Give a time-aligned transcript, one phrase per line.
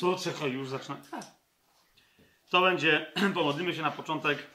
[0.00, 0.96] co czekaj, już zaczyna.
[2.50, 4.46] To będzie, pomodlimy się na początek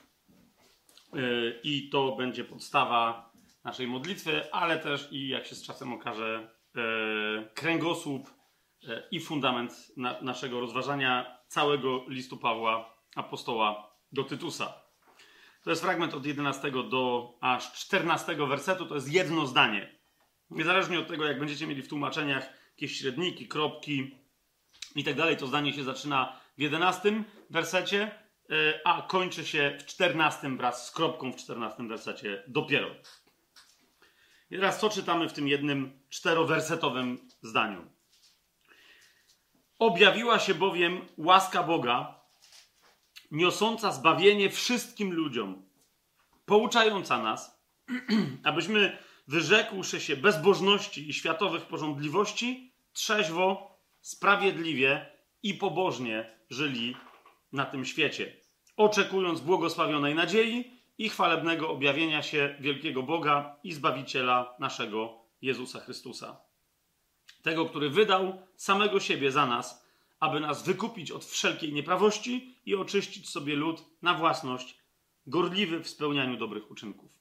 [1.14, 3.32] yy, i to będzie podstawa
[3.64, 8.34] naszej modlitwy, ale też i jak się z czasem okaże, yy, kręgosłup
[8.82, 14.74] yy, i fundament na, naszego rozważania całego listu Pawła, apostoła do Tytusa.
[15.64, 20.00] To jest fragment od 11 do aż 14 wersetu, to jest jedno zdanie.
[20.50, 24.25] Niezależnie od tego, jak będziecie mieli w tłumaczeniach jakieś średniki, kropki
[24.96, 28.12] i tak dalej, to zdanie się zaczyna w 11 wersecie,
[28.86, 32.88] a kończy się w 14 wraz z kropką w 14 wersecie dopiero.
[34.52, 37.92] I teraz co czytamy w tym jednym czterowersetowym zdaniu?
[39.80, 42.20] Objawiła się bowiem łaska Boga,
[43.32, 45.66] niosąca zbawienie wszystkim ludziom,
[46.46, 47.62] pouczająca nas,
[48.44, 53.75] abyśmy wyrzekłszy się bezbożności i światowych porządliwości, trzeźwo,
[54.06, 55.06] sprawiedliwie
[55.44, 56.96] i pobożnie żyli
[57.52, 58.38] na tym świecie,
[58.78, 66.38] oczekując błogosławionej nadziei i chwalebnego objawienia się wielkiego Boga i Zbawiciela naszego Jezusa Chrystusa.
[67.42, 69.86] Tego, który wydał samego siebie za nas,
[70.20, 74.78] aby nas wykupić od wszelkiej nieprawości i oczyścić sobie lud na własność,
[75.28, 77.12] gorliwy w spełnianiu dobrych uczynków.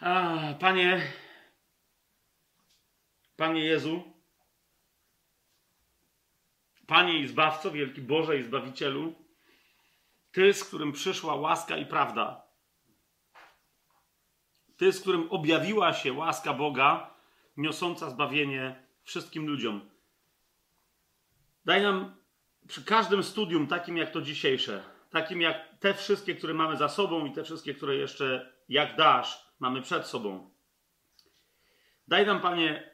[0.00, 1.12] A, panie,
[3.42, 4.02] Panie Jezu,
[6.86, 9.14] Panie i Zbawco, wielki Boże i Zbawicielu,
[10.32, 12.42] Ty, z którym przyszła łaska i prawda,
[14.76, 17.14] Ty, z którym objawiła się łaska Boga,
[17.56, 19.90] niosąca zbawienie wszystkim ludziom.
[21.64, 22.16] Daj nam
[22.68, 27.26] przy każdym studium, takim jak to dzisiejsze, takim jak te wszystkie, które mamy za sobą
[27.26, 30.50] i te wszystkie, które jeszcze, jak dasz, mamy przed sobą.
[32.08, 32.91] Daj nam, Panie,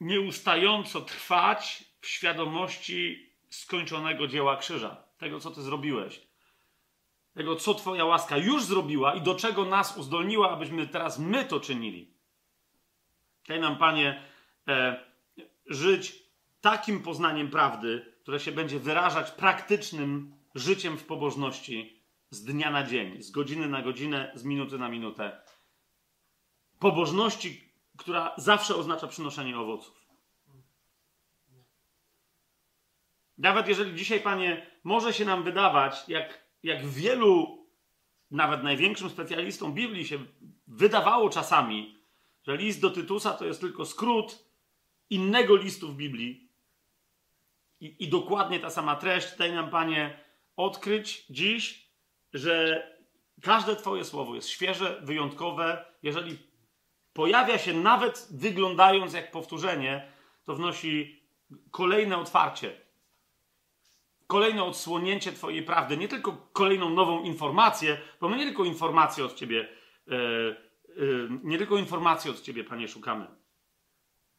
[0.00, 6.20] nieustająco trwać w świadomości skończonego dzieła krzyża, tego, co Ty zrobiłeś,
[7.34, 11.60] tego, co Twoja łaska już zrobiła i do czego nas uzdolniła, abyśmy teraz my to
[11.60, 12.14] czynili.
[13.48, 14.22] Daj nam, Panie,
[14.68, 15.04] e,
[15.66, 16.22] żyć
[16.60, 23.22] takim poznaniem prawdy, które się będzie wyrażać praktycznym życiem w pobożności z dnia na dzień,
[23.22, 25.40] z godziny na godzinę, z minuty na minutę.
[26.78, 27.69] Pobożności,
[28.00, 30.06] która zawsze oznacza przynoszenie owoców.
[33.38, 37.66] Nawet jeżeli dzisiaj, Panie, może się nam wydawać, jak, jak wielu,
[38.30, 40.18] nawet największym specjalistom Biblii się
[40.66, 41.98] wydawało czasami,
[42.42, 44.44] że list do Tytusa to jest tylko skrót
[45.10, 46.50] innego listu w Biblii
[47.80, 50.24] i, i dokładnie ta sama treść, daj nam, Panie,
[50.56, 51.90] odkryć dziś,
[52.32, 52.82] że
[53.42, 55.84] każde Twoje słowo jest świeże, wyjątkowe.
[56.02, 56.49] Jeżeli
[57.12, 60.12] pojawia się nawet wyglądając jak powtórzenie,
[60.44, 61.22] to wnosi
[61.70, 62.80] kolejne otwarcie,
[64.26, 69.34] kolejne odsłonięcie Twojej prawdy, nie tylko kolejną nową informację, bo my nie tylko informacje od
[69.34, 69.68] Ciebie,
[70.06, 70.16] yy,
[70.96, 73.26] yy, nie tylko informacje od Ciebie, Panie, szukamy,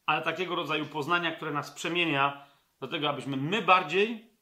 [0.06, 2.46] ale takiego rodzaju poznania, które nas przemienia
[2.80, 4.32] do tego, abyśmy my bardziej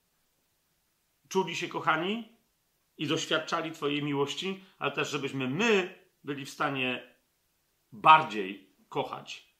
[1.29, 2.29] czuli się kochani
[2.99, 7.10] i doświadczali Twojej miłości, ale też, żebyśmy my byli w stanie
[7.93, 9.55] bardziej kochać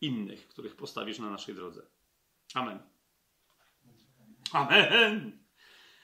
[0.00, 1.82] innych, których postawisz na naszej drodze.
[2.54, 2.78] Amen.
[4.52, 5.38] Amen.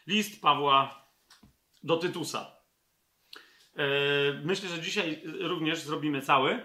[0.06, 1.08] List Pawła
[1.82, 2.56] do Tytusa.
[3.76, 3.86] E,
[4.44, 6.50] myślę, że dzisiaj również zrobimy cały.
[6.52, 6.64] E,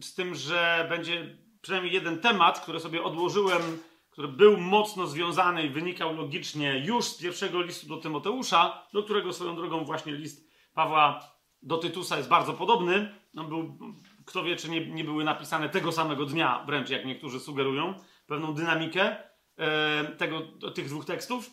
[0.00, 3.62] z tym, że będzie przynajmniej jeden temat, który sobie odłożyłem,
[4.10, 9.32] który był mocno związany i wynikał logicznie już z pierwszego listu do Tymoteusza, do którego
[9.32, 11.30] swoją drogą właśnie list Pawła
[11.62, 13.19] do Tytusa jest bardzo podobny.
[13.36, 13.78] On był,
[14.26, 17.94] kto wie, czy nie, nie były napisane tego samego dnia, wręcz jak niektórzy sugerują,
[18.26, 19.16] pewną dynamikę
[19.58, 20.40] e, tego,
[20.74, 21.50] tych dwóch tekstów.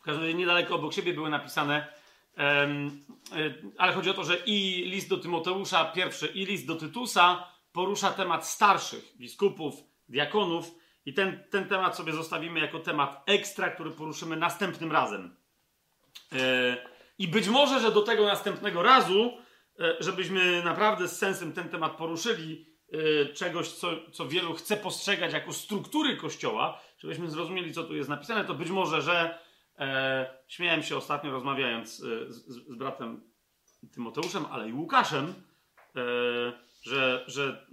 [0.00, 1.86] W każdym razie niedaleko obok siebie były napisane,
[2.38, 2.68] e,
[3.78, 8.10] ale chodzi o to, że i list do Tymoteusza pierwszy, i list do Tytusa porusza
[8.10, 9.74] temat starszych, biskupów,
[10.08, 10.74] diakonów,
[11.06, 15.36] i ten, ten temat sobie zostawimy jako temat ekstra, który poruszymy następnym razem.
[16.32, 16.76] E,
[17.18, 19.38] I być może, że do tego następnego razu,
[20.00, 25.52] żebyśmy naprawdę z sensem ten temat poruszyli, e, czegoś, co, co wielu chce postrzegać jako
[25.52, 29.38] struktury Kościoła, żebyśmy zrozumieli, co tu jest napisane, to być może, że
[29.78, 33.34] e, śmiałem się ostatnio rozmawiając z, z, bratem
[33.94, 35.34] Tymoteuszem, ale i Łukaszem,
[35.96, 36.02] e,
[36.82, 37.66] że, że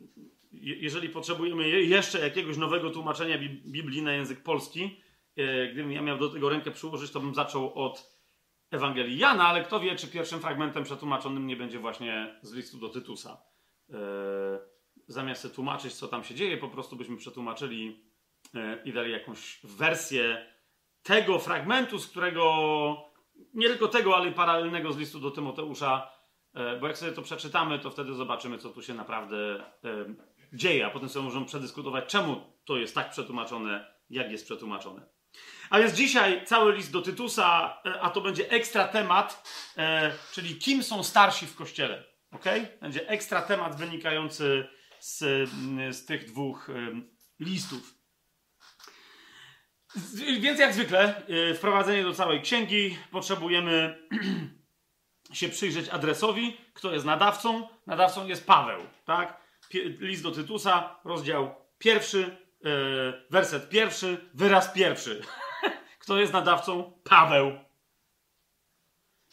[0.52, 5.02] jeżeli potrzebujemy jeszcze jakiegoś nowego tłumaczenia Biblii na język polski,
[5.72, 8.11] gdybym ja miał do tego rękę przyłożyć, to bym zaczął od
[8.72, 12.90] Ewangelii Jana, ale kto wie, czy pierwszym fragmentem przetłumaczonym nie będzie właśnie z listu do
[12.90, 13.42] Tytusa.
[13.90, 13.98] Yy,
[15.08, 18.06] zamiast tłumaczyć, co tam się dzieje, po prostu byśmy przetłumaczyli
[18.54, 20.46] yy, i dali jakąś wersję
[21.04, 23.12] tego fragmentu, z którego
[23.54, 26.12] nie tylko tego, ale i paralelnego z listu do Tymoteusza,
[26.54, 29.64] yy, bo jak sobie to przeczytamy, to wtedy zobaczymy, co tu się naprawdę
[30.54, 35.21] dzieje, a potem sobie możemy przedyskutować, czemu to jest tak przetłumaczone, jak jest przetłumaczone.
[35.72, 40.56] A więc dzisiaj cały list do Tytusa, e, a to będzie ekstra temat, e, czyli
[40.56, 42.04] kim są starsi w kościele.
[42.32, 42.46] Ok?
[42.82, 44.68] Będzie ekstra temat wynikający
[45.00, 45.20] z,
[45.96, 46.74] z tych dwóch e,
[47.40, 47.96] listów.
[50.40, 51.24] Więc jak zwykle,
[51.56, 53.98] wprowadzenie do całej księgi potrzebujemy
[55.34, 57.68] się przyjrzeć adresowi, kto jest nadawcą.
[57.88, 59.42] Nadawcą jest Paweł, tak?
[60.00, 62.38] List do Tytusa, rozdział pierwszy,
[63.30, 65.22] werset pierwszy, wyraz pierwszy.
[66.02, 66.94] Kto jest nadawcą?
[67.04, 67.52] Paweł.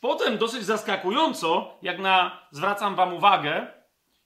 [0.01, 3.67] Potem dosyć zaskakująco, jak na zwracam wam uwagę,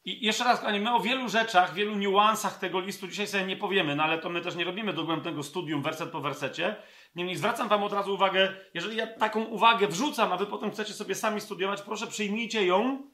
[0.04, 3.56] i jeszcze raz, kochani, my o wielu rzeczach, wielu niuansach tego listu dzisiaj sobie nie
[3.56, 6.76] powiemy, no ale to my też nie robimy dogłębnego studium werset po wersecie.
[7.14, 10.92] Niemniej zwracam wam od razu uwagę, jeżeli ja taką uwagę wrzucam, a wy potem chcecie
[10.92, 13.10] sobie sami studiować, proszę przyjmijcie ją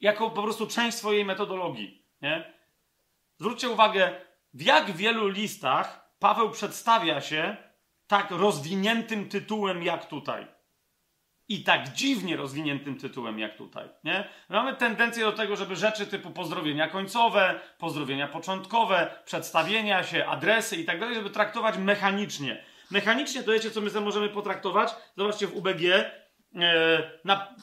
[0.00, 2.06] jako po prostu część swojej metodologii.
[2.20, 2.52] Nie?
[3.38, 4.20] Zwróćcie uwagę,
[4.54, 7.56] w jak wielu listach Paweł przedstawia się
[8.12, 10.46] tak rozwiniętym tytułem jak tutaj.
[11.48, 13.88] I tak dziwnie rozwiniętym tytułem jak tutaj.
[14.04, 14.28] Nie?
[14.48, 20.84] Mamy tendencję do tego, żeby rzeczy typu pozdrowienia końcowe, pozdrowienia początkowe, przedstawienia się, adresy i
[20.84, 22.64] tak dalej, żeby traktować mechanicznie.
[22.90, 24.94] Mechanicznie to wiecie, co my możemy potraktować?
[25.16, 25.82] Zobaczcie w UBG.
[25.90, 26.12] E,
[27.24, 27.54] na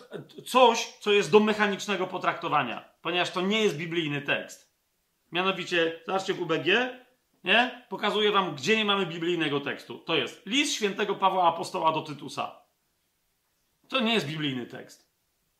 [0.45, 4.73] coś, co jest do mechanicznego potraktowania, ponieważ to nie jest biblijny tekst.
[5.31, 6.67] Mianowicie, zobaczcie w UBG,
[7.49, 7.85] nie?
[7.89, 9.97] Pokazuję wam, gdzie nie mamy biblijnego tekstu.
[9.97, 12.61] To jest list świętego Pawła Apostoła do Tytusa.
[13.87, 15.09] To nie jest biblijny tekst.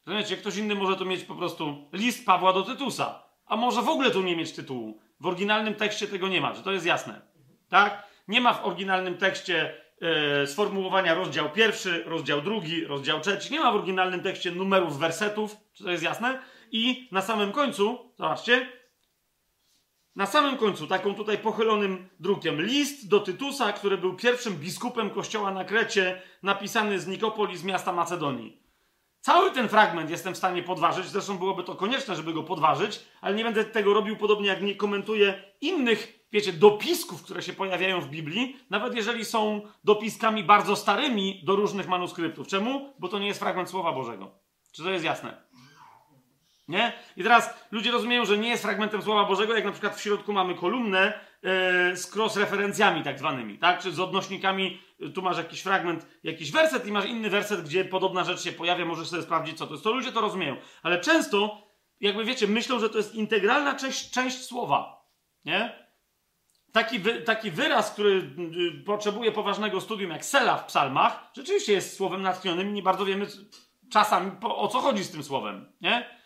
[0.06, 0.38] Rozumiecie?
[0.38, 3.24] Ktoś inny może tu mieć po prostu list Pawła do Tytusa.
[3.46, 5.00] A może w ogóle tu nie mieć tytułu.
[5.20, 7.22] W oryginalnym tekście tego nie ma, czy to jest jasne?
[7.70, 8.04] Tak?
[8.28, 13.54] Nie ma w oryginalnym tekście e, sformułowania rozdział pierwszy, rozdział drugi, rozdział trzeci.
[13.54, 16.40] Nie ma w oryginalnym tekście numerów wersetów, czy to jest jasne?
[16.72, 18.79] I na samym końcu, zobaczcie,
[20.16, 25.52] na samym końcu, taką tutaj pochylonym drukiem, list do Tytusa, który był pierwszym biskupem kościoła
[25.52, 28.64] na Krecie, napisany z Nikopoli, z miasta Macedonii.
[29.22, 33.36] Cały ten fragment jestem w stanie podważyć, zresztą byłoby to konieczne, żeby go podważyć, ale
[33.36, 38.10] nie będę tego robił podobnie jak nie komentuję innych, wiecie, dopisków, które się pojawiają w
[38.10, 42.48] Biblii, nawet jeżeli są dopiskami bardzo starymi do różnych manuskryptów.
[42.48, 42.94] Czemu?
[43.00, 44.32] Bo to nie jest fragment Słowa Bożego.
[44.72, 45.49] Czy to jest jasne?
[46.70, 46.94] Nie?
[47.18, 50.34] I teraz ludzie rozumieją, że nie jest fragmentem Słowa Bożego, jak na przykład w środku
[50.34, 51.14] mamy kolumnę
[51.44, 53.82] yy, z cross-referencjami tak zwanymi, tak?
[53.82, 54.82] Czy z odnośnikami,
[55.14, 58.86] tu masz jakiś fragment, jakiś werset i masz inny werset, gdzie podobna rzecz się pojawia,
[58.86, 59.84] możesz sobie sprawdzić, co to jest.
[59.84, 60.56] To ludzie to rozumieją.
[60.84, 61.68] Ale często,
[62.00, 65.06] jakby wiecie, myślą, że to jest integralna część, część słowa.
[65.46, 65.90] Nie?
[66.72, 68.32] Taki, wy, taki wyraz, który
[68.82, 73.06] y, potrzebuje poważnego studium, jak sela w psalmach, rzeczywiście jest słowem natchnionym i nie bardzo
[73.06, 73.28] wiemy
[73.92, 75.72] czasami po, o co chodzi z tym słowem.
[75.82, 76.19] Nie?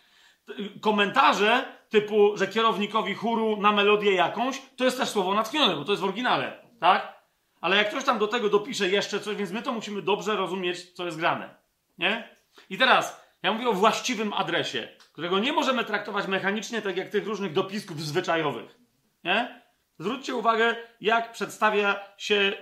[0.80, 5.92] Komentarze typu, że kierownikowi chóru na melodię jakąś, to jest też słowo natchnione, bo to
[5.92, 7.24] jest w oryginale, tak?
[7.60, 10.92] Ale jak ktoś tam do tego dopisze jeszcze coś, więc my to musimy dobrze rozumieć,
[10.92, 11.54] co jest grane,
[11.98, 12.28] nie?
[12.70, 17.26] I teraz, ja mówię o właściwym adresie, którego nie możemy traktować mechanicznie, tak jak tych
[17.26, 18.78] różnych dopisków zwyczajowych,
[19.24, 19.62] nie?
[19.98, 22.52] Zwróćcie uwagę, jak przedstawia się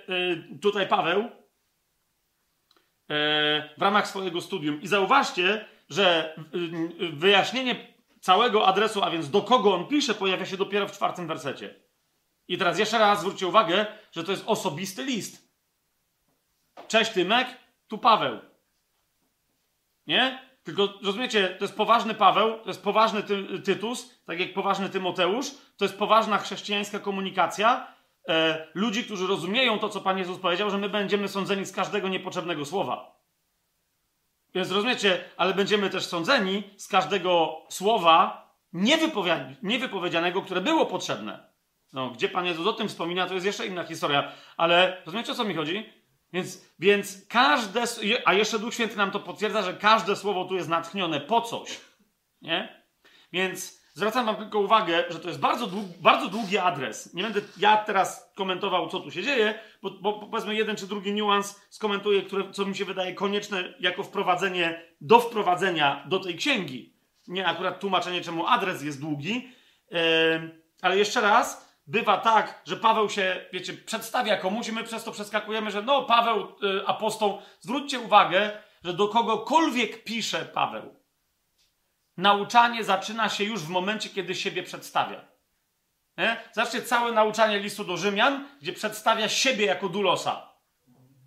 [0.52, 1.28] y, tutaj Paweł y,
[3.78, 4.82] w ramach swojego studium.
[4.82, 10.46] I zauważcie, że y, y, wyjaśnienie całego adresu, a więc do kogo on pisze, pojawia
[10.46, 11.74] się dopiero w czwartym wersecie.
[12.48, 15.48] I teraz jeszcze raz zwróćcie uwagę, że to jest osobisty list.
[16.88, 17.48] Cześć Tymek,
[17.88, 18.38] tu Paweł.
[20.06, 20.52] Nie?
[20.64, 25.50] Tylko rozumiecie, to jest poważny Paweł, to jest poważny ty Tytus, tak jak poważny Tymoteusz,
[25.76, 27.86] to jest poważna chrześcijańska komunikacja
[28.28, 32.08] e, ludzi, którzy rozumieją to, co Pan Jezus powiedział, że my będziemy sądzeni z każdego
[32.08, 33.21] niepotrzebnego słowa.
[34.54, 38.50] Więc rozumiecie, ale będziemy też sądzeni z każdego słowa
[39.62, 41.52] niewypowiedzianego, które było potrzebne.
[41.92, 44.32] No, gdzie Pan Jezus o tym wspomina, to jest jeszcze inna historia.
[44.56, 45.92] Ale rozumiecie, o co mi chodzi?
[46.32, 47.84] Więc, więc każde,
[48.24, 51.80] a jeszcze Duch Święty nam to potwierdza, że każde słowo tu jest natchnione po coś.
[52.42, 52.84] Nie?
[53.32, 57.14] Więc Zwracam wam tylko uwagę, że to jest bardzo, długi, bardzo długi adres.
[57.14, 61.12] Nie będę ja teraz komentował, co tu się dzieje, bo, bo powiedzmy jeden czy drugi
[61.12, 66.94] niuans skomentuję, które, co mi się wydaje konieczne jako wprowadzenie, do wprowadzenia do tej księgi.
[67.28, 69.48] Nie akurat tłumaczenie, czemu adres jest długi.
[69.90, 69.98] Yy,
[70.82, 75.12] ale jeszcze raz, bywa tak, że Paweł się, wiecie, przedstawia komuś i my przez to
[75.12, 77.38] przeskakujemy, że no, Paweł, yy, apostoł.
[77.60, 78.50] Zwróćcie uwagę,
[78.84, 81.01] że do kogokolwiek pisze Paweł,
[82.16, 85.24] nauczanie zaczyna się już w momencie, kiedy siebie przedstawia.
[86.18, 86.36] Nie?
[86.52, 90.52] Zobaczcie całe nauczanie listu do Rzymian, gdzie przedstawia siebie jako dulosa.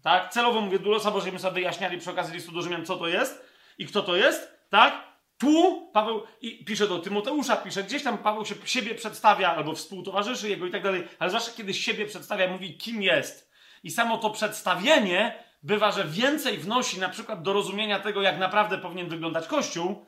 [0.04, 0.34] Tak?
[0.34, 3.46] Celowo mówię dulosa, bo żebyśmy sobie wyjaśniali przy okazji listu do Rzymian, co to jest
[3.78, 4.56] i kto to jest.
[4.70, 5.16] Tak?
[5.38, 10.50] Tu Paweł i pisze do Tymoteusza, pisze gdzieś tam Paweł się siebie przedstawia albo współtowarzyszy
[10.50, 13.52] jego i tak dalej, ale zwłaszcza kiedy siebie przedstawia, mówi kim jest.
[13.84, 18.78] I samo to przedstawienie bywa, że więcej wnosi na przykład do rozumienia tego, jak naprawdę
[18.78, 20.06] powinien wyglądać Kościół,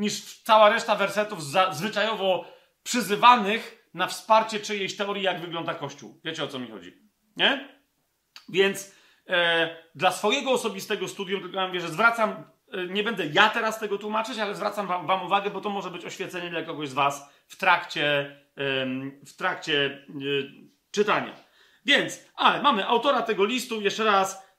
[0.00, 1.42] niż cała reszta wersetów
[1.72, 2.44] zwyczajowo
[2.82, 6.20] przyzywanych na wsparcie czyjejś teorii, jak wygląda Kościół.
[6.24, 6.96] Wiecie o co mi chodzi?
[7.36, 7.68] Nie?
[8.48, 8.94] Więc
[9.28, 12.30] e, dla swojego osobistego studium, tylko ja mówię, że zwracam,
[12.72, 15.90] e, nie będę ja teraz tego tłumaczyć, ale zwracam wam, wam, uwagę, bo to może
[15.90, 18.86] być oświecenie dla kogoś z was w trakcie, e,
[19.26, 20.06] w trakcie
[20.90, 21.34] czytania.
[21.84, 24.49] Więc, ale mamy autora tego listu, jeszcze raz,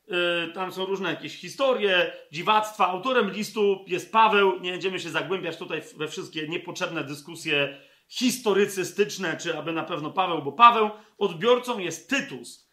[0.54, 2.88] tam są różne jakieś historie, dziwactwa.
[2.88, 4.60] Autorem listu jest Paweł.
[4.60, 7.78] Nie będziemy się zagłębiać tutaj we wszystkie niepotrzebne dyskusje
[8.08, 12.70] historycystyczne, czy aby na pewno Paweł, bo Paweł odbiorcą jest Tytus.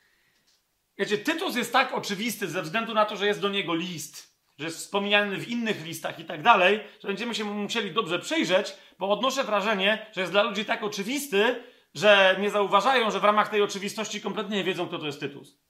[0.99, 4.65] Wiecie, Tytus jest tak oczywisty ze względu na to, że jest do niego list, że
[4.65, 9.11] jest wspomniany w innych listach i tak dalej, że będziemy się musieli dobrze przyjrzeć, bo
[9.11, 11.63] odnoszę wrażenie, że jest dla ludzi tak oczywisty,
[11.95, 15.68] że nie zauważają, że w ramach tej oczywistości kompletnie nie wiedzą, kto to jest Tytus.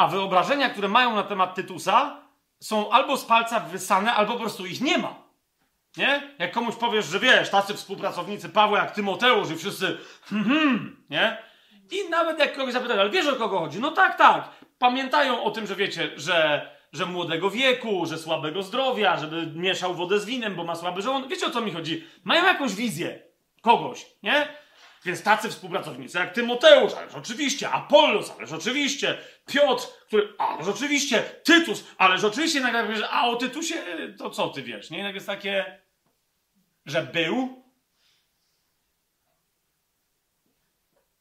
[0.00, 2.20] A wyobrażenia, które mają na temat Tytusa,
[2.60, 5.14] są albo z palca wysane, albo po prostu ich nie ma.
[5.96, 6.34] Nie?
[6.38, 11.38] Jak komuś powiesz, że wiesz, tacy współpracownicy Pawła jak Tymoteusz i wszyscy hmm, hmm, nie?
[11.90, 13.80] I nawet jak kogoś zapytasz, ale wiesz o kogo chodzi?
[13.80, 14.50] No tak, tak.
[14.78, 20.20] Pamiętają o tym, że wiecie, że, że młodego wieku, że słabego zdrowia, żeby mieszał wodę
[20.20, 21.30] z winem, bo ma słaby żołądek.
[21.30, 22.04] Wiecie o co mi chodzi?
[22.24, 23.22] Mają jakąś wizję
[23.62, 24.48] kogoś, nie?
[25.04, 31.84] Więc tacy współpracownicy jak Tymoteusz, ależ oczywiście, Apollos, ależ oczywiście, Piotr, który, ależ oczywiście, Tytus,
[31.98, 33.74] ależ oczywiście nagle że a o Tytusie
[34.18, 34.98] to co ty wiesz, nie?
[34.98, 35.80] Jednak jest takie,
[36.86, 37.64] że był.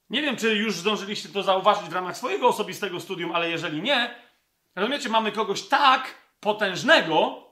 [0.09, 4.15] Nie wiem, czy już zdążyliście to zauważyć w ramach swojego osobistego studium, ale jeżeli nie,
[4.75, 7.43] rozumiecie, mamy kogoś tak potężnego,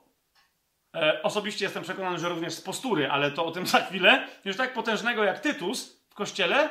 [0.95, 4.57] e, osobiście jestem przekonany, że również z postury, ale to o tym za chwilę, już
[4.57, 6.69] tak potężnego jak Tytus, kościele,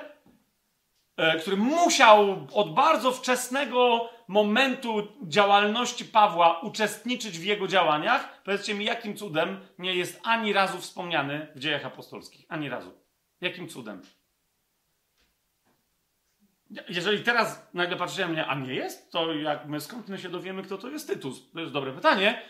[1.17, 8.85] e, który musiał od bardzo wczesnego momentu działalności Pawła uczestniczyć w jego działaniach, powiedzcie mi,
[8.85, 12.47] jakim cudem nie jest ani razu wspomniany w dziejach apostolskich?
[12.49, 12.93] Ani razu.
[13.41, 14.03] Jakim cudem?
[16.89, 20.29] Jeżeli teraz nagle patrzycie na mnie, a nie jest, to jak my skąd my się
[20.29, 21.51] dowiemy, kto to jest Tytus?
[21.53, 22.43] To jest dobre pytanie.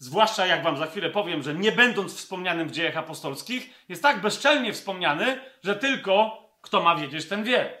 [0.00, 4.20] Zwłaszcza jak wam za chwilę powiem, że nie będąc wspomnianym w dziejach apostolskich, jest tak
[4.20, 7.78] bezczelnie wspomniany, że tylko kto ma wiedzieć, ten wie.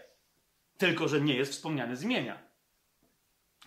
[0.78, 2.38] Tylko, że nie jest wspomniany z imienia.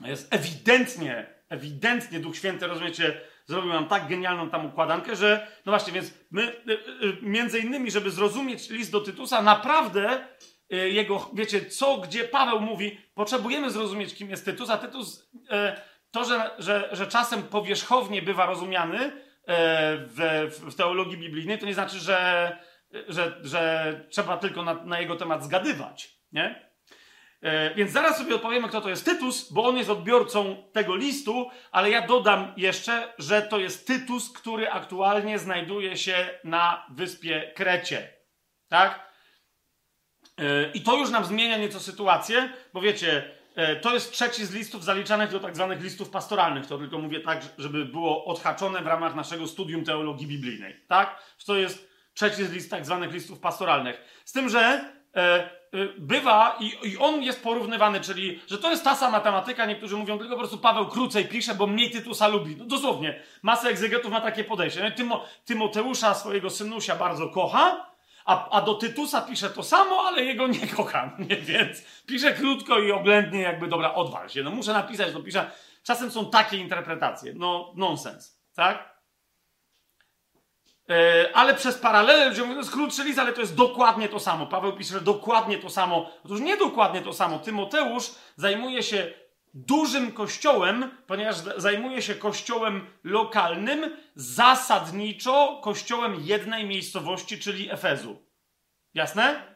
[0.02, 5.94] Jest ewidentnie, ewidentnie Duch Święty, rozumiecie, zrobił nam tak genialną tam układankę, że, no właśnie,
[5.94, 6.72] więc my, y,
[7.06, 10.28] y, między innymi, żeby zrozumieć list do Tytusa, naprawdę
[10.74, 15.30] y, jego, wiecie, co, gdzie Paweł mówi, potrzebujemy zrozumieć, kim jest Tytus, a Tytus,
[16.14, 19.12] to, że, że, że czasem powierzchownie bywa rozumiany
[19.48, 22.58] w, w teologii biblijnej, to nie znaczy, że
[23.08, 26.74] że, że trzeba tylko na, na jego temat zgadywać, nie?
[27.42, 31.50] E, więc zaraz sobie odpowiemy, kto to jest Tytus, bo on jest odbiorcą tego listu,
[31.72, 38.14] ale ja dodam jeszcze, że to jest Tytus, który aktualnie znajduje się na wyspie Krecie.
[38.68, 39.14] Tak?
[40.38, 43.34] E, I to już nam zmienia nieco sytuację, bo wiecie, e,
[43.82, 46.68] to jest trzeci z listów zaliczanych do tak zwanych listów pastoralnych.
[46.68, 50.76] To tylko mówię tak, żeby było odhaczone w ramach naszego studium teologii biblijnej.
[50.88, 51.20] Tak?
[51.46, 54.22] To jest trzeci z list tak zwanych listów pastoralnych.
[54.26, 55.50] Z tym, że e, e,
[55.98, 60.18] bywa i, i, on jest porównywany, czyli, że to jest ta sama tematyka, niektórzy mówią,
[60.18, 62.56] tylko po prostu Paweł krócej pisze, bo mniej Tytusa lubi.
[62.56, 64.84] No dosłownie, masa egzegetów ma takie podejście.
[64.84, 67.93] No, Tymo, Tymoteusza, swojego synusia, bardzo kocha,
[68.26, 71.36] a, a do Tytusa pisze to samo, ale jego nie kocha, nie?
[71.36, 74.44] więc pisze krótko i oględnie, jakby dobra, odwal się.
[74.44, 75.52] No muszę napisać, to pisze.
[75.84, 77.34] Czasem są takie interpretacje.
[77.36, 78.94] No, nonsens, tak?
[80.90, 84.20] E, ale przez paralele ludzie mówią, to jest krótszy list, ale to jest dokładnie to
[84.20, 84.46] samo.
[84.46, 86.10] Paweł pisze, że dokładnie to samo.
[86.26, 87.40] Otóż nie dokładnie to samo.
[87.40, 89.14] Tymoteusz zajmuje się
[89.54, 98.18] dużym kościołem, ponieważ zajmuje się kościołem lokalnym, zasadniczo kościołem jednej miejscowości, czyli Efezu.
[98.94, 99.56] Jasne?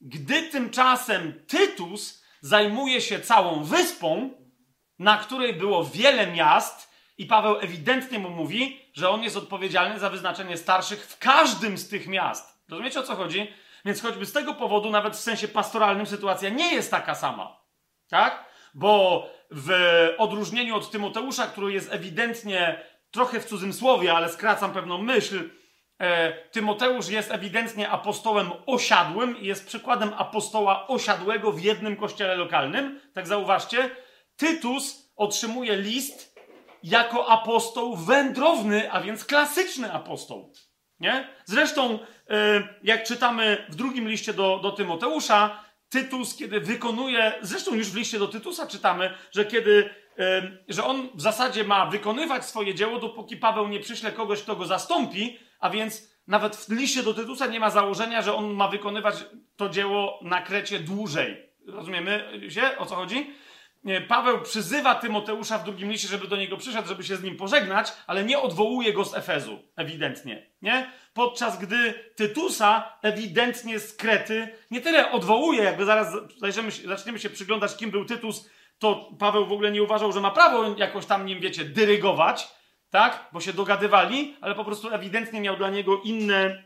[0.00, 4.30] Gdy tymczasem Tytus zajmuje się całą wyspą,
[4.98, 10.10] na której było wiele miast, i Paweł ewidentnie mu mówi, że on jest odpowiedzialny za
[10.10, 12.64] wyznaczenie starszych w każdym z tych miast.
[12.68, 13.52] Rozumiecie o co chodzi?
[13.84, 17.60] Więc choćby z tego powodu, nawet w sensie pastoralnym, sytuacja nie jest taka sama.
[18.08, 18.44] Tak?
[18.74, 19.70] Bo w
[20.18, 25.50] odróżnieniu od Tymoteusza, który jest ewidentnie trochę w cudzym słowie, ale skracam pewną myśl,
[26.00, 33.00] e, Tymoteusz jest ewidentnie apostołem osiadłym i jest przykładem apostoła osiadłego w jednym kościele lokalnym.
[33.12, 33.90] Tak zauważcie.
[34.36, 36.34] Tytus otrzymuje list
[36.82, 40.52] jako apostoł wędrowny, a więc klasyczny apostoł.
[41.00, 41.28] Nie?
[41.44, 41.98] Zresztą,
[42.30, 45.64] e, jak czytamy w drugim liście do, do Tymoteusza,
[45.94, 49.90] Tytus, kiedy wykonuje, zresztą już w liście do Tytusa czytamy, że kiedy,
[50.68, 54.66] że on w zasadzie ma wykonywać swoje dzieło, dopóki Paweł nie przyśle kogoś, kto go
[54.66, 59.14] zastąpi, a więc nawet w liście do Tytusa nie ma założenia, że on ma wykonywać
[59.56, 61.36] to dzieło na Krecie dłużej.
[61.66, 63.30] Rozumiemy się, o co chodzi?
[64.08, 67.92] Paweł przyzywa Tymoteusza w drugim liście, żeby do niego przyszedł, żeby się z nim pożegnać,
[68.06, 70.90] ale nie odwołuje go z Efezu, ewidentnie, nie?
[71.14, 77.76] Podczas gdy Tytusa ewidentnie z Krety nie tyle odwołuje, jakby zaraz zajrzymy, zaczniemy się przyglądać,
[77.76, 81.40] kim był Tytus, to Paweł w ogóle nie uważał, że ma prawo jakoś tam nim,
[81.40, 82.48] wiecie, dyrygować,
[82.90, 83.28] tak?
[83.32, 86.64] Bo się dogadywali, ale po prostu ewidentnie miał dla niego inne,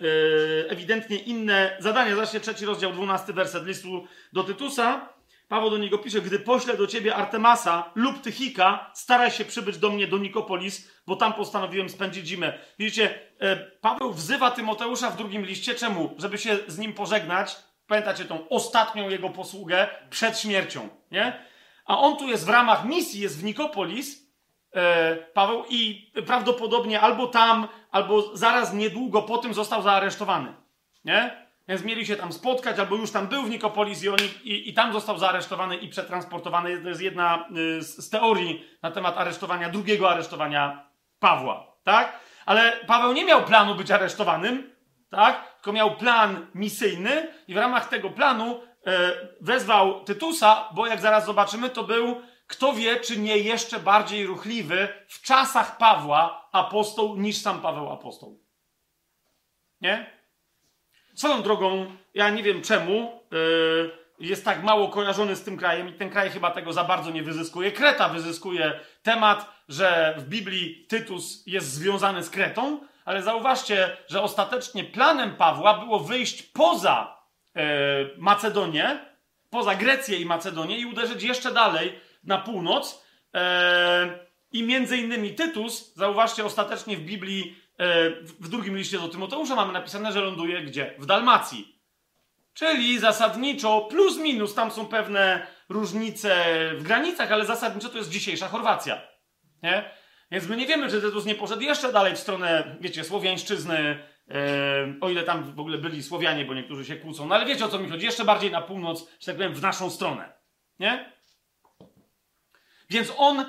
[0.00, 2.14] yy, ewidentnie inne zadania.
[2.14, 5.08] Zobaczcie trzeci rozdział, dwunasty werset listu do Tytusa.
[5.50, 9.90] Paweł do niego pisze, gdy poślę do ciebie Artemasa lub Tychika, staraj się przybyć do
[9.90, 12.58] mnie do Nikopolis, bo tam postanowiłem spędzić zimę.
[12.78, 15.74] Widzicie, e, Paweł wzywa Tymoteusza w drugim liście.
[15.74, 16.14] Czemu?
[16.18, 17.56] Żeby się z nim pożegnać.
[17.86, 21.44] Pamiętacie tą ostatnią jego posługę przed śmiercią, nie?
[21.86, 24.30] A on tu jest w ramach misji, jest w Nikopolis,
[24.74, 30.54] e, Paweł, i prawdopodobnie albo tam, albo zaraz niedługo po tym został zaaresztowany,
[31.04, 31.49] nie?
[31.70, 34.74] Więc mieli się tam spotkać, albo już tam był w Nikopolis i, oni, i, i
[34.74, 36.82] tam został zaaresztowany i przetransportowany.
[36.82, 42.20] To jest jedna y, z, z teorii na temat aresztowania, drugiego aresztowania Pawła, tak?
[42.46, 44.76] Ale Paweł nie miał planu być aresztowanym,
[45.10, 45.54] tak?
[45.54, 51.26] Tylko miał plan misyjny i w ramach tego planu e, wezwał Tytusa, bo jak zaraz
[51.26, 57.36] zobaczymy, to był, kto wie, czy nie jeszcze bardziej ruchliwy w czasach Pawła apostoł niż
[57.36, 58.40] sam Paweł apostoł.
[59.80, 60.19] Nie?
[61.20, 65.92] Swoją drogą, ja nie wiem czemu, yy, jest tak mało kojarzony z tym krajem i
[65.92, 67.72] ten kraj chyba tego za bardzo nie wyzyskuje.
[67.72, 74.84] Kreta wyzyskuje temat, że w Biblii Tytus jest związany z Kretą, ale zauważcie, że ostatecznie
[74.84, 77.16] planem Pawła było wyjść poza
[77.54, 77.62] yy,
[78.18, 78.98] Macedonię,
[79.50, 83.04] poza Grecję i Macedonię i uderzyć jeszcze dalej na północ.
[83.34, 83.40] Yy,
[84.52, 87.56] I między innymi Tytus, zauważcie, ostatecznie w Biblii
[88.40, 90.94] w drugim liście do Tymoteusza mamy napisane, że ląduje gdzie?
[90.98, 91.80] W Dalmacji.
[92.54, 98.48] Czyli zasadniczo plus minus, tam są pewne różnice w granicach, ale zasadniczo to jest dzisiejsza
[98.48, 99.00] Chorwacja.
[99.62, 99.90] Nie?
[100.30, 103.78] Więc my nie wiemy, czy Tytus nie poszedł jeszcze dalej w stronę, wiecie, słowiańszczyzny,
[104.30, 107.26] e, o ile tam w ogóle byli Słowianie, bo niektórzy się kłócą.
[107.26, 109.62] No ale wiecie o co mi chodzi, jeszcze bardziej na północ, że tak powiem, w
[109.62, 110.32] naszą stronę.
[110.78, 111.12] Nie?
[112.90, 113.46] Więc on, e,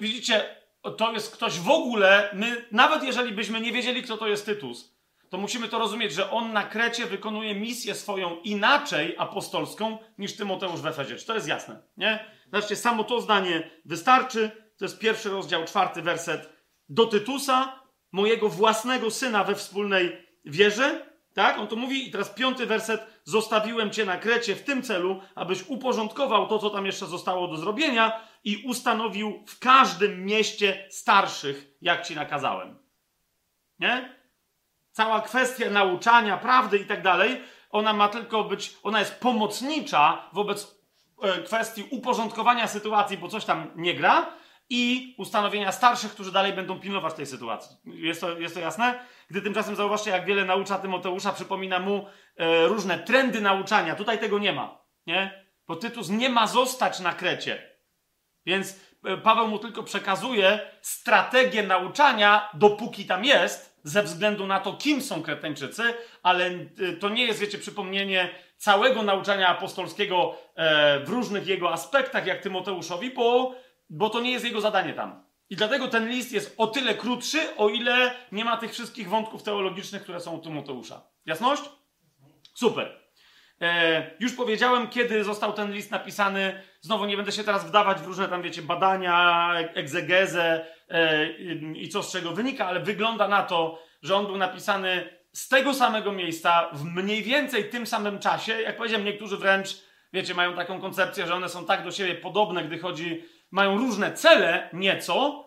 [0.00, 4.46] widzicie, to jest ktoś w ogóle, my, nawet jeżeli byśmy nie wiedzieli, kto to jest
[4.46, 4.94] Tytus,
[5.34, 10.80] to musimy to rozumieć, że on na Krecie wykonuje misję swoją inaczej apostolską niż Tymoteusz
[10.80, 11.16] w Efezie.
[11.16, 11.82] Czy to jest jasne?
[11.96, 12.24] Nie?
[12.44, 14.50] Zobaczcie, samo to zdanie wystarczy.
[14.76, 16.52] To jest pierwszy rozdział, czwarty werset.
[16.88, 17.80] Do Tytusa,
[18.12, 21.13] mojego własnego syna we wspólnej wierze.
[21.34, 21.58] Tak?
[21.58, 23.06] On to mówi i teraz piąty werset.
[23.24, 27.56] Zostawiłem cię na Krecie w tym celu, abyś uporządkował to, co tam jeszcze zostało do
[27.56, 32.78] zrobienia, i ustanowił w każdym mieście starszych, jak ci nakazałem.
[33.78, 34.14] Nie?
[34.90, 40.78] Cała kwestia nauczania, prawdy i tak dalej, ona ma tylko być, ona jest pomocnicza wobec
[41.22, 44.26] e, kwestii uporządkowania sytuacji, bo coś tam nie gra,
[44.70, 47.76] i ustanowienia starszych, którzy dalej będą pilnować tej sytuacji.
[47.84, 49.04] Jest to, jest to jasne?
[49.30, 52.06] Gdy tymczasem zauważcie, jak wiele naucza Tymoteusza, przypomina mu
[52.36, 53.94] e, różne trendy nauczania.
[53.94, 54.84] Tutaj tego nie ma.
[55.06, 55.44] Nie?
[55.68, 57.74] Bo Tytus nie ma zostać na Krecie.
[58.46, 64.72] Więc e, Paweł mu tylko przekazuje strategię nauczania, dopóki tam jest, ze względu na to,
[64.72, 65.82] kim są Kretańczycy,
[66.22, 66.66] ale e,
[67.00, 73.10] to nie jest, wiecie, przypomnienie całego nauczania apostolskiego e, w różnych jego aspektach, jak Tymoteuszowi,
[73.10, 73.54] bo,
[73.90, 75.24] bo to nie jest jego zadanie tam.
[75.54, 79.42] I dlatego ten list jest o tyle krótszy, o ile nie ma tych wszystkich wątków
[79.42, 81.02] teologicznych, które są u Tymoteusza.
[81.26, 81.62] Jasność?
[82.54, 83.00] Super.
[83.60, 86.62] E, już powiedziałem, kiedy został ten list napisany.
[86.80, 91.26] Znowu nie będę się teraz wdawać w różne tam, wiecie, badania, egzegezę e,
[91.74, 95.74] i co z czego wynika, ale wygląda na to, że on był napisany z tego
[95.74, 98.60] samego miejsca, w mniej więcej tym samym czasie.
[98.60, 99.68] Jak powiedziałem, niektórzy wręcz,
[100.12, 104.12] wiecie, mają taką koncepcję, że one są tak do siebie podobne, gdy chodzi, mają różne
[104.12, 105.43] cele nieco,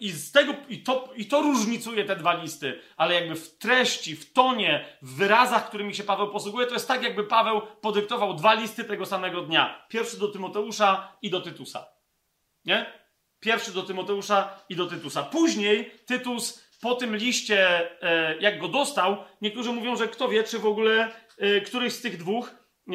[0.00, 4.16] I z tego, i to, i to różnicuje te dwa listy, ale jakby w treści,
[4.16, 8.54] w tonie, w wyrazach, którymi się Paweł posługuje, to jest tak, jakby Paweł podyktował dwa
[8.54, 9.86] listy tego samego dnia.
[9.88, 11.86] Pierwszy do Tymoteusza i do Tytusa.
[12.64, 12.86] Nie?
[13.40, 15.22] Pierwszy do Tymoteusza i do Tytusa.
[15.22, 20.58] Później Tytus po tym liście, e, jak go dostał, niektórzy mówią, że kto wie, czy
[20.58, 22.92] w ogóle e, któryś z tych dwóch, e,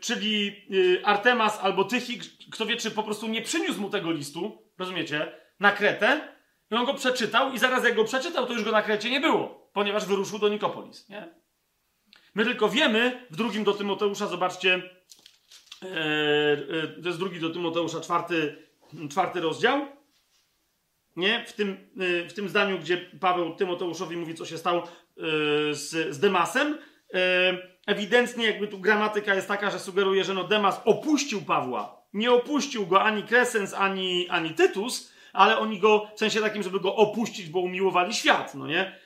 [0.00, 0.66] czyli
[1.04, 5.72] Artemas albo Tychik, kto wie, czy po prostu nie przyniósł mu tego listu, rozumiecie, na
[5.72, 6.20] Kretę,
[6.70, 9.20] i on go przeczytał i zaraz jak go przeczytał, to już go na Krecie nie
[9.20, 11.28] było, ponieważ wyruszył do Nikopolis, nie?
[12.34, 14.82] My tylko wiemy, w drugim do Tymoteusza, zobaczcie,
[17.02, 18.56] to jest drugi do Tymoteusza, czwarty,
[19.10, 19.86] czwarty rozdział,
[21.16, 21.44] nie?
[21.46, 24.88] W tym, y, w tym zdaniu, gdzie Paweł Tymoteuszowi mówi, co się stało
[25.72, 26.78] z, z Demasem,
[27.86, 32.02] ewidentnie jakby tu gramatyka jest taka, że sugeruje, że no Demas opuścił Pawła.
[32.12, 36.80] Nie opuścił go ani Kresens, ani, ani Tytus, ale oni go, w sensie takim, żeby
[36.80, 38.98] go opuścić, bo umiłowali świat, no nie?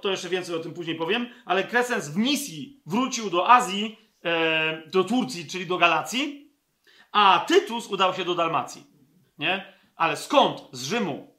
[0.00, 3.98] To jeszcze więcej o tym później powiem, ale Kresens w misji wrócił do Azji,
[4.86, 6.52] do Turcji, czyli do Galacji,
[7.12, 8.86] a Tytus udał się do Dalmacji,
[9.38, 9.72] nie?
[9.96, 10.62] Ale skąd?
[10.72, 11.36] Z Rzymu.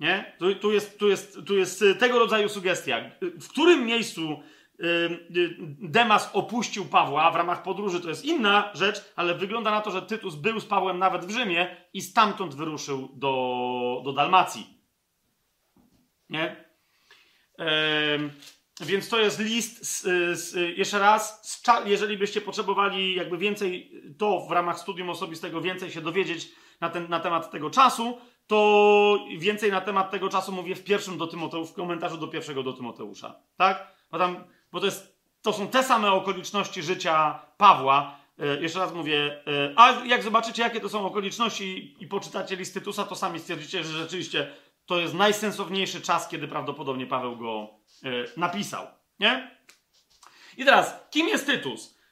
[0.00, 0.34] Nie?
[0.38, 3.10] Tu, tu, jest, tu, jest, tu jest y, tego rodzaju sugestia.
[3.20, 4.42] W którym miejscu
[5.78, 10.02] Demas opuścił Pawła w ramach podróży, to jest inna rzecz, ale wygląda na to, że
[10.02, 14.78] Tytus był z Pawłem nawet w Rzymie i stamtąd wyruszył do, do Dalmacji.
[16.30, 16.64] Nie?
[18.80, 20.02] Więc to jest list, z,
[20.38, 25.90] z, jeszcze raz, z, jeżeli byście potrzebowali jakby więcej, to w ramach studium osobistego więcej
[25.90, 26.48] się dowiedzieć
[26.80, 31.18] na, ten, na temat tego czasu, to więcej na temat tego czasu mówię w pierwszym
[31.18, 33.40] do Tymoteusza, w komentarzu do pierwszego do Tymoteusza.
[33.56, 33.92] Tak?
[34.10, 38.18] Bo, tam, bo to, jest, to są te same okoliczności życia Pawła.
[38.38, 42.74] E, jeszcze raz mówię, e, a jak zobaczycie, jakie to są okoliczności i, poczytacie list
[42.74, 44.52] Tytusa, to sami stwierdzicie, że rzeczywiście
[44.86, 47.68] to jest najsensowniejszy czas, kiedy prawdopodobnie Paweł go
[48.04, 48.86] e, napisał.
[49.20, 49.56] Nie?
[50.56, 52.02] I teraz, kim jest Tytus?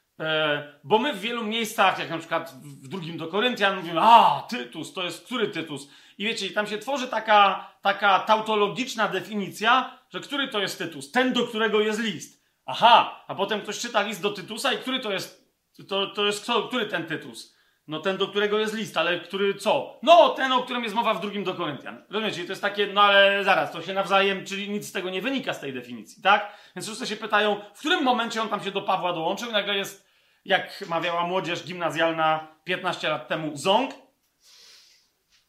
[0.83, 4.93] Bo my w wielu miejscach, jak na przykład w drugim do Koryntian, mówimy, a, Tytus,
[4.93, 5.87] to jest który Tytus?
[6.17, 11.11] I wiecie, tam się tworzy taka, taka tautologiczna definicja, że który to jest Tytus?
[11.11, 12.40] Ten, do którego jest list.
[12.71, 15.53] Aha, a potem ktoś czyta list do Tytusa i który to jest,
[15.89, 17.55] to, to jest kto, który ten Tytus?
[17.87, 19.99] No ten, do którego jest list, ale który co?
[20.03, 22.05] No, ten, o którym jest mowa w drugim do Koryntian.
[22.09, 22.43] Rozumiecie?
[22.43, 25.53] To jest takie, no ale zaraz, to się nawzajem, czyli nic z tego nie wynika
[25.53, 26.53] z tej definicji, tak?
[26.75, 29.77] Więc wszyscy się pytają, w którym momencie on tam się do Pawła dołączył i nagle
[29.77, 30.07] jest
[30.45, 33.91] jak mawiała młodzież gimnazjalna 15 lat temu, ząg,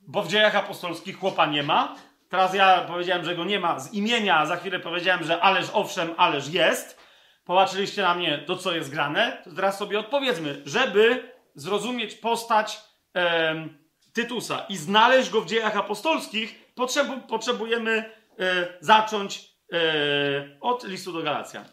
[0.01, 1.97] bo w dziejach apostolskich chłopa nie ma.
[2.29, 5.67] Teraz ja powiedziałem, że go nie ma z imienia, a za chwilę powiedziałem, że ależ
[5.73, 7.02] owszem, ależ jest.
[7.53, 9.43] Popatrzyliście na mnie, to co jest grane.
[9.45, 12.81] To teraz sobie odpowiedzmy, żeby zrozumieć postać
[13.17, 13.69] e,
[14.13, 17.91] Tytusa i znaleźć go w dziejach apostolskich, potrzebu, potrzebujemy
[18.39, 19.79] e, zacząć e,
[20.61, 21.65] od listu do Galacjan.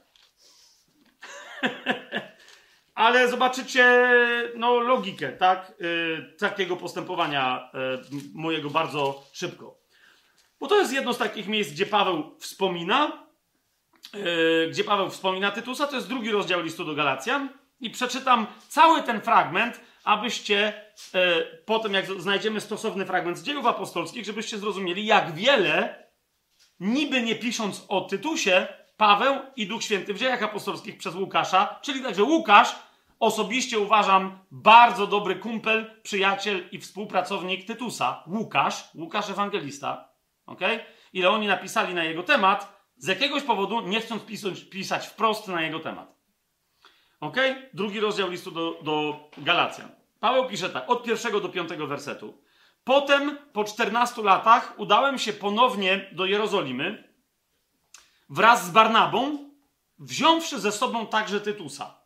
[2.96, 4.10] ale zobaczycie
[4.56, 7.70] no, logikę tak, yy, takiego postępowania
[8.12, 9.80] yy, mojego bardzo szybko.
[10.60, 13.29] Bo to jest jedno z takich miejsc, gdzie Paweł wspomina,
[14.72, 19.22] gdzie Paweł wspomina Tytusa, to jest drugi rozdział listu do Galacjan i przeczytam cały ten
[19.22, 20.74] fragment, abyście
[21.14, 26.04] yy, potem, jak znajdziemy stosowny fragment z dziejów apostolskich, żebyście zrozumieli, jak wiele,
[26.80, 32.04] niby nie pisząc o Tytusie, Paweł i Duch Święty w dziejach apostolskich przez Łukasza, czyli
[32.04, 32.76] także Łukasz,
[33.20, 40.10] osobiście uważam bardzo dobry kumpel, przyjaciel i współpracownik Tytusa, Łukasz, Łukasz Ewangelista.
[40.46, 40.62] ok?
[41.14, 45.62] Ile oni napisali na jego temat, z jakiegoś powodu nie chcąc pisać, pisać wprost na
[45.62, 46.16] jego temat.
[47.20, 47.38] ok?
[47.74, 49.92] Drugi rozdział listu do, do Galacjan.
[50.20, 52.44] Paweł pisze tak, od pierwszego do piątego wersetu.
[52.84, 57.14] Potem, po 14 latach, udałem się ponownie do Jerozolimy
[58.30, 59.50] wraz z Barnabą,
[60.00, 62.00] wziąwszy ze sobą także Tytusa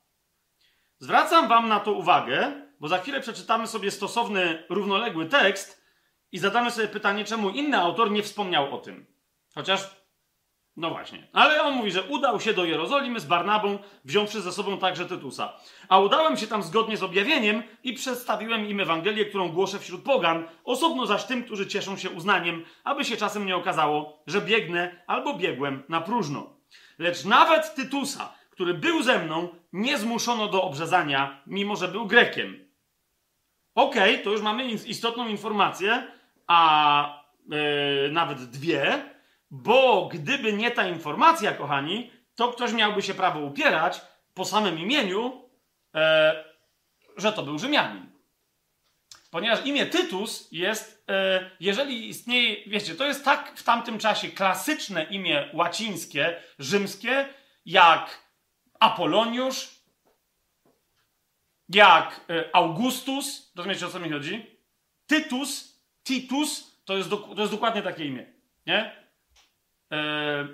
[1.00, 5.84] Zwracam Wam na to uwagę, bo za chwilę przeczytamy sobie stosowny, równoległy tekst
[6.32, 9.06] i zadamy sobie pytanie, czemu inny autor nie wspomniał o tym.
[9.56, 10.03] Chociaż,
[10.78, 11.28] no właśnie.
[11.34, 15.54] Ale on mówi, że udał się do Jerozolimy z Barnabą, wziąwszy ze sobą także Tytusa.
[15.90, 20.44] A udałem się tam zgodnie z objawieniem i przedstawiłem im Ewangelię, którą głoszę wśród pogan,
[20.64, 25.34] osobno zaś tym, którzy cieszą się uznaniem, aby się czasem nie okazało, że biegnę albo
[25.34, 26.54] biegłem na próżno.
[27.00, 32.70] Lecz nawet Tytusa, który był ze mną, nie zmuszono do obrzezania, mimo że był Grekiem.
[33.76, 36.08] Okej, okay, to już mamy istotną informację,
[36.48, 37.58] a yy,
[38.12, 39.13] nawet dwie,
[39.54, 44.02] bo gdyby nie ta informacja, kochani, to ktoś miałby się prawo upierać
[44.34, 45.50] po samym imieniu,
[45.94, 46.02] yy,
[47.18, 48.14] że to był Rzymianin.
[49.32, 55.04] Ponieważ imię Tytus jest, e, jeżeli istnieje, wiecie, to jest tak w tamtym czasie klasyczne
[55.04, 57.30] imię łacińskie, rzymskie,
[57.66, 58.20] jak
[58.80, 59.70] Apoloniusz,
[61.70, 64.60] jak e, Augustus, rozumiecie o co mi chodzi?
[65.08, 68.34] Tytus, Titus, to jest, to jest dokładnie takie imię,
[68.66, 69.03] nie?
[69.94, 70.48] E,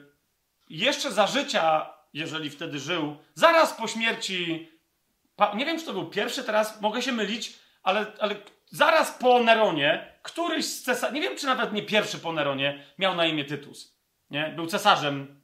[0.70, 4.70] jeszcze za życia, jeżeli wtedy żył, zaraz po śmierci,
[5.56, 10.14] nie wiem, czy to był pierwszy, teraz mogę się mylić, ale, ale zaraz po Neronie,
[10.24, 14.00] któryś z cesarzy, nie wiem, czy nawet nie pierwszy po Neronie, miał na imię Tytus.
[14.30, 14.54] Nie?
[14.56, 15.42] Był cesarzem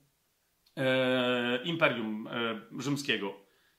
[0.78, 3.34] e, Imperium e, Rzymskiego.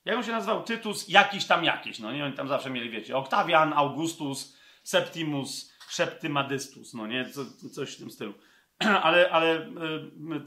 [0.04, 0.64] Jak on się nazywał?
[0.64, 1.98] Tytus jakiś tam jakiś.
[1.98, 7.94] No nie, oni tam zawsze mieli, wiecie, Octavian, Augustus, Septimus, Szeptymadystus, no nie, Co, coś
[7.94, 8.34] w tym stylu.
[9.02, 9.54] ale, ale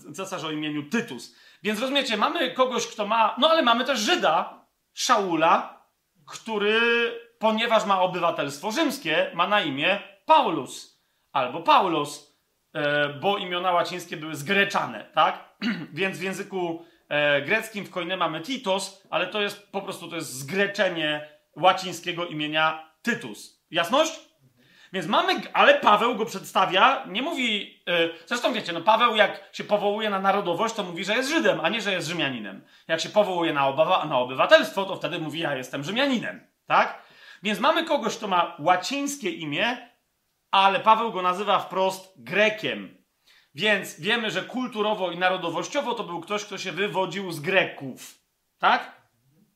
[0.07, 1.35] e, cesarz o imieniu Tytus.
[1.63, 5.83] Więc rozumiecie, mamy kogoś, kto ma, no ale mamy też Żyda, Szaula,
[6.27, 6.79] który
[7.39, 10.99] ponieważ ma obywatelstwo rzymskie, ma na imię Paulus
[11.31, 12.39] albo Paulus,
[12.73, 15.57] e, bo imiona łacińskie były zgreczane, tak?
[15.93, 20.15] Więc w języku e, greckim w Koine mamy Titos, ale to jest po prostu to
[20.15, 23.65] jest zgreczenie łacińskiego imienia Tytus.
[23.71, 24.28] Jasność?
[24.93, 29.63] Więc mamy, ale Paweł go przedstawia, nie mówi, yy, zresztą wiecie, no Paweł jak się
[29.63, 32.65] powołuje na narodowość, to mówi, że jest Żydem, a nie, że jest Rzymianinem.
[32.87, 37.01] Jak się powołuje na, obawa, na obywatelstwo, to wtedy mówi, ja jestem Rzymianinem, tak?
[37.43, 39.89] Więc mamy kogoś, kto ma łacińskie imię,
[40.51, 43.03] ale Paweł go nazywa wprost Grekiem.
[43.55, 48.19] Więc wiemy, że kulturowo i narodowościowo to był ktoś, kto się wywodził z Greków.
[48.59, 49.01] Tak?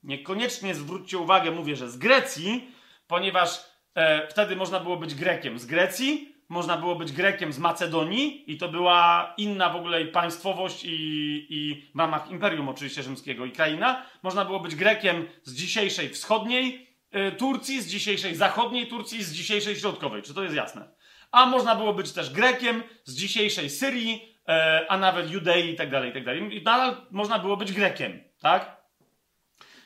[0.03, 2.71] Niekoniecznie zwróćcie uwagę, mówię, że z Grecji,
[3.07, 8.51] ponieważ e, wtedy można było być Grekiem z Grecji, można było być Grekiem z Macedonii
[8.51, 13.45] i to była inna w ogóle i państwowość i, i w ramach Imperium oczywiście rzymskiego
[13.45, 14.05] i kraina.
[14.23, 19.75] Można było być Grekiem z dzisiejszej wschodniej E, Turcji, z dzisiejszej zachodniej Turcji, z dzisiejszej
[19.75, 20.21] środkowej.
[20.21, 20.87] Czy to jest jasne?
[21.31, 25.91] A można było być też Grekiem z dzisiejszej Syrii, e, a nawet Judei i tak
[25.91, 26.57] dalej, i tak dalej.
[26.57, 28.77] I nadal można było być Grekiem, tak?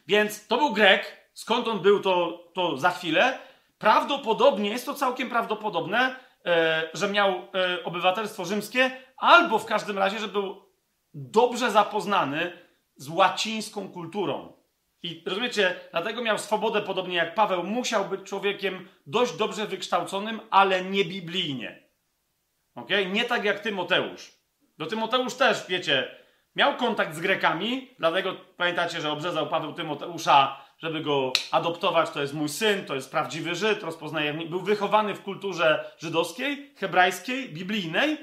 [0.08, 1.30] Więc to był Grek.
[1.34, 3.40] Skąd on był, to, to za chwilę.
[3.78, 7.48] Prawdopodobnie, jest to całkiem prawdopodobne, e, że miał
[7.84, 10.68] obywatelstwo rzymskie, albo w każdym razie, że był
[11.14, 12.52] dobrze zapoznany
[12.96, 14.54] z łacińską kulturą.
[15.04, 20.82] I rozumiecie, dlatego miał swobodę, podobnie jak Paweł, musiał być człowiekiem dość dobrze wykształconym, ale
[20.82, 21.84] nie biblijnie.
[22.76, 22.90] Ok?
[23.12, 24.32] Nie tak jak Tymoteusz.
[24.78, 26.16] Do Tymoteusz też, wiecie,
[26.56, 32.10] miał kontakt z Grekami, dlatego pamiętacie, że obrzezał Paweł Tymoteusza, żeby go adoptować.
[32.10, 34.34] To jest mój syn, to jest prawdziwy Żyd, rozpoznaje.
[34.34, 38.18] Był wychowany w kulturze żydowskiej, hebrajskiej, biblijnej.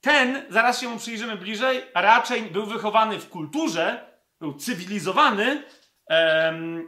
[0.00, 4.06] Ten, zaraz się mu przyjrzymy bliżej, raczej był wychowany w kulturze,
[4.40, 5.62] był cywilizowany,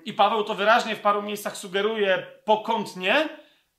[0.05, 3.29] i Paweł to wyraźnie w paru miejscach sugeruje pokątnie,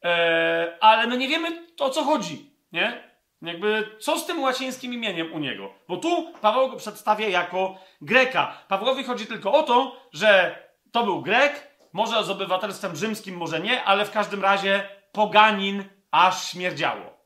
[0.04, 3.16] e, ale my nie wiemy o co chodzi, nie?
[3.42, 5.74] Jakby co z tym łacińskim imieniem u niego?
[5.88, 8.64] Bo tu Paweł go przedstawia jako Greka.
[8.68, 10.56] Pawłowi chodzi tylko o to, że
[10.96, 16.52] to był Grek, może z obywatelstwem rzymskim, może nie, ale w każdym razie poganin aż
[16.52, 17.18] śmierdziało.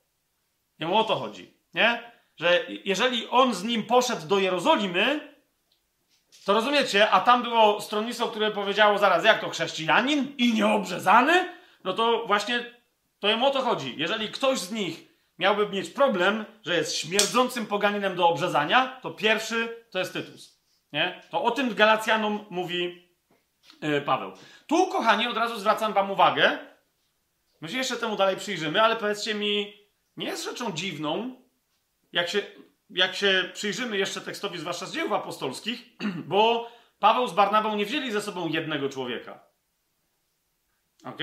[0.80, 2.12] Jemu o to chodzi, nie?
[2.38, 5.34] Że jeżeli on z nim poszedł do Jerozolimy,
[6.46, 7.10] to rozumiecie?
[7.10, 11.54] A tam było stronnictwo, które powiedziało zaraz, jak to chrześcijanin i nieobrzezany?
[11.84, 12.66] No to właśnie
[13.20, 13.96] to jemu o to chodzi.
[13.98, 15.08] Jeżeli ktoś z nich
[15.40, 20.60] miałby mieć problem, że jest śmierdzącym poganinem do obrzezania, to pierwszy to jest Tytus.
[20.94, 21.22] Nie?
[21.32, 23.09] To o tym Galacjanom mówi
[24.06, 24.32] Paweł.
[24.68, 26.58] Tu, kochani, od razu zwracam wam uwagę.
[27.62, 29.74] My się jeszcze temu dalej przyjrzymy, ale powiedzcie mi,
[30.18, 31.42] nie jest rzeczą dziwną,
[32.12, 32.42] jak się
[32.90, 35.86] jak się przyjrzymy jeszcze tekstowi, zwłaszcza z dzieł apostolskich,
[36.32, 39.44] bo Paweł z Barnabą nie wzięli ze sobą jednego człowieka.
[41.04, 41.20] Ok?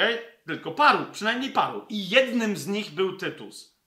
[0.46, 1.86] Tylko paru, przynajmniej paru.
[1.88, 3.78] I jednym z nich był Tytus.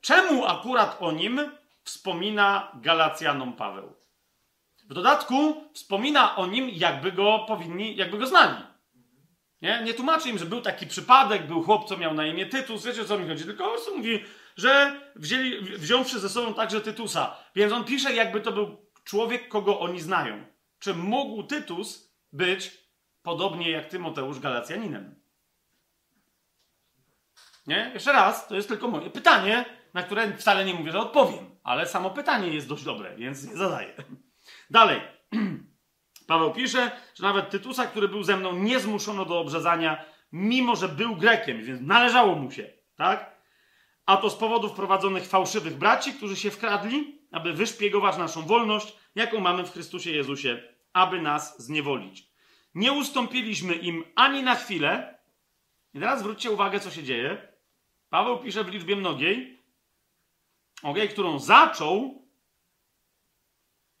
[0.00, 1.40] Czemu akurat o nim
[1.82, 3.94] wspomina Galacjanom Paweł?
[4.88, 8.62] W dodatku wspomina o nim, jakby go powinni, jakby go znali.
[9.62, 12.84] Nie, nie tłumaczy im, że był taki przypadek, był chłop, co miał na imię Tytus,
[12.84, 14.24] wiecie o co mi chodzi, tylko prostu mówi,
[14.56, 17.36] że wzięli, wziąwszy ze sobą także Tytusa.
[17.54, 20.44] Więc on pisze, jakby to był człowiek, kogo oni znają.
[20.78, 22.86] Czy mógł Tytus być
[23.22, 25.20] podobnie jak Tymoteusz Galacjaninem?
[27.66, 27.90] Nie?
[27.94, 31.86] Jeszcze raz, to jest tylko moje pytanie, na które wcale nie mówię, że odpowiem, ale
[31.86, 33.94] samo pytanie jest dość dobre, więc je zadaję.
[34.70, 35.00] Dalej.
[36.26, 40.88] Paweł pisze, że nawet Tytusa, który był ze mną, nie zmuszono do obrzezania, mimo że
[40.88, 43.36] był Grekiem, więc należało mu się, tak?
[44.06, 49.40] A to z powodów prowadzonych fałszywych braci, którzy się wkradli, aby wyszpiegować naszą wolność, jaką
[49.40, 52.28] mamy w Chrystusie Jezusie, aby nas zniewolić.
[52.74, 55.18] Nie ustąpiliśmy im ani na chwilę,
[55.94, 57.48] I teraz zwróćcie uwagę, co się dzieje.
[58.10, 59.62] Paweł pisze w liczbie mnogiej,
[60.82, 62.25] okay, którą zaczął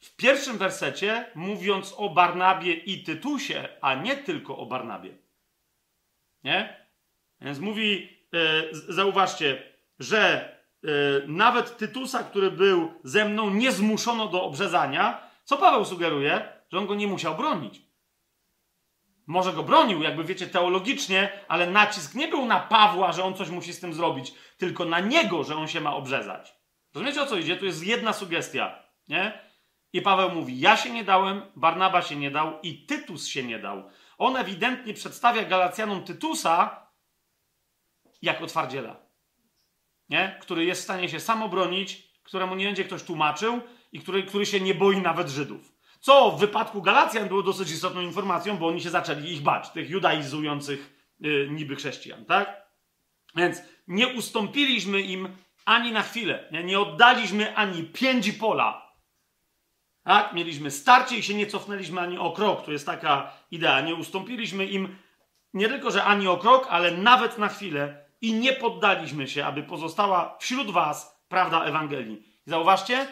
[0.00, 5.18] w pierwszym wersecie, mówiąc o Barnabie i Tytusie, a nie tylko o Barnabie.
[6.44, 6.86] Nie?
[7.40, 9.62] Więc mówi, e, zauważcie,
[9.98, 10.48] że
[10.84, 10.88] e,
[11.26, 15.30] nawet Tytusa, który był ze mną, nie zmuszono do obrzezania.
[15.44, 16.48] Co Paweł sugeruje?
[16.72, 17.82] Że on go nie musiał bronić.
[19.26, 23.48] Może go bronił, jakby wiecie, teologicznie, ale nacisk nie był na Pawła, że on coś
[23.50, 26.54] musi z tym zrobić, tylko na niego, że on się ma obrzezać.
[26.94, 27.56] Rozumiecie o co idzie?
[27.56, 29.45] Tu jest jedna sugestia, nie?
[29.96, 33.58] I Paweł mówi: Ja się nie dałem, Barnaba się nie dał i Tytus się nie
[33.58, 33.90] dał.
[34.18, 36.86] On ewidentnie przedstawia Galacjanom Tytusa
[38.22, 38.96] jako twardziela,
[40.08, 40.38] nie?
[40.40, 43.60] który jest w stanie się sam obronić, któremu nie będzie ktoś tłumaczył
[43.92, 45.72] i który, który się nie boi nawet Żydów.
[46.00, 49.90] Co w wypadku Galacjan było dosyć istotną informacją, bo oni się zaczęli ich bać, tych
[49.90, 52.66] judaizujących yy, niby chrześcijan, tak?
[53.36, 55.28] Więc nie ustąpiliśmy im
[55.64, 58.85] ani na chwilę, nie, nie oddaliśmy ani pięci pola.
[60.06, 60.32] Tak?
[60.32, 62.64] Mieliśmy starcie i się nie cofnęliśmy ani o krok.
[62.64, 63.80] To jest taka idea.
[63.80, 64.96] Nie ustąpiliśmy im
[65.54, 69.62] nie tylko, że ani o krok, ale nawet na chwilę i nie poddaliśmy się, aby
[69.62, 72.22] pozostała wśród was prawda Ewangelii.
[72.44, 73.06] Zauważcie,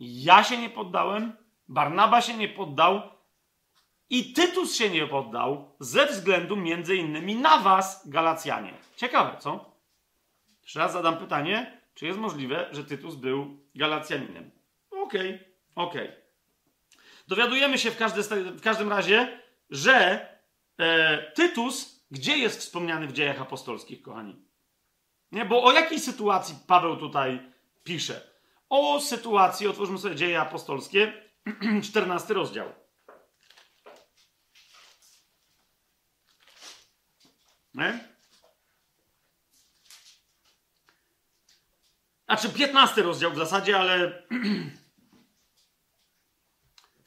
[0.00, 1.32] ja się nie poddałem,
[1.68, 3.02] Barnaba się nie poddał
[4.10, 8.74] i Tytus się nie poddał ze względu między innymi na was, Galacjanie.
[8.96, 9.76] Ciekawe, co?
[10.62, 14.50] Jeszcze raz zadam pytanie, czy jest możliwe, że Tytus był Galacjaninem?
[14.90, 16.08] Okej, okay, okej.
[16.08, 16.29] Okay.
[17.30, 19.40] Dowiadujemy się w, każdy, w każdym razie,
[19.70, 20.28] że
[20.78, 24.44] e, Tytus, gdzie jest wspomniany w dziejach apostolskich, kochani?
[25.32, 27.52] Nie, bo o jakiej sytuacji Paweł tutaj
[27.84, 28.30] pisze?
[28.68, 31.12] O sytuacji, otwórzmy sobie dzieje apostolskie,
[31.90, 32.72] 14 rozdział.
[37.74, 38.04] Nie?
[42.26, 44.22] Znaczy 15 rozdział w zasadzie, ale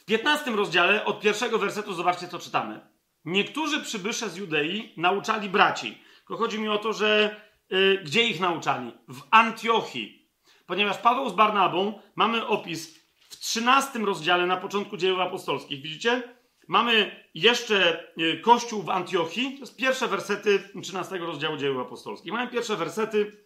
[0.03, 2.79] w 15 rozdziale od pierwszego wersetu zobaczcie, co czytamy.
[3.25, 5.97] Niektórzy przybysze z Judei nauczali braci.
[6.17, 8.91] Tylko chodzi mi o to, że yy, gdzie ich nauczali?
[9.07, 10.29] W Antiochii.
[10.65, 15.81] Ponieważ Paweł z Barnabą mamy opis w 13 rozdziale na początku dziejów apostolskich.
[15.81, 16.23] Widzicie?
[16.67, 19.53] Mamy jeszcze yy, kościół w Antiochii.
[19.53, 22.33] To jest pierwsze wersety 13 rozdziału dziejów apostolskich.
[22.33, 23.45] Mamy pierwsze wersety.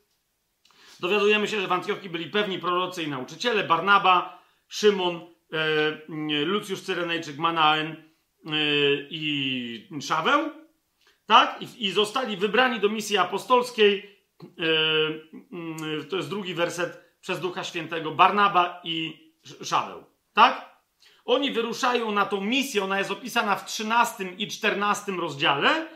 [0.99, 3.63] Dowiadujemy się, że w Antiochii byli pewni prorocy i nauczyciele.
[3.63, 5.36] Barnaba, Szymon,
[6.45, 7.95] Lucjusz Cyrenejczyk, Manaen e,
[9.09, 10.49] i Szaweł,
[11.25, 11.59] tak?
[11.77, 14.17] I, zostali wybrani do misji apostolskiej.
[14.43, 18.11] E, to jest drugi werset przez Ducha Świętego.
[18.11, 19.13] Barnaba i
[19.63, 20.77] Szaweł, tak?
[21.25, 25.87] Oni wyruszają na tą misję, ona jest opisana w 13 i 14 rozdziale,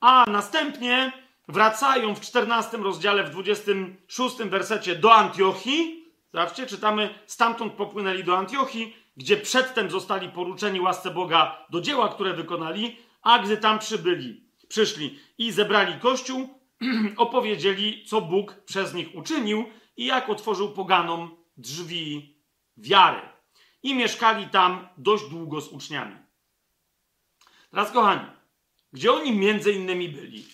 [0.00, 1.12] a następnie
[1.48, 6.03] wracają w 14 rozdziale, w 26 wersecie do Antiochii,
[6.34, 12.34] Zobaczcie, czytamy, stamtąd popłynęli do Antiochii, gdzie przedtem zostali poruczeni łasce Boga do dzieła, które
[12.34, 16.60] wykonali, a gdy tam przybyli, przyszli i zebrali kościół,
[17.16, 19.64] opowiedzieli, co Bóg przez nich uczynił
[19.96, 22.36] i jak otworzył poganom drzwi
[22.76, 23.20] wiary.
[23.82, 26.16] I mieszkali tam dość długo z uczniami.
[27.70, 28.26] Teraz, kochani,
[28.92, 30.44] gdzie oni między innymi byli?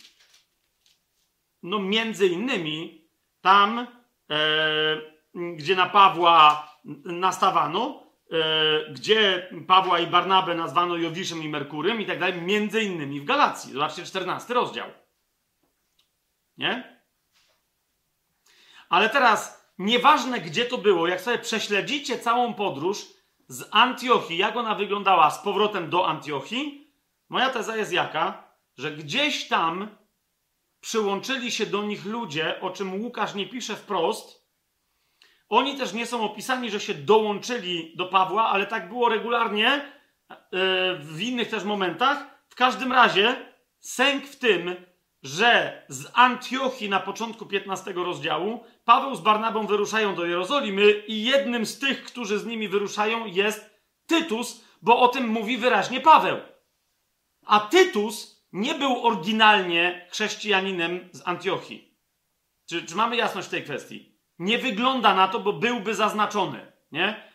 [1.62, 3.08] No, między innymi
[3.40, 3.86] tam,
[4.30, 6.68] e, gdzie na Pawła
[7.04, 13.20] nastawano, e, gdzie Pawła i Barnabę nazwano Jowiszem i Merkurym i tak dalej, między innymi
[13.20, 13.72] w Galacji.
[13.72, 14.86] Zobaczcie 14 rozdział.
[16.58, 17.00] Nie?
[18.88, 23.06] Ale teraz, nieważne gdzie to było, jak sobie prześledzicie całą podróż
[23.48, 26.92] z Antiochii, jak ona wyglądała z powrotem do Antiochii,
[27.28, 29.88] moja teza jest jaka, że gdzieś tam
[30.80, 34.39] przyłączyli się do nich ludzie, o czym Łukasz nie pisze wprost,
[35.50, 39.84] oni też nie są opisani, że się dołączyli do Pawła, ale tak było regularnie e,
[41.00, 42.44] w innych też momentach.
[42.48, 43.36] W każdym razie
[43.78, 44.76] sęk w tym,
[45.22, 51.66] że z Antiochii na początku 15 rozdziału Paweł z Barnabą wyruszają do Jerozolimy i jednym
[51.66, 53.70] z tych, którzy z nimi wyruszają jest
[54.06, 56.36] Tytus, bo o tym mówi wyraźnie Paweł.
[57.46, 61.94] A Tytus nie był oryginalnie chrześcijaninem z Antiochii.
[62.66, 64.09] Czy, czy mamy jasność w tej kwestii?
[64.40, 67.30] Nie wygląda na to, bo byłby zaznaczony, nie?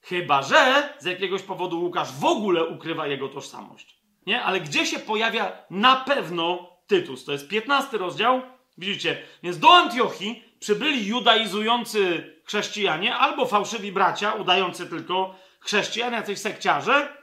[0.00, 3.98] Chyba, że z jakiegoś powodu Łukasz w ogóle ukrywa jego tożsamość.
[4.26, 4.42] Nie?
[4.42, 7.24] Ale gdzie się pojawia na pewno Tytus?
[7.24, 8.42] To jest 15 rozdział.
[8.78, 9.22] Widzicie?
[9.42, 17.21] Więc do Antiochii przybyli judaizujący chrześcijanie albo fałszywi bracia, udający tylko chrześcijan, jacyś sekciarze.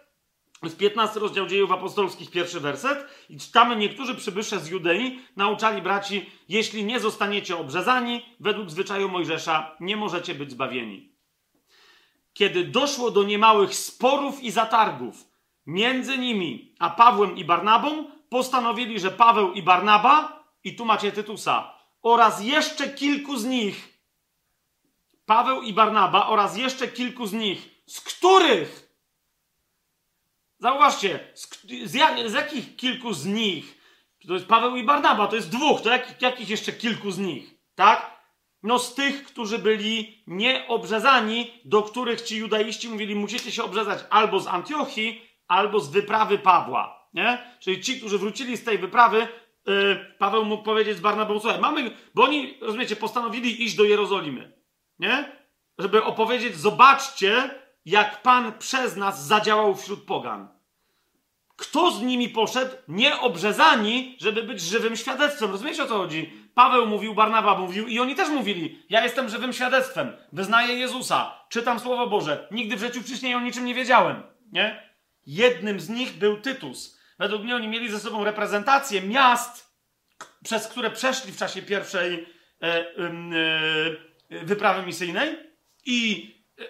[0.67, 3.05] Z 15 rozdział dziejów apostolskich, pierwszy werset.
[3.29, 9.75] I czytamy, niektórzy przybysze z Judei nauczali braci, jeśli nie zostaniecie obrzezani, według zwyczaju Mojżesza
[9.79, 11.11] nie możecie być zbawieni.
[12.33, 15.25] Kiedy doszło do niemałych sporów i zatargów
[15.65, 21.73] między nimi a Pawłem i Barnabą, postanowili, że Paweł i Barnaba, i tu macie Tytusa,
[22.01, 23.99] oraz jeszcze kilku z nich,
[25.25, 28.88] Paweł i Barnaba oraz jeszcze kilku z nich, z których
[30.59, 31.49] Zauważcie, z,
[31.85, 31.91] z,
[32.27, 33.79] z, jakich kilku z nich?
[34.27, 37.55] To jest Paweł i Barnaba, to jest dwóch, to jak, jakich jeszcze kilku z nich?
[37.75, 38.19] Tak?
[38.63, 44.39] No z tych, którzy byli nieobrzezani, do których ci judaiści mówili, musicie się obrzezać albo
[44.39, 47.09] z Antiochii, albo z wyprawy Pawła.
[47.13, 47.55] Nie?
[47.59, 49.27] Czyli ci, którzy wrócili z tej wyprawy,
[49.65, 54.53] yy, Paweł mógł powiedzieć z Barnabą, słuchaj, mamy, bo oni, rozumiecie, postanowili iść do Jerozolimy.
[54.99, 55.31] Nie?
[55.77, 57.49] Żeby opowiedzieć, zobaczcie,
[57.89, 60.47] jak Pan przez nas zadziałał wśród pogan.
[61.55, 62.75] Kto z nimi poszedł?
[62.87, 65.51] Nieobrzezani, żeby być żywym świadectwem.
[65.51, 66.33] Rozumiecie o co chodzi?
[66.53, 71.79] Paweł mówił, Barnaba mówił i oni też mówili: Ja jestem żywym świadectwem, wyznaję Jezusa, czytam
[71.79, 72.47] Słowo Boże.
[72.51, 74.23] Nigdy w życiu wcześniej o niczym nie wiedziałem.
[74.51, 74.89] Nie?
[75.25, 76.99] Jednym z nich był Tytus.
[77.19, 79.75] Według mnie oni mieli ze sobą reprezentację miast,
[80.43, 82.27] przez które przeszli w czasie pierwszej
[82.61, 85.37] e, e, wyprawy misyjnej
[85.85, 86.29] i
[86.59, 86.63] e,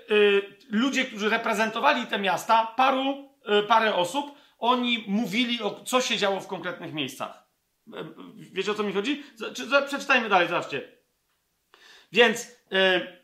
[0.70, 6.40] ludzie, którzy reprezentowali te miasta, paru, y, parę osób, oni mówili, o, co się działo
[6.40, 7.50] w konkretnych miejscach.
[7.94, 8.06] E,
[8.52, 9.24] wiecie o co mi chodzi?
[9.88, 11.00] Przeczytajmy dalej, zobaczcie.
[12.12, 13.20] Więc yy,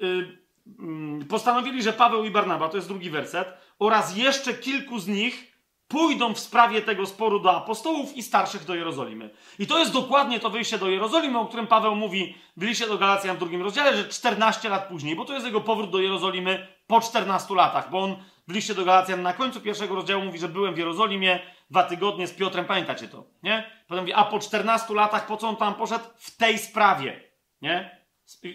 [0.00, 3.48] yy, postanowili, że Paweł i Barnaba, to jest drugi werset,
[3.78, 5.49] oraz jeszcze kilku z nich
[5.90, 9.30] pójdą w sprawie tego sporu do apostołów i starszych do Jerozolimy.
[9.58, 12.98] I to jest dokładnie to wyjście do Jerozolimy, o którym Paweł mówi w liście do
[12.98, 16.66] Galacjan w drugim rozdziale, że 14 lat później, bo to jest jego powrót do Jerozolimy
[16.86, 18.16] po 14 latach, bo on
[18.48, 22.26] w liście do Galacjan na końcu pierwszego rozdziału mówi, że byłem w Jerozolimie dwa tygodnie
[22.26, 23.70] z Piotrem, pamiętacie to, nie?
[23.88, 26.04] Potem mówi, a po 14 latach po co on tam poszedł?
[26.16, 27.20] W tej sprawie,
[27.62, 28.00] nie?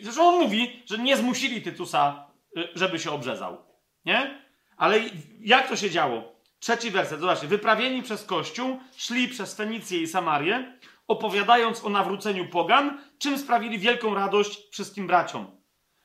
[0.02, 2.28] Zresztą on mówi, że nie zmusili Tytusa,
[2.58, 3.58] y, żeby się obrzezał,
[4.06, 4.46] nie?
[4.78, 5.00] Ale
[5.40, 6.35] jak to się działo?
[6.66, 7.48] Trzeci werset, zobaczcie.
[7.48, 14.16] Wyprawieni przez Kościół, szli przez Fenicję i Samarię, opowiadając o nawróceniu pogan, czym sprawili wielką
[14.16, 15.48] radość wszystkim braciom.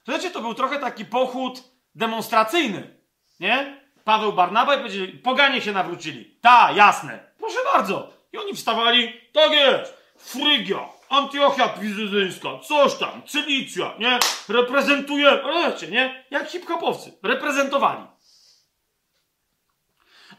[0.09, 1.63] Wiecie, to był trochę taki pochód
[1.95, 3.01] demonstracyjny,
[3.41, 3.81] nie?
[4.05, 6.39] Paweł Barnaba i powiedzieli, poganie się nawrócili.
[6.41, 7.19] Ta, jasne.
[7.39, 8.13] Proszę bardzo.
[8.33, 14.19] I oni wstawali, tak jest, Frygia, Antiochia Pizyzyńska, coś tam, Cylicja, nie?
[14.49, 16.25] Reprezentuje, wiecie, nie?
[16.31, 17.13] Jak hip-hopowcy.
[17.23, 18.03] Reprezentowali.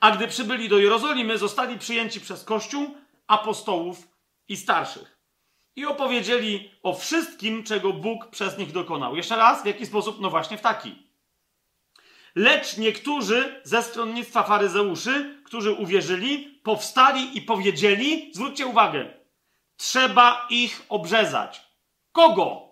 [0.02, 2.96] A gdy przybyli do Jerozolimy, zostali przyjęci przez Kościół,
[3.28, 4.08] apostołów
[4.48, 5.18] i starszych.
[5.76, 9.16] I opowiedzieli o wszystkim, czego Bóg przez nich dokonał.
[9.16, 10.22] Jeszcze raz, w jaki sposób?
[10.22, 11.08] No właśnie w taki.
[12.36, 19.14] Lecz niektórzy ze stronnictwa faryzeuszy, którzy uwierzyli, powstali i powiedzieli, zwróćcie uwagę,
[19.78, 21.62] trzeba ich obrzezać.
[22.12, 22.72] Kogo?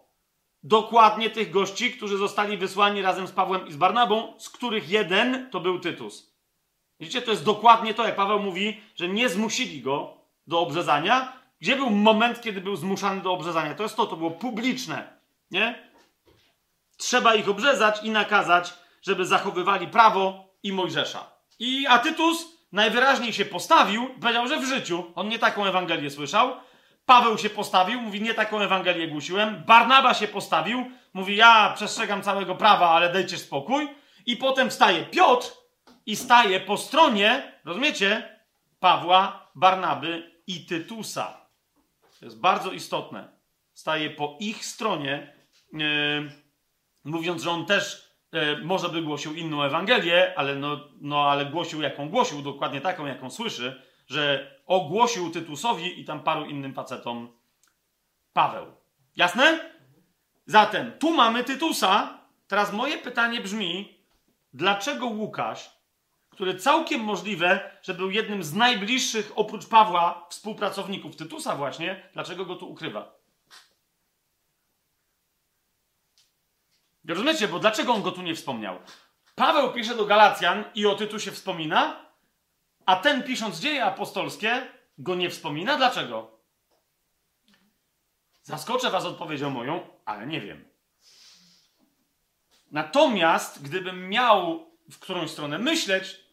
[0.64, 5.50] Dokładnie tych gości, którzy zostali wysłani razem z Pawłem i z Barnabą, z których jeden
[5.52, 6.29] to był Tytus.
[7.00, 11.34] Widzicie, to jest dokładnie to, jak Paweł mówi, że nie zmusili go do obrzezania.
[11.62, 13.76] Gdzie był moment, kiedy był zmuszany do obrzezania?
[13.76, 15.20] To jest to, to było publiczne,
[15.52, 15.90] nie?
[16.98, 21.32] Trzeba ich obrzezać i nakazać, żeby zachowywali prawo i Mojżesza.
[21.60, 26.52] I Atytus najwyraźniej się postawił, powiedział, że w życiu on nie taką Ewangelię słyszał.
[27.06, 29.64] Paweł się postawił, mówi, nie taką Ewangelię głosiłem.
[29.68, 33.88] Barnaba się postawił, mówi, ja przestrzegam całego prawa, ale dajcie spokój.
[34.26, 35.59] I potem wstaje Piotr
[36.10, 38.40] i staje po stronie, rozumiecie,
[38.80, 41.46] Pawła, Barnaby i Tytusa.
[42.20, 43.40] To jest bardzo istotne.
[43.74, 45.34] Staje po ich stronie,
[45.74, 46.32] yy,
[47.04, 51.82] mówiąc, że on też yy, może by głosił inną Ewangelię, ale, no, no, ale głosił
[51.82, 57.40] jaką głosił, dokładnie taką, jaką słyszy, że ogłosił Tytusowi i tam paru innym facetom
[58.34, 58.66] Paweł.
[59.16, 59.74] Jasne?
[60.46, 62.20] Zatem tu mamy Tytusa.
[62.48, 63.98] Teraz moje pytanie brzmi,
[64.54, 65.79] dlaczego Łukasz
[66.40, 72.56] który całkiem możliwe, że był jednym z najbliższych oprócz Pawła współpracowników Tytusa właśnie, dlaczego go
[72.56, 73.16] tu ukrywa?
[77.08, 78.80] Rozumiecie, bo dlaczego on go tu nie wspomniał?
[79.36, 82.06] Paweł pisze do Galacjan i o Tytusie wspomina,
[82.86, 84.68] a ten pisząc dzieje apostolskie
[84.98, 85.78] go nie wspomina.
[85.78, 86.40] Dlaczego?
[88.44, 90.66] Zaskoczę was odpowiedzią moją, ale nie wiem.
[92.72, 96.29] Natomiast gdybym miał w którąś stronę myśleć,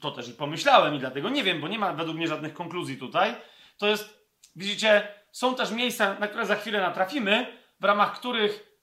[0.00, 2.98] to też i pomyślałem i dlatego nie wiem, bo nie ma według mnie żadnych konkluzji
[2.98, 3.34] tutaj.
[3.78, 8.74] To jest, widzicie, są też miejsca, na które za chwilę natrafimy, w ramach których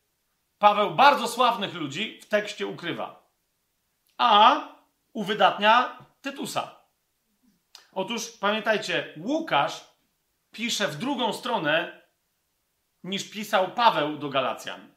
[0.57, 3.31] Paweł bardzo sławnych ludzi w tekście ukrywa.
[4.17, 4.61] A
[5.13, 6.75] uwydatnia Tytusa.
[7.91, 9.85] Otóż pamiętajcie, Łukasz
[10.51, 12.01] pisze w drugą stronę
[13.03, 14.93] niż pisał Paweł do Galacjan.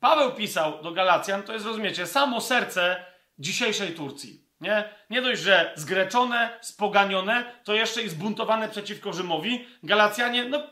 [0.00, 3.04] Paweł pisał do Galacjan, to jest, rozumiecie, samo serce
[3.38, 4.47] dzisiejszej Turcji.
[4.60, 4.88] Nie?
[5.10, 9.66] nie dość, że zgreczone, spoganione, to jeszcze i zbuntowane przeciwko Rzymowi.
[9.82, 10.62] Galacjanie, no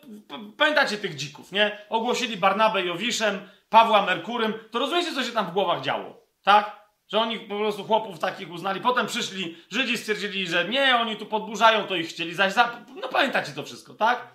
[0.57, 1.79] pamiętacie tych dzików, nie?
[1.89, 4.55] Ogłosili Barnabę Jowiszem, Pawła Merkurym.
[4.71, 6.87] To rozumiecie, co się tam w głowach działo, tak?
[7.09, 8.81] Że oni po prostu chłopów takich uznali.
[8.81, 12.85] Potem przyszli Żydzi, stwierdzili, że nie, oni tu podburzają, to ich chcieli zaś za...
[13.03, 14.29] No pamiętacie to wszystko, tak?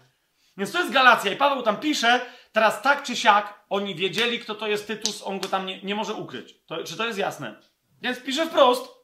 [0.57, 2.21] Więc to jest Galacja i Paweł tam pisze,
[2.51, 5.95] teraz tak czy siak, oni wiedzieli, kto to jest Tytus, on go tam nie, nie
[5.95, 6.65] może ukryć.
[6.65, 7.55] To, czy to jest jasne?
[8.01, 9.00] Więc pisze wprost,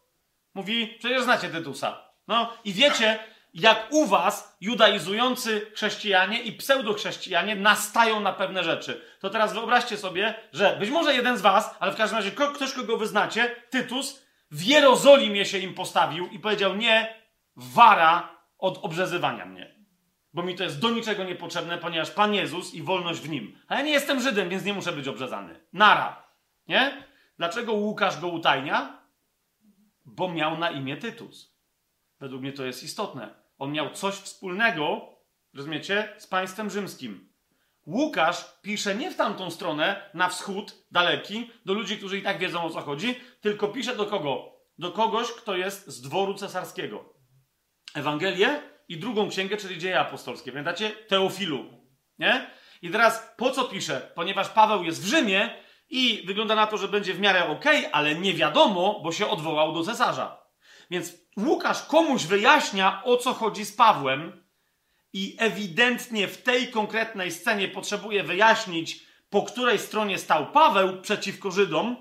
[0.57, 1.97] Mówi, przecież znacie Tytusa.
[2.27, 3.19] No i wiecie,
[3.53, 9.01] jak u was judaizujący chrześcijanie i pseudochrześcijanie nastają na pewne rzeczy.
[9.19, 12.73] To teraz wyobraźcie sobie, że być może jeden z was, ale w każdym razie ktoś,
[12.73, 17.15] kogo wy znacie, Tytus, w Jerozolimie się im postawił i powiedział, nie,
[17.55, 19.75] wara od obrzezywania mnie.
[20.33, 23.59] Bo mi to jest do niczego niepotrzebne, ponieważ Pan Jezus i wolność w Nim.
[23.67, 25.59] A ja nie jestem Żydem, więc nie muszę być obrzezany.
[25.73, 26.23] Nara.
[26.67, 27.03] Nie?
[27.37, 28.96] Dlaczego Łukasz go utajnia?
[30.07, 31.57] Bo miał na imię Tytus.
[32.19, 33.35] Według mnie to jest istotne.
[33.57, 35.01] On miał coś wspólnego,
[35.53, 37.33] rozumiecie, z państwem rzymskim.
[37.87, 42.63] Łukasz pisze nie w tamtą stronę, na wschód, daleki, do ludzi, którzy i tak wiedzą
[42.63, 44.53] o co chodzi, tylko pisze do kogo?
[44.77, 47.13] Do kogoś, kto jest z dworu cesarskiego.
[47.95, 50.51] Ewangelię i drugą księgę, czyli dzieje apostolskie.
[50.51, 50.89] Pamiętacie?
[50.89, 51.65] Teofilu.
[52.19, 52.49] Nie?
[52.81, 54.11] I teraz po co pisze?
[54.15, 58.15] Ponieważ Paweł jest w Rzymie i wygląda na to, że będzie w miarę ok, ale
[58.15, 60.41] nie wiadomo, bo się odwołał do cesarza.
[60.91, 64.47] Więc Łukasz komuś wyjaśnia, o co chodzi z Pawłem,
[65.13, 71.95] i ewidentnie w tej konkretnej scenie potrzebuje wyjaśnić, po której stronie stał Paweł przeciwko Żydom.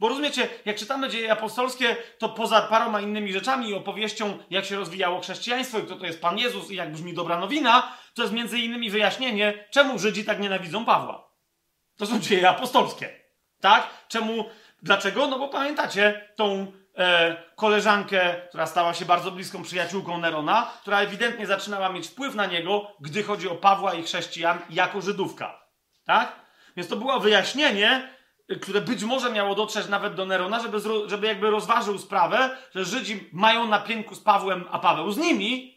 [0.00, 4.76] Bo rozumiecie, jak czytamy dzieje apostolskie, to poza paroma innymi rzeczami i opowieścią, jak się
[4.76, 8.34] rozwijało chrześcijaństwo i kto to jest Pan Jezus i jak brzmi dobra nowina, to jest
[8.34, 11.25] między innymi wyjaśnienie, czemu Żydzi tak nienawidzą Pawła.
[11.96, 13.08] To są dzieje apostolskie.
[13.60, 13.88] Tak?
[14.08, 14.44] Czemu?
[14.82, 15.26] Dlaczego?
[15.26, 21.46] No bo pamiętacie tą e, koleżankę, która stała się bardzo bliską przyjaciółką Nerona, która ewidentnie
[21.46, 25.62] zaczynała mieć wpływ na niego, gdy chodzi o Pawła i chrześcijan jako Żydówka.
[26.04, 26.32] Tak?
[26.76, 28.16] Więc to było wyjaśnienie,
[28.62, 33.30] które być może miało dotrzeć nawet do Nerona, żeby, żeby jakby rozważył sprawę, że Żydzi
[33.32, 35.75] mają na pięku z Pawłem, a Paweł z nimi,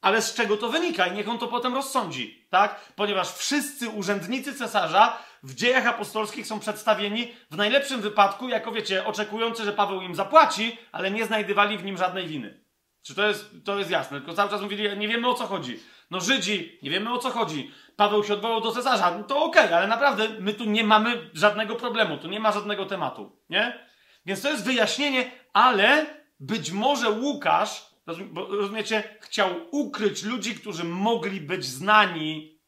[0.00, 2.92] ale z czego to wynika i niech on to potem rozsądzi, tak?
[2.96, 9.64] Ponieważ wszyscy urzędnicy cesarza w dziejach apostolskich są przedstawieni w najlepszym wypadku, jako wiecie, oczekujący,
[9.64, 12.64] że Paweł im zapłaci, ale nie znajdywali w nim żadnej winy.
[13.02, 14.18] Czy to jest, to jest jasne?
[14.18, 15.80] Tylko cały czas mówili, nie wiemy o co chodzi.
[16.10, 17.70] No Żydzi, nie wiemy o co chodzi.
[17.96, 19.10] Paweł się odwołał do cesarza.
[19.18, 22.52] No to okej, okay, ale naprawdę my tu nie mamy żadnego problemu, tu nie ma
[22.52, 23.88] żadnego tematu, nie?
[24.26, 26.06] Więc to jest wyjaśnienie, ale
[26.40, 27.87] być może Łukasz
[28.34, 32.58] rozumiecie, chciał ukryć ludzi, którzy mogli być znani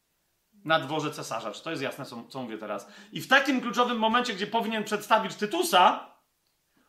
[0.65, 1.51] na dworze cesarza.
[1.51, 2.87] Czy to jest jasne, co, co mówię teraz?
[3.11, 6.11] I w takim kluczowym momencie, gdzie powinien przedstawić Tytusa,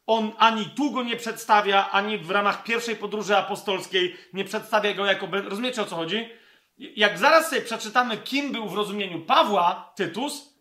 [0.06, 5.06] on ani tu go nie przedstawia, ani w ramach pierwszej podróży apostolskiej nie przedstawia go
[5.06, 5.28] jako.
[5.30, 6.28] Rozumiecie o co chodzi?
[6.78, 10.52] Jak zaraz sobie przeczytamy, kim był w rozumieniu Pawła Tytus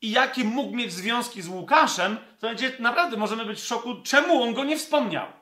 [0.00, 4.42] i jakie mógł mieć związki z Łukaszem, to będzie naprawdę możemy być w szoku, czemu
[4.42, 5.41] on go nie wspomniał.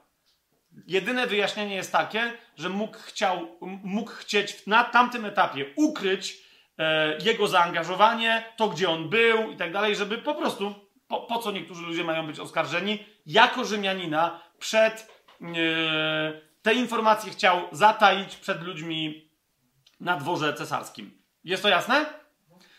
[0.87, 6.39] Jedyne wyjaśnienie jest takie, że mógł, chciał, mógł chcieć na tamtym etapie ukryć
[6.79, 10.75] e, jego zaangażowanie, to gdzie on był i tak dalej, żeby po prostu,
[11.09, 15.47] po, po co niektórzy ludzie mają być oskarżeni, jako Rzymianina przed e,
[16.63, 19.31] te informacje chciał zataić przed ludźmi
[20.01, 21.23] na dworze cesarskim.
[21.45, 22.07] Jest to jasne?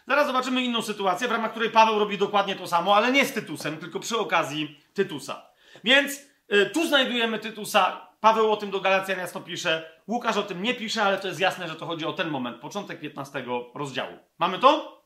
[0.07, 3.33] Zaraz zobaczymy inną sytuację, w ramach której Paweł robi dokładnie to samo, ale nie z
[3.33, 5.45] Tytusem, tylko przy okazji Tytusa.
[5.83, 6.30] Więc
[6.73, 8.07] tu znajdujemy Tytusa.
[8.19, 9.91] Paweł o tym do Galacjan jasno pisze.
[10.07, 12.57] Łukasz o tym nie pisze, ale to jest jasne, że to chodzi o ten moment,
[12.57, 13.45] początek 15
[13.75, 14.17] rozdziału.
[14.39, 15.01] Mamy to?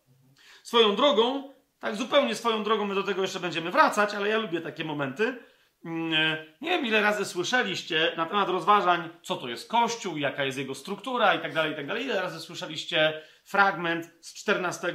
[0.63, 4.61] Swoją drogą, tak zupełnie swoją drogą, my do tego jeszcze będziemy wracać, ale ja lubię
[4.61, 5.37] takie momenty.
[5.85, 10.43] Mm, e, nie wiem, ile razy słyszeliście na temat rozważań, co to jest Kościół, jaka
[10.43, 12.03] jest jego struktura i tak dalej, i tak dalej.
[12.03, 14.93] Ile razy słyszeliście fragment z 14 e,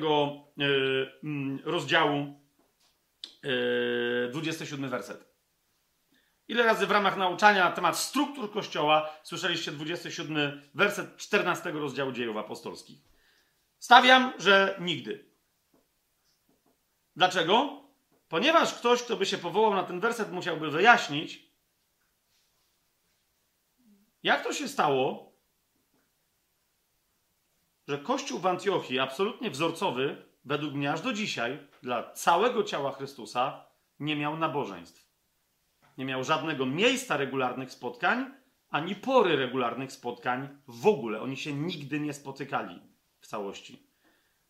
[1.24, 2.40] mm, rozdziału,
[4.30, 5.30] 27 werset.
[6.51, 12.36] Ile razy w ramach nauczania na temat struktur Kościoła słyszeliście 27 werset 14 rozdziału dziejów
[12.36, 12.98] apostolskich?
[13.78, 15.30] Stawiam, że nigdy.
[17.16, 17.82] Dlaczego?
[18.28, 21.53] Ponieważ ktoś, kto by się powołał na ten werset, musiałby wyjaśnić,
[24.22, 25.32] jak to się stało,
[27.88, 33.64] że Kościół w Antiochii, absolutnie wzorcowy, według mnie aż do dzisiaj, dla całego ciała Chrystusa,
[33.98, 35.09] nie miał nabożeństw.
[36.01, 38.30] Nie miał żadnego miejsca regularnych spotkań,
[38.70, 41.20] ani pory regularnych spotkań w ogóle.
[41.20, 42.80] Oni się nigdy nie spotykali
[43.20, 43.86] w całości.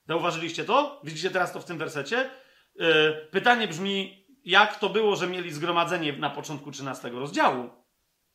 [0.08, 1.00] Zauważyliście to?
[1.04, 2.30] Widzicie teraz to w tym wersecie?
[2.74, 2.86] Yy,
[3.30, 7.70] pytanie brzmi, jak to było, że mieli zgromadzenie na początku 13 rozdziału?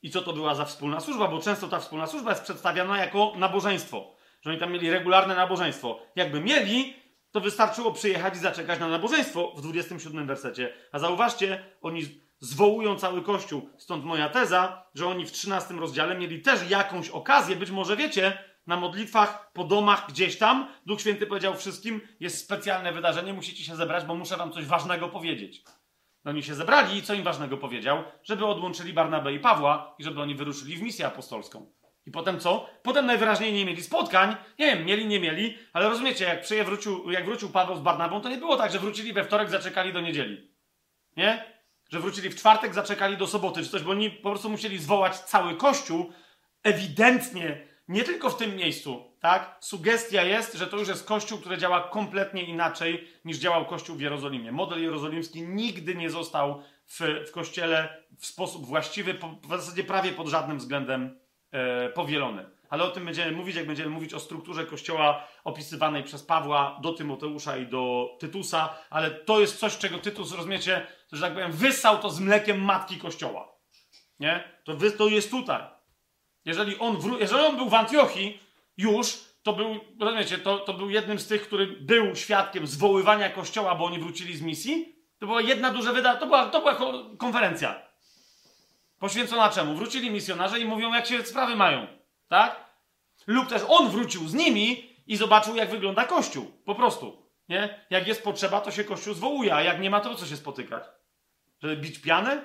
[0.01, 1.27] I co to była za wspólna służba?
[1.27, 4.15] Bo często ta wspólna służba jest przedstawiana jako nabożeństwo.
[4.41, 5.99] Że oni tam mieli regularne nabożeństwo.
[6.15, 6.93] Jakby mieli,
[7.31, 10.73] to wystarczyło przyjechać i zaczekać na nabożeństwo w 27 wersecie.
[10.91, 13.69] A zauważcie, oni zwołują cały Kościół.
[13.77, 18.37] Stąd moja teza, że oni w 13 rozdziale mieli też jakąś okazję, być może wiecie,
[18.67, 20.67] na modlitwach, po domach, gdzieś tam.
[20.85, 25.09] Duch Święty powiedział wszystkim, jest specjalne wydarzenie, musicie się zebrać, bo muszę wam coś ważnego
[25.09, 25.63] powiedzieć.
[26.25, 28.03] No oni się zebrali i co im ważnego powiedział?
[28.23, 31.71] Żeby odłączyli Barnabę i Pawła i żeby oni wyruszyli w misję apostolską.
[32.05, 32.69] I potem co?
[32.83, 34.35] Potem najwyraźniej nie mieli spotkań.
[34.59, 36.25] Nie wiem, mieli, nie mieli, ale rozumiecie,
[36.55, 39.49] jak, wrócił, jak wrócił Paweł z Barnabą, to nie było tak, że wrócili we wtorek,
[39.49, 40.51] zaczekali do niedzieli.
[41.17, 41.54] Nie?
[41.89, 45.19] Że wrócili w czwartek, zaczekali do soboty czy coś, bo oni po prostu musieli zwołać
[45.19, 46.11] cały Kościół.
[46.63, 49.57] Ewidentnie, nie tylko w tym miejscu, tak?
[49.59, 54.01] Sugestia jest, że to już jest Kościół, który działa kompletnie inaczej niż działał Kościół w
[54.01, 54.51] Jerozolimie.
[54.51, 60.11] Model jerozolimski nigdy nie został w, w Kościele w sposób właściwy, po, w zasadzie prawie
[60.11, 61.19] pod żadnym względem
[61.51, 62.45] e, powielony.
[62.69, 66.93] Ale o tym będziemy mówić, jak będziemy mówić o strukturze Kościoła opisywanej przez Pawła do
[66.93, 71.97] Tymoteusza i do Tytusa, ale to jest coś, czego Tytus, rozumiecie, że tak powiem, wysał
[71.97, 73.55] to z mlekiem matki Kościoła.
[74.19, 74.43] Nie?
[74.63, 75.63] To, wy, to jest tutaj.
[76.45, 78.39] Jeżeli on, wró- jeżeli on był w Antiochii
[78.77, 83.75] już, to był, rozumiecie, to, to był jednym z tych, który był świadkiem zwoływania Kościoła,
[83.75, 84.95] bo oni wrócili z misji.
[85.19, 86.77] To była jedna duża wyda, to była, to była
[87.17, 87.81] konferencja.
[88.99, 89.75] Poświęcona czemu?
[89.75, 91.87] Wrócili misjonarze i mówią, jak się sprawy mają.
[92.27, 92.65] Tak?
[93.27, 96.51] Lub też on wrócił z nimi i zobaczył, jak wygląda Kościół.
[96.65, 97.25] Po prostu.
[97.49, 97.85] Nie?
[97.89, 100.83] Jak jest potrzeba, to się Kościół zwołuje, a jak nie ma, to co się spotykać?
[101.61, 102.41] Żeby bić pianę?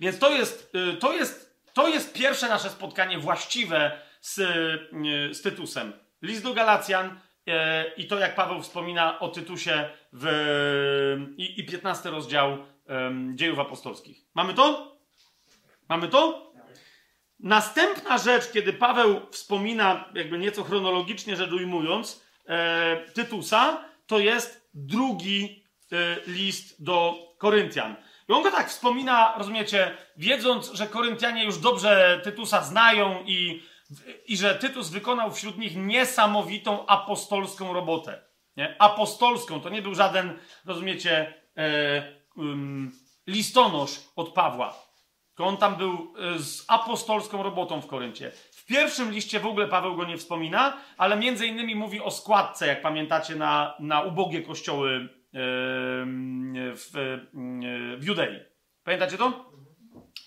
[0.00, 5.42] Więc to jest, y, to jest, to jest pierwsze nasze spotkanie właściwe z, y, z
[5.42, 5.92] Tytusem.
[6.22, 7.52] List do Galacjan y,
[7.96, 10.26] i to, jak Paweł wspomina o Tytusie w,
[11.36, 12.58] i, i 15 rozdział
[13.34, 14.24] dziejów apostolskich.
[14.34, 14.96] Mamy to?
[15.88, 16.49] Mamy to?
[17.42, 25.64] Następna rzecz, kiedy Paweł wspomina, jakby nieco chronologicznie rzecz ujmując, e, Tytusa, to jest drugi
[25.92, 27.96] e, list do Koryntian.
[28.28, 33.62] I on go tak wspomina, rozumiecie, wiedząc, że Koryntianie już dobrze Tytusa znają i,
[34.26, 38.22] i że Tytus wykonał wśród nich niesamowitą apostolską robotę.
[38.56, 38.76] Nie?
[38.78, 42.92] Apostolską, to nie był żaden, rozumiecie, e, um,
[43.26, 44.89] listonosz od Pawła
[45.40, 48.30] to on tam był e, z apostolską robotą w Koryncie.
[48.52, 52.66] W pierwszym liście w ogóle Paweł go nie wspomina, ale między innymi mówi o składce,
[52.66, 56.90] jak pamiętacie, na, na ubogie kościoły w,
[57.98, 58.40] w Judei.
[58.84, 59.52] Pamiętacie to?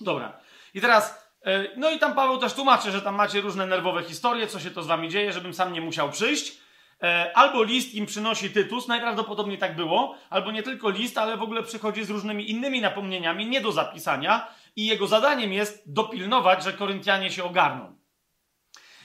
[0.01, 0.39] Dobra.
[0.74, 4.47] I teraz, e, no i tam Paweł też tłumaczy, że tam macie różne nerwowe historie,
[4.47, 6.57] co się to z wami dzieje, żebym sam nie musiał przyjść.
[7.03, 11.43] E, albo list im przynosi Tytus, najprawdopodobniej tak było, albo nie tylko list, ale w
[11.43, 16.74] ogóle przychodzi z różnymi innymi napomnieniami, nie do zapisania, i jego zadaniem jest dopilnować, że
[16.74, 17.97] Koryntianie się ogarną.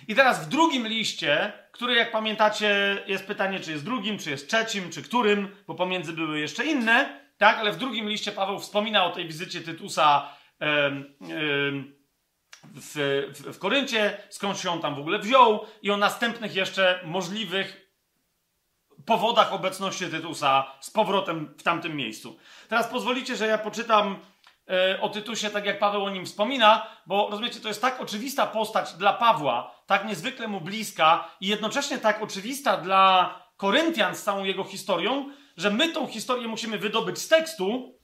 [0.09, 4.49] I teraz w drugim liście, który jak pamiętacie, jest pytanie, czy jest drugim, czy jest
[4.49, 9.05] trzecim, czy którym, bo pomiędzy były jeszcze inne, tak, ale w drugim liście Paweł wspomina
[9.05, 10.29] o tej wizycie Tytusa
[12.65, 12.95] w,
[13.35, 17.89] w, w Koryncie, skąd się on tam w ogóle wziął i o następnych jeszcze możliwych
[19.07, 22.39] powodach obecności Tytusa z powrotem w tamtym miejscu.
[22.69, 24.19] Teraz pozwolicie, że ja poczytam
[25.01, 28.93] o Tytusie, tak jak Paweł o nim wspomina, bo rozumiecie, to jest tak oczywista postać
[28.93, 34.65] dla Pawła, tak niezwykle mu bliska i jednocześnie tak oczywista dla Koryntian z całą jego
[34.65, 37.99] historią, że my tą historię musimy wydobyć z tekstu.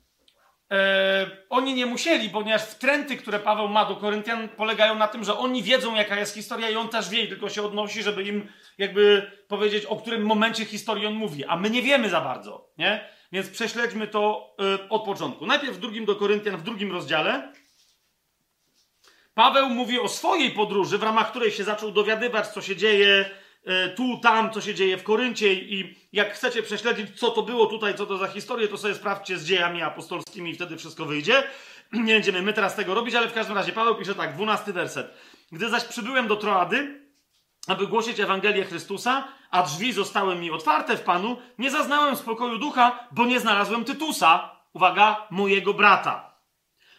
[0.70, 5.38] E, oni nie musieli, ponieważ wtręty, które Paweł ma do Koryntian, polegają na tym, że
[5.38, 8.48] oni wiedzą, jaka jest historia i on też wie, tylko się odnosi, żeby im
[8.78, 13.08] jakby powiedzieć, o którym momencie historii on mówi, a my nie wiemy za bardzo, nie?
[13.34, 14.54] Więc prześledźmy to
[14.84, 15.46] y, od początku.
[15.46, 17.52] Najpierw w drugim do Koryntian, w drugim rozdziale.
[19.34, 23.30] Paweł mówi o swojej podróży, w ramach której się zaczął dowiadywać, co się dzieje
[23.86, 25.54] y, tu, tam, co się dzieje w Koryncie.
[25.54, 29.38] I jak chcecie prześledzić, co to było tutaj, co to za historię, to sobie sprawdźcie
[29.38, 31.42] z dziejami apostolskimi i wtedy wszystko wyjdzie.
[31.92, 35.14] Nie będziemy my teraz tego robić, ale w każdym razie Paweł pisze tak, dwunasty werset.
[35.52, 37.04] Gdy zaś przybyłem do Troady,
[37.66, 43.08] aby głosić Ewangelię Chrystusa, a drzwi zostały mi otwarte w Panu, nie zaznałem spokoju ducha,
[43.12, 46.34] bo nie znalazłem Tytusa, uwaga, mojego brata.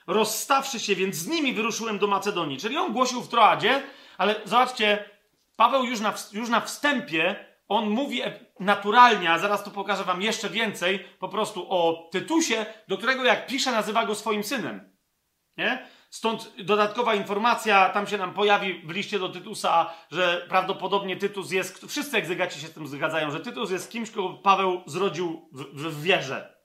[0.07, 2.57] Rozstawszy się więc z nimi, wyruszyłem do Macedonii.
[2.57, 3.83] Czyli on głosił w Troadzie,
[4.17, 5.09] ale zobaczcie,
[5.55, 8.21] Paweł już na, już na wstępie, on mówi
[8.59, 13.47] naturalnie, a zaraz tu pokażę wam jeszcze więcej, po prostu o Tytusie, do którego jak
[13.47, 14.97] pisze, nazywa go swoim synem.
[15.57, 15.87] Nie?
[16.15, 21.85] Stąd dodatkowa informacja tam się nam pojawi w liście do Tytusa, że prawdopodobnie Tytus jest,
[21.87, 26.01] wszyscy egzegaci się z tym zgadzają, że Tytus jest kimś, kogo Paweł zrodził w, w,
[26.03, 26.57] wierze.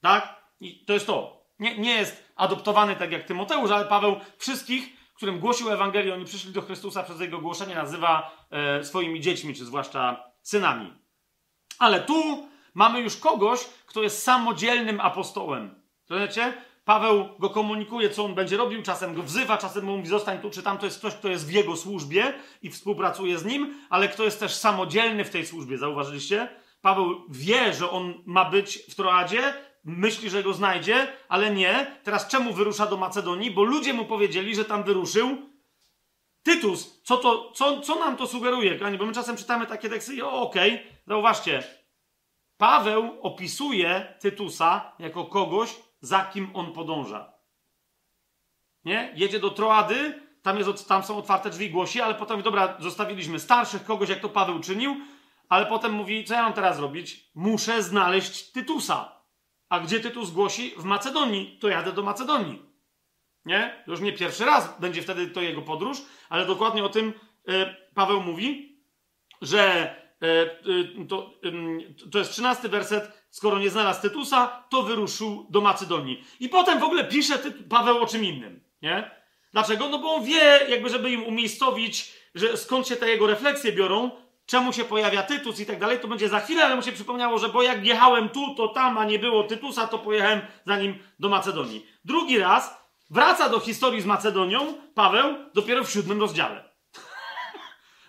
[0.00, 0.42] Tak?
[0.60, 1.46] I to jest to.
[1.58, 6.52] Nie, nie jest adoptowany tak jak Tymoteusz, ale Paweł wszystkich, którym głosił Ewangelię, oni przyszli
[6.52, 10.94] do Chrystusa przez jego głoszenie, nazywa e, swoimi dziećmi, czy zwłaszcza synami.
[11.78, 15.82] Ale tu mamy już kogoś, kto jest samodzielnym apostołem.
[16.10, 16.69] Rozumiecie?
[16.84, 20.62] Paweł go komunikuje, co on będzie robił, czasem go wzywa, czasem mówi, zostań tu czy
[20.62, 20.78] tam.
[20.78, 24.40] To jest ktoś, kto jest w jego służbie i współpracuje z nim, ale kto jest
[24.40, 25.78] też samodzielny w tej służbie.
[25.78, 26.48] Zauważyliście?
[26.80, 29.54] Paweł wie, że on ma być w Troadzie,
[29.84, 31.96] myśli, że go znajdzie, ale nie.
[32.04, 33.50] Teraz czemu wyrusza do Macedonii?
[33.50, 35.50] Bo ludzie mu powiedzieli, że tam wyruszył
[36.42, 37.02] Tytus.
[37.02, 38.98] Co, to, co, co nam to sugeruje, kochani?
[38.98, 40.86] Bo my czasem czytamy takie teksty i okej, okay.
[41.06, 41.62] zauważcie.
[42.56, 47.32] Paweł opisuje Tytusa jako kogoś, za kim on podąża.
[48.84, 49.12] Nie?
[49.16, 53.84] Jedzie do Troady, tam, jest, tam są otwarte drzwi, głosi, ale potem, dobra, zostawiliśmy starszych,
[53.84, 54.96] kogoś, jak to Paweł czynił,
[55.48, 57.30] ale potem mówi, co ja mam teraz robić?
[57.34, 59.20] Muszę znaleźć Tytusa.
[59.68, 60.74] A gdzie Tytus głosi?
[60.76, 61.58] W Macedonii.
[61.60, 62.62] To jadę do Macedonii.
[63.44, 63.84] Nie?
[63.86, 65.98] Już nie pierwszy raz będzie wtedy to jego podróż,
[66.28, 67.12] ale dokładnie o tym
[67.48, 68.78] e, Paweł mówi,
[69.42, 70.26] że e,
[71.02, 71.30] e, to,
[72.12, 73.19] to jest trzynasty werset.
[73.30, 76.24] Skoro nie znalazł Tytusa, to wyruszył do Macedonii.
[76.40, 78.64] I potem w ogóle pisze Paweł o czym innym.
[78.82, 79.10] Nie?
[79.52, 79.88] Dlaczego?
[79.88, 84.10] No bo on wie, jakby żeby im umiejscowić, że skąd się te jego refleksje biorą,
[84.46, 87.38] czemu się pojawia Tytus i tak dalej, to będzie za chwilę, ale mu się przypomniało,
[87.38, 90.98] że bo jak jechałem tu, to tam, a nie było Tytusa, to pojechałem za nim
[91.18, 91.86] do Macedonii.
[92.04, 96.70] Drugi raz wraca do historii z Macedonią Paweł dopiero w siódmym rozdziale.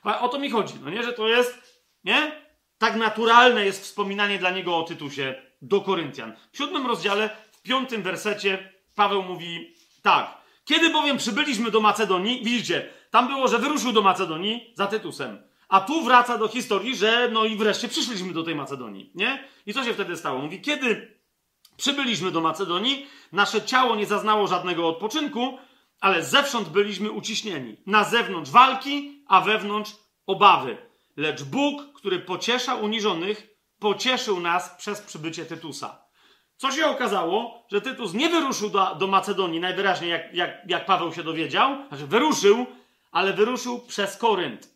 [0.21, 2.40] o to mi chodzi, no nie, że to jest, nie?
[2.81, 6.33] Tak naturalne jest wspominanie dla niego o Tytusie do Koryntian.
[6.51, 10.37] W siódmym rozdziale, w piątym wersecie Paweł mówi tak.
[10.65, 15.41] Kiedy bowiem przybyliśmy do Macedonii, widzicie, tam było, że wyruszył do Macedonii za Tytusem.
[15.69, 19.43] A tu wraca do historii, że no i wreszcie przyszliśmy do tej Macedonii, nie?
[19.65, 20.39] I co się wtedy stało?
[20.39, 21.17] Mówi, kiedy
[21.77, 25.57] przybyliśmy do Macedonii, nasze ciało nie zaznało żadnego odpoczynku,
[25.99, 27.77] ale zewsząd byliśmy uciśnieni.
[27.85, 29.91] Na zewnątrz walki, a wewnątrz
[30.27, 30.90] obawy.
[31.17, 33.47] Lecz Bóg, który pociesza uniżonych,
[33.79, 36.05] pocieszył nas przez przybycie Tytusa.
[36.57, 41.13] Co się okazało, że Tytus nie wyruszył do, do Macedonii najwyraźniej, jak, jak, jak Paweł
[41.13, 42.65] się dowiedział, znaczy wyruszył,
[43.11, 44.71] ale wyruszył przez Korynt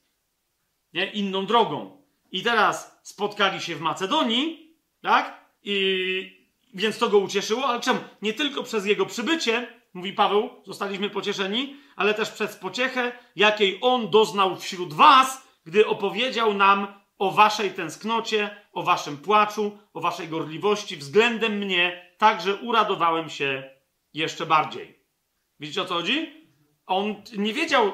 [0.95, 1.11] nie?
[1.11, 2.03] inną drogą.
[2.31, 5.45] I teraz spotkali się w Macedonii, tak?
[5.63, 7.99] I więc to go ucieszyło, ale czemu?
[8.21, 14.09] Nie tylko przez jego przybycie, mówi Paweł, zostaliśmy pocieszeni, ale też przez pociechę, jakiej on
[14.09, 16.87] doznał wśród was, gdy opowiedział nam
[17.17, 23.63] o waszej tęsknocie, o waszym płaczu, o waszej gorliwości względem mnie, tak że uradowałem się
[24.13, 24.99] jeszcze bardziej.
[25.59, 26.47] Widzicie o co chodzi?
[26.85, 27.93] On nie wiedział,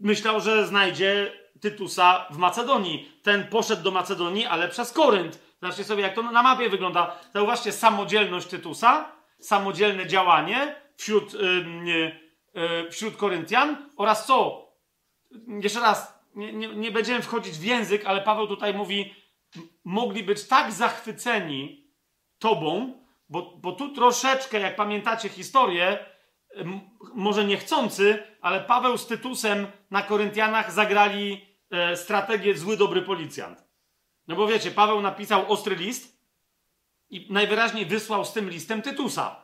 [0.00, 3.12] myślał, że znajdzie Tytusa w Macedonii.
[3.22, 5.42] Ten poszedł do Macedonii, ale przez Korynt.
[5.60, 7.18] Zobaczcie sobie, jak to na mapie wygląda.
[7.34, 12.20] Zauważcie samodzielność Tytusa, samodzielne działanie wśród, yy,
[12.54, 14.68] yy, wśród Koryntian oraz co?
[15.62, 19.14] Jeszcze raz, nie, nie, nie będziemy wchodzić w język, ale Paweł tutaj mówi,
[19.84, 21.82] mogli być tak zachwyceni
[22.38, 22.94] Tobą,
[23.28, 25.98] bo, bo tu troszeczkę, jak pamiętacie historię,
[27.14, 33.64] może niechcący, ale Paweł z Tytusem na Koryntianach zagrali e, strategię zły, dobry policjant.
[34.28, 36.22] No bo wiecie, Paweł napisał ostry list
[37.10, 39.42] i najwyraźniej wysłał z tym listem Tytusa.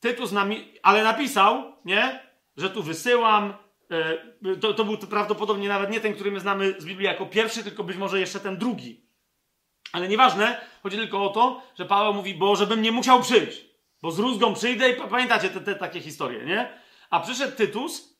[0.00, 2.20] Tytus nami, ale napisał, nie,
[2.56, 3.54] że tu wysyłam.
[3.90, 7.64] E, to, to był prawdopodobnie nawet nie ten, który my znamy z Biblii jako pierwszy,
[7.64, 9.08] tylko być może jeszcze ten drugi.
[9.92, 13.64] Ale nieważne, chodzi tylko o to, że Paweł mówi, bo żebym nie musiał przyjść.
[14.02, 16.80] Bo z rózgą przyjdę i pamiętacie te, te takie historie, nie?
[17.10, 18.18] A przyszedł Tytus,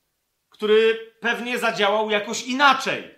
[0.50, 3.14] który pewnie zadziałał jakoś inaczej.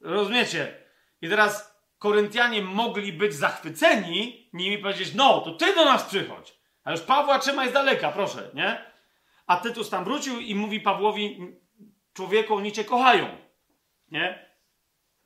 [0.00, 0.74] Rozumiecie?
[1.22, 6.54] I teraz Koryntianie mogli być zachwyceni nimi powiedzieć, no, to ty do nas przychodź.
[6.84, 8.84] A już Pawła trzymaj z daleka, proszę, nie?
[9.46, 11.56] A Tytus tam wrócił i mówi Pawłowi,
[12.14, 13.28] człowieku, oni cię kochają,
[14.10, 14.54] nie?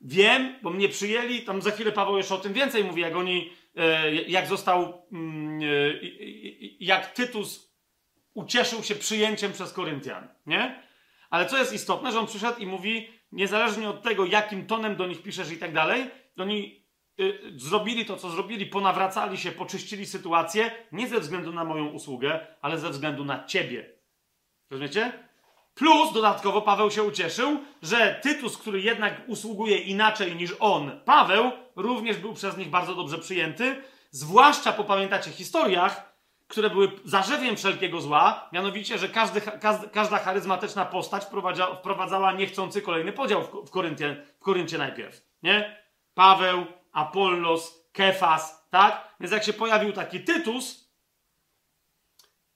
[0.01, 3.53] Wiem, bo mnie przyjęli, tam za chwilę Paweł jeszcze o tym więcej mówi, jak oni,
[3.75, 5.65] e, jak został, mm, e,
[6.79, 7.73] jak Tytus
[8.33, 10.83] ucieszył się przyjęciem przez Koryntian, nie?
[11.29, 15.07] Ale co jest istotne, że on przyszedł i mówi, niezależnie od tego, jakim tonem do
[15.07, 16.05] nich piszesz i tak dalej,
[16.37, 16.85] oni
[17.19, 22.47] y, zrobili to, co zrobili, ponawracali się, poczyścili sytuację, nie ze względu na moją usługę,
[22.61, 23.93] ale ze względu na ciebie.
[24.69, 25.28] Rozumiecie?
[25.73, 32.17] Plus dodatkowo Paweł się ucieszył, że Tytus, który jednak usługuje inaczej niż on, Paweł, również
[32.17, 33.83] był przez nich bardzo dobrze przyjęty.
[34.11, 36.13] Zwłaszcza po pamiętacie historiach,
[36.47, 39.41] które były zarzewiem wszelkiego zła, mianowicie, że każdy,
[39.91, 43.69] każda, charyzmatyczna postać wprowadzała, wprowadzała niechcący kolejny podział w, w,
[44.35, 45.21] w Koryncie najpierw.
[45.43, 45.77] Nie?
[46.13, 49.15] Paweł, Apollos, Kefas, tak?
[49.19, 50.89] Więc jak się pojawił taki Tytus,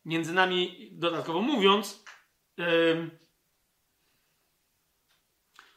[0.05, 2.03] między nami dodatkowo mówiąc,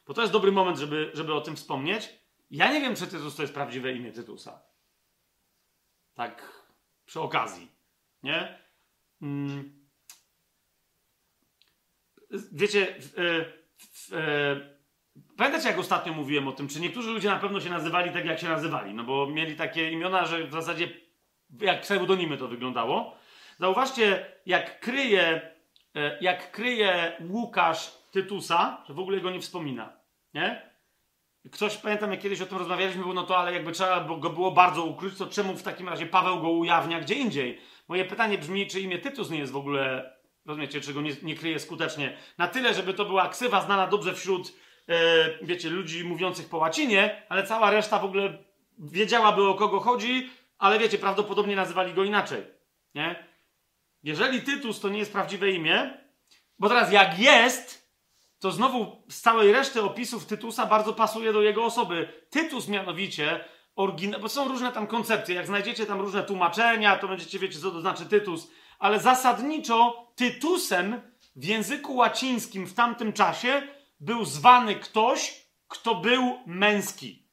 [0.07, 2.09] bo to jest dobry moment, żeby, żeby o tym wspomnieć.
[2.51, 4.62] Ja nie wiem, czy Tytus to jest prawdziwe imię Tytusa.
[6.14, 6.62] Tak
[7.07, 7.70] przy okazji.
[8.22, 8.59] Nie?
[9.20, 9.87] Hmm.
[12.53, 14.22] Wiecie, w,
[15.37, 18.41] pamiętacie jak ostatnio mówiłem o tym, czy niektórzy ludzie na pewno się nazywali tak, jak
[18.41, 20.89] się nazywali, no bo mieli takie imiona, że w zasadzie
[21.61, 23.16] jak pseudonimy to wyglądało.
[23.59, 25.56] Zauważcie, jak kryje, e,
[26.20, 29.92] jak kryje Łukasz Tytusa, że w ogóle go nie wspomina.
[30.34, 30.70] Nie?
[31.53, 34.51] Ktoś, pamiętam, jak kiedyś o tym rozmawialiśmy, było no to, ale jakby trzeba go było
[34.51, 37.61] bardzo ukryć, to czemu w takim razie Paweł go ujawnia gdzie indziej?
[37.88, 40.12] Moje pytanie brzmi, czy imię Tytus nie jest w ogóle,
[40.47, 44.14] rozumiecie, czy go nie, nie kryje skutecznie, na tyle, żeby to była ksywa znana dobrze
[44.14, 44.53] wśród,
[44.88, 44.94] e,
[45.42, 48.38] wiecie, ludzi mówiących po łacinie, ale cała reszta w ogóle
[48.78, 52.42] wiedziałaby o kogo chodzi, ale wiecie, prawdopodobnie nazywali go inaczej,
[52.94, 53.26] nie?
[54.07, 56.01] Jeżeli Tytus to nie jest prawdziwe imię,
[56.59, 57.93] bo teraz jak jest,
[58.39, 62.27] to znowu z całej reszty opisów Tytusa bardzo pasuje do jego osoby.
[62.31, 63.45] Tytus mianowicie,
[63.77, 67.71] oryginał, bo są różne tam koncepcje, jak znajdziecie tam różne tłumaczenia, to będziecie wiecie, co
[67.71, 71.01] to znaczy Tytus, ale zasadniczo Tytusem
[71.37, 73.63] w języku łacińskim w tamtym czasie
[74.01, 77.29] był zwany ktoś, kto był męski.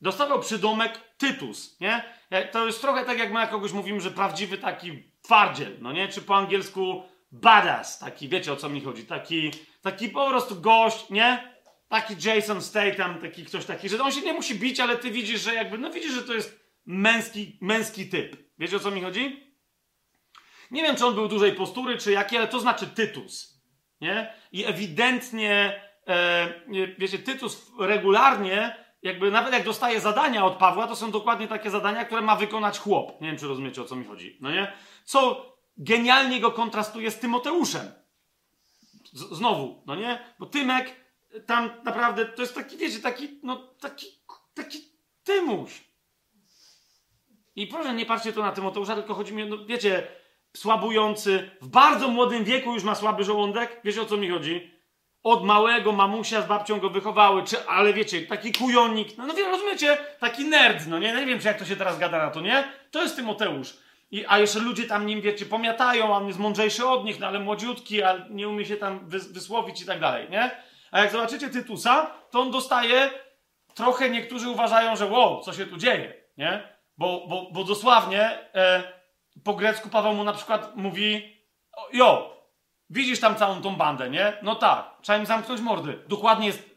[0.00, 2.04] Dostawał przydomek Tytus, nie?
[2.52, 6.08] To jest trochę tak, jak my kogoś mówimy, że prawdziwy taki twardziel, no nie?
[6.08, 7.02] Czy po angielsku
[7.32, 9.50] badass, taki, wiecie o co mi chodzi, taki,
[9.82, 11.54] taki po prostu gość, nie?
[11.88, 15.40] Taki Jason Statham, taki ktoś taki, że on się nie musi bić, ale ty widzisz,
[15.40, 18.36] że jakby, no widzisz, że to jest męski, męski typ.
[18.58, 19.54] Wiecie o co mi chodzi?
[20.70, 23.62] Nie wiem, czy on był dużej postury, czy jaki, ale to znaczy Tytus,
[24.00, 24.34] nie?
[24.52, 31.10] I ewidentnie, e, wiecie, Tytus regularnie, jakby nawet jak dostaje zadania od Pawła, to są
[31.10, 33.20] dokładnie takie zadania, które ma wykonać chłop.
[33.20, 34.72] Nie wiem, czy rozumiecie, o co mi chodzi, no nie?
[35.04, 35.46] Co
[35.76, 37.92] genialnie go kontrastuje z Tymoteuszem.
[39.12, 40.34] Z znowu, no nie?
[40.38, 40.96] Bo Tymek
[41.46, 44.06] tam naprawdę to jest taki, wiecie, taki, no taki,
[44.54, 44.78] taki
[45.24, 45.84] Tymuś.
[47.56, 50.08] I proszę, nie patrzcie tu na Tymoteusza, tylko chodzi mi, no wiecie,
[50.56, 53.80] słabujący, w bardzo młodym wieku już ma słaby żołądek.
[53.84, 54.79] Wiecie o co mi chodzi?
[55.22, 59.98] Od małego mamusia z babcią go wychowały, czy, ale wiecie, taki kujonik, no, no rozumiecie,
[60.20, 62.64] taki nerd, no nie, nie wiem, czy jak to się teraz gada na to, nie?
[62.90, 63.76] To jest Tymoteusz.
[64.10, 67.26] I, a jeszcze ludzie tam nim, wiecie, pomiatają, a on jest mądrzejszy od nich, no
[67.26, 70.50] ale młodziutki, a nie umie się tam wys wysłowić i tak dalej, nie?
[70.90, 73.10] A jak zobaczycie Tytusa, to on dostaje,
[73.74, 76.62] trochę niektórzy uważają, że wow, co się tu dzieje, nie?
[76.98, 78.82] Bo, bo, bo dosłownie e,
[79.44, 81.36] po grecku Paweł mu na przykład mówi
[81.92, 82.36] jo,
[82.90, 84.32] widzisz tam całą tą bandę, nie?
[84.42, 85.98] No tak, trzeba im zamknąć mordy.
[86.08, 86.70] Dokładnie jest...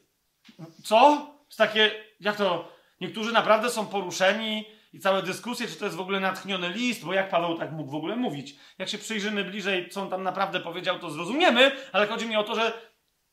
[0.84, 1.28] Co?
[1.46, 2.74] Jest takie, jak to...
[3.02, 7.14] Niektórzy naprawdę są poruszeni, i całe dyskusje, czy to jest w ogóle natchniony list, bo
[7.14, 8.56] jak Paweł tak mógł w ogóle mówić.
[8.78, 12.44] Jak się przyjrzymy bliżej, co on tam naprawdę powiedział, to zrozumiemy, ale chodzi mi o
[12.44, 12.74] to, że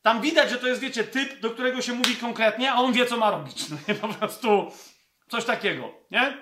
[0.03, 3.07] tam widać, że to jest, wiecie, typ, do którego się mówi konkretnie, a on wie,
[3.07, 3.65] co ma robić.
[3.71, 4.73] No nie, po prostu
[5.29, 6.37] coś takiego, nie?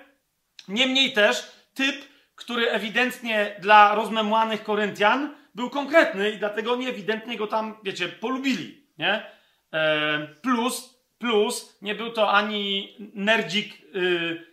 [0.67, 1.95] Niemniej też typ,
[2.35, 8.87] który ewidentnie dla rozmemłanych Koryntian był konkretny i dlatego oni ewidentnie go tam, wiecie, polubili,
[8.97, 9.25] nie?
[9.73, 14.49] E, plus, plus, nie był to ani nerdzik, y,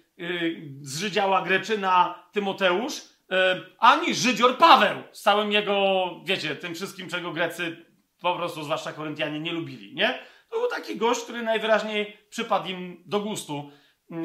[0.81, 3.05] z Żydziała Greczyna Tymoteusz, y,
[3.79, 7.87] ani Żydzior Paweł z całym jego, wiecie, tym wszystkim, czego Grecy
[8.21, 10.19] po prostu, zwłaszcza Koryntianie, nie lubili, nie?
[10.51, 13.71] To był taki gość, który najwyraźniej przypadł im do gustu.
[14.11, 14.17] Y,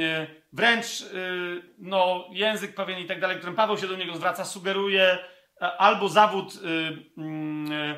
[0.53, 5.03] wręcz, y, no, język pewien i tak dalej, którym Paweł się do niego zwraca, sugeruje
[5.03, 6.53] e, albo zawód
[7.17, 7.95] mm,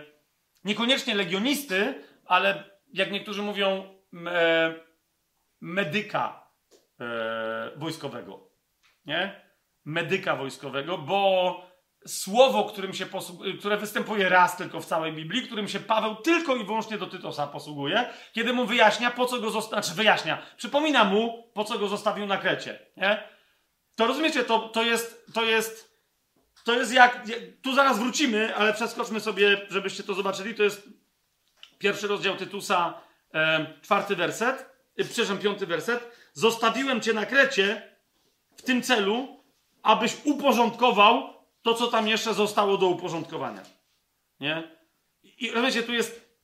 [0.64, 3.98] niekoniecznie legionisty, ale jak niektórzy mówią,
[4.28, 4.74] e,
[5.62, 6.50] medyka,
[7.00, 8.50] e, wojskowego.
[9.06, 9.44] Nie?
[9.86, 11.74] Medyka wojskowego, bo
[12.08, 16.56] słowo, którym się posługuje, które występuje raz tylko w całej Biblii, którym się Paweł tylko
[16.56, 21.04] i wyłącznie do Tytosa posługuje, kiedy mu wyjaśnia, po co go zostawił, znaczy wyjaśnia, przypomina
[21.04, 22.80] mu, po co go zostawił na Krecie.
[22.98, 23.24] Nie?
[23.96, 25.93] To rozumiecie, to, to jest, to jest,
[26.64, 27.26] to jest jak,
[27.62, 30.90] tu zaraz wrócimy, ale przeskoczmy sobie, żebyście to zobaczyli, to jest
[31.78, 32.94] pierwszy rozdział Tytusa,
[33.82, 34.66] czwarty werset,
[34.98, 36.18] e, przepraszam, piąty werset.
[36.34, 37.96] Zostawiłem cię na Krecie
[38.56, 39.44] w tym celu,
[39.84, 43.62] abyś uporządkował to, co tam jeszcze zostało do uporządkowania.
[44.40, 44.78] Nie?
[45.24, 46.38] I rozumiecie, tu jest,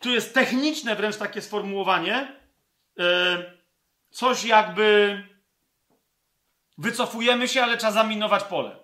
[0.00, 2.40] tu jest techniczne wręcz takie sformułowanie.
[4.10, 5.22] Coś jakby
[6.78, 8.83] wycofujemy się, ale trzeba zaminować pole.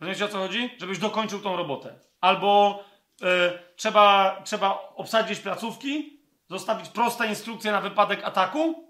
[0.00, 0.70] Rozumiecie o co chodzi?
[0.80, 1.98] Żebyś dokończył tą robotę.
[2.20, 2.84] Albo
[3.22, 8.88] e, trzeba, trzeba obsadzić placówki, zostawić proste instrukcje na wypadek ataku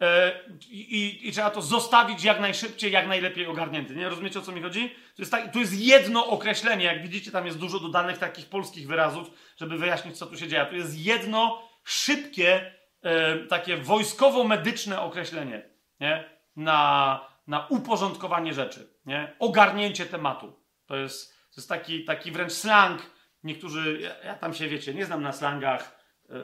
[0.00, 0.32] e,
[0.70, 3.94] i, i, trzeba to zostawić jak najszybciej, jak najlepiej ogarnięte.
[3.94, 4.88] Nie rozumiecie o co mi chodzi?
[4.88, 6.84] To jest, tak, to jest jedno określenie.
[6.84, 10.66] Jak widzicie, tam jest dużo dodanych takich polskich wyrazów, żeby wyjaśnić, co tu się dzieje.
[10.66, 16.24] To jest jedno szybkie, e, takie wojskowo-medyczne określenie nie?
[16.56, 19.36] Na, na uporządkowanie rzeczy, nie?
[19.38, 20.52] ogarnięcie tematu.
[20.86, 23.02] To jest, to jest taki, taki wręcz slang.
[23.44, 25.98] Niektórzy, ja, ja tam się wiecie, nie znam na slangach
[26.30, 26.40] e, e,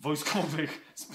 [0.00, 1.06] wojskowych z,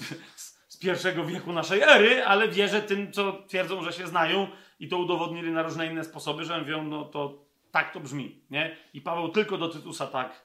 [0.68, 4.48] z, pierwszego wieku naszej ery, ale wierzę tym, co twierdzą, że się znają
[4.80, 8.44] i to udowodnili na różne inne sposoby, że mówią, no to tak to brzmi.
[8.50, 8.76] Nie?
[8.94, 10.44] I Paweł tylko do Tytusa tak,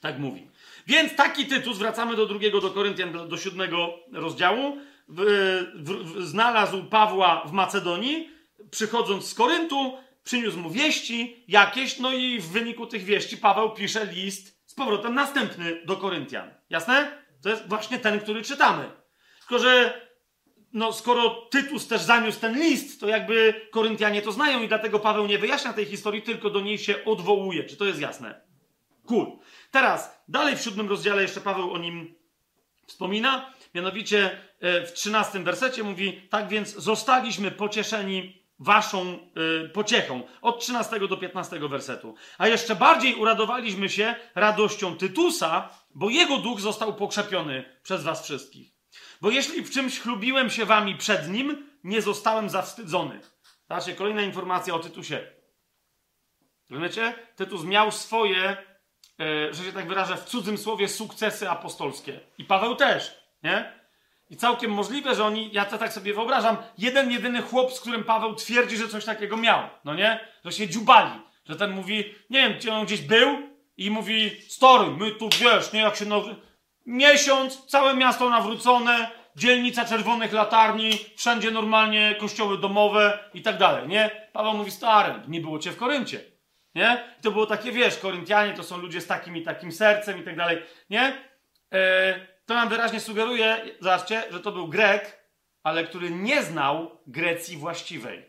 [0.00, 0.50] tak mówi.
[0.86, 4.78] Więc taki Tytus, wracamy do drugiego, do Koryntian, do, do siódmego rozdziału,
[5.08, 5.20] w,
[5.74, 8.30] w, znalazł Pawła w Macedonii,
[8.70, 14.06] przychodząc z Koryntu, przyniósł mu wieści jakieś, no i w wyniku tych wieści Paweł pisze
[14.06, 16.50] list z powrotem następny do Koryntian.
[16.70, 17.18] Jasne?
[17.42, 18.90] To jest właśnie ten, który czytamy.
[19.40, 20.00] Tylko, że
[20.72, 25.26] no, skoro Tytus też zaniósł ten list, to jakby Koryntianie to znają i dlatego Paweł
[25.26, 27.64] nie wyjaśnia tej historii, tylko do niej się odwołuje.
[27.64, 28.40] Czy to jest jasne?
[29.06, 29.26] Cool.
[29.70, 32.14] Teraz, dalej w siódmym rozdziale jeszcze Paweł o nim
[32.86, 33.52] wspomina.
[33.74, 39.18] Mianowicie e, w trzynastym wersecie mówi, tak więc zostaliśmy pocieszeni waszą
[39.64, 40.22] y, pociechą.
[40.42, 42.14] Od 13 do 15 wersetu.
[42.38, 48.72] A jeszcze bardziej uradowaliśmy się radością Tytusa, bo jego duch został pokrzepiony przez was wszystkich.
[49.20, 53.20] Bo jeśli w czymś chlubiłem się wami przed nim, nie zostałem zawstydzony.
[53.68, 55.26] Zobaczcie, kolejna informacja o Tytusie.
[56.70, 57.14] Rozumiecie?
[57.36, 58.56] Tytus miał swoje,
[59.20, 62.20] y, że się tak wyrażę, w cudzym słowie sukcesy apostolskie.
[62.38, 63.78] I Paweł też, nie?
[64.30, 68.04] I całkiem możliwe, że oni, ja to tak sobie wyobrażam, jeden jedyny chłop, z którym
[68.04, 70.20] Paweł twierdzi, że coś takiego miał, no nie?
[70.44, 71.10] Że się dziubali.
[71.44, 73.38] Że ten mówi, nie wiem, gdzie on gdzieś był
[73.76, 76.36] i mówi, story, my tu, wiesz, nie, jak się nowy...
[76.86, 84.28] Miesiąc, całe miasto nawrócone, dzielnica czerwonych latarni, wszędzie normalnie kościoły domowe i tak dalej, nie?
[84.32, 86.20] Paweł mówi, stary, nie było cię w Koryncie,
[86.74, 87.04] nie?
[87.18, 90.24] I to było takie, wiesz, Koryntianie to są ludzie z takim i takim sercem i
[90.24, 91.12] tak dalej, nie?
[91.70, 92.14] Eee,
[92.48, 95.24] to nam wyraźnie sugeruje, zobaczcie, że to był Grek,
[95.62, 98.24] ale który nie znał Grecji właściwej.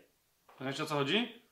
[0.61, 1.43] Wiecie o co chodzi?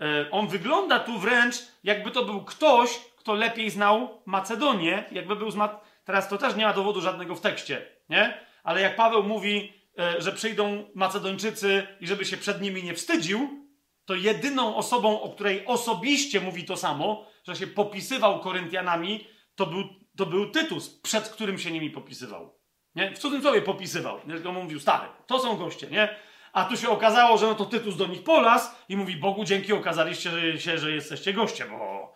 [0.00, 5.50] E, on wygląda tu wręcz, jakby to był ktoś, kto lepiej znał Macedonię, jakby był
[5.50, 5.56] z
[6.04, 8.40] Teraz to też nie ma dowodu żadnego w tekście, nie?
[8.62, 13.66] Ale jak Paweł mówi, e, że przyjdą Macedończycy i żeby się przed nimi nie wstydził,
[14.04, 20.03] to jedyną osobą, o której osobiście mówi to samo, że się popisywał Koryntianami, to był
[20.16, 22.58] to był Tytus, przed którym się nimi popisywał.
[22.94, 23.14] Nie?
[23.14, 24.20] W cudzysłowie popisywał.
[24.26, 24.34] Nie?
[24.34, 26.16] Tylko mówił, stary, to są goście, nie?
[26.52, 29.72] A tu się okazało, że no to Tytus do nich polas i mówi, Bogu dzięki
[29.72, 32.14] okazaliście się, że jesteście goście, bo...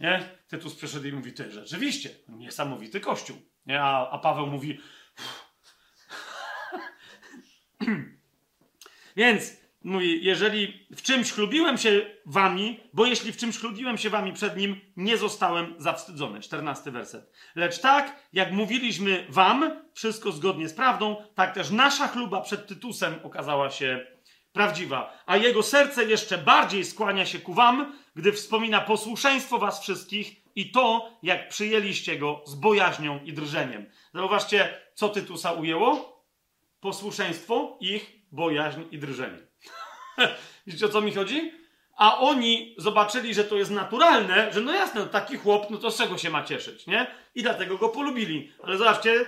[0.00, 0.38] Nie?
[0.48, 3.36] Tytus przyszedł i mówi, ty, rzeczywiście, niesamowity kościół.
[3.66, 3.82] Nie?
[3.82, 4.80] A, a Paweł mówi...
[9.16, 14.32] Więc mówi, jeżeli w czymś chlubiłem się wami, bo jeśli w czymś chlubiłem się wami
[14.32, 16.40] przed nim, nie zostałem zawstydzony.
[16.40, 17.32] Czternasty werset.
[17.54, 23.14] Lecz tak, jak mówiliśmy wam, wszystko zgodnie z prawdą, tak też nasza chluba przed Tytusem
[23.22, 24.06] okazała się
[24.52, 25.22] prawdziwa.
[25.26, 30.70] A jego serce jeszcze bardziej skłania się ku wam, gdy wspomina posłuszeństwo was wszystkich i
[30.70, 33.86] to, jak przyjęliście go z bojaźnią i drżeniem.
[34.14, 36.20] Zauważcie, co Tytusa ujęło?
[36.80, 39.49] Posłuszeństwo, ich bojaźń i drżenie.
[40.66, 41.52] Widzicie o co mi chodzi?
[41.96, 45.90] A oni zobaczyli, że to jest naturalne, że no jasne, no taki chłop, no to
[45.90, 47.06] z czego się ma cieszyć, nie?
[47.34, 48.52] I dlatego go polubili.
[48.62, 49.26] Ale zobaczcie,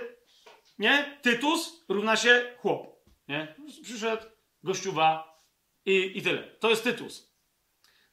[0.79, 1.19] nie?
[1.21, 2.87] Tytus równa się chłop,
[3.27, 3.55] nie?
[3.83, 4.23] Przyszedł,
[4.63, 5.39] gościuwa
[5.85, 6.43] i, i tyle.
[6.43, 7.33] To jest Tytus.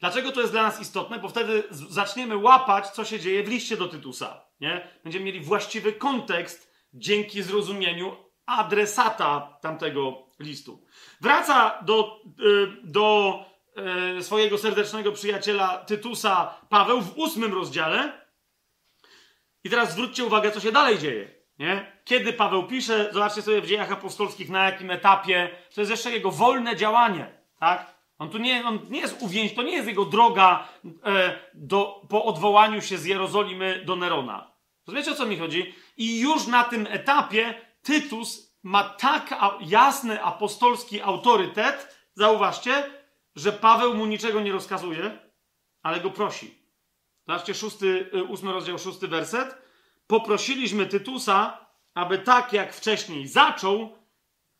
[0.01, 1.19] Dlaczego to jest dla nas istotne?
[1.19, 4.89] Bo wtedy zaczniemy łapać, co się dzieje w liście do Tytusa, nie?
[5.05, 8.17] Będziemy mieli właściwy kontekst dzięki zrozumieniu
[8.47, 10.87] adresata tamtego listu.
[11.21, 13.39] Wraca do, y, do
[14.19, 18.21] y, swojego serdecznego przyjaciela Tytusa Paweł w ósmym rozdziale.
[19.65, 21.35] I teraz zwróćcie uwagę, co się dalej dzieje.
[21.59, 21.93] Nie?
[22.05, 26.31] Kiedy Paweł pisze, zobaczcie sobie w dziejach apostolskich, na jakim etapie, to jest jeszcze jego
[26.31, 27.27] wolne działanie.
[27.59, 28.01] Tak?
[28.19, 30.69] On tu nie, on nie jest uwięź, to nie jest jego droga
[31.05, 34.53] e, do, po odwołaniu się z Jerozolimy do Nerona.
[34.87, 35.75] Rozumiecie o co mi chodzi?
[35.97, 42.91] I już na tym etapie Tytus ma tak jasny apostolski autorytet, zauważcie,
[43.37, 45.19] że Paweł mu niczego nie rozkazuje,
[45.83, 46.61] ale go prosi.
[47.27, 49.59] Zobaczcie, szósty, y, ósmy rozdział, szósty werset.
[50.07, 54.01] Poprosiliśmy Tytusa, aby tak jak wcześniej zaczął,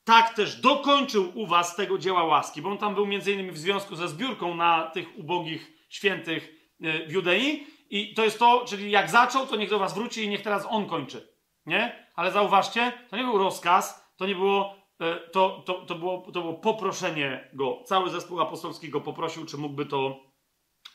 [0.05, 3.59] tak też dokończył u was tego dzieła łaski, bo on tam był między innymi w
[3.59, 8.91] związku ze zbiórką na tych ubogich świętych e, w Judei i to jest to, czyli
[8.91, 11.29] jak zaczął, to niech do was wróci i niech teraz on kończy,
[11.67, 12.10] nie?
[12.21, 16.41] Ale zauważcie, to nie był rozkaz, to nie było, e, to, to, to było, to
[16.41, 17.83] było poproszenie go.
[17.87, 20.21] Cały zespół apostolski go poprosił, czy mógłby to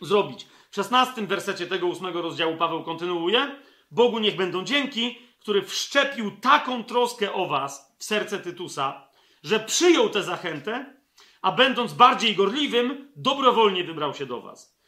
[0.02, 0.48] zrobić.
[0.72, 3.56] W szesnastym wersecie tego ósmego rozdziału Paweł kontynuuje.
[3.92, 9.08] Bogu niech będą dzięki, który wszczepił taką troskę o was w serce Tytusa,
[9.44, 10.96] że przyjął tę zachętę,
[11.42, 14.80] a będąc bardziej gorliwym, dobrowolnie wybrał się do was.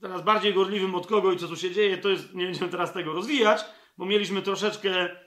[0.00, 2.92] Teraz bardziej gorliwym od kogo i co tu się dzieje, to jest, nie będziemy teraz
[2.92, 3.60] tego rozwijać,
[3.98, 5.25] bo mieliśmy troszeczkę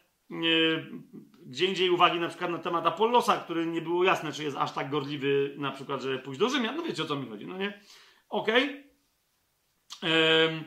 [1.46, 4.72] gdzie indziej uwagi na przykład na temat Apollosa, który nie było jasne, czy jest aż
[4.72, 6.76] tak gorliwy na przykład, że pójść do Rzymian.
[6.76, 7.82] No wiecie o co mi chodzi, no nie?
[8.30, 8.86] Okej.
[10.02, 10.64] Okay.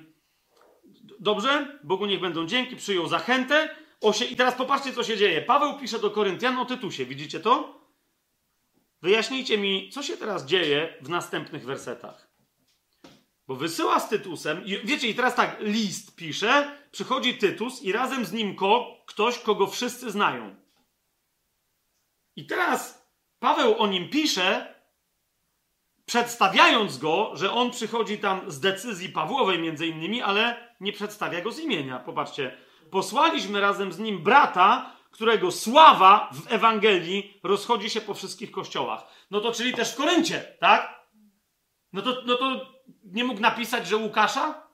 [1.21, 4.25] Dobrze, Bogu niech będą dzięki, przyjął zachętę, Osie...
[4.25, 5.43] I teraz popatrzcie, co się dzieje.
[5.43, 7.05] Paweł pisze do Koryntian o Tytusie.
[7.05, 7.81] Widzicie to?
[9.03, 12.32] Wyjaśnijcie mi, co się teraz dzieje w następnych wersetach.
[13.47, 18.25] Bo wysyła z Tytusem, i wiecie, i teraz tak, list pisze, przychodzi Tytus i razem
[18.25, 20.57] z nim ko, ktoś, kogo wszyscy znają.
[22.37, 24.75] I teraz Paweł o nim pisze,
[26.07, 31.53] przedstawiając go, że on przychodzi tam z decyzji Pawłowej między innymi, ale nie przedstawia go
[31.53, 31.99] z imienia.
[31.99, 32.57] Popatrzcie,
[32.91, 39.05] posłaliśmy razem z nim brata, którego sława w Ewangelii rozchodzi się po wszystkich kościołach.
[39.31, 41.09] No to czyli też w Koryncie, tak?
[41.93, 42.72] No to, no to
[43.05, 44.67] nie mógł napisać, że Łukasza?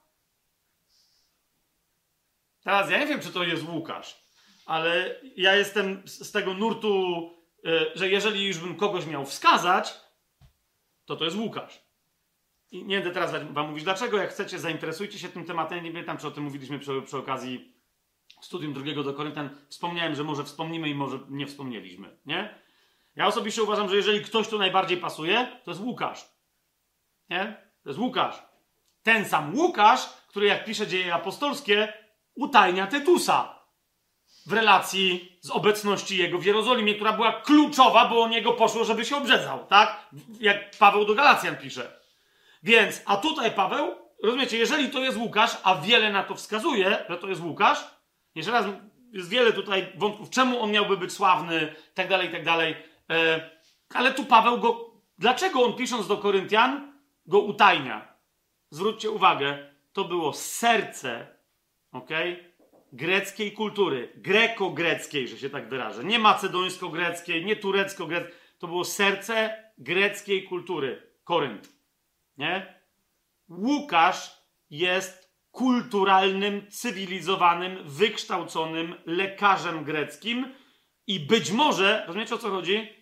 [2.63, 4.23] Teraz ja nie wiem, czy to jest Łukasz,
[4.65, 7.29] ale ja jestem z tego nurtu,
[7.65, 9.93] e, że jeżeli już bym kogoś miał wskazać,
[11.05, 11.89] to to jest Łukasz.
[12.71, 14.17] I nie będę teraz wam mówić dlaczego.
[14.17, 15.83] Jak chcecie, zainteresujcie się tym tematem.
[15.83, 17.73] Nie pamiętam, czy o tym mówiliśmy przy, przy okazji
[18.41, 22.59] studium drugiego do Koryntian wspomniałem, że może wspomnimy i może nie wspomnieliśmy, nie?
[23.15, 26.29] Ja osobiście uważam, że jeżeli ktoś tu najbardziej pasuje, to jest Łukasz.
[27.29, 27.68] Nie?
[27.83, 28.35] To jest Łukasz.
[29.03, 31.93] Ten sam Łukasz, który jak pisze dzieje apostolskie,
[32.35, 33.59] utajnia Tytusa
[34.45, 39.05] w relacji z obecności jego w Jerozolimie, która była kluczowa, bo o niego poszło, żeby
[39.05, 40.09] się obrzezał, tak?
[40.39, 41.99] Jak Paweł do Galacjan pisze.
[42.63, 47.17] Więc, a tutaj Paweł, rozumiecie, jeżeli to jest Łukasz, a wiele na to wskazuje, że
[47.17, 47.79] to jest Łukasz,
[48.35, 48.65] jeszcze raz,
[49.11, 52.75] jest wiele tutaj wątków, czemu on miałby być sławny, tak dalej, tak dalej.
[53.09, 53.49] E,
[53.93, 56.88] ale tu Paweł go, dlaczego on pisząc do Koryntian
[57.29, 58.13] go utajnia?
[58.69, 61.27] Zwróćcie uwagę, to było serce,
[61.91, 62.09] ok?
[62.93, 66.03] Greckiej kultury, greko-greckiej, że się tak wyrażę.
[66.03, 68.35] Nie macedońsko-greckiej, nie turecko-greckiej.
[68.57, 71.13] To było serce greckiej kultury.
[71.23, 71.69] Korynt.
[72.37, 72.81] Nie?
[73.49, 74.31] Łukasz
[74.69, 80.53] jest kulturalnym, cywilizowanym, wykształconym lekarzem greckim
[81.07, 82.98] i być może, rozumiecie o co chodzi?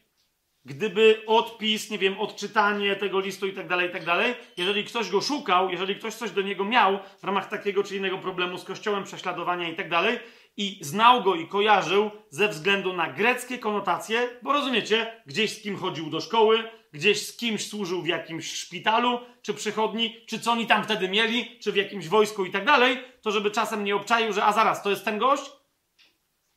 [0.67, 5.09] Gdyby odpis, nie wiem, odczytanie tego listu i tak dalej, i tak dalej, jeżeli ktoś
[5.09, 8.63] go szukał, jeżeli ktoś coś do niego miał w ramach takiego czy innego problemu z
[8.63, 10.19] kościołem, prześladowania i tak dalej,
[10.57, 15.77] i znał go i kojarzył ze względu na greckie konotacje, bo rozumiecie, gdzieś z kim
[15.77, 16.63] chodził do szkoły,
[16.93, 21.59] gdzieś z kimś służył w jakimś szpitalu, czy przychodni, czy co oni tam wtedy mieli,
[21.59, 24.83] czy w jakimś wojsku i tak dalej, to żeby czasem nie obczaił, że a zaraz,
[24.83, 25.51] to jest ten gość?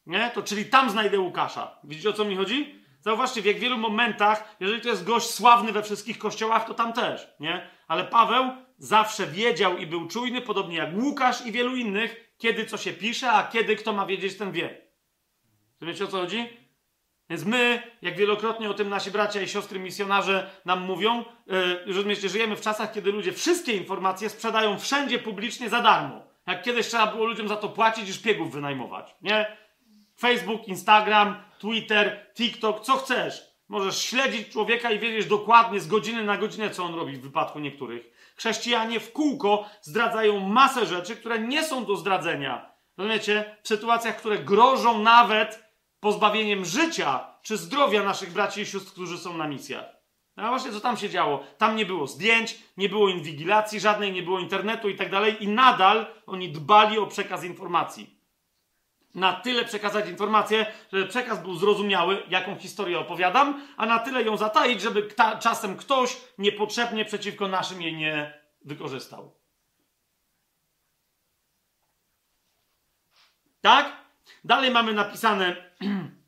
[0.06, 0.30] Nie?
[0.34, 1.78] To czyli tam znajdę Łukasza.
[1.84, 2.79] Widzicie o co mi chodzi?
[3.00, 6.92] Zauważcie, w jak wielu momentach, jeżeli to jest gość sławny we wszystkich kościołach, to tam
[6.92, 7.70] też, nie?
[7.88, 8.44] Ale Paweł
[8.78, 13.32] zawsze wiedział i był czujny, podobnie jak Łukasz i wielu innych, kiedy co się pisze,
[13.32, 14.90] a kiedy kto ma wiedzieć, ten wie.
[15.80, 16.48] Wiecie o co chodzi?
[17.30, 21.24] Więc my, jak wielokrotnie o tym nasi bracia i siostry misjonarze nam mówią,
[21.86, 26.22] yy, myślę, żyjemy w czasach, kiedy ludzie wszystkie informacje sprzedają wszędzie publicznie za darmo.
[26.46, 29.56] Jak kiedyś trzeba było ludziom za to płacić i szpiegów wynajmować, nie?
[30.20, 33.50] Facebook, Instagram, Twitter, TikTok, co chcesz.
[33.68, 37.58] Możesz śledzić człowieka i wiedzieć dokładnie z godziny na godzinę, co on robi w wypadku
[37.58, 38.32] niektórych.
[38.36, 42.70] Chrześcijanie w kółko zdradzają masę rzeczy, które nie są do zdradzenia.
[42.96, 43.56] Rozumiecie?
[43.62, 45.64] W sytuacjach, które grożą nawet
[46.00, 49.84] pozbawieniem życia czy zdrowia naszych braci i sióstr, którzy są na misjach.
[50.36, 51.44] No właśnie co tam się działo?
[51.58, 55.48] Tam nie było zdjęć, nie było inwigilacji żadnej, nie było internetu i tak dalej i
[55.48, 58.19] nadal oni dbali o przekaz informacji.
[59.14, 64.36] Na tyle przekazać informację, żeby przekaz był zrozumiały, jaką historię opowiadam, a na tyle ją
[64.36, 65.08] zataić, żeby
[65.40, 69.34] czasem ktoś niepotrzebnie przeciwko naszym jej nie wykorzystał.
[73.60, 73.96] Tak?
[74.44, 75.56] Dalej mamy napisane,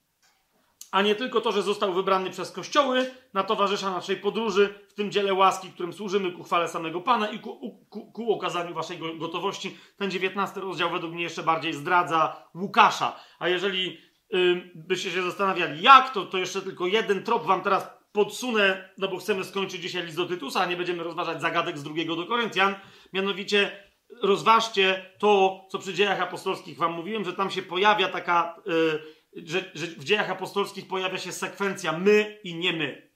[0.93, 5.11] a nie tylko to, że został wybrany przez kościoły na towarzysza naszej podróży w tym
[5.11, 9.79] dziele łaski, którym służymy ku chwale samego Pana i ku, ku, ku okazaniu waszej gotowości.
[9.99, 13.21] Ten dziewiętnasty rozdział według mnie jeszcze bardziej zdradza Łukasza.
[13.39, 13.99] A jeżeli
[14.75, 19.17] byście się zastanawiali, jak, to, to jeszcze tylko jeden trop wam teraz podsunę, no bo
[19.17, 22.75] chcemy skończyć dzisiaj list do Tytusa, a nie będziemy rozważać zagadek z drugiego do Koryntian.
[23.13, 23.85] Mianowicie
[24.23, 29.03] rozważcie to, co przy dziejach apostolskich wam mówiłem, że tam się pojawia taka, yy,
[29.37, 33.11] że, że w dziejach apostolskich pojawia się sekwencja my i nie my.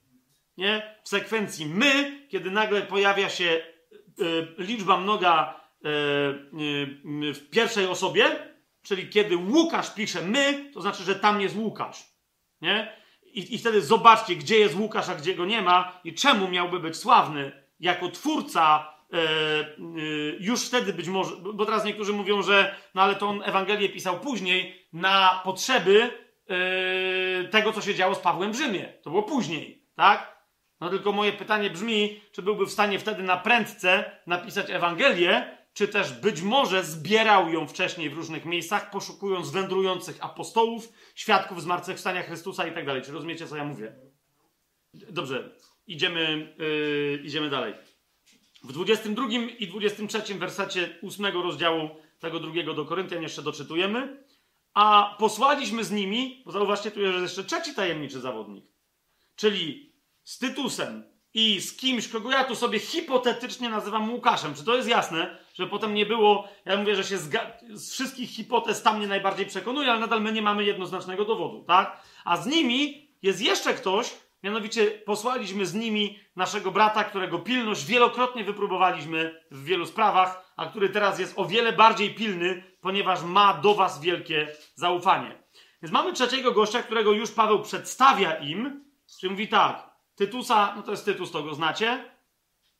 [0.57, 0.95] Nie?
[1.03, 3.61] W sekwencji my, kiedy nagle pojawia się
[4.17, 8.25] yy, liczba mnoga yy, w pierwszej osobie,
[8.81, 12.03] czyli kiedy Łukasz pisze my, to znaczy, że tam jest Łukasz.
[12.61, 12.97] Nie?
[13.23, 16.79] I, I wtedy zobaczcie, gdzie jest Łukasz, a gdzie go nie ma i czemu miałby
[16.79, 18.93] być sławny jako twórca
[20.39, 24.19] już wtedy być może, bo teraz niektórzy mówią, że no ale to on Ewangelię pisał
[24.19, 26.11] później na potrzeby
[26.49, 28.93] e, tego, co się działo z Pawłem w Rzymie.
[29.03, 30.37] To było później, tak?
[30.81, 35.87] No tylko moje pytanie brzmi, czy byłby w stanie wtedy na prędce napisać Ewangelię, czy
[35.87, 42.67] też być może zbierał ją wcześniej w różnych miejscach, poszukując wędrujących apostołów, świadków zmartwychwstania Chrystusa
[42.67, 43.01] i tak dalej.
[43.01, 43.95] Czy rozumiecie, co ja mówię?
[44.93, 45.49] Dobrze,
[45.87, 47.73] idziemy, yy, idziemy dalej.
[48.63, 49.27] W 22
[49.59, 51.89] i 23 wersecie 8 rozdziału
[52.19, 54.23] tego drugiego do Koryntian jeszcze doczytujemy.
[54.73, 58.65] A posłaliśmy z nimi, bo zauważcie tu, jest jeszcze trzeci tajemniczy zawodnik,
[59.35, 59.93] czyli
[60.23, 61.03] z Tytusem,
[61.33, 64.55] i z kimś, kogo ja tu sobie hipotetycznie nazywam Łukaszem.
[64.55, 67.17] Czy to jest jasne, że potem nie było, ja mówię, że się
[67.69, 72.01] z wszystkich hipotez tam mnie najbardziej przekonuje, ale nadal my nie mamy jednoznacznego dowodu, tak?
[72.25, 74.13] A z nimi jest jeszcze ktoś,
[74.43, 80.89] mianowicie posłaliśmy z nimi naszego brata, którego pilność wielokrotnie wypróbowaliśmy w wielu sprawach, a który
[80.89, 85.43] teraz jest o wiele bardziej pilny, ponieważ ma do was wielkie zaufanie.
[85.81, 88.85] Więc mamy trzeciego gościa, którego już Paweł przedstawia im,
[89.19, 92.11] czyli mówi tak, Tytusa, no to jest Tytus, to go znacie.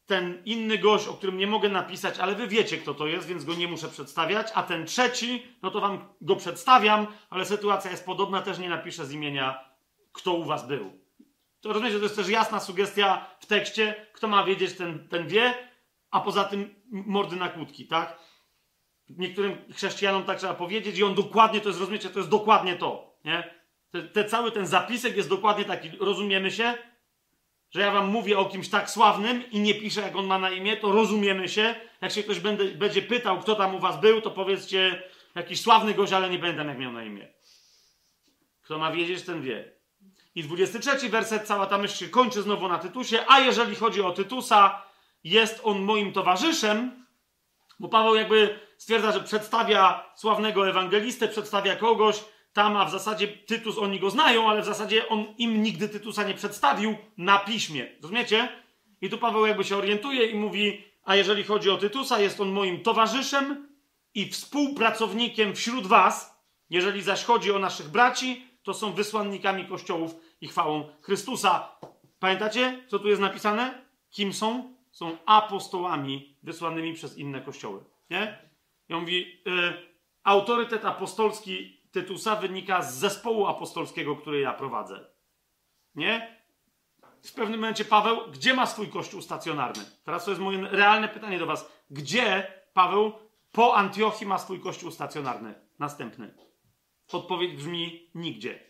[0.05, 3.45] Ten inny gość, o którym nie mogę napisać, ale wy wiecie, kto to jest, więc
[3.45, 4.47] go nie muszę przedstawiać.
[4.53, 9.05] A ten trzeci, no to wam go przedstawiam, ale sytuacja jest podobna, też nie napiszę
[9.05, 9.69] z imienia,
[10.11, 11.06] kto u was był.
[11.67, 14.07] To rozumiecie, to jest też jasna sugestia w tekście.
[14.13, 15.53] Kto ma wiedzieć, ten, ten wie,
[16.11, 18.19] a poza tym mordy na kłódki, tak?
[19.09, 23.17] Niektórym chrześcijanom tak trzeba powiedzieć i on dokładnie, to jest, rozumiecie, to jest dokładnie to,
[23.25, 23.55] nie?
[23.91, 26.77] Te, te, cały ten zapisek jest dokładnie taki, rozumiemy się?
[27.69, 30.49] że ja wam mówię o kimś tak sławnym i nie piszę, jak on ma na
[30.49, 31.75] imię, to rozumiemy się.
[32.01, 35.03] Jak się ktoś będę, będzie pytał, kto tam u was był, to powiedzcie
[35.35, 37.33] jakiś sławny gość, ale nie będę jak miał na imię.
[38.61, 39.76] Kto ma wiedzieć, ten wie.
[40.37, 44.11] I 23 werset, cała ta myśl się kończy znowu na Tytusie, a jeżeli chodzi o
[44.11, 44.81] Tytusa,
[45.23, 47.05] jest on moim towarzyszem,
[47.79, 52.23] bo Paweł jakby stwierdza, że przedstawia sławnego ewangelistę, przedstawia kogoś,
[52.53, 56.23] tam, a w zasadzie Tytus oni go znają, ale w zasadzie on im nigdy Tytusa
[56.23, 57.87] nie przedstawił na piśmie.
[58.01, 58.49] Rozumiecie?
[59.01, 62.51] I tu Paweł jakby się orientuje i mówi, a jeżeli chodzi o Tytusa, jest on
[62.51, 63.67] moim towarzyszem
[64.13, 66.37] i współpracownikiem wśród was.
[66.69, 71.71] Jeżeli zaś chodzi o naszych braci, to są wysłannikami kościołów i chwałą Chrystusa.
[72.19, 73.81] Pamiętacie, co tu jest napisane?
[74.09, 74.73] Kim są?
[74.91, 77.83] Są apostołami wysłanymi przez inne kościoły.
[78.09, 78.49] Nie?
[78.89, 79.73] I on mówi, y,
[80.23, 85.05] autorytet apostolski Tytusa wynika z zespołu apostolskiego, który ja prowadzę.
[85.95, 86.37] Nie?
[87.23, 89.83] W pewnym momencie Paweł, gdzie ma swój kościół stacjonarny?
[90.03, 91.71] Teraz to jest moje realne pytanie do Was.
[91.89, 93.13] Gdzie Paweł
[93.51, 95.53] po Antiochii ma swój kościół stacjonarny?
[95.79, 96.33] Następny.
[97.11, 98.66] Odpowiedź brzmi nigdzie.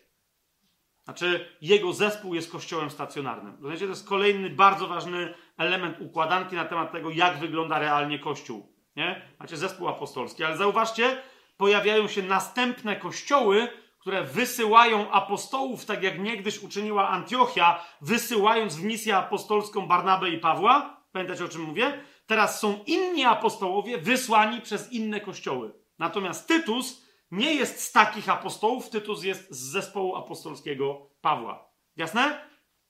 [1.08, 3.54] Znaczy, jego zespół jest kościołem stacjonarnym.
[3.54, 8.72] Rozumiecie, to jest kolejny bardzo ważny element układanki na temat tego, jak wygląda realnie kościół.
[8.96, 9.22] Nie?
[9.40, 11.22] Macie zespół apostolski, ale zauważcie,
[11.56, 13.68] pojawiają się następne kościoły,
[13.98, 21.04] które wysyłają apostołów, tak jak niegdyś uczyniła Antiochia, wysyłając w misję apostolską Barnabę i Pawła.
[21.12, 22.00] Pamiętacie o czym mówię?
[22.26, 25.72] Teraz są inni apostołowie wysłani przez inne kościoły.
[25.98, 31.68] Natomiast Tytus nie jest z takich apostołów, Tytus jest z zespołu apostolskiego Pawła.
[31.96, 32.48] Jasne?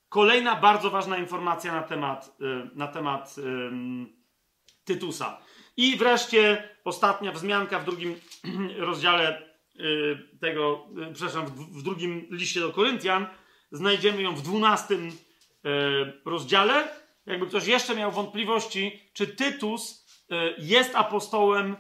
[0.09, 4.17] Kolejna bardzo ważna informacja na temat, y, na temat um,
[4.85, 5.39] Tytusa.
[5.77, 8.21] I wreszcie ostatnia wzmianka w drugim
[8.89, 9.43] rozdziale
[9.77, 13.27] y, tego, y, przepraszam, w drugim liście do Koryntian.
[13.73, 15.13] Znajdziemy ją w dwunastym
[16.25, 16.89] rozdziale.
[17.27, 20.07] Jakby ktoś jeszcze miał wątpliwości, czy Tytus
[20.59, 21.77] jest apostołem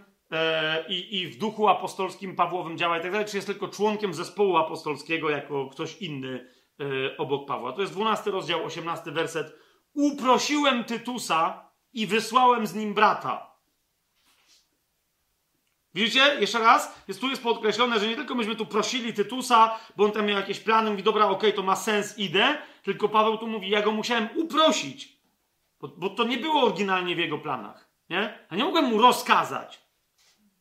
[0.88, 4.56] i, i w duchu apostolskim Pawłowym działa i tak dalej, czy jest tylko członkiem zespołu
[4.56, 6.48] apostolskiego jako ktoś inny
[7.18, 7.72] obok Pawła.
[7.72, 9.56] To jest dwunasty rozdział, osiemnasty werset.
[9.94, 13.48] Uprosiłem Tytusa i wysłałem z nim brata
[15.94, 16.40] Widzicie?
[16.40, 20.12] Jeszcze raz, jest, tu jest podkreślone, że nie tylko myśmy tu prosili Tytusa, bo on
[20.12, 23.46] tam miał jakieś plany, mówi, dobra, okej, okay, to ma sens, idę, tylko Paweł tu
[23.46, 25.18] mówi, ja go musiałem uprosić,
[25.80, 28.46] bo, bo to nie było oryginalnie w jego planach, nie?
[28.48, 29.87] A nie mogłem mu rozkazać.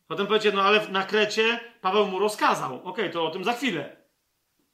[0.08, 2.74] Potem powiecie, no ale na Krecie Paweł mu rozkazał.
[2.74, 3.96] Okej, okay, to o tym za chwilę.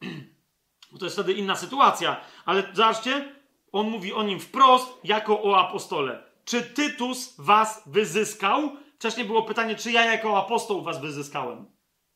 [0.98, 2.20] to jest wtedy inna sytuacja.
[2.44, 3.34] Ale zobaczcie,
[3.72, 6.22] on mówi o nim wprost, jako o apostole.
[6.44, 8.76] Czy Tytus was wyzyskał?
[8.98, 11.66] Wcześniej było pytanie, czy ja jako apostoł was wyzyskałem.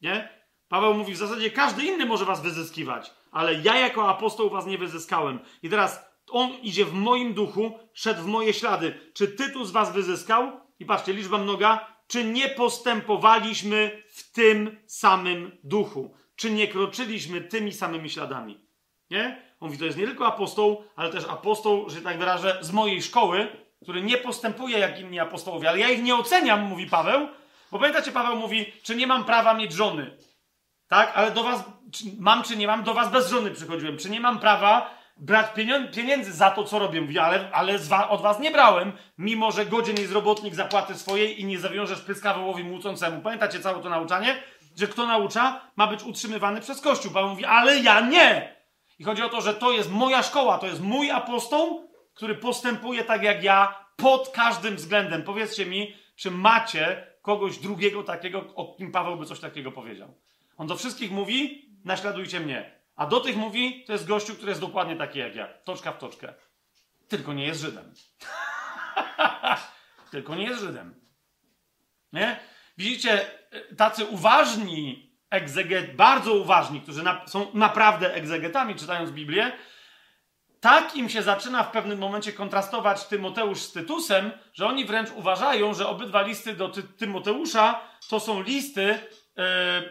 [0.01, 0.39] Nie?
[0.69, 4.79] Paweł mówi, w zasadzie każdy inny może was wyzyskiwać, ale ja jako apostoł was nie
[4.79, 5.39] wyzyskałem.
[5.63, 9.11] I teraz on idzie w moim duchu, szedł w moje ślady.
[9.15, 10.61] Czy Tytus was wyzyskał?
[10.79, 11.98] I patrzcie, liczba mnoga.
[12.09, 16.15] Czy nie postępowaliśmy w tym samym duchu?
[16.37, 18.61] Czy nie kroczyliśmy tymi samymi śladami?
[19.11, 19.43] Nie?
[19.61, 23.03] On mówi, to jest nie tylko apostoł, ale też apostoł, że tak wyrażę, z mojej
[23.03, 23.49] szkoły,
[23.83, 27.29] który nie postępuje jak inni apostołowie, ale ja ich nie oceniam, mówi Paweł,
[27.73, 30.17] bo pamiętacie, Paweł mówi, czy nie mam prawa mieć żony?
[30.89, 31.13] Tak?
[31.15, 33.99] Ale do was, czy mam czy nie mam, do was bez żony przychodziłem.
[33.99, 35.47] Czy nie mam prawa brać
[35.93, 37.01] pieniędzy za to, co robię?
[37.01, 37.79] Mówi, ale, ale
[38.09, 42.35] od was nie brałem, mimo że godzien jest robotnik zapłaty swojej i nie zawiążesz pyska
[42.35, 43.23] wołowi młócącemu.
[43.23, 44.43] Pamiętacie całe to nauczanie?
[44.77, 47.13] Że kto naucza, ma być utrzymywany przez Kościół.
[47.13, 48.57] Paweł mówi, ale ja nie!
[48.99, 53.05] I chodzi o to, że to jest moja szkoła, to jest mój apostoł, który postępuje
[53.05, 55.23] tak jak ja pod każdym względem.
[55.23, 60.15] Powiedzcie mi, czy macie kogoś drugiego takiego, o kim Paweł by coś takiego powiedział.
[60.57, 62.78] On do wszystkich mówi, naśladujcie mnie.
[62.99, 65.49] A do tych mówi, to jest gościu, który jest dokładnie taki jak ja.
[65.65, 66.35] Toczka w toczkę.
[67.09, 67.95] Tylko nie jest Żydem.
[70.11, 70.95] Tylko nie jest Żydem.
[72.13, 72.41] Nie?
[72.79, 73.31] Widzicie,
[73.77, 79.53] tacy uważni egzeget, bardzo uważni, którzy na, są naprawdę egzegetami, czytając Biblię,
[80.61, 85.75] tak im się zaczyna w pewnym momencie kontrastować Tymoteusz z Tytusem, że oni wręcz uważają,
[85.75, 88.99] że obydwa listy do Ty Tymoteusza to są listy,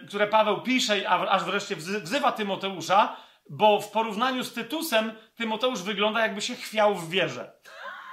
[0.07, 3.15] które Paweł pisze, aż wreszcie wzywa Tymoteusza,
[3.49, 7.51] bo w porównaniu z Tytusem Tymoteusz wygląda jakby się chwiał w wierze.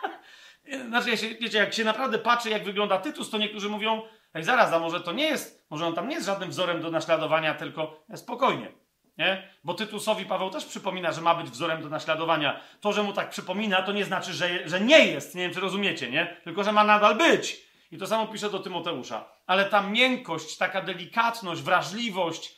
[0.89, 4.03] znaczy, ja się, wiecie, jak się naprawdę patrzy, jak wygląda Tytus, to niektórzy mówią,
[4.35, 6.91] ej zaraz, a może to nie jest, może on tam nie jest żadnym wzorem do
[6.91, 8.73] naśladowania, tylko spokojnie.
[9.19, 9.49] Nie?
[9.65, 12.61] Bo Tytusowi Paweł też przypomina, że ma być wzorem do naśladowania.
[12.81, 15.35] To, że mu tak przypomina, to nie znaczy, że, że nie jest.
[15.35, 16.41] Nie wiem, czy rozumiecie, nie?
[16.45, 17.64] Tylko, że ma nadal być.
[17.95, 19.25] I to samo pisze do Tymoteusza.
[19.47, 22.57] Ale ta miękkość, taka delikatność, wrażliwość,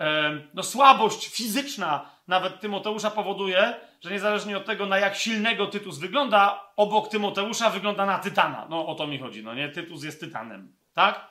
[0.00, 5.98] e, no słabość fizyczna nawet Tymoteusza powoduje, że niezależnie od tego, na jak silnego Tytus
[5.98, 8.66] wygląda, obok Tymoteusza wygląda na Tytana.
[8.70, 9.68] No o to mi chodzi, no nie?
[9.68, 11.28] Tytus jest Tytanem, tak?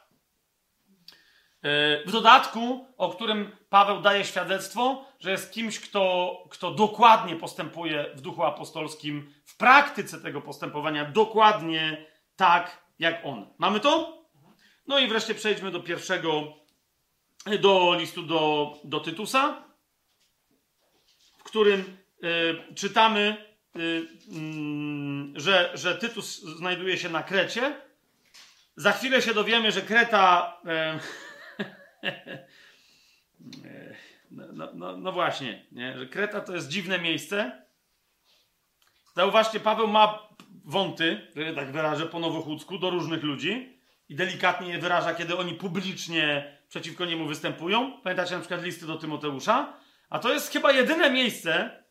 [2.06, 8.22] W dodatku, o którym Paweł daje świadectwo, że jest kimś, kto, kto dokładnie postępuje w
[8.22, 12.06] duchu apostolskim, w praktyce tego postępowania, dokładnie
[12.36, 13.54] tak jak on.
[13.58, 14.18] Mamy to?
[14.88, 16.54] No i wreszcie przejdźmy do pierwszego,
[17.60, 19.64] do listu do, do Tytusa,
[21.38, 23.46] w którym y, czytamy,
[23.76, 27.82] y, y, że, że Tytus znajduje się na Krecie.
[28.76, 30.54] Za chwilę się dowiemy, że Kreta.
[34.32, 35.98] No, no, no, no, właśnie, nie?
[35.98, 37.62] że Kreta to jest dziwne miejsce.
[39.16, 40.27] Zauważcie, Paweł ma
[40.68, 43.80] wąty, tak wyrażę po nowochódzku, do różnych ludzi
[44.10, 48.02] i delikatnie je wyraża, kiedy oni publicznie przeciwko niemu występują.
[48.02, 49.74] Pamiętacie na przykład listy do Tymoteusza?
[50.10, 51.84] A to jest chyba jedyne miejsce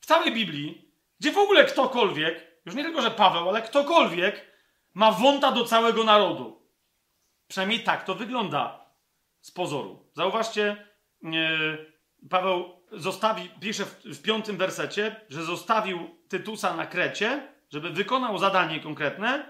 [0.00, 4.46] w całej Biblii, gdzie w ogóle ktokolwiek, już nie tylko, że Paweł, ale ktokolwiek
[4.94, 6.62] ma wąta do całego narodu.
[7.48, 8.86] Przynajmniej tak to wygląda
[9.40, 10.10] z pozoru.
[10.14, 10.86] Zauważcie,
[12.30, 18.80] Paweł zostawi, pisze w, w piątym wersecie, że zostawił Tytusa na Krecie, żeby wykonał zadanie
[18.80, 19.46] konkretne,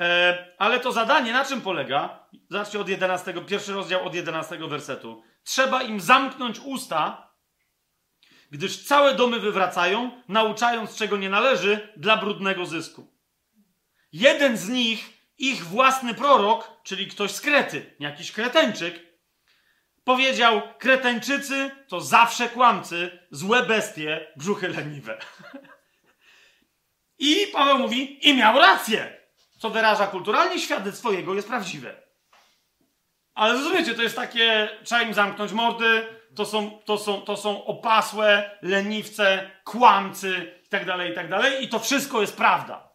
[0.00, 2.26] e, ale to zadanie na czym polega?
[2.50, 5.22] Zobaczcie od 11, pierwszy rozdział od 11 wersetu.
[5.44, 7.30] Trzeba im zamknąć usta,
[8.50, 13.12] gdyż całe domy wywracają, nauczając czego nie należy, dla brudnego zysku.
[14.12, 19.05] Jeden z nich, ich własny prorok, czyli ktoś z Krety, jakiś kreteńczyk,
[20.06, 25.18] powiedział: Kreteńczycy to zawsze kłamcy, złe bestie, brzuchy leniwe.
[27.18, 29.16] I Paweł mówi: I miał rację.
[29.58, 31.94] Co wyraża kulturalnie, świadectwo jego jest prawdziwe.
[33.34, 37.64] Ale rozumiecie, to jest takie, trzeba im zamknąć mordy, to są, to są, to są
[37.64, 41.28] opasłe, leniwce, kłamcy itd., tak itd.
[41.28, 42.88] Tak I to wszystko jest prawda.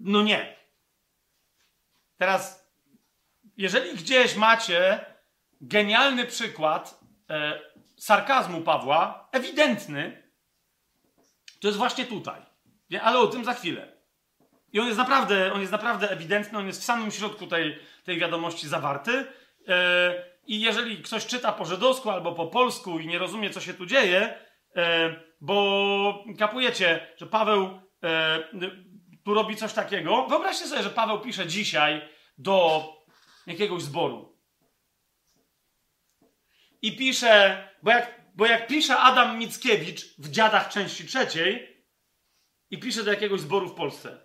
[0.00, 0.56] No nie.
[2.18, 2.61] Teraz
[3.56, 5.04] jeżeli gdzieś macie
[5.60, 7.00] genialny przykład
[7.30, 7.60] e,
[7.96, 10.22] sarkazmu Pawła, ewidentny,
[11.60, 12.42] to jest właśnie tutaj.
[12.90, 13.02] Nie?
[13.02, 13.92] Ale o tym za chwilę.
[14.72, 18.18] I on jest naprawdę, on jest naprawdę ewidentny, on jest w samym środku tej, tej
[18.18, 19.26] wiadomości zawarty.
[19.68, 23.74] E, I jeżeli ktoś czyta po żydowsku albo po polsku i nie rozumie, co się
[23.74, 24.34] tu dzieje,
[24.76, 28.38] e, bo kapujecie, że Paweł e,
[29.24, 30.26] tu robi coś takiego.
[30.26, 32.08] Wyobraźcie sobie, że Paweł pisze dzisiaj
[32.38, 32.84] do
[33.46, 34.32] jakiegoś zboru.
[36.82, 41.76] i pisze, bo jak, bo jak pisze Adam Mickiewicz w Dziadach części trzeciej
[42.70, 44.18] i pisze do jakiegoś zboru w Polsce.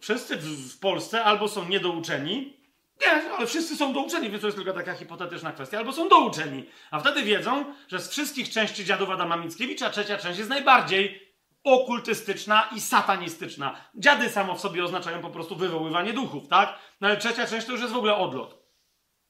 [0.00, 2.56] Wszyscy w, Polsce albo są niedouczeni,
[3.00, 6.64] nie, ale wszyscy są douczeni, więc to jest tylko taka hipotetyczna kwestia, albo są douczeni.
[6.90, 11.25] A wtedy wiedzą, że z wszystkich części dziadów Adama Mickiewicza trzecia część jest najbardziej
[11.66, 13.76] okultystyczna i satanistyczna.
[13.94, 16.78] Dziady samo w sobie oznaczają po prostu wywoływanie duchów, tak?
[17.00, 18.62] No ale trzecia część to już jest w ogóle odlot.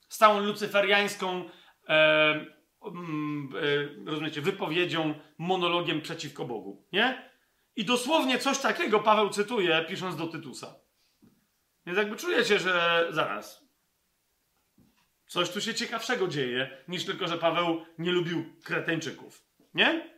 [0.08, 1.50] Z całą lucyferiańską
[1.88, 2.46] e,
[2.84, 3.48] mm,
[4.06, 7.30] e, rozumiecie, wypowiedzią, monologiem przeciwko Bogu, nie?
[7.76, 10.74] I dosłownie coś takiego Paweł cytuje, pisząc do Tytusa.
[11.86, 13.66] Więc jakby czujecie, że zaraz.
[15.26, 19.44] Coś tu się ciekawszego dzieje, niż tylko, że Paweł nie lubił kreteńczyków.
[19.74, 20.16] Nie?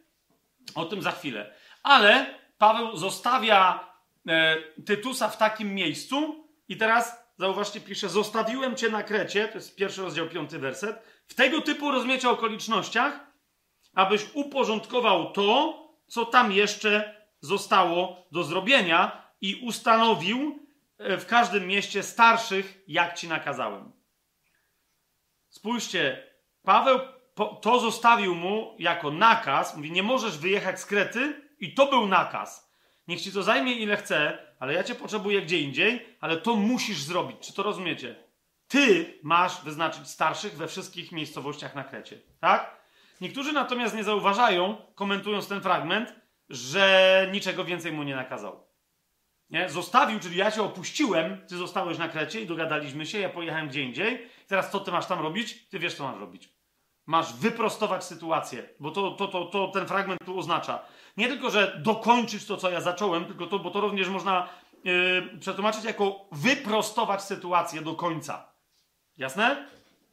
[0.75, 1.55] O tym za chwilę.
[1.89, 3.89] Ale Paweł zostawia
[4.29, 4.57] e,
[4.87, 10.03] Tytusa w takim miejscu i teraz, zauważcie, pisze, zostawiłem cię na Krecie, to jest pierwszy
[10.03, 13.21] rozdział, piąty werset, w tego typu, rozumiecie, okolicznościach,
[13.95, 22.03] abyś uporządkował to, co tam jeszcze zostało do zrobienia i ustanowił e, w każdym mieście
[22.03, 23.93] starszych, jak ci nakazałem.
[25.49, 26.27] Spójrzcie,
[26.63, 26.99] Paweł
[27.63, 29.77] to zostawił mu jako nakaz.
[29.77, 32.73] Mówi, nie możesz wyjechać z Krety i to był nakaz.
[33.09, 37.03] Niech ci to zajmie ile chce, ale ja cię potrzebuję gdzie indziej, ale to musisz
[37.03, 37.39] zrobić.
[37.41, 38.17] Czy to rozumiecie?
[38.69, 42.19] Ty masz wyznaczyć starszych we wszystkich miejscowościach na Krecie.
[42.41, 42.79] Tak?
[43.21, 46.15] Niektórzy natomiast nie zauważają, komentując ten fragment,
[46.49, 48.69] że niczego więcej mu nie nakazał.
[49.51, 49.69] Nie?
[49.69, 53.83] Zostawił, czyli ja cię opuściłem, ty zostałeś na Krecie i dogadaliśmy się, ja pojechałem gdzie
[53.83, 54.29] indziej.
[54.47, 55.69] Teraz co ty masz tam robić?
[55.69, 56.58] Ty wiesz, co masz robić.
[57.09, 60.83] Masz wyprostować sytuację, bo to, to, to, to ten fragment tu oznacza.
[61.17, 64.49] Nie tylko, że dokończyć to, co ja zacząłem, tylko to, bo to również można
[64.85, 68.53] yy, przetłumaczyć jako wyprostować sytuację do końca.
[69.17, 69.69] Jasne?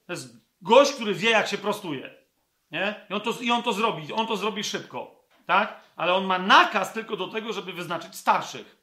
[0.05, 2.13] To jest gość, który wie, jak się prostuje.
[2.71, 3.05] Nie?
[3.09, 4.13] I on to, i on to zrobi.
[4.13, 5.25] On to zrobi szybko.
[5.45, 5.79] Tak?
[5.95, 8.77] Ale on ma nakaz tylko do tego, żeby wyznaczyć starszych.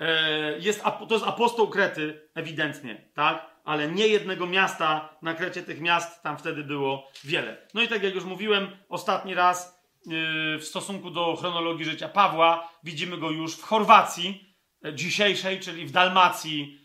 [0.00, 3.49] E, jest, to jest apostoł Krety, ewidentnie, tak?
[3.64, 7.66] Ale nie jednego miasta na Krecie, tych miast tam wtedy było wiele.
[7.74, 12.72] No i tak jak już mówiłem ostatni raz, yy, w stosunku do chronologii życia Pawła,
[12.84, 16.80] widzimy go już w Chorwacji e, dzisiejszej, czyli w Dalmacji,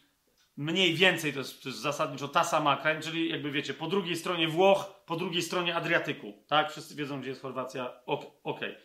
[0.58, 4.16] mniej więcej to jest, to jest zasadniczo ta sama kraina, czyli jakby wiecie, po drugiej
[4.16, 6.72] stronie Włoch, po drugiej stronie Adriatyku, tak?
[6.72, 8.30] Wszyscy wiedzą, gdzie jest Chorwacja, okej.
[8.44, 8.76] Okay.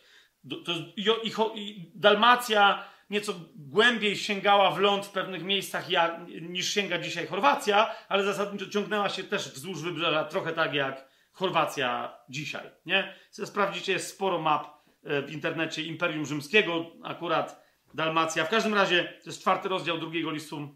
[0.95, 5.85] I, i, i Dalmacja nieco głębiej sięgała w ląd w pewnych miejscach
[6.41, 12.17] niż sięga dzisiaj Chorwacja, ale zasadniczo ciągnęła się też wzdłuż wybrzeża, trochę tak jak Chorwacja
[12.29, 12.69] dzisiaj.
[12.85, 13.15] Nie?
[13.31, 14.67] Sprawdzicie, jest sporo map
[15.03, 17.63] e, w internecie Imperium Rzymskiego, akurat
[17.93, 18.45] Dalmacja.
[18.45, 20.75] W każdym razie to jest czwarty rozdział drugiego listu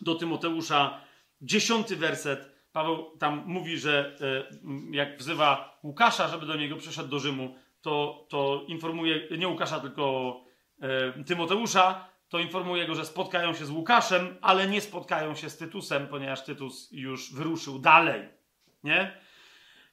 [0.00, 1.00] do Tymoteusza,
[1.40, 2.56] dziesiąty werset.
[2.72, 8.26] Paweł tam mówi, że e, jak wzywa Łukasza, żeby do niego przyszedł do Rzymu, to,
[8.28, 10.45] to informuje nie Łukasza, tylko
[11.26, 16.08] Tymoteusza, to informuje go, że spotkają się z Łukaszem, ale nie spotkają się z Tytusem,
[16.08, 18.28] ponieważ Tytus już wyruszył dalej.
[18.84, 19.20] Nie?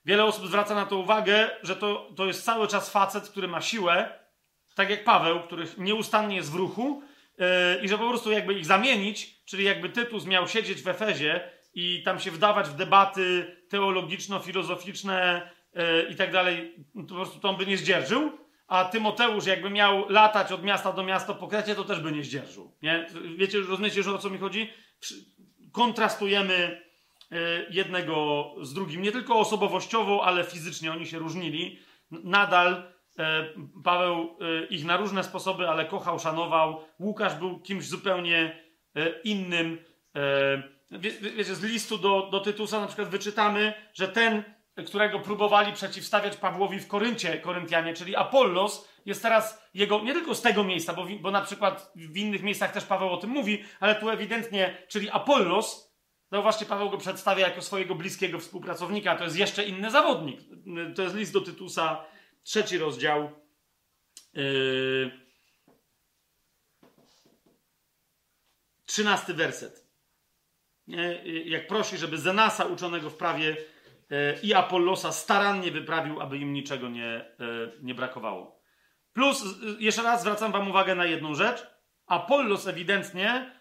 [0.05, 3.61] Wiele osób zwraca na to uwagę, że to, to jest cały czas facet, który ma
[3.61, 4.19] siłę,
[4.75, 7.03] tak jak Paweł, który nieustannie jest w ruchu,
[7.37, 7.45] yy,
[7.81, 12.03] i że po prostu jakby ich zamienić, czyli jakby Tytus miał siedzieć w Efezie i
[12.05, 17.57] tam się wdawać w debaty teologiczno-filozoficzne yy, i tak dalej, to po prostu to on
[17.57, 21.83] by nie zdzierżył, a Tymoteusz jakby miał latać od miasta do miasta po Krecie, to
[21.83, 22.77] też by nie zdzierżył.
[22.81, 23.07] Nie?
[23.37, 24.69] Wiecie, rozumiecie, że o co mi chodzi?
[25.71, 26.81] Kontrastujemy
[27.31, 27.37] yy,
[27.69, 31.79] jednego z drugim, nie tylko osobowościowo, ale fizycznie oni się różnili.
[32.11, 33.49] Nadal E,
[33.83, 36.81] Paweł e, ich na różne sposoby, ale kochał, szanował.
[36.99, 38.63] Łukasz był kimś zupełnie
[38.95, 39.77] e, innym.
[40.91, 44.43] Wie, wiecie, z listu do, do Tytusa na przykład wyczytamy, że ten,
[44.85, 50.41] którego próbowali przeciwstawiać Pawłowi w Koryncie, Koryntianie, czyli Apollos, jest teraz jego, nie tylko z
[50.41, 53.95] tego miejsca, bo, bo na przykład w innych miejscach też Paweł o tym mówi, ale
[53.95, 55.93] tu ewidentnie, czyli Apollos,
[56.31, 60.39] zauważcie, Paweł go przedstawia jako swojego bliskiego współpracownika, to jest jeszcze inny zawodnik.
[60.95, 62.05] To jest list do Tytusa,
[62.43, 63.31] trzeci rozdział.
[64.33, 65.23] Yy,
[68.85, 69.87] trzynasty werset.
[71.45, 73.57] Jak prosi, żeby Zenasa uczonego w prawie
[74.43, 78.63] i Apollosa starannie wyprawił, aby im niczego nie, yy, nie brakowało.
[79.13, 79.43] Plus,
[79.79, 81.67] jeszcze raz zwracam Wam uwagę na jedną rzecz.
[82.07, 83.51] Apollos ewidentnie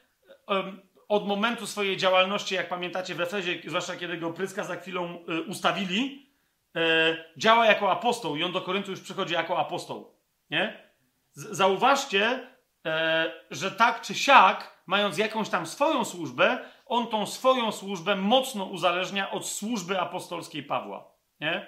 [1.09, 5.19] od momentu swojej działalności, jak pamiętacie w Efezie, zwłaszcza kiedy go pryska za chwilą
[5.49, 6.31] ustawili,
[6.77, 10.15] e, działa jako apostoł i on do Koryntu już przychodzi jako apostoł.
[10.51, 10.93] Nie?
[11.33, 12.49] Zauważcie,
[12.87, 16.59] e, że tak czy siak, mając jakąś tam swoją służbę,
[16.93, 21.05] on tą swoją służbę mocno uzależnia od służby apostolskiej Pawła.
[21.41, 21.67] Nie?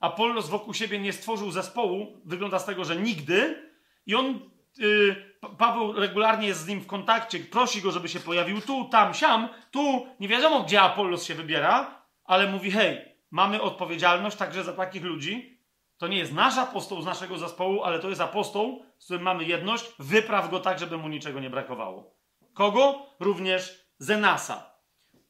[0.00, 3.70] Apollos wokół siebie nie stworzył zespołu, wygląda z tego, że nigdy,
[4.06, 8.60] i on, yy, Paweł regularnie jest z nim w kontakcie, prosi go, żeby się pojawił
[8.60, 12.98] tu, tam, siam, tu, nie wiadomo, gdzie Apollos się wybiera, ale mówi, hej,
[13.30, 15.60] mamy odpowiedzialność także za takich ludzi,
[15.98, 19.44] to nie jest nasz apostoł z naszego zespołu, ale to jest apostoł, z którym mamy
[19.44, 22.14] jedność, wypraw go tak, żeby mu niczego nie brakowało.
[22.54, 23.06] Kogo?
[23.20, 24.72] Również Zenasa.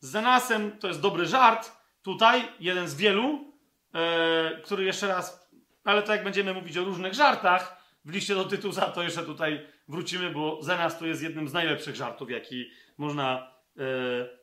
[0.01, 1.73] Z Zenasem to jest dobry żart,
[2.03, 3.55] tutaj jeden z wielu,
[3.95, 5.51] e, który jeszcze raz,
[5.85, 9.67] ale to jak będziemy mówić o różnych żartach, w liście do Tytusa to jeszcze tutaj
[9.89, 13.53] wrócimy, bo Zenas to jest jednym z najlepszych żartów, jaki można.
[13.79, 14.43] E,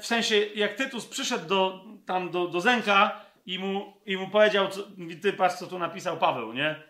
[0.00, 4.68] w sensie, jak Tytus przyszedł do, tam do, do Zenka i mu, i mu powiedział,
[4.68, 4.82] co,
[5.22, 6.82] ty patrz, co tu napisał Paweł, nie?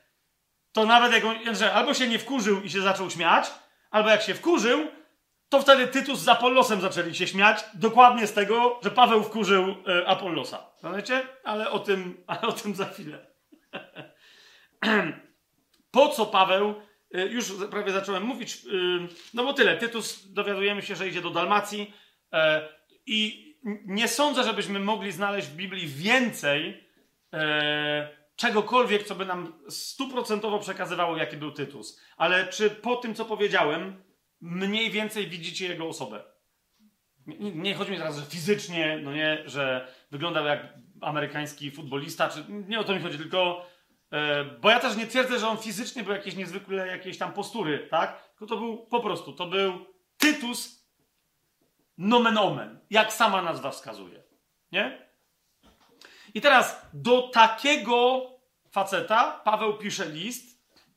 [0.73, 3.47] To nawet jak on, że albo się nie wkurzył i się zaczął śmiać,
[3.90, 4.89] albo jak się wkurzył,
[5.48, 10.09] to wtedy Tytus z Apollosem zaczęli się śmiać, dokładnie z tego, że Paweł wkurzył e,
[10.09, 10.66] Apollosa.
[10.82, 11.27] Rozumiecie?
[11.44, 13.27] Ale o tym, ale o tym za chwilę.
[15.90, 16.74] po co Paweł,
[17.14, 18.68] e, już prawie zacząłem mówić, e,
[19.35, 21.94] no bo tyle, Tytus dowiadujemy się, że idzie do Dalmacji
[23.06, 23.47] i
[23.86, 26.85] nie sądzę, żebyśmy mogli znaleźć w Biblii więcej
[28.36, 32.01] czegokolwiek, co by nam stuprocentowo przekazywało, jaki był Tytus.
[32.16, 34.02] Ale czy po tym, co powiedziałem,
[34.40, 36.24] mniej więcej widzicie jego osobę.
[37.38, 42.80] Nie, chodzi mi teraz, że fizycznie, no nie, że wyglądał jak amerykański futbolista, czy nie
[42.80, 43.66] o to mi chodzi, tylko
[44.12, 47.86] e, bo ja też nie twierdzę, że on fizycznie był jakieś niezwykle jakieś tam postury,
[47.90, 48.28] tak?
[48.28, 49.86] Tylko to był po prostu, to był
[50.16, 50.86] Tytus
[51.98, 54.22] nomen omen, jak sama nazwa wskazuje.
[54.72, 55.06] Nie?
[56.34, 58.22] I teraz do takiego
[58.70, 60.56] faceta Paweł pisze list.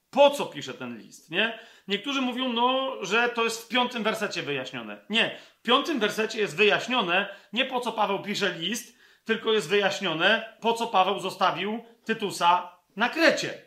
[0.09, 1.59] Po co pisze ten list, nie?
[1.89, 4.97] Niektórzy mówią, no, że to jest w piątym wersecie wyjaśnione.
[5.09, 10.57] Nie, w piątym wersecie jest wyjaśnione nie po co Paweł pisze list, tylko jest wyjaśnione
[10.61, 13.61] po co Paweł zostawił Tytusa na Krecie.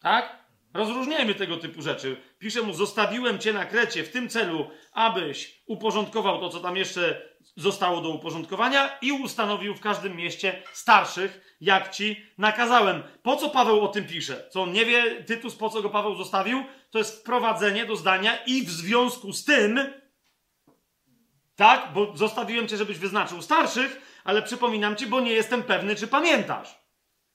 [0.00, 0.44] Tak?
[0.74, 2.16] Rozróżniajmy tego typu rzeczy.
[2.38, 7.28] Pisze mu, zostawiłem cię na Krecie w tym celu, abyś uporządkował to, co tam jeszcze
[7.56, 13.02] zostało do uporządkowania i ustanowił w każdym mieście starszych, jak ci nakazałem.
[13.22, 14.48] Po co Paweł o tym pisze?
[14.50, 16.64] Co on nie wie, Tytus, po co go Paweł zostawił?
[16.90, 19.80] To jest wprowadzenie do zdania i w związku z tym,
[21.56, 26.06] tak, bo zostawiłem cię, żebyś wyznaczył starszych, ale przypominam ci, bo nie jestem pewny, czy
[26.06, 26.78] pamiętasz,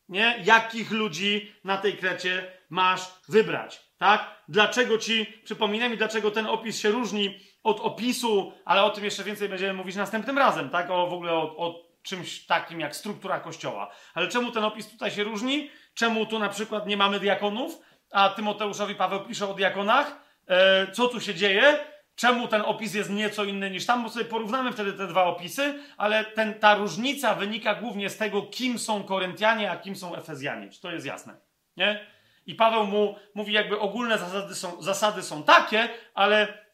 [0.09, 0.41] nie?
[0.43, 4.43] Jakich ludzi na tej krecie masz wybrać, tak?
[4.47, 9.23] Dlaczego ci, przypominam mi, dlaczego ten opis się różni od opisu, ale o tym jeszcze
[9.23, 10.91] więcej będziemy mówić następnym razem, tak?
[10.91, 13.91] O w ogóle o, o czymś takim jak struktura kościoła.
[14.13, 15.69] Ale czemu ten opis tutaj się różni?
[15.93, 17.79] Czemu tu na przykład nie mamy diakonów,
[18.11, 20.19] a Tymoteuszowi Paweł pisze o diakonach?
[20.47, 21.79] E, co tu się dzieje?
[22.15, 24.03] Czemu ten opis jest nieco inny niż tam?
[24.03, 28.41] Bo sobie porównamy wtedy te dwa opisy, ale ten, ta różnica wynika głównie z tego,
[28.41, 30.69] kim są Koryntianie, a kim są Efezjanie.
[30.69, 31.37] Czy to jest jasne?
[31.77, 32.05] Nie?
[32.45, 36.69] I Paweł mu mówi, jakby ogólne zasady są, zasady są takie, ale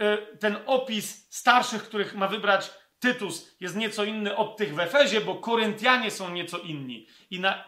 [0.00, 2.70] E, ten opis starszych, których ma wybrać
[3.00, 7.06] Tytus, jest nieco inny od tych w Efezie, bo Koryntianie są nieco inni.
[7.30, 7.64] I na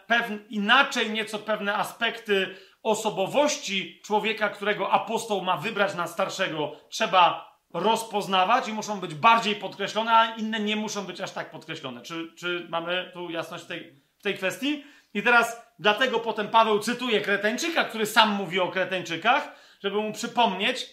[0.48, 8.72] inaczej nieco pewne aspekty osobowości człowieka, którego apostoł ma wybrać na starszego, trzeba rozpoznawać i
[8.72, 12.02] muszą być bardziej podkreślone, a inne nie muszą być aż tak podkreślone.
[12.02, 14.84] Czy, czy mamy tu jasność w tej, w tej kwestii?
[15.14, 20.86] I teraz dlatego potem Paweł cytuje Kreteńczyka, który sam mówi o Kreteńczykach, żeby mu przypomnieć,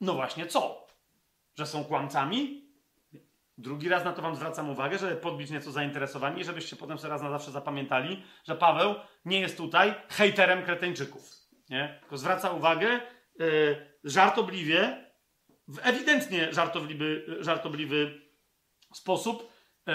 [0.00, 0.86] no właśnie co?
[1.54, 2.61] Że są kłamcami?
[3.58, 7.10] Drugi raz na to wam zwracam uwagę, żeby podbić nieco zainteresowanie i żebyście potem sobie
[7.10, 11.30] raz na zawsze zapamiętali, że Paweł nie jest tutaj hejterem kreteńczyków.
[11.70, 11.98] Nie?
[12.00, 13.00] Tylko zwraca uwagę
[13.38, 15.06] yy, żartobliwie,
[15.68, 18.20] w ewidentnie żartobliwy, żartobliwy
[18.94, 19.52] sposób
[19.86, 19.94] yy,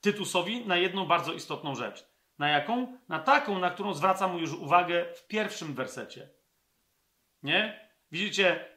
[0.00, 2.06] Tytusowi na jedną bardzo istotną rzecz.
[2.38, 2.98] Na jaką?
[3.08, 6.28] Na taką, na którą zwraca mu już uwagę w pierwszym wersecie.
[7.42, 7.90] Nie?
[8.12, 8.68] Widzicie,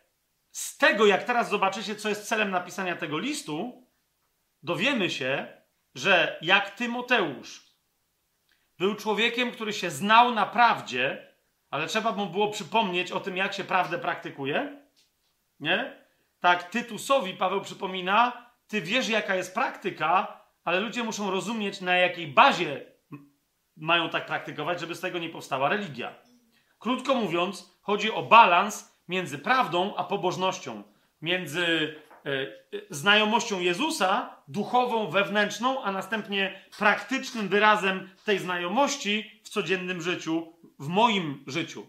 [0.51, 3.87] z tego, jak teraz zobaczycie, co jest celem napisania tego listu,
[4.63, 5.47] dowiemy się,
[5.95, 7.69] że jak Tymoteusz
[8.77, 11.33] był człowiekiem, który się znał na prawdzie,
[11.69, 14.81] ale trzeba mu było przypomnieć o tym, jak się prawdę praktykuje,
[15.59, 15.99] nie?
[16.39, 22.27] Tak, Tytusowi Paweł przypomina, ty wiesz, jaka jest praktyka, ale ludzie muszą rozumieć, na jakiej
[22.27, 22.85] bazie
[23.77, 26.15] mają tak praktykować, żeby z tego nie powstała religia.
[26.79, 30.83] Krótko mówiąc, chodzi o balans między prawdą a pobożnością,
[31.21, 31.95] między
[32.89, 41.43] znajomością Jezusa, duchową, wewnętrzną, a następnie praktycznym wyrazem tej znajomości w codziennym życiu, w moim
[41.47, 41.87] życiu.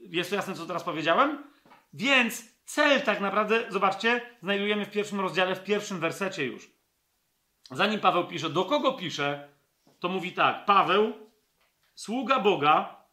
[0.00, 1.44] Jest to jasne, co teraz powiedziałem?
[1.92, 6.70] Więc Cel tak naprawdę, zobaczcie, znajdujemy w pierwszym rozdziale, w pierwszym wersecie już.
[7.70, 9.48] Zanim Paweł pisze, do kogo pisze,
[10.00, 11.12] to mówi tak: Paweł,
[11.94, 13.04] sługa Boga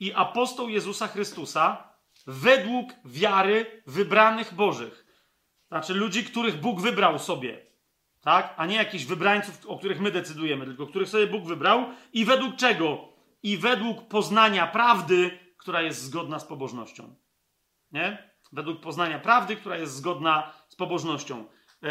[0.00, 1.88] i apostoł Jezusa Chrystusa,
[2.26, 5.07] według wiary wybranych Bożych.
[5.68, 7.66] Znaczy ludzi, których Bóg wybrał sobie.
[8.20, 8.54] Tak?
[8.56, 11.86] A nie jakichś wybrańców, o których my decydujemy, tylko których sobie Bóg wybrał.
[12.12, 13.08] I według czego?
[13.42, 17.14] I według poznania prawdy, która jest zgodna z pobożnością.
[17.92, 18.30] Nie?
[18.52, 21.44] Według poznania prawdy, która jest zgodna z pobożnością.
[21.82, 21.88] E,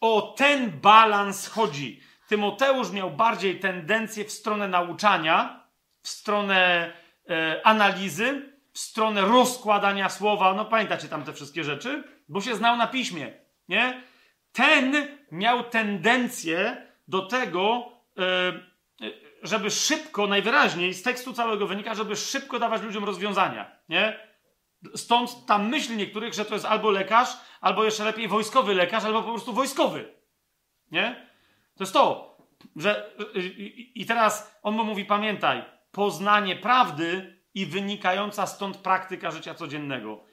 [0.00, 2.00] o ten balans chodzi.
[2.28, 5.66] Tymoteusz miał bardziej tendencję w stronę nauczania,
[6.02, 6.92] w stronę
[7.30, 10.54] e, analizy, w stronę rozkładania słowa.
[10.54, 12.04] No pamiętacie tam te wszystkie rzeczy?
[12.30, 13.32] Bo się znał na piśmie,
[13.68, 14.02] nie?
[14.52, 18.22] Ten miał tendencję do tego, e,
[19.06, 19.10] e
[19.42, 24.30] żeby szybko, najwyraźniej z tekstu całego wynika, żeby szybko dawać ludziom rozwiązania, nie?
[24.94, 29.22] Stąd ta myśl niektórych, że to jest albo lekarz, albo jeszcze lepiej wojskowy lekarz, albo
[29.22, 30.14] po prostu wojskowy.
[30.90, 31.26] Nie?
[31.76, 32.36] To jest to,
[32.76, 33.10] że.
[33.94, 40.29] I teraz on mu mówi: pamiętaj, poznanie prawdy i wynikająca stąd praktyka życia codziennego.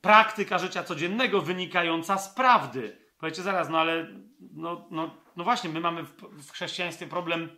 [0.00, 2.96] Praktyka życia codziennego wynikająca z prawdy.
[3.18, 4.06] Powiecie zaraz, no ale.
[4.52, 7.48] No, no, no właśnie, my mamy w, w chrześcijaństwie problem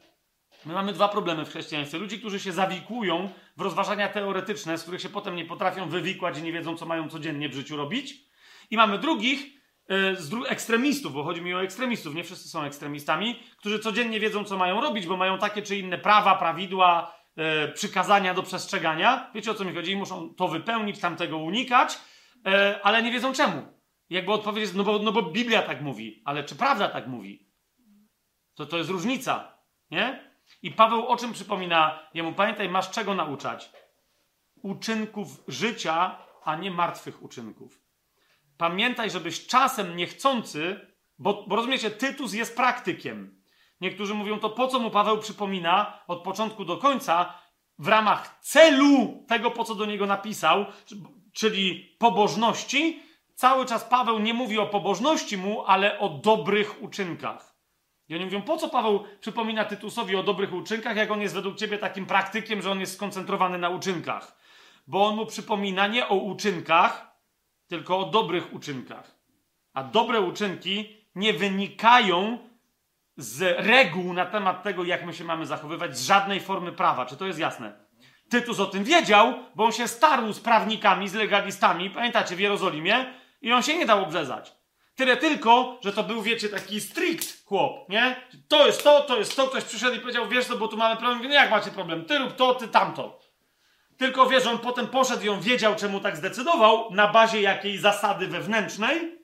[0.66, 1.98] My mamy dwa problemy w chrześcijaństwie.
[1.98, 6.42] Ludzi, którzy się zawikują w rozważania teoretyczne, z których się potem nie potrafią wywikłać i
[6.42, 8.14] nie wiedzą, co mają codziennie w życiu robić.
[8.70, 9.46] I mamy drugich,
[9.88, 14.20] yy, z dru ekstremistów, bo chodzi mi o ekstremistów, nie wszyscy są ekstremistami, którzy codziennie
[14.20, 19.30] wiedzą, co mają robić, bo mają takie czy inne prawa, prawidła, yy, przykazania do przestrzegania.
[19.34, 19.96] Wiecie o co mi chodzi?
[19.96, 21.98] Muszą to wypełnić, tamtego unikać,
[22.44, 23.62] yy, ale nie wiedzą czemu.
[24.10, 27.48] Jakby odpowiedź jest, no bo, no bo Biblia tak mówi, ale czy prawda tak mówi?
[28.54, 29.58] To to jest różnica,
[29.90, 30.32] nie?
[30.62, 32.32] I Paweł o czym przypomina jemu?
[32.32, 33.72] Pamiętaj, masz czego nauczać?
[34.62, 37.82] Uczynków życia, a nie martwych uczynków.
[38.56, 40.80] Pamiętaj, żebyś czasem niechcący,
[41.18, 43.42] bo, bo rozumiecie, Tytus jest praktykiem.
[43.80, 47.34] Niektórzy mówią, to po co mu Paweł przypomina od początku do końca,
[47.78, 50.66] w ramach celu tego, po co do niego napisał,
[51.32, 53.02] czyli pobożności,
[53.34, 57.54] cały czas Paweł nie mówi o pobożności mu, ale o dobrych uczynkach.
[58.08, 61.56] I oni mówią, po co Paweł przypomina Tytusowi o dobrych uczynkach, jak on jest według
[61.56, 64.36] ciebie takim praktykiem, że on jest skoncentrowany na uczynkach?
[64.86, 67.16] Bo on mu przypomina nie o uczynkach,
[67.68, 69.16] tylko o dobrych uczynkach.
[69.74, 72.38] A dobre uczynki nie wynikają
[73.16, 77.06] z reguł na temat tego, jak my się mamy zachowywać, z żadnej formy prawa.
[77.06, 77.81] Czy to jest jasne?
[78.32, 83.14] Tytus o tym wiedział, bo on się starł z prawnikami, z legalistami, pamiętacie, w Jerozolimie,
[83.42, 84.52] i on się nie dał obrzezać.
[84.94, 88.16] Tyle tylko, że to był, wiecie, taki strict chłop, nie?
[88.48, 89.48] To jest to, to jest to.
[89.48, 91.22] Ktoś przyszedł i powiedział, wiesz co, bo tu mamy problem.
[91.22, 92.04] No jak macie problem?
[92.04, 93.18] Ty rób to, ty tamto.
[93.98, 98.26] Tylko wiesz, on potem poszedł i on wiedział, czemu tak zdecydował, na bazie jakiej zasady
[98.26, 99.18] wewnętrznej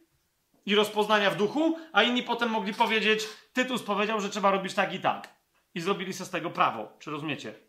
[0.66, 3.22] i rozpoznania w duchu, a inni potem mogli powiedzieć,
[3.52, 5.28] Tytus powiedział, że trzeba robić tak i tak.
[5.74, 6.92] I zrobili sobie z tego prawo.
[6.98, 7.67] Czy rozumiecie?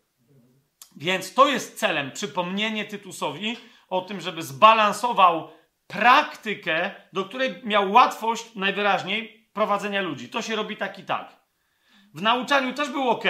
[0.96, 3.56] Więc to jest celem, przypomnienie Tytusowi
[3.88, 5.50] o tym, żeby zbalansował
[5.86, 10.28] praktykę, do której miał łatwość najwyraźniej prowadzenia ludzi.
[10.28, 11.40] To się robi tak i tak.
[12.14, 13.24] W nauczaniu też był ok,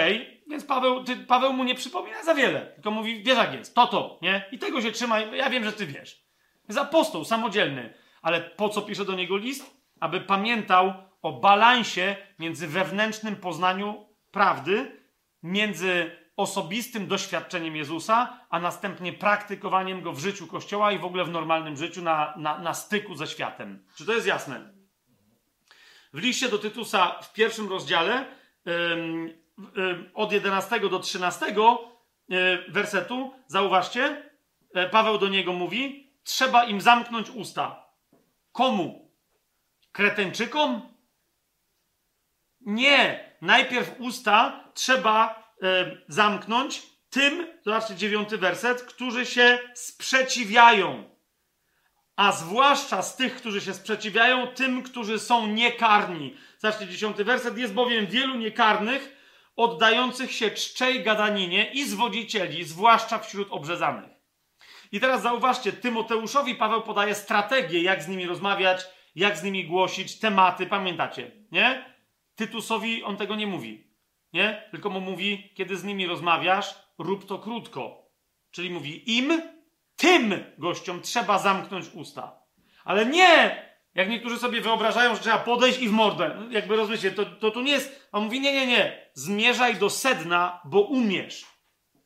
[0.49, 3.87] więc Paweł, ty, Paweł mu nie przypomina za wiele, tylko mówi, wiesz jak jest, to
[3.87, 4.45] to, nie?
[4.51, 6.25] I tego się trzymaj, ja wiem, że ty wiesz.
[6.67, 9.81] Jest apostoł, samodzielny, ale po co pisze do niego list?
[9.99, 15.01] Aby pamiętał o balansie między wewnętrznym poznaniu prawdy,
[15.43, 21.29] między osobistym doświadczeniem Jezusa, a następnie praktykowaniem go w życiu Kościoła i w ogóle w
[21.29, 23.85] normalnym życiu na, na, na styku ze światem.
[23.95, 24.73] Czy to jest jasne?
[26.13, 28.25] W liście do Tytusa w pierwszym rozdziale
[30.13, 31.53] od 11 do 13 e,
[32.71, 34.31] wersetu, zauważcie,
[34.73, 37.85] e, Paweł do niego mówi, trzeba im zamknąć usta.
[38.51, 39.11] Komu?
[39.91, 40.81] Kreteńczykom?
[42.61, 43.31] Nie.
[43.41, 45.40] Najpierw usta trzeba
[46.07, 51.03] zamknąć tym, zobaczcie dziewiąty werset, którzy się sprzeciwiają.
[52.15, 56.35] A zwłaszcza z tych, którzy się sprzeciwiają, tym, którzy są niekarni.
[56.59, 57.57] Zobaczcie dziesiąty werset.
[57.57, 59.17] Jest bowiem wielu niekarnych,
[59.55, 64.09] oddających się czczej gadaninie i zwodzicieli, zwłaszcza wśród obrzezanych.
[64.91, 68.81] I teraz zauważcie, Tymoteuszowi Paweł podaje strategię, jak z nimi rozmawiać,
[69.15, 71.95] jak z nimi głosić, tematy, pamiętacie, nie?
[72.35, 73.90] Tytusowi on tego nie mówi.
[74.33, 74.67] Nie?
[74.71, 78.11] Tylko mu mówi, kiedy z nimi rozmawiasz, rób to krótko.
[78.51, 79.41] Czyli mówi im,
[79.95, 82.41] tym gościom trzeba zamknąć usta.
[82.83, 83.65] Ale nie!
[83.95, 86.35] Jak niektórzy sobie wyobrażają, że trzeba podejść i w mordę.
[86.39, 88.09] No, jakby rozumiecie, to, to tu nie jest.
[88.11, 89.09] On mówi, nie, nie, nie.
[89.13, 91.45] Zmierzaj do sedna, bo umiesz.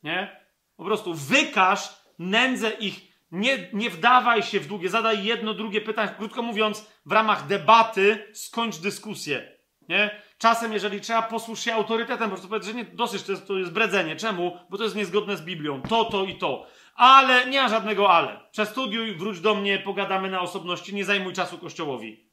[0.02, 0.40] Nie?
[0.76, 6.14] Po prostu wykaż nędzę ich Nie, nie wdawaj się w długie, zadaj jedno, drugie pytanie.
[6.18, 9.52] Krótko mówiąc, w ramach debaty skończ dyskusję.
[9.88, 10.22] Nie?
[10.38, 13.58] Czasem, jeżeli trzeba, posłuż się autorytetem, po prostu powiedz, że nie, dosyć, to jest, to
[13.58, 14.16] jest bredzenie.
[14.16, 14.58] Czemu?
[14.70, 15.82] Bo to jest niezgodne z Biblią.
[15.82, 16.66] To, to i to.
[16.94, 18.40] Ale nie ma żadnego ale.
[18.50, 22.30] Przestudiuj, wróć do mnie, pogadamy na osobności, nie zajmuj czasu Kościołowi.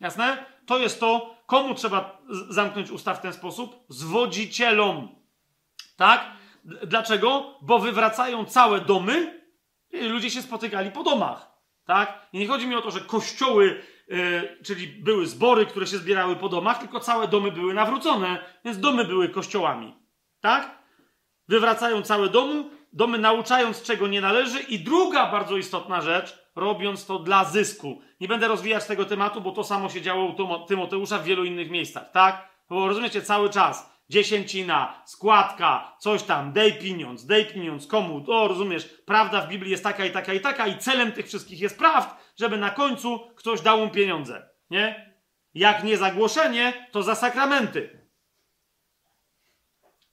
[0.00, 0.44] Jasne?
[0.66, 2.18] To jest to, komu trzeba
[2.48, 3.84] zamknąć usta w ten sposób?
[3.88, 5.08] Zwodzicielom.
[5.96, 6.30] Tak?
[6.64, 7.58] Dlaczego?
[7.62, 9.40] Bo wywracają całe domy,
[9.92, 11.50] ludzie się spotykali po domach.
[11.84, 12.28] Tak?
[12.32, 13.82] I nie chodzi mi o to, że kościoły,
[14.64, 19.04] czyli były zbory, które się zbierały po domach, tylko całe domy były nawrócone, więc domy
[19.04, 19.96] były kościołami.
[20.40, 20.78] Tak?
[21.48, 24.60] Wywracają całe domu, domy nauczając, czego nie należy.
[24.60, 28.00] I druga bardzo istotna rzecz, robiąc to dla zysku.
[28.20, 31.70] Nie będę rozwijać tego tematu, bo to samo się działo u Tymoteusza w wielu innych
[31.70, 32.48] miejscach, tak?
[32.68, 38.88] Bo rozumiecie, cały czas dziesięcina, składka, coś tam, dej pieniądz, dej pieniądz, komu, o rozumiesz,
[39.06, 42.29] prawda w Biblii jest taka i taka i taka i celem tych wszystkich jest prawd,
[42.40, 45.14] żeby na końcu ktoś dał mu pieniądze, nie?
[45.54, 48.06] Jak nie zagłoszenie, to za sakramenty.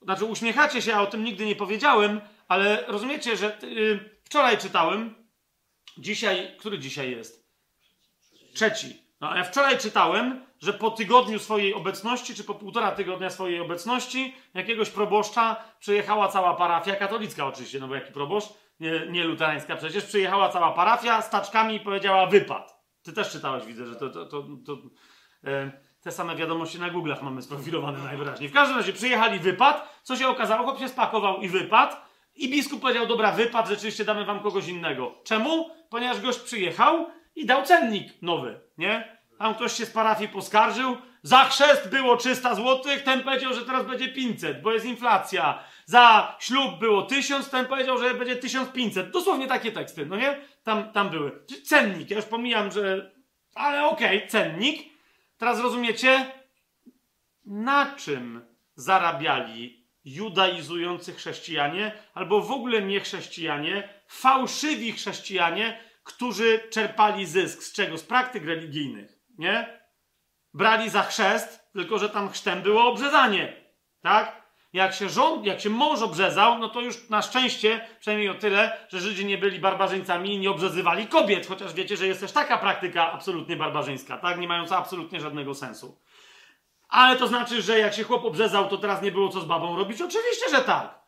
[0.02, 5.14] Znaczy uśmiechacie się, a o tym nigdy nie powiedziałem, ale rozumiecie, że yy, wczoraj czytałem,
[5.98, 7.48] dzisiaj, który dzisiaj jest?
[8.54, 9.02] Trzeci.
[9.20, 13.60] No, a ja wczoraj czytałem, że po tygodniu swojej obecności, czy po półtora tygodnia swojej
[13.60, 18.48] obecności, jakiegoś proboszcza przyjechała cała parafia, katolicka oczywiście, no bo jaki proboszcz,
[18.80, 22.78] nie, nie luterańska przecież, przyjechała cała parafia z taczkami i powiedziała wypad.
[23.02, 24.78] Ty też czytałeś, widzę, że to, to, to, to
[25.44, 28.48] e, te same wiadomości na Google'ach mamy sprofilowane najwyraźniej.
[28.48, 31.96] W każdym razie przyjechali wypad, co się okazało, chłop się spakował i wypadł,
[32.34, 35.14] i biskup powiedział, dobra, wypad, rzeczywiście damy wam kogoś innego.
[35.24, 35.70] Czemu?
[35.90, 37.06] Ponieważ gość przyjechał
[37.36, 39.18] i dał cennik nowy, nie?
[39.38, 43.86] Tam ktoś się z parafii poskarżył, za chrzest było 300 zł, ten powiedział, że teraz
[43.86, 45.64] będzie 500, bo jest inflacja.
[45.84, 49.10] Za ślub było 1000, ten powiedział, że będzie 1500.
[49.10, 50.40] Dosłownie takie teksty, no nie?
[50.64, 51.44] Tam, tam były.
[51.64, 53.12] Cennik, ja już pomijam, że...
[53.54, 54.88] Ale okej, okay, cennik.
[55.38, 56.32] Teraz rozumiecie,
[57.46, 67.62] na czym zarabiali judaizujący chrześcijanie, albo w ogóle nie chrześcijanie, fałszywi chrześcijanie, którzy czerpali zysk
[67.62, 67.98] z czego?
[67.98, 69.77] Z praktyk religijnych nie?
[70.54, 73.56] Brali za chrzest, tylko że tam chrztem było obrzezanie,
[74.02, 74.48] tak?
[74.72, 78.86] Jak się, rząd, jak się mąż obrzezał, no to już na szczęście, przynajmniej o tyle,
[78.88, 82.58] że Żydzi nie byli barbarzyńcami i nie obrzezywali kobiet, chociaż wiecie, że jest też taka
[82.58, 84.38] praktyka absolutnie barbarzyńska, tak?
[84.38, 85.98] Nie mająca absolutnie żadnego sensu.
[86.88, 89.76] Ale to znaczy, że jak się chłop obrzezał, to teraz nie było co z babą
[89.76, 90.02] robić?
[90.02, 90.98] Oczywiście, że tak.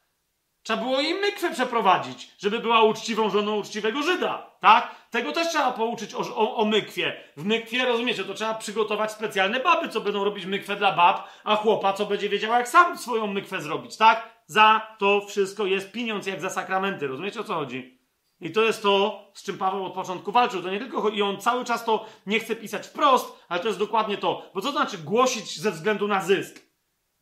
[0.62, 4.94] Trzeba było jej mykwę przeprowadzić, żeby była uczciwą żoną uczciwego Żyda, tak?
[5.10, 7.16] Tego też trzeba pouczyć o, o, o mykwie.
[7.36, 11.56] W mykwie, rozumiecie, to trzeba przygotować specjalne baby, co będą robić mykwę dla bab, a
[11.56, 14.40] chłopa, co będzie wiedział, jak sam swoją mykwę zrobić, tak?
[14.46, 18.00] Za to wszystko jest pieniądz, jak za sakramenty, rozumiecie, o co chodzi?
[18.40, 20.62] I to jest to, z czym Paweł od początku walczył.
[20.62, 23.78] To nie tylko i on cały czas to nie chce pisać wprost, ale to jest
[23.78, 24.50] dokładnie to.
[24.54, 26.60] Bo co to znaczy głosić ze względu na zysk?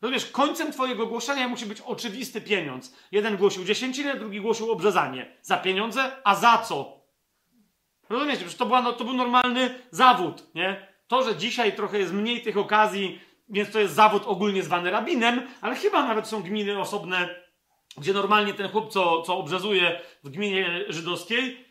[0.01, 2.95] Rozumiesz, końcem twojego głoszenia musi być oczywisty pieniądz.
[3.11, 5.37] Jeden głosił dziesięcinę, drugi głosił obrzezanie.
[5.41, 6.98] Za pieniądze, a za co?
[8.09, 10.87] Rozumiecie, przecież to, była, no, to był normalny zawód, nie?
[11.07, 13.19] To, że dzisiaj trochę jest mniej tych okazji,
[13.49, 17.29] więc to jest zawód ogólnie zwany rabinem, ale chyba nawet są gminy osobne,
[17.97, 21.65] gdzie normalnie ten chłop, co, co obrzezuje w gminie żydowskiej,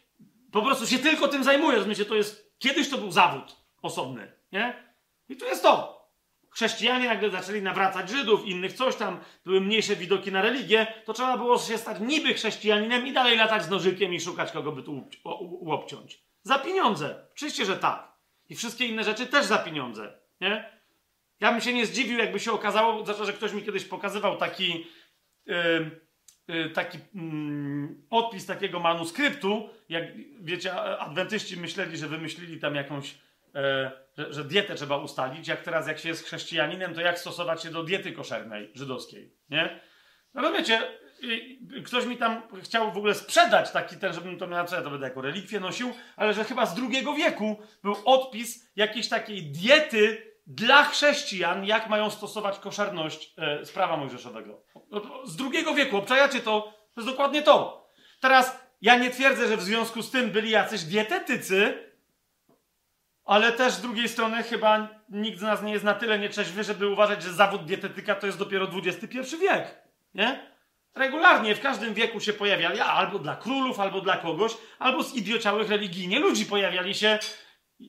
[0.52, 1.77] po prostu się tylko tym zajmuje.
[1.77, 4.89] Rozumiecie, to jest, kiedyś to był zawód osobny, nie?
[5.28, 5.98] I tu jest to.
[6.51, 11.36] Chrześcijanie nagle zaczęli nawracać Żydów, innych coś tam, były mniejsze widoki na religię, to trzeba
[11.36, 15.09] było się stać niby chrześcijaninem i dalej latać z nożykiem i szukać kogo by tu
[15.60, 16.27] łopciąć.
[16.48, 17.26] Za pieniądze.
[17.32, 18.12] Oczywiście, że tak.
[18.48, 20.18] I wszystkie inne rzeczy też za pieniądze.
[20.40, 20.80] Nie?
[21.40, 24.86] Ja bym się nie zdziwił, jakby się okazało, że ktoś mi kiedyś pokazywał taki,
[25.46, 25.90] yy,
[26.48, 29.70] yy, taki yy, odpis takiego manuskryptu.
[29.88, 30.04] Jak
[30.40, 33.14] wiecie, adwentyści myśleli, że wymyślili tam jakąś
[33.54, 37.62] E, że, że, dietę trzeba ustalić, jak teraz jak się jest chrześcijaninem, to jak stosować
[37.62, 39.80] się do diety koszernej żydowskiej, nie?
[40.34, 40.82] No wiecie,
[41.86, 45.07] ktoś mi tam chciał w ogóle sprzedać taki ten, żebym to miał, ja to będę
[45.07, 50.85] jako relikwię nosił, ale że chyba z drugiego wieku był odpis jakiejś takiej diety dla
[50.85, 54.62] chrześcijan, jak mają stosować koszerność e, z prawa mojżeszowego.
[54.90, 56.61] No z drugiego wieku, obczajacie to?
[56.95, 57.89] To jest dokładnie to.
[58.20, 61.89] Teraz ja nie twierdzę, że w związku z tym byli jacyś dietetycy,
[63.24, 66.89] ale też z drugiej strony chyba nikt z nas nie jest na tyle nietrzeźwy, żeby
[66.89, 69.82] uważać, że zawód dietetyka to jest dopiero XXI wiek.
[70.15, 70.57] Nie?
[70.98, 75.68] Regularnie w każdym wieku się pojawiali, albo dla królów, albo dla kogoś, albo z idiociałych
[75.68, 77.18] religijnie ludzi pojawiali się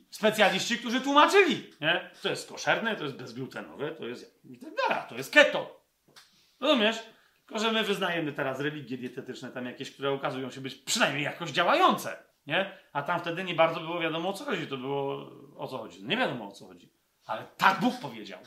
[0.09, 1.73] specjaliści, którzy tłumaczyli.
[1.81, 2.09] Nie?
[2.21, 5.85] To jest koszerne, to jest bezglutenowe, to jest i tak dalej, to jest keto.
[6.59, 6.97] Rozumiesz?
[7.45, 11.49] Tylko, że my wyznajemy teraz religie dietetyczne, tam jakieś, które okazują się być przynajmniej jakoś
[11.49, 12.77] działające, nie?
[12.93, 14.67] A tam wtedy nie bardzo było wiadomo o co chodzi.
[14.67, 16.03] To było o co chodzi.
[16.03, 16.93] Nie wiadomo o co chodzi.
[17.25, 18.39] Ale tak Bóg powiedział.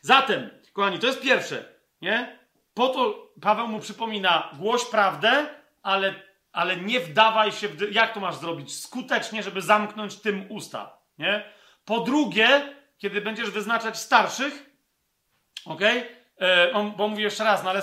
[0.00, 1.71] Zatem, kochani, to jest pierwsze,
[2.02, 2.38] nie?
[2.74, 5.46] Po to Paweł mu przypomina, głoś prawdę,
[5.82, 6.14] ale,
[6.52, 7.92] ale nie wdawaj się w...
[7.92, 8.74] Jak to masz zrobić?
[8.80, 11.44] Skutecznie, żeby zamknąć tym usta, nie?
[11.84, 14.70] Po drugie, kiedy będziesz wyznaczać starszych?
[15.64, 16.06] Okay?
[16.38, 17.82] E, bo mówię jeszcze raz, no ale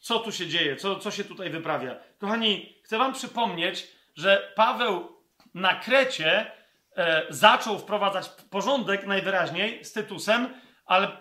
[0.00, 0.76] co tu się dzieje?
[0.76, 1.96] Co, co się tutaj wyprawia?
[2.18, 5.22] Kochani, chcę wam przypomnieć, że Paweł
[5.54, 6.52] na Krecie
[6.96, 11.16] e, zaczął wprowadzać porządek najwyraźniej z Tytusem, ale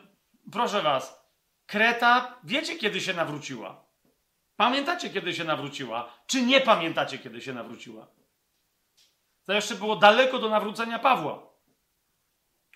[0.52, 1.23] proszę was,
[1.66, 3.86] Kreta, wiecie kiedy się nawróciła?
[4.56, 6.14] Pamiętacie kiedy się nawróciła?
[6.28, 8.08] Czy nie pamiętacie kiedy się nawróciła?
[9.46, 11.54] To jeszcze było daleko do nawrócenia Pawła.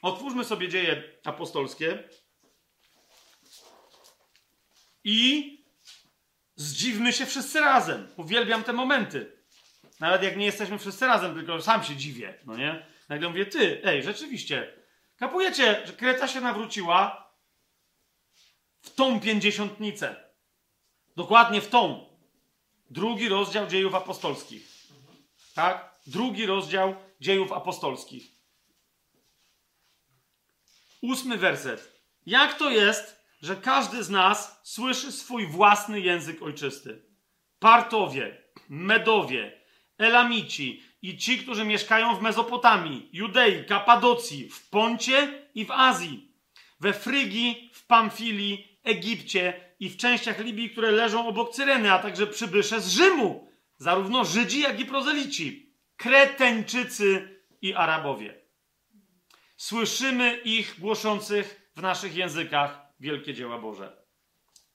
[0.02, 2.10] Otwórzmy sobie dzieje apostolskie
[5.04, 5.58] i
[6.56, 8.08] zdziwmy się wszyscy razem.
[8.18, 9.38] Uwielbiam te momenty.
[10.00, 12.86] Nawet jak nie jesteśmy wszyscy razem, tylko sam się dziwię, no nie?
[13.10, 14.74] Nagle mówię, ty, ej, rzeczywiście,
[15.18, 17.27] kapujecie, że Kreta się nawróciła
[18.88, 20.16] w tą pięćdziesiątnicę.
[21.16, 22.08] Dokładnie w tą.
[22.90, 24.78] Drugi rozdział dziejów apostolskich.
[25.56, 26.00] Tak?
[26.08, 28.32] Drugi rozdział dziejów apostolskich.
[31.02, 32.02] Ósmy werset.
[32.26, 37.06] Jak to jest, że każdy z nas słyszy swój własny język ojczysty?
[37.60, 39.62] Partowie, Medowie,
[39.98, 46.32] Elamici i ci, którzy mieszkają w Mezopotamii, Judei, Kapadocji, w Poncie i w Azji,
[46.80, 52.28] we Frygii, w Pamfilii, Egipcie i w częściach Libii, które leżą obok Cyreny, a także
[52.28, 58.42] przybysze z Rzymu, zarówno Żydzi, jak i prozelici, Kreteńczycy i Arabowie.
[59.58, 63.98] Słyszymy ich głoszących w naszych językach wielkie dzieła Boże.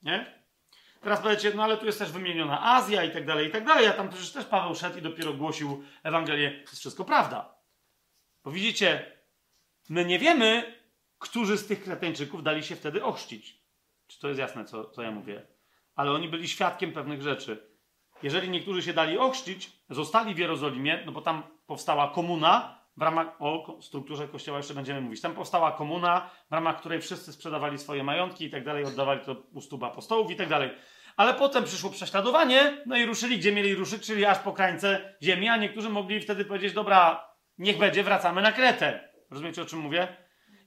[0.01, 0.43] Nie?
[1.01, 3.87] Teraz powiecie, no ale tu jest też wymieniona Azja i tak dalej, i tak dalej.
[3.87, 6.51] A tam przecież też Paweł szedł i dopiero głosił Ewangelię.
[6.51, 7.55] To jest wszystko prawda.
[8.43, 9.11] Bo widzicie,
[9.89, 10.79] my nie wiemy,
[11.19, 13.62] którzy z tych Kreteńczyków dali się wtedy ochrzcić.
[14.13, 15.47] Czy to jest jasne, co, co ja mówię?
[15.95, 17.73] Ale oni byli świadkiem pewnych rzeczy.
[18.23, 23.27] Jeżeli niektórzy się dali ochrzcić, zostali w Jerozolimie, no bo tam powstała komuna, w ramach,
[23.39, 25.21] o strukturze kościoła jeszcze będziemy mówić.
[25.21, 29.35] Tam powstała komuna, w ramach której wszyscy sprzedawali swoje majątki i tak dalej, oddawali to
[29.53, 30.69] u stóp apostołów i tak dalej.
[31.17, 35.49] Ale potem przyszło prześladowanie, no i ruszyli, gdzie mieli ruszyć, czyli aż po krańce ziemi,
[35.49, 37.27] a niektórzy mogli wtedy powiedzieć, dobra,
[37.57, 39.09] niech będzie, wracamy na Kretę.
[39.31, 40.07] Rozumiecie, o czym mówię?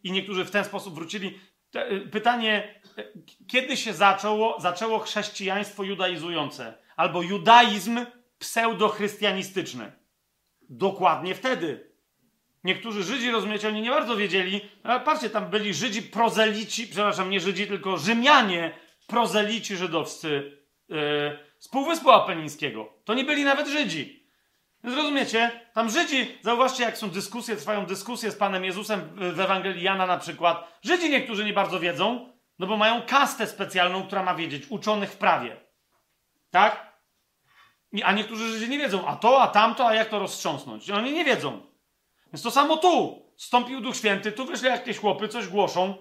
[0.02, 1.38] I niektórzy w ten sposób wrócili.
[1.74, 3.12] Y, pytanie, y,
[3.46, 6.74] kiedy się zaczęło, zaczęło chrześcijaństwo judaizujące?
[6.96, 8.06] Albo judaizm
[8.38, 9.92] pseudochrystianistyczny?
[10.68, 11.90] Dokładnie wtedy.
[12.64, 17.40] Niektórzy Żydzi, rozumiecie, oni nie bardzo wiedzieli, ale patrzcie, tam byli Żydzi prozelici, przepraszam, nie
[17.40, 18.74] Żydzi, tylko Rzymianie
[19.06, 20.96] prozelici żydowscy yy,
[21.58, 22.92] z Półwyspu Apenińskiego.
[23.04, 24.15] To nie byli nawet Żydzi.
[24.84, 29.00] Więc rozumiecie, tam Żydzi, zauważcie jak są dyskusje, trwają dyskusje z Panem Jezusem
[29.34, 30.78] w Ewangelii Jana na przykład.
[30.82, 35.16] Żydzi niektórzy nie bardzo wiedzą, no bo mają kastę specjalną, która ma wiedzieć, uczonych w
[35.16, 35.56] prawie.
[36.50, 36.96] Tak?
[38.04, 40.90] A niektórzy Żydzi nie wiedzą, a to, a tamto, a jak to roztrząsnąć.
[40.90, 41.60] Oni nie wiedzą.
[42.32, 43.22] Więc to samo tu.
[43.36, 45.94] Stąpił Duch Święty, tu wyszli jakieś chłopy, coś głoszą,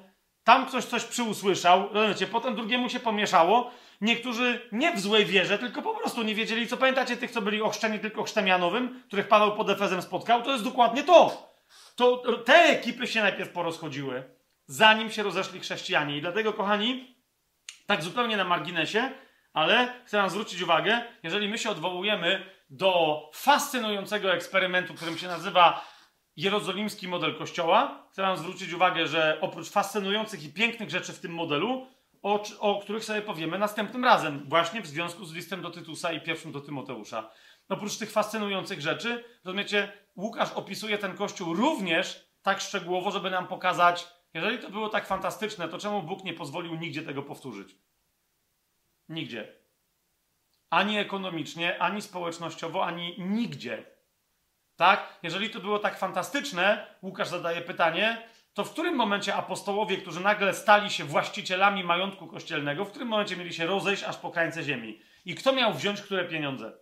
[0.44, 3.72] tam ktoś coś przyusłyszał, rozumiecie, potem drugiemu się pomieszało.
[4.02, 7.62] Niektórzy nie w złej wierze, tylko po prostu nie wiedzieli, co pamiętacie tych, co byli
[7.62, 11.52] ochrzczeni tylko chrztem Janowym, których Paweł pod Efezem spotkał, to jest dokładnie to.
[11.96, 14.24] To te ekipy się najpierw porozchodziły,
[14.68, 16.18] zanim się rozeszli chrześcijanie.
[16.18, 17.16] I dlatego, kochani,
[17.86, 19.12] tak zupełnie na marginesie,
[19.54, 25.86] ale chcę wam zwrócić uwagę, jeżeli my się odwołujemy do fascynującego eksperymentu, którym się nazywa
[26.38, 28.08] jerozolimski model kościoła.
[28.12, 31.88] Chcę Wam zwrócić uwagę, że oprócz fascynujących i pięknych rzeczy w tym modelu,
[32.26, 36.22] o, o, których sobie powiemy następnym razem, właśnie w związku z listem do Tytusa i
[36.22, 37.30] pierwszym do Tymoteusza.
[37.70, 44.08] Oprócz tych fascynujących rzeczy, rozumiecie, Łukasz opisuje ten kościół również tak szczegółowo, żeby nam pokazać,
[44.34, 47.76] jeżeli to było tak fantastyczne, to czemu Bóg nie pozwolił nigdzie tego powtórzyć?
[49.10, 49.56] Nigdzie.
[50.70, 53.86] Ani ekonomicznie, ani społecznościowo, ani nigdzie.
[54.76, 55.20] Tak?
[55.24, 60.54] Jeżeli to było tak fantastyczne, Łukasz zadaje pytanie, to w którym momencie apostołowie, którzy nagle
[60.54, 65.02] stali się właścicielami majątku kościelnego, w którym momencie mieli się rozejść aż po krańce ziemi?
[65.26, 66.74] I kto miał wziąć które pieniądze?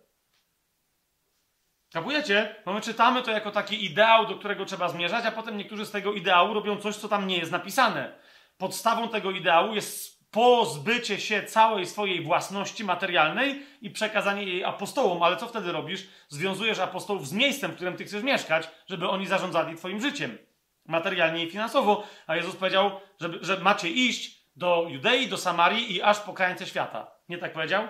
[1.92, 2.56] Kapujecie?
[2.64, 5.90] Bo my czytamy to jako taki ideał, do którego trzeba zmierzać, a potem niektórzy z
[5.90, 8.18] tego ideału robią coś, co tam nie jest napisane.
[8.58, 15.22] Podstawą tego ideału jest pozbycie się całej swojej własności materialnej i przekazanie jej apostołom.
[15.22, 16.06] Ale co wtedy robisz?
[16.28, 20.38] Związujesz apostołów z miejscem, w którym ty chcesz mieszkać, żeby oni zarządzali twoim życiem.
[20.86, 22.06] Materialnie i finansowo.
[22.26, 26.66] A Jezus powiedział, że, że macie iść do Judei, do Samarii i aż po krańce
[26.66, 27.10] świata.
[27.28, 27.88] Nie tak powiedział?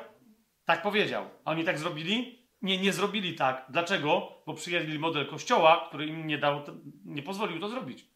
[0.64, 1.30] Tak powiedział.
[1.44, 2.48] A oni tak zrobili?
[2.62, 3.66] Nie, nie zrobili tak.
[3.68, 4.42] Dlaczego?
[4.46, 6.62] Bo przyjęli model kościoła, który im nie dał,
[7.04, 8.06] nie pozwolił to zrobić.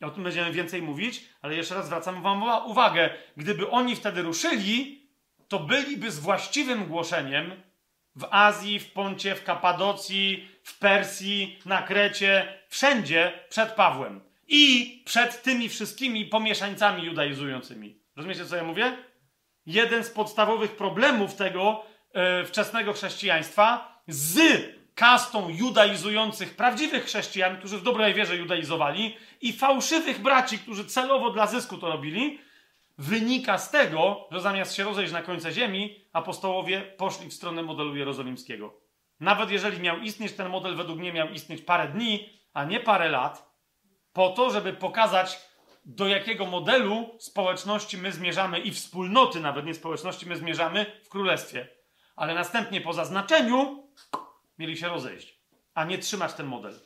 [0.00, 3.10] O tym będziemy więcej mówić, ale jeszcze raz zwracam wam uwagę.
[3.36, 5.08] Gdyby oni wtedy ruszyli,
[5.48, 7.62] to byliby z właściwym głoszeniem
[8.16, 14.20] w Azji, w Poncie, w Kapadocji, w Persji, na Krecie, wszędzie przed Pawłem.
[14.48, 18.00] I przed tymi wszystkimi pomieszańcami judaizującymi.
[18.16, 18.96] Rozumiecie, co ja mówię?
[19.66, 21.82] Jeden z podstawowych problemów tego
[22.12, 24.40] e, wczesnego chrześcijaństwa z
[24.94, 31.46] kastą judaizujących prawdziwych chrześcijan, którzy w dobrej wierze judaizowali, i fałszywych braci, którzy celowo dla
[31.46, 32.38] zysku to robili,
[33.00, 37.96] wynika z tego, że zamiast się rozejść na końcu ziemi, apostołowie poszli w stronę modelu
[37.96, 38.80] jerozolimskiego.
[39.20, 43.08] Nawet jeżeli miał istnieć ten model, według mnie miał istnieć parę dni, a nie parę
[43.08, 43.50] lat,
[44.12, 45.50] po to, żeby pokazać,
[45.84, 51.68] do jakiego modelu społeczności my zmierzamy i wspólnoty, nawet nie społeczności, my zmierzamy w królestwie.
[52.16, 53.88] Ale następnie po zaznaczeniu
[54.58, 55.40] mieli się rozejść,
[55.74, 56.80] a nie trzymać ten model.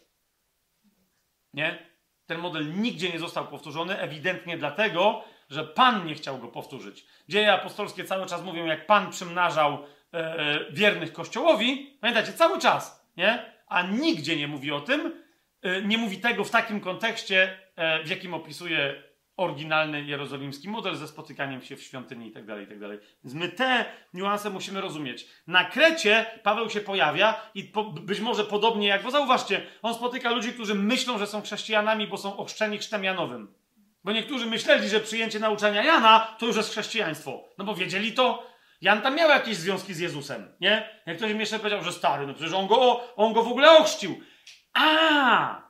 [1.53, 1.94] Nie?
[2.27, 7.07] Ten model nigdzie nie został powtórzony, ewidentnie dlatego, że Pan nie chciał go powtórzyć.
[7.29, 9.73] Dzieje apostolskie cały czas mówią, jak Pan przymnażał
[10.15, 11.97] e, e, wiernych Kościołowi.
[12.01, 13.53] Pamiętacie, cały czas, nie?
[13.69, 15.23] A nigdzie nie mówi o tym,
[15.63, 19.03] e, nie mówi tego w takim kontekście, e, w jakim opisuje
[19.37, 22.99] oryginalny jerozolimski model ze spotykaniem się w świątyni itd., tak itd.
[22.99, 23.85] Tak Więc my te
[24.15, 25.27] niuanse musimy rozumieć.
[25.47, 30.31] Na Krecie Paweł się pojawia i po, być może podobnie jak, bo zauważcie, on spotyka
[30.31, 33.55] ludzi, którzy myślą, że są chrześcijanami, bo są ochrzczeni chrztem Janowym.
[34.05, 37.45] Bo niektórzy myśleli, że przyjęcie nauczania Jana to już jest chrześcijaństwo.
[37.59, 38.55] No bo wiedzieli to.
[38.81, 40.89] Jan tam miał jakieś związki z Jezusem, nie?
[41.07, 43.79] Jak ktoś mi jeszcze powiedział, że stary, no przecież on go, on go w ogóle
[43.79, 44.21] ochrzcił.
[44.75, 45.63] A!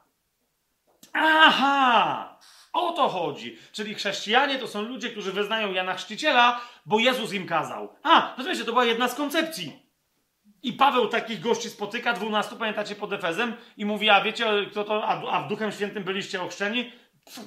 [1.12, 2.38] Aha!
[2.74, 3.58] O to chodzi.
[3.72, 7.88] Czyli chrześcijanie to są ludzie, którzy wyznają Jana Chrzciciela, bo Jezus im kazał.
[8.02, 9.84] A, wiecie, to była jedna z koncepcji.
[10.62, 15.04] I Paweł takich gości spotyka, dwunastu, pamiętacie, pod Efezem i mówi, a wiecie, kto to,
[15.04, 16.92] a, a w Duchem Świętym byliście ochrzczeni?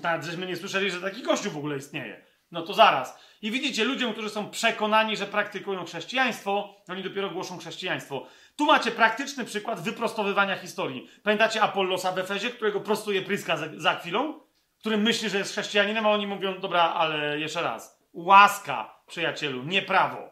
[0.04, 2.26] Nawet żeśmy nie słyszeli, że taki gościu w ogóle istnieje.
[2.52, 3.20] No to zaraz.
[3.42, 8.26] I widzicie, ludziom, którzy są przekonani, że praktykują chrześcijaństwo, oni dopiero głoszą chrześcijaństwo.
[8.56, 11.10] Tu macie praktyczny przykład wyprostowywania historii.
[11.24, 14.47] Pamiętacie Apollosa w Efezie, którego prostuje Pryska za, za chwilą?
[14.88, 18.00] Który myśli, że jest chrześcijaninem, a oni mówią, dobra, ale jeszcze raz.
[18.14, 20.30] Łaska, przyjacielu, nie prawo.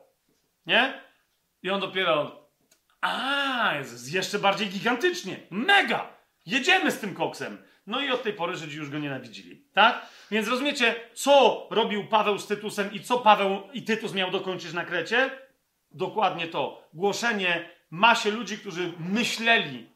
[0.66, 1.02] Nie?
[1.64, 2.48] I on dopiero.
[3.02, 5.38] A, jest jeszcze bardziej gigantycznie.
[5.50, 6.08] Mega!
[6.46, 7.58] Jedziemy z tym koksem.
[7.88, 9.66] No i od tej pory Żydzi już go nienawidzili.
[9.74, 10.06] Tak?
[10.32, 14.86] Więc rozumiecie, co robił Paweł z Tytusem i co Paweł i Tytus miał dokończyć na
[14.86, 15.30] Krecie?
[15.92, 16.88] Dokładnie to.
[16.94, 19.90] Głoszenie masie ludzi, którzy myśleli,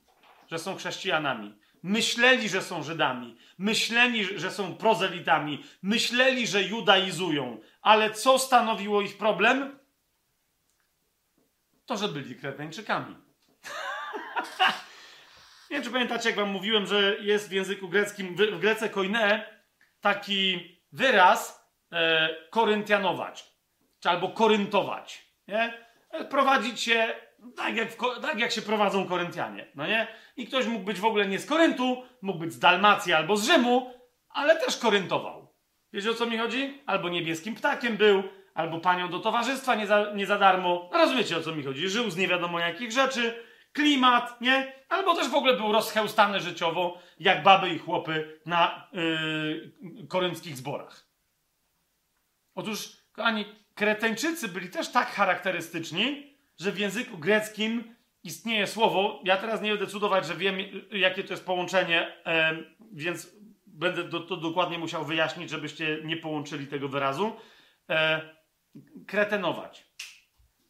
[0.52, 1.60] że są chrześcijanami.
[1.84, 3.38] Myśleli, że są Żydami.
[3.60, 5.64] Myśleli, że są prozelitami.
[5.82, 7.60] Myśleli, że judaizują.
[7.82, 9.80] Ale co stanowiło ich problem?
[11.86, 13.16] To, że byli Kreteńczykami.
[15.70, 19.60] Nie wiem, czy pamiętacie, jak wam mówiłem, że jest w języku greckim, w Grece koine,
[20.02, 23.54] taki wyraz e, koryntianować,
[24.00, 25.74] czy albo koryntować, nie?
[26.12, 27.16] E, prowadzić się
[27.56, 27.90] tak jak,
[28.22, 30.08] tak jak się prowadzą Koryntianie, no nie?
[30.38, 33.46] I ktoś mógł być w ogóle nie z Koryntu, mógł być z Dalmacji albo z
[33.46, 33.94] Rzymu,
[34.30, 35.54] ale też koryntował.
[35.94, 36.82] Wiecie o co mi chodzi?
[36.86, 40.90] Albo niebieskim ptakiem był, albo panią do towarzystwa nie za, nie za darmo.
[40.94, 41.90] Rozumiecie o co mi chodzi?
[41.90, 43.44] Żył z nie wiadomo jakich rzeczy,
[43.74, 44.74] klimat, nie?
[44.90, 51.06] Albo też w ogóle był rozchełstany życiowo, jak baby i chłopy na yy, korynckich zborach.
[52.56, 53.46] Otóż, kochani,
[53.76, 56.29] Kreteńczycy byli też tak charakterystyczni,
[56.60, 59.22] że w języku greckim istnieje słowo.
[59.24, 60.58] Ja teraz nie będę cudować, że wiem,
[60.92, 62.16] jakie to jest połączenie,
[62.92, 63.36] więc
[63.68, 67.36] będę to, to, dokładnie musiał wyjaśnić, żebyście nie połączyli tego wyrazu.
[67.90, 67.96] Yy,
[69.08, 69.90] kretenować.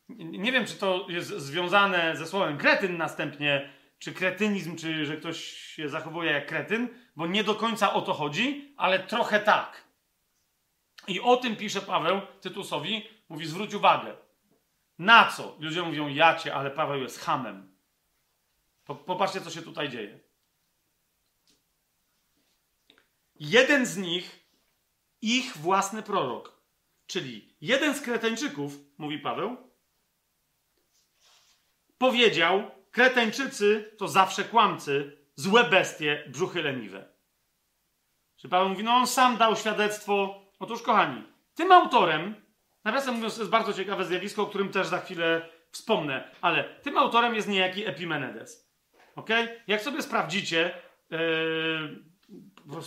[0.10, 5.44] Nie wiem, czy to jest związane ze słowem kretyn następnie, czy kretynizm, czy że ktoś
[5.44, 9.84] się zachowuje jak kretyn, bo nie do końca o to chodzi, ale trochę tak.
[11.08, 14.29] I o tym pisze Paweł Tytusowi, mówi zwróć uwagę.
[15.00, 15.56] Na co?
[15.60, 17.76] Ludzie mówią jacie, ale Paweł jest hamem.
[18.86, 20.20] Popatrzcie, co się tutaj dzieje.
[23.36, 24.46] Jeden z nich,
[25.22, 26.62] ich własny prorok,
[27.08, 29.58] czyli jeden z Kreteńczyków, mówi Paweł,
[31.98, 37.10] powiedział: Kreteńczycy to zawsze kłamcy, złe bestie, brzuchy leniwe.
[38.38, 40.42] Czy Paweł mówi, no on sam dał świadectwo.
[40.60, 41.24] Otóż, kochani,
[41.56, 42.49] tym autorem,
[42.84, 46.98] nawiasem mówiąc, to jest bardzo ciekawe zjawisko, o którym też za chwilę wspomnę, ale tym
[46.98, 48.70] autorem jest niejaki Epimenedes.
[49.16, 49.30] Ok?
[49.68, 50.72] Jak sobie sprawdzicie,
[51.10, 51.20] yy,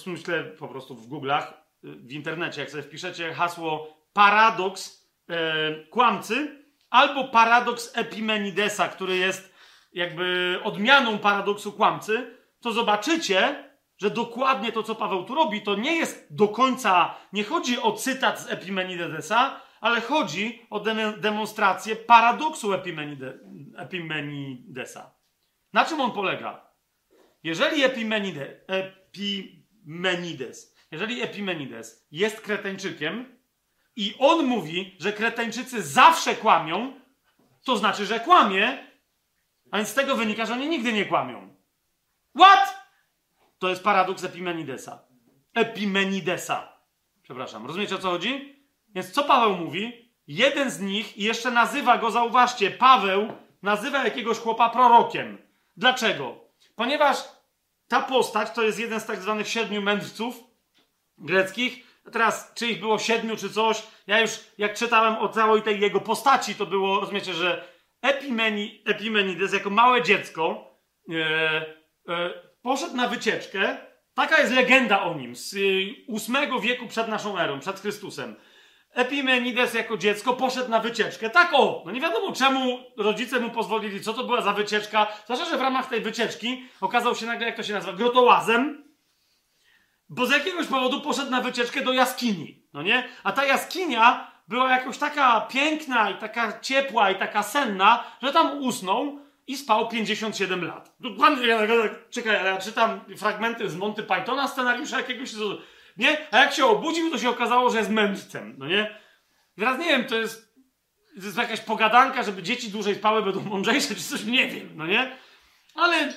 [0.06, 1.44] myślę po prostu w Google'ach,
[1.82, 9.54] w internecie, jak sobie wpiszecie hasło paradoks e, kłamcy albo paradoks Epimenidesa, który jest
[9.92, 13.64] jakby odmianą paradoksu kłamcy, to zobaczycie,
[13.98, 17.92] że dokładnie to, co Paweł tu robi, to nie jest do końca, nie chodzi o
[17.92, 23.38] cytat z Epimenidesa, ale chodzi o de demonstrację paradoksu Epimenide
[23.76, 25.14] Epimenidesa.
[25.72, 26.72] Na czym on polega?
[27.42, 33.38] Jeżeli Epimenide, Epimenides, jeżeli Epimenides jest kretańczykiem
[33.96, 37.00] i on mówi, że kretańczycy zawsze kłamią,
[37.64, 38.86] to znaczy, że kłamie,
[39.70, 41.56] a więc z tego wynika, że oni nigdy nie kłamią.
[42.38, 42.82] What?
[43.58, 45.02] To jest paradoks Epimenidesa.
[45.54, 46.72] Epimenidesa.
[47.22, 47.66] Przepraszam.
[47.66, 48.61] Rozumiecie o co chodzi?
[48.94, 50.12] Więc co Paweł mówi?
[50.26, 53.32] Jeden z nich i jeszcze nazywa go, zauważcie, Paweł
[53.62, 55.38] nazywa jakiegoś chłopa prorokiem.
[55.76, 56.34] Dlaczego?
[56.76, 57.16] Ponieważ
[57.88, 60.44] ta postać to jest jeden z tak zwanych siedmiu mędrców
[61.18, 61.86] greckich.
[62.12, 66.00] Teraz, czy ich było siedmiu, czy coś, ja już jak czytałem o całej tej jego
[66.00, 67.64] postaci, to było, rozumiecie, że
[68.02, 70.74] Epimeni, Epimenides jako małe dziecko
[71.10, 71.14] e,
[72.08, 72.30] e,
[72.62, 73.76] poszedł na wycieczkę.
[74.14, 75.56] Taka jest legenda o nim z
[76.06, 78.36] ósmego wieku przed naszą erą, przed Chrystusem.
[78.92, 81.30] Epimenides jako dziecko poszedł na wycieczkę.
[81.30, 81.82] Tak o!
[81.86, 85.06] No nie wiadomo czemu rodzice mu pozwolili, co to była za wycieczka.
[85.24, 88.84] Zwłaszcza, że w ramach tej wycieczki okazał się nagle, jak to się nazywa, grotołazem.
[90.08, 92.62] Bo z jakiegoś powodu poszedł na wycieczkę do jaskini.
[92.72, 93.08] No nie?
[93.24, 98.58] A ta jaskinia była jakoś taka piękna i taka ciepła i taka senna, że tam
[98.62, 100.94] usnął i spał 57 lat.
[101.00, 101.58] Dokładnie, ja
[102.10, 105.32] czekaj, ale ja czytam fragmenty z Monty Pythona, scenariusza jakiegoś
[105.96, 106.16] nie?
[106.30, 108.98] A jak się obudził, to się okazało, że jest mędrcem, no nie?
[109.56, 110.54] Teraz nie wiem, to jest,
[111.20, 114.86] to jest jakaś pogadanka, żeby dzieci dłużej spały, będą mądrzejsze, czy coś, nie wiem, no
[114.86, 115.16] nie?
[115.74, 116.12] Ale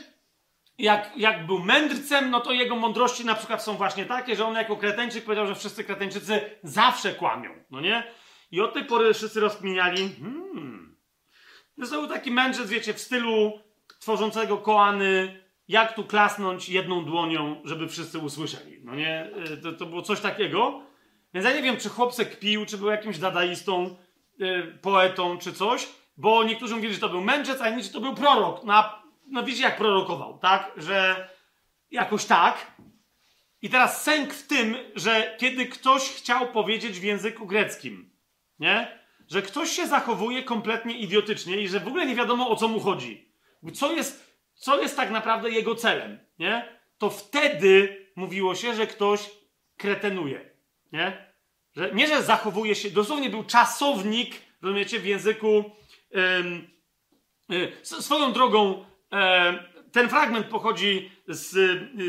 [0.77, 4.56] jak, jak był mędrcem, no to jego mądrości na przykład są właśnie takie, że on
[4.56, 8.03] jako kreteńczyk powiedział, że wszyscy kreteńczycy zawsze kłamią, no nie?
[8.52, 10.97] I od tej pory wszyscy rozkminiali, hmm,
[11.80, 13.60] to był taki mędrzec, wiecie, w stylu
[13.99, 18.79] tworzącego koany, jak tu klasnąć jedną dłonią, żeby wszyscy usłyszeli.
[18.83, 19.29] No nie?
[19.53, 20.81] Y, to, to było coś takiego.
[21.33, 23.95] Więc ja nie wiem, czy chłopcek pił, czy był jakimś dadaistą,
[24.37, 25.87] yy, poetą, czy coś,
[26.17, 28.63] bo niektórzy mówili, że to był mędrzec, a inni, że to był prorok.
[28.63, 28.83] No,
[29.27, 30.71] no widzicie, jak prorokował, tak?
[30.77, 31.29] Że
[31.91, 32.71] jakoś tak.
[33.61, 38.09] I teraz sęk w tym, że kiedy ktoś chciał powiedzieć w języku greckim,
[38.59, 38.99] nie?
[39.27, 42.79] Że ktoś się zachowuje kompletnie idiotycznie i że w ogóle nie wiadomo o co mu
[42.79, 43.31] chodzi.
[43.73, 44.24] Co jest
[44.56, 46.80] co jest tak naprawdę jego celem, nie?
[46.98, 49.30] To wtedy mówiło się, że ktoś
[49.77, 50.49] kretenuje,
[50.91, 51.36] nie?
[51.76, 55.72] Że, nie, że zachowuje się, dosłownie był czasownik, rozumiecie, w języku
[57.52, 58.86] y, swoją drogą
[59.91, 61.49] ten fragment pochodzi z,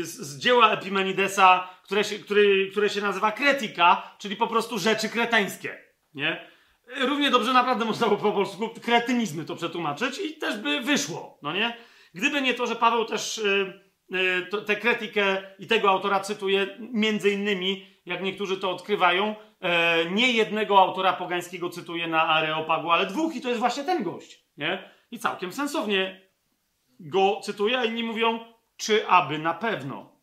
[0.07, 5.77] z, dzieła Epimenidesa, które się, który, które się nazywa Kretika, czyli po prostu rzeczy kreteńskie,
[6.13, 6.47] nie?
[6.97, 11.53] Równie dobrze naprawdę można było po polsku kretynizmy to przetłumaczyć i też by wyszło, no
[11.53, 11.77] nie?
[12.17, 13.41] Gdyby nie to, że Paweł też
[14.09, 14.19] yy,
[14.53, 19.69] yy, tę krytykę i tego autora cytuje, między innymi, jak niektórzy to odkrywają, yy,
[20.11, 24.45] nie jednego autora pogańskiego cytuje na Areopagu, ale dwóch i to jest właśnie ten gość,
[24.57, 24.91] nie?
[25.11, 26.21] I całkiem sensownie
[26.99, 28.39] go cytuje, a inni mówią,
[28.77, 30.17] czy aby na pewno.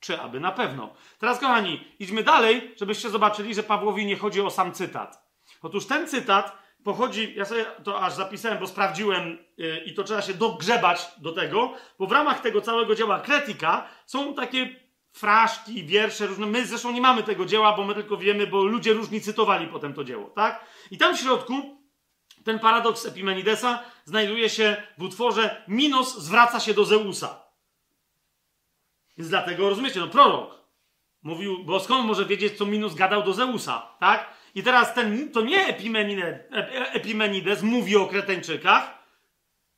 [0.00, 0.94] Czy aby na pewno.
[1.18, 5.28] Teraz, kochani, idźmy dalej, żebyście zobaczyli, że Pawłowi nie chodzi o sam cytat.
[5.62, 10.22] Otóż ten cytat pochodzi, ja sobie to aż zapisałem, bo sprawdziłem yy, i to trzeba
[10.22, 14.76] się dogrzebać do tego, bo w ramach tego całego dzieła Kretika są takie
[15.12, 16.46] fraszki, wiersze różne.
[16.46, 19.94] My zresztą nie mamy tego dzieła, bo my tylko wiemy, bo ludzie różni cytowali potem
[19.94, 20.64] to dzieło, tak?
[20.90, 21.54] I tam w środku
[22.44, 27.42] ten paradoks Epimenidesa znajduje się w utworze Minos zwraca się do Zeusa.
[29.18, 30.54] Więc dlatego, rozumiecie, no prorok
[31.22, 34.37] mówił, bo skąd może wiedzieć, co Minos gadał do Zeusa, tak?
[34.54, 35.66] I teraz ten, to nie
[36.92, 38.98] Epimenides, mówi o Kreteńczykach.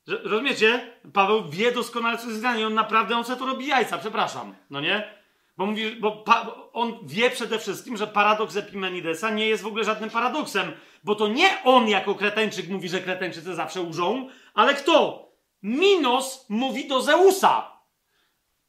[0.07, 0.93] Rozumiecie?
[1.13, 4.55] Paweł wie doskonale, co jest i on naprawdę, on sobie to robi jajca, przepraszam.
[4.69, 5.21] No nie?
[5.57, 6.23] Bo, mówi, bo
[6.73, 10.71] on wie przede wszystkim, że paradoks Epimenidesa nie jest w ogóle żadnym paradoksem,
[11.03, 15.27] bo to nie on jako Kreteńczyk mówi, że Kreteńczycy zawsze użą, ale kto?
[15.63, 17.71] Minos mówi do Zeusa,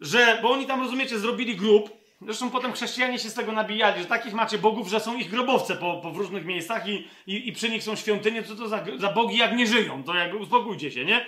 [0.01, 4.09] że, bo oni tam, rozumiecie, zrobili grup, Zresztą potem chrześcijanie się z tego nabijali, że
[4.09, 7.53] takich macie bogów, że są ich grobowce po, po w różnych miejscach i, i, i
[7.53, 8.43] przy nich są świątynie.
[8.43, 10.05] Co to za, za bogi, jak nie żyją?
[10.05, 11.27] To jakby uspokójcie się, nie?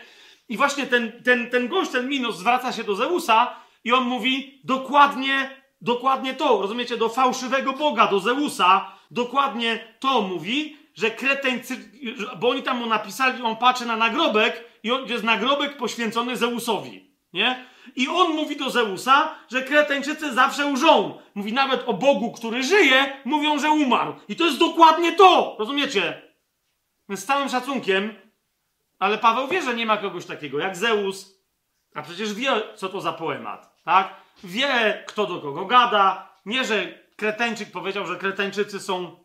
[0.49, 4.61] I właśnie ten, ten, ten gość, ten Minos zwraca się do Zeusa i on mówi
[4.65, 5.51] dokładnie,
[5.81, 6.63] dokładnie to.
[6.63, 6.97] Rozumiecie?
[6.97, 8.93] Do fałszywego boga, do Zeusa.
[9.11, 11.77] Dokładnie to mówi, że kreteńcy,
[12.39, 17.11] bo oni tam mu napisali, on patrzy na nagrobek i on, jest nagrobek poświęcony Zeusowi,
[17.33, 17.65] nie?
[17.97, 21.19] I on mówi do Zeusa, że Kretańczycy zawsze łżą.
[21.35, 24.15] Mówi nawet o Bogu, który żyje, mówią, że umarł.
[24.29, 25.57] I to jest dokładnie to!
[25.59, 26.23] Rozumiecie?
[27.09, 28.15] Z całym szacunkiem,
[28.99, 31.39] ale Paweł wie, że nie ma kogoś takiego jak Zeus,
[31.95, 34.15] a przecież wie, co to za poemat, tak?
[34.45, 36.29] Wie, kto do kogo gada.
[36.47, 39.17] Nie, że Kretańczyk powiedział, że Kretańczycy są.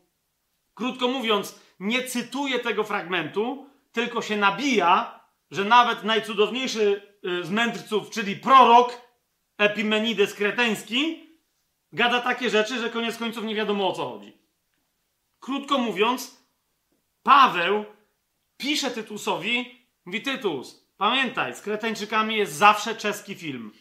[0.75, 5.19] Krótko mówiąc, nie cytuje tego fragmentu, tylko się nabija,
[5.51, 7.08] że nawet najcudowniejszy
[7.41, 9.01] z mędrców, czyli prorok
[9.57, 11.29] Epimenides Kreteński,
[11.93, 14.37] gada takie rzeczy, że koniec końców nie wiadomo o co chodzi.
[15.39, 16.43] Krótko mówiąc,
[17.23, 17.85] Paweł
[18.57, 23.71] pisze Tytusowi, mówi Tytus, pamiętaj, z Kretańczykami jest zawsze czeski film.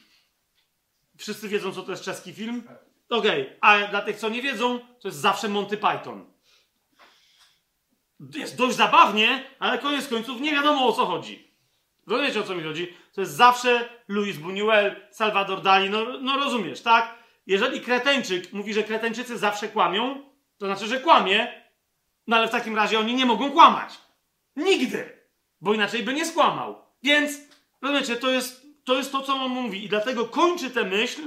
[1.17, 2.63] Wszyscy wiedzą, co to jest czeski film?
[3.09, 3.59] Okej, okay.
[3.61, 6.25] a dla tych, co nie wiedzą, to jest zawsze Monty Python.
[8.35, 11.51] Jest dość zabawnie, ale koniec końców nie wiadomo o co chodzi.
[12.07, 12.95] Rozumiecie o co mi chodzi?
[13.19, 17.15] To jest zawsze Luis Buñuel, Salvador Dali, no, no rozumiesz, tak?
[17.47, 21.63] Jeżeli Kreteńczyk mówi, że Kreteńczycy zawsze kłamią, to znaczy, że kłamie,
[22.27, 23.99] no ale w takim razie oni nie mogą kłamać.
[24.57, 25.27] Nigdy!
[25.61, 26.85] Bo inaczej by nie skłamał.
[27.03, 27.41] Więc,
[27.83, 29.85] rozumiecie, to jest to, jest to co on mówi.
[29.85, 31.21] I dlatego kończy tę myśl,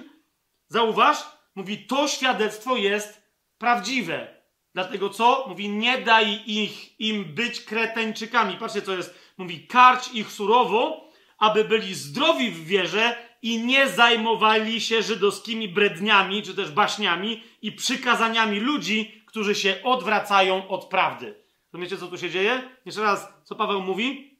[0.68, 1.18] zauważ,
[1.56, 3.22] mówi, to świadectwo jest
[3.58, 4.42] prawdziwe.
[4.74, 5.46] Dlatego co?
[5.48, 8.58] Mówi, nie daj ich, im być kreteńczykami.
[8.58, 9.34] Patrzcie, co jest.
[9.38, 11.11] Mówi, karć ich surowo,
[11.42, 17.72] aby byli zdrowi w wierze i nie zajmowali się żydowskimi bredniami, czy też baśniami i
[17.72, 21.36] przykazaniami ludzi, którzy się odwracają od prawdy.
[21.74, 22.62] Rozumiecie, co tu się dzieje?
[22.86, 24.38] Jeszcze raz, co Paweł mówi?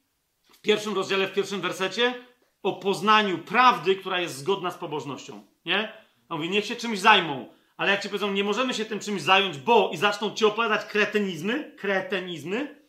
[0.52, 2.14] W pierwszym rozdziale, w pierwszym wersecie
[2.62, 5.46] o poznaniu prawdy, która jest zgodna z pobożnością.
[5.64, 5.92] Nie?
[6.28, 7.48] On mówi, niech się czymś zajmą.
[7.76, 10.84] Ale jak ci powiedzą, nie możemy się tym czymś zająć, bo i zaczną ci opowiadać
[10.84, 12.81] kretenizmy, kretenizmy,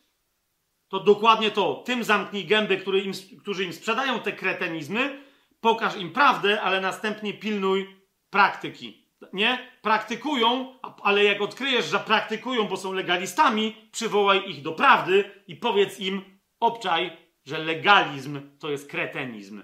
[0.88, 1.82] to dokładnie to.
[1.86, 5.22] Tym zamknij gęby, który im, którzy im sprzedają te kretenizmy,
[5.60, 7.96] pokaż im prawdę, ale następnie pilnuj
[8.30, 9.04] praktyki.
[9.32, 9.70] Nie?
[9.82, 16.00] Praktykują, ale jak odkryjesz, że praktykują, bo są legalistami, przywołaj ich do prawdy i powiedz
[16.00, 16.22] im,
[16.60, 19.62] obczaj, że legalizm to jest kretenizm.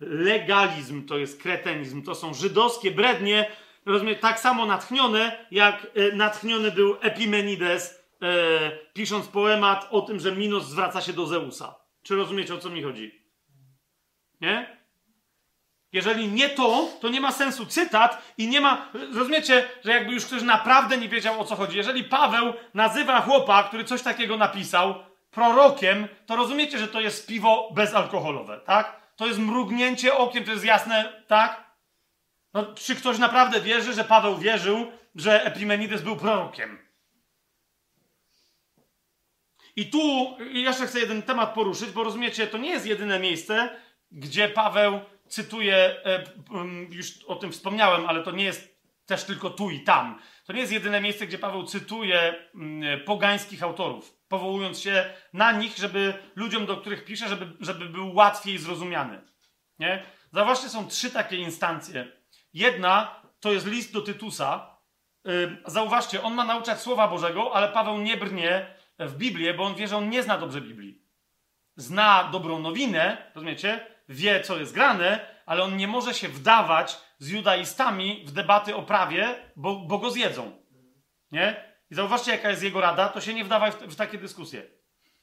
[0.00, 2.02] Legalizm to jest kretenizm.
[2.02, 3.50] To są żydowskie brednie,
[3.86, 10.32] rozumiem, tak samo natchnione, jak e, natchniony był Epimenides, e, pisząc poemat o tym, że
[10.32, 11.74] Minos zwraca się do Zeusa.
[12.02, 13.24] Czy rozumiecie, o co mi chodzi?
[14.40, 14.80] Nie?
[15.92, 18.88] Jeżeli nie to, to nie ma sensu cytat i nie ma.
[19.14, 21.76] Rozumiecie, że jakby już ktoś naprawdę nie wiedział o co chodzi.
[21.76, 24.94] Jeżeli Paweł nazywa chłopa, który coś takiego napisał,
[25.30, 29.00] prorokiem, to rozumiecie, że to jest piwo bezalkoholowe, tak?
[29.16, 31.70] To jest mrugnięcie okiem, to jest jasne, tak?
[32.54, 36.89] No, czy ktoś naprawdę wierzy, że Paweł wierzył, że Epimenides był prorokiem?
[39.80, 43.76] I tu jeszcze chcę jeden temat poruszyć, bo rozumiecie, to nie jest jedyne miejsce,
[44.12, 46.24] gdzie Paweł cytuje, e,
[46.90, 50.18] już o tym wspomniałem, ale to nie jest też tylko tu i tam.
[50.46, 52.34] To nie jest jedyne miejsce, gdzie Paweł cytuje
[53.04, 58.58] pogańskich autorów powołując się na nich, żeby ludziom, do których pisze, żeby, żeby był łatwiej
[58.58, 59.20] zrozumiany.
[59.78, 60.02] Nie?
[60.32, 62.12] Zauważcie, są trzy takie instancje.
[62.54, 64.76] Jedna to jest list do Tytusa.
[65.66, 69.88] Zauważcie, on ma nauczać Słowa Bożego, ale Paweł nie brnie w Biblię, bo on wie,
[69.88, 71.02] że on nie zna dobrze Biblii.
[71.76, 73.86] Zna dobrą nowinę, rozumiecie?
[74.08, 78.82] Wie, co jest grane, ale on nie może się wdawać z judaistami w debaty o
[78.82, 80.52] prawie, bo, bo go zjedzą.
[81.32, 81.74] Nie?
[81.90, 84.62] I zauważcie, jaka jest jego rada, to się nie wdawaj w, w takie dyskusje.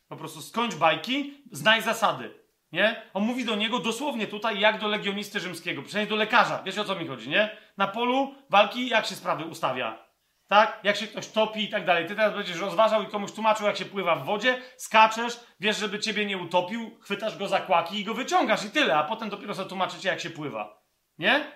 [0.07, 2.33] Po prostu skończ bajki, znaj zasady.
[2.71, 3.01] Nie?
[3.13, 6.63] On mówi do niego dosłownie tutaj, jak do legionisty rzymskiego, przynajmniej do lekarza.
[6.63, 7.57] Wiesz o co mi chodzi, nie?
[7.77, 10.06] Na polu walki jak się sprawy ustawia?
[10.47, 10.79] Tak?
[10.83, 12.07] Jak się ktoś topi i tak dalej.
[12.07, 15.99] Ty teraz będziesz rozważał i komuś tłumaczył, jak się pływa w wodzie, skaczesz, wiesz, żeby
[15.99, 19.55] ciebie nie utopił, chwytasz go za kłaki i go wyciągasz i tyle, a potem dopiero
[19.55, 20.81] sobie tłumaczycie, jak się pływa.
[21.19, 21.51] Nie?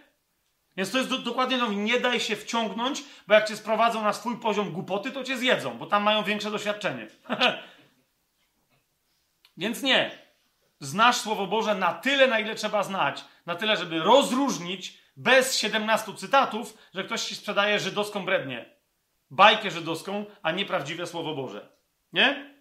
[0.78, 4.14] Więc to jest do, dokładnie to, nie daj się wciągnąć, bo jak cię sprowadzą na
[4.14, 7.08] swój poziom głupoty, to cię zjedzą, bo tam mają większe doświadczenie.
[9.58, 10.12] Więc nie.
[10.80, 16.14] Znasz Słowo Boże na tyle, na ile trzeba znać, na tyle, żeby rozróżnić bez 17
[16.16, 18.81] cytatów, że ktoś ci sprzedaje żydowską brednię.
[19.32, 21.70] Bajkę żydowską, a nie prawdziwe Słowo Boże.
[22.14, 22.56] Nie?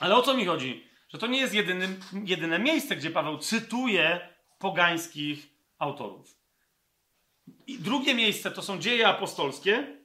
[0.00, 0.88] Ale o co mi chodzi?
[1.08, 4.28] Że to nie jest jedynym, jedyne miejsce, gdzie Paweł cytuje
[4.58, 5.46] pogańskich
[5.78, 6.38] autorów.
[7.66, 9.98] I drugie miejsce to są dzieje apostolskie.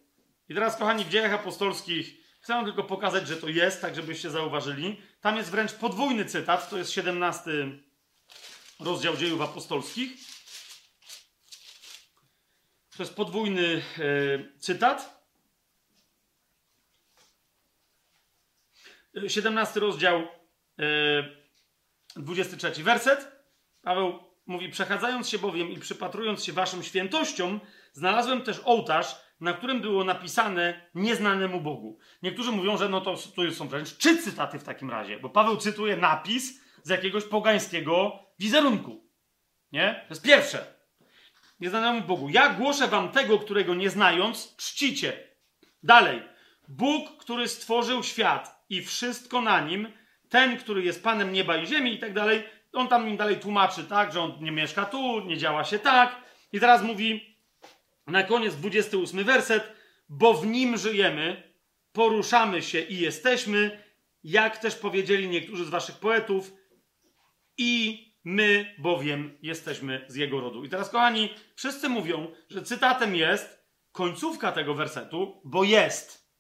[0.50, 4.30] I teraz, kochani, w dziejach apostolskich chcę wam tylko pokazać, że to jest, tak żebyście
[4.30, 5.02] zauważyli.
[5.22, 7.52] Tam jest wręcz podwójny cytat, to jest 17
[8.80, 10.33] rozdział dziejów apostolskich.
[12.98, 15.24] To jest podwójny e, cytat.
[19.28, 20.84] 17 rozdział e,
[22.16, 23.32] 23 werset.
[23.82, 27.60] Paweł mówi: Przechadzając się bowiem i przypatrując się waszym świętościom,
[27.94, 32.00] znalazłem też ołtarz, na którym było napisane nieznanemu Bogu.
[32.24, 35.58] Niektórzy mówią, że no to, to są wręcz trzy cytaty w takim razie, bo Paweł
[35.58, 39.08] cytuje napis z jakiegoś pogańskiego wizerunku.
[39.72, 40.06] Nie?
[40.08, 40.73] To jest pierwsze.
[41.64, 42.30] Nieznanemu Bogu.
[42.30, 45.14] Ja głoszę wam tego, którego nie znając, czcicie.
[45.84, 46.22] Dalej.
[46.68, 49.88] Bóg, który stworzył świat i wszystko na nim,
[50.30, 53.84] ten, który jest Panem nieba i ziemi i tak dalej, on tam im dalej tłumaczy,
[53.84, 56.16] tak, że on nie mieszka tu, nie działa się tak.
[56.54, 57.38] I teraz mówi
[58.08, 59.74] na koniec 28 werset,
[60.10, 61.54] bo w nim żyjemy,
[61.92, 63.84] poruszamy się i jesteśmy,
[64.24, 66.54] jak też powiedzieli niektórzy z waszych poetów,
[67.58, 70.64] i my bowiem jesteśmy z jego rodu.
[70.64, 76.34] I teraz, kochani, wszyscy mówią, że cytatem jest końcówka tego wersetu, bo jest.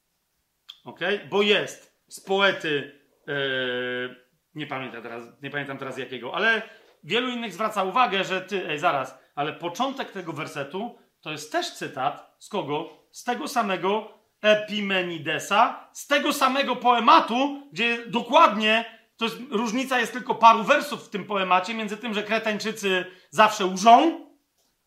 [0.83, 0.99] Ok?
[1.29, 2.99] Bo jest z poety.
[3.27, 4.23] Yy,
[4.55, 6.61] nie, pamiętam teraz, nie pamiętam teraz jakiego, ale
[7.03, 11.71] wielu innych zwraca uwagę, że ty, ej, zaraz, ale początek tego wersetu to jest też
[11.71, 12.89] cytat z kogo?
[13.11, 18.85] Z tego samego Epimenidesa, z tego samego poematu, gdzie dokładnie
[19.17, 23.65] to jest, różnica jest tylko paru wersów w tym poemacie między tym, że Kretańczycy zawsze
[23.65, 24.27] łżą,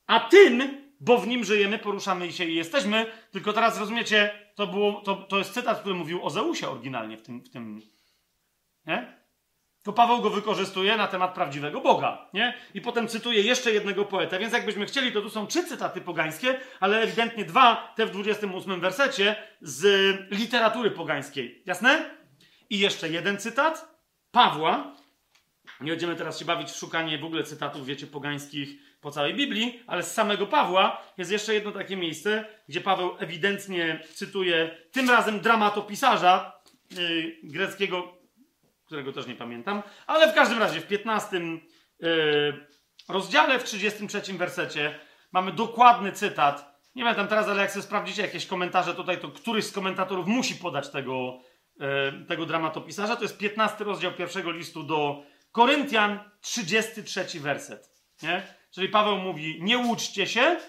[0.07, 3.07] a tym, bo w nim żyjemy, poruszamy się i jesteśmy.
[3.31, 7.23] Tylko teraz rozumiecie, to, było, to, to jest cytat, który mówił o Zeusie oryginalnie w
[7.23, 7.41] tym.
[7.41, 7.83] W tym
[8.87, 9.17] nie?
[9.83, 12.55] To Paweł go wykorzystuje na temat prawdziwego Boga, nie?
[12.75, 16.61] I potem cytuje jeszcze jednego poeta, więc jakbyśmy chcieli, to tu są trzy cytaty pogańskie,
[16.81, 19.85] ale ewidentnie dwa, te w 28 wersecie, z
[20.31, 21.63] literatury pogańskiej.
[21.67, 22.11] Jasne?
[22.71, 23.96] I jeszcze jeden cytat
[24.37, 24.93] Pawła.
[25.81, 28.69] Nie będziemy teraz się bawić w szukanie w ogóle cytatów, wiecie, pogańskich
[29.01, 34.01] po całej Biblii, ale z samego Pawła jest jeszcze jedno takie miejsce, gdzie Paweł ewidentnie
[34.15, 36.61] cytuje tym razem dramatopisarza
[36.91, 38.19] yy, greckiego,
[38.85, 42.67] którego też nie pamiętam, ale w każdym razie w 15 yy,
[43.09, 44.99] rozdziale, w 33 wersecie
[45.33, 46.81] mamy dokładny cytat.
[46.95, 50.55] Nie pamiętam teraz, ale jak sobie sprawdzicie jakieś komentarze tutaj, to któryś z komentatorów musi
[50.55, 51.41] podać tego,
[52.29, 53.17] tego dramatopisarza.
[53.17, 55.23] To jest 15 rozdział pierwszego listu do
[55.53, 57.91] Koryntian, 33 werset.
[58.23, 58.43] Nie?
[58.71, 60.61] Czyli Paweł mówi: Nie łuczcie się.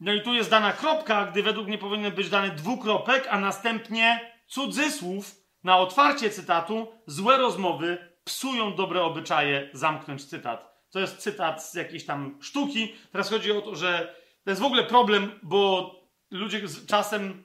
[0.00, 4.32] No i tu jest dana kropka, gdy według mnie powinien być dany dwukropek, a następnie
[4.46, 6.92] cudzysłów na otwarcie cytatu.
[7.06, 10.84] Złe rozmowy psują dobre obyczaje, zamknąć cytat.
[10.90, 12.94] To jest cytat z jakiejś tam sztuki.
[13.12, 14.14] Teraz chodzi o to, że
[14.44, 15.90] to jest w ogóle problem, bo
[16.30, 17.44] ludzie czasem,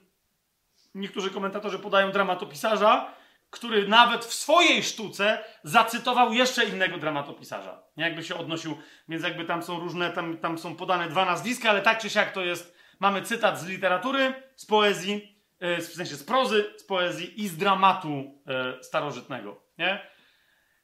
[0.94, 3.14] niektórzy komentatorzy podają dramatopisarza,
[3.50, 7.82] który nawet w swojej sztuce zacytował jeszcze innego dramatopisarza.
[7.96, 11.70] Nie jakby się odnosił, więc jakby tam są różne, tam, tam są podane dwa nazwiska,
[11.70, 16.16] ale tak czy siak to jest, mamy cytat z literatury, z poezji, yy, w sensie
[16.16, 19.62] z prozy, z poezji i z dramatu yy, starożytnego.
[19.78, 20.10] Nie?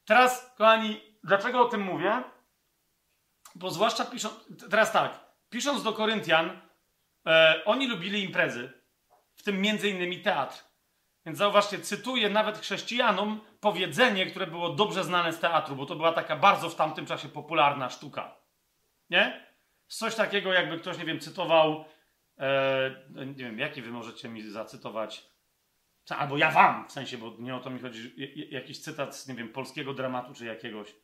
[0.05, 2.23] Teraz, kochani, dlaczego o tym mówię?
[3.55, 4.33] Bo zwłaszcza pisząc,
[4.69, 5.19] teraz tak,
[5.49, 6.61] pisząc do Koryntian,
[7.25, 7.31] yy,
[7.65, 8.80] oni lubili imprezy,
[9.41, 10.63] w tym między innymi teatr.
[11.25, 16.11] Więc zauważcie, cytuję nawet chrześcijanom powiedzenie, które było dobrze znane z teatru, bo to była
[16.11, 18.35] taka bardzo w tamtym czasie popularna sztuka.
[19.09, 19.45] Nie?
[19.87, 21.85] Coś takiego, jakby ktoś, nie wiem, cytował.
[22.37, 25.31] E, nie wiem, jaki wy możecie mi zacytować.
[26.09, 28.13] Albo ja wam, w sensie, bo nie o to mi chodzi.
[28.51, 30.95] Jakiś cytat z, nie wiem, polskiego dramatu czy jakiegoś.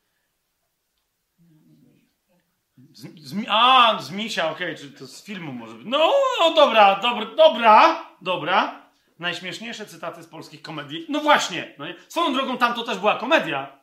[2.92, 5.86] Z, z, a, z Misia, okej, okay, czy to z filmu może być.
[5.86, 8.88] No, no dobra, dobra, dobra, dobra
[9.18, 11.06] najśmieszniejsze cytaty z polskich komedii.
[11.08, 11.94] No właśnie, no nie?
[12.08, 13.78] swoją drogą tam to też była komedia,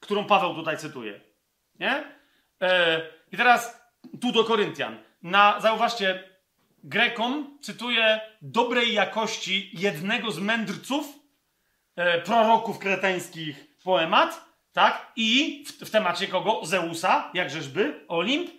[0.00, 1.20] którą Paweł tutaj cytuje.
[1.80, 2.04] Nie?
[2.60, 3.00] E,
[3.32, 3.82] I teraz
[4.20, 4.98] tu do Koryntian.
[5.22, 6.38] Na, zauważcie,
[6.84, 11.18] Grekom cytuje dobrej jakości jednego z mędrców,
[11.96, 15.12] e, proroków kreteńskich poemat, tak?
[15.16, 16.60] I w, w, temacie kogo?
[16.62, 18.50] Zeusa, jakżeżby, Olimp,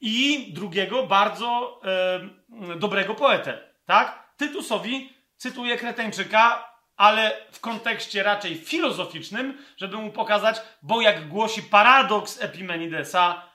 [0.00, 4.32] i drugiego bardzo e, dobrego poetę, tak?
[4.36, 12.42] Tytusowi cytuję Kreteńczyka, ale w kontekście raczej filozoficznym, żeby mu pokazać, bo jak głosi paradoks
[12.42, 13.48] Epimenidesa,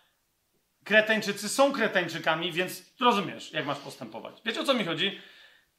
[0.83, 4.35] Kreteńczycy są Kreteńczykami, więc rozumiesz, jak masz postępować.
[4.45, 5.21] Wiecie o co mi chodzi?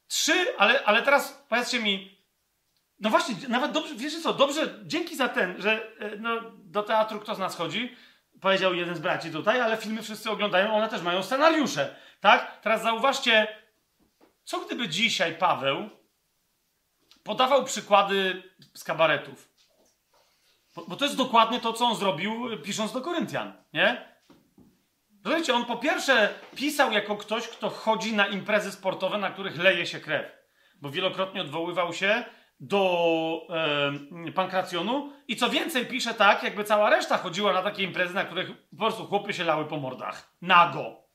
[0.07, 2.14] Trzy, ale, ale teraz powiedzcie mi,
[2.99, 7.19] no właśnie, nawet dobrze, wiecie co, dobrze, dzięki za ten, że e, no, do teatru
[7.19, 7.95] kto z nas chodzi,
[8.41, 12.59] powiedział jeden z braci tutaj, ale filmy wszyscy oglądają, one też mają scenariusze, tak?
[12.61, 13.47] Teraz zauważcie,
[14.43, 15.89] co gdyby dzisiaj Paweł
[17.23, 18.43] podawał przykłady
[18.73, 19.49] z kabaretów?
[20.75, 24.15] Bo, bo to jest dokładnie to, co on zrobił, pisząc do Koryntian, nie?
[25.25, 29.85] Rozumiecie, on po pierwsze pisał jako ktoś, kto chodzi na imprezy sportowe, na których leje
[29.85, 30.25] się krew.
[30.81, 32.25] Bo wielokrotnie odwoływał się
[32.59, 33.47] do
[34.27, 38.23] e, pankracjonu i co więcej pisze tak, jakby cała reszta chodziła na takie imprezy, na
[38.23, 40.35] których po prostu chłopy się lały po mordach.
[40.41, 41.05] Nago.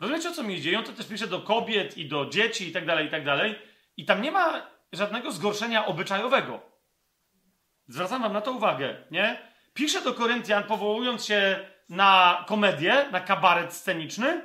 [0.00, 0.78] Rozumiecie o co mi idzie?
[0.78, 3.58] on to też pisze do kobiet i do dzieci i tak dalej, i tak dalej.
[3.96, 6.60] I tam nie ma żadnego zgorszenia obyczajowego.
[7.88, 9.38] Zwracam wam na to uwagę, nie?
[9.74, 14.42] Pisze do Koryntian, powołując się na komedię, na kabaret sceniczny.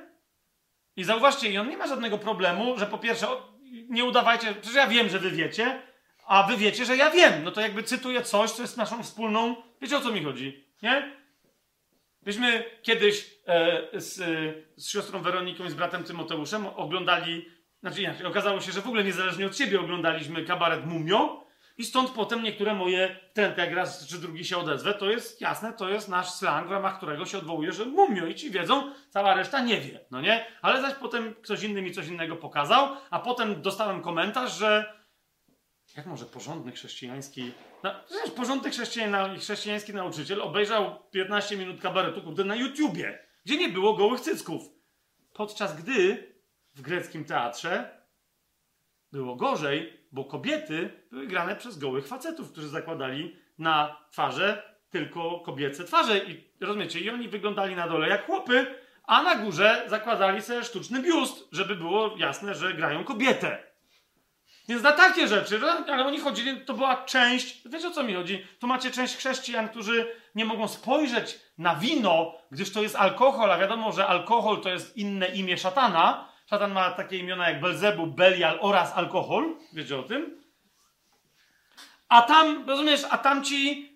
[0.95, 3.27] I zauważcie, i on nie ma żadnego problemu, że po pierwsze,
[3.73, 5.81] nie udawajcie, przecież ja wiem, że wy wiecie,
[6.25, 7.43] a wy wiecie, że ja wiem.
[7.43, 9.55] No to jakby cytuję coś, co jest naszą wspólną.
[9.81, 11.11] Wiecie o co mi chodzi, nie?
[12.25, 14.15] Myśmy kiedyś e, z,
[14.75, 19.45] z siostrą Weroniką i z bratem Tymoteuszem oglądali, znaczy okazało się, że w ogóle niezależnie
[19.45, 21.42] od siebie oglądaliśmy kabaret Mumio
[21.77, 25.73] i stąd potem niektóre moje trendy, jak raz czy drugi się odezwę, to jest jasne,
[25.73, 29.33] to jest nasz slang, w ramach którego się odwołuje, że Mumio i ci wiedzą, cała
[29.33, 30.45] reszta nie wie, no nie?
[30.61, 35.03] Ale zaś potem ktoś inny mi coś innego pokazał, a potem dostałem komentarz, że
[35.97, 37.51] jak może porządny chrześcijański
[37.83, 37.91] no,
[38.35, 38.71] porządny
[39.39, 44.63] chrześcijański nauczyciel obejrzał 15 minut kabaretu kurde, na YouTubie, gdzie nie było gołych cycków.
[45.33, 46.27] Podczas gdy
[46.73, 48.01] w greckim teatrze
[49.11, 55.84] było gorzej, bo kobiety były grane przez gołych facetów, którzy zakładali na twarze tylko kobiece
[55.84, 56.18] twarze.
[56.18, 61.02] I rozumiecie, i oni wyglądali na dole jak chłopy, a na górze zakładali sobie sztuczny
[61.02, 63.64] biust, żeby było jasne, że grają kobietę.
[64.68, 68.45] Więc na takie rzeczy, ale oni chodzili, to była część, wiecie o co mi chodzi?
[68.60, 73.57] Tu macie część chrześcijan, którzy nie mogą spojrzeć na wino, gdyż to jest alkohol, a
[73.57, 76.32] wiadomo, że alkohol to jest inne imię szatana.
[76.53, 79.55] Szatan ma takie imiona jak Belzebu, Belial oraz alkohol.
[79.73, 80.41] Wiecie o tym?
[82.09, 83.89] A tam, rozumiesz, a tam ci,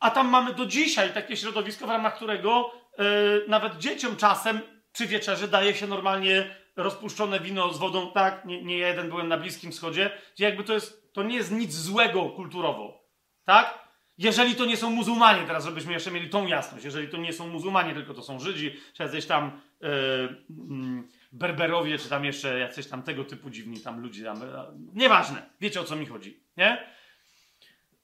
[0.00, 3.04] a tam mamy do dzisiaj takie środowisko, w ramach którego yy,
[3.48, 4.60] nawet dzieciom czasem
[4.92, 9.36] przy wieczerzy daje się normalnie rozpuszczone wino z wodą, tak, nie, nie jeden byłem na
[9.36, 13.04] Bliskim Wschodzie, gdzie jakby to jest, to nie jest nic złego kulturowo,
[13.44, 13.88] tak?
[14.18, 17.48] Jeżeli to nie są muzułmanie, teraz żebyśmy jeszcze mieli tą jasność, jeżeli to nie są
[17.48, 22.86] muzułmanie, tylko to są Żydzi, czy jacyś tam yy, yy, Berberowie, czy tam jeszcze jacyś
[22.86, 24.46] tam tego typu dziwni tam ludzie, tam, yy,
[24.94, 26.86] nieważne, wiecie o co mi chodzi, nie?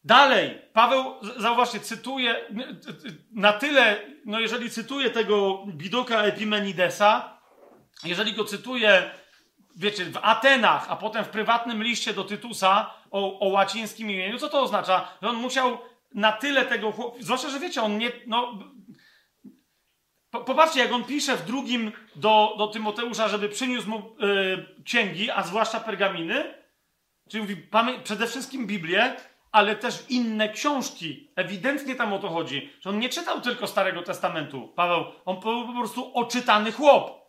[0.04, 2.36] Dalej, Paweł, zauważcie, cytuje
[3.32, 7.40] na tyle, no jeżeli cytuje tego Bidoka Epimenidesa,
[8.04, 9.10] jeżeli go cytuję,
[9.76, 14.48] wiecie, w Atenach, a potem w prywatnym liście do Tytusa o, o łacińskim imieniu, co
[14.48, 15.08] to oznacza?
[15.22, 15.78] Że on musiał
[16.14, 18.58] na tyle tego, zwłaszcza, że wiecie, on nie, no,
[20.46, 25.42] Popatrzcie, jak on pisze w drugim do, do Tymoteusza, żeby przyniósł mu yy, księgi, a
[25.42, 26.54] zwłaszcza pergaminy.
[27.28, 27.56] Czyli mówi,
[28.04, 29.16] przede wszystkim Biblię,
[29.52, 31.30] ale też inne książki.
[31.36, 34.68] Ewidentnie tam o to chodzi, że on nie czytał tylko Starego Testamentu.
[34.68, 37.24] Paweł, on był po prostu oczytany chłop.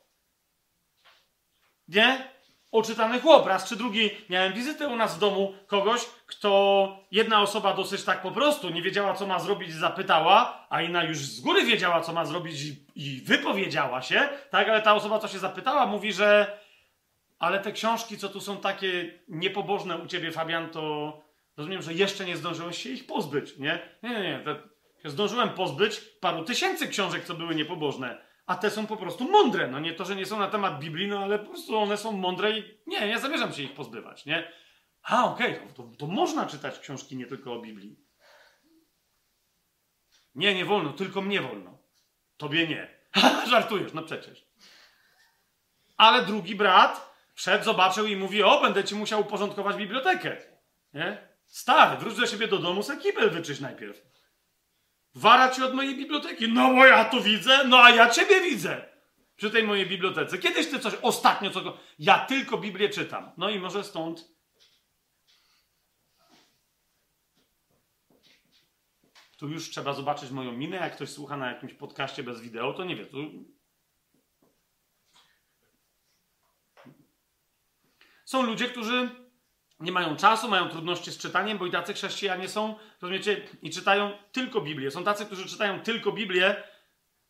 [1.88, 2.35] Nie?
[2.76, 3.47] Oczytany chłop.
[3.47, 8.22] Raz czy drugi miałem wizytę u nas w domu kogoś, kto jedna osoba dosyć tak
[8.22, 12.14] po prostu nie wiedziała, co ma zrobić, zapytała, a inna już z góry wiedziała, co
[12.14, 12.56] ma zrobić
[12.95, 14.69] i wypowiedziała się, tak?
[14.69, 16.57] Ale ta osoba, co się zapytała, mówi, że
[17.39, 21.14] ale te książki, co tu są takie niepobożne u ciebie, Fabian, to
[21.57, 23.80] rozumiem, że jeszcze nie zdążyłeś się ich pozbyć, nie?
[24.03, 24.43] Nie, nie, nie.
[25.06, 29.67] Zdążyłem pozbyć paru tysięcy książek, co były niepobożne a te są po prostu mądre.
[29.67, 32.11] No nie to, że nie są na temat Biblii, no ale po prostu one są
[32.11, 34.51] mądre i nie, nie zamierzam się ich pozbywać, nie?
[35.03, 37.99] A, okej, okay, to, to, można czytać książki nie tylko o Biblii.
[40.35, 41.77] Nie, nie wolno, tylko mnie wolno.
[42.38, 42.97] Tobie nie.
[43.49, 44.45] Żartujesz, no przecież.
[45.97, 50.38] Ale drugi brat wszedł, zobaczył i mówi, o, będę ci musiał uporządkować bibliotekę.
[50.93, 51.27] Nie?
[51.45, 54.01] Stary, wróć do siebie do domu, se kibel wyczyść najpierw.
[55.15, 56.53] Wara ci od mojej biblioteki.
[56.53, 58.85] No bo ja to widzę, no a ja ciebie widzę.
[59.35, 60.37] Przy tej mojej bibliotece.
[60.37, 61.77] Kiedyś ty coś ostatnio, co.
[61.99, 63.31] Ja tylko Biblię czytam.
[63.37, 64.35] No i może stąd.
[69.37, 70.77] Tu już trzeba zobaczyć moją minę.
[70.77, 73.05] Jak ktoś słucha na jakimś podcaście bez wideo, to nie wie.
[73.05, 73.17] Tu...
[78.25, 79.24] Są ludzie, którzy
[79.86, 84.12] nie mają czasu, mają trudności z czytaniem, bo i tacy chrześcijanie są, rozumiecie, i czytają
[84.32, 84.91] tylko Biblię.
[84.91, 86.56] Są tacy, którzy czytają tylko Biblię,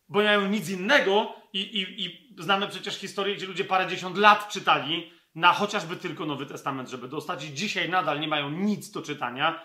[0.09, 4.49] bo nie mają nic innego i, i, i znamy przecież historię, gdzie ludzie parędziesiąt lat
[4.49, 9.01] czytali na chociażby tylko Nowy Testament, żeby dostać i dzisiaj nadal nie mają nic do
[9.01, 9.63] czytania,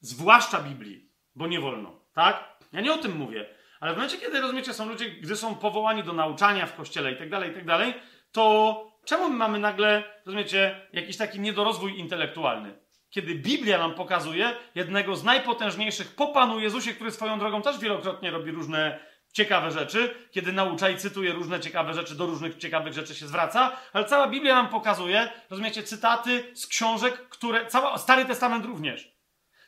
[0.00, 2.58] zwłaszcza Biblii, bo nie wolno, tak?
[2.72, 3.48] Ja nie o tym mówię.
[3.80, 7.16] Ale w momencie, kiedy, rozumiecie, są ludzie, gdy są powołani do nauczania w kościele i
[7.16, 7.94] tak dalej, i tak dalej,
[8.32, 12.78] to Czemu my mamy nagle, rozumiecie, jakiś taki niedorozwój intelektualny?
[13.10, 18.30] Kiedy Biblia nam pokazuje jednego z najpotężniejszych po Panu Jezusie, który swoją drogą też wielokrotnie
[18.30, 18.98] robi różne
[19.32, 23.76] ciekawe rzeczy, kiedy naucza i cytuje różne ciekawe rzeczy, do różnych ciekawych rzeczy się zwraca,
[23.92, 29.12] ale cała Biblia nam pokazuje, rozumiecie, cytaty z książek, które, cała, Stary Testament również.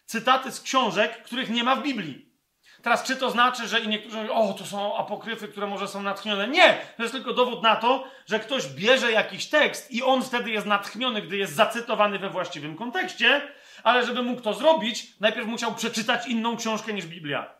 [0.05, 2.24] Cytaty z książek, których nie ma w Biblii.
[2.85, 6.03] Teraz, czy to znaczy, że i niektórzy mówią, o, to są apokryfy, które może są
[6.03, 6.49] natchnione?
[6.49, 6.79] Nie!
[6.97, 10.67] To jest tylko dowód na to, że ktoś bierze jakiś tekst i on wtedy jest
[10.67, 13.43] natchniony, gdy jest zacytowany we właściwym kontekście,
[13.83, 17.55] ale żeby mógł to zrobić, najpierw musiał przeczytać inną książkę niż Biblia.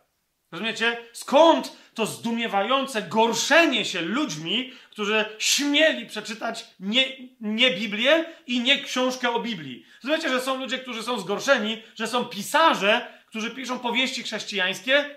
[0.51, 0.97] Rozumiecie?
[1.13, 7.05] Skąd to zdumiewające gorszenie się ludźmi, którzy śmieli przeczytać nie,
[7.41, 9.85] nie Biblię i nie książkę o Biblii?
[10.03, 15.15] Rozumiecie, że są ludzie, którzy są zgorszeni, że są pisarze, którzy piszą powieści chrześcijańskie,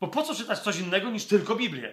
[0.00, 1.92] bo po co czytać coś innego niż tylko Biblię?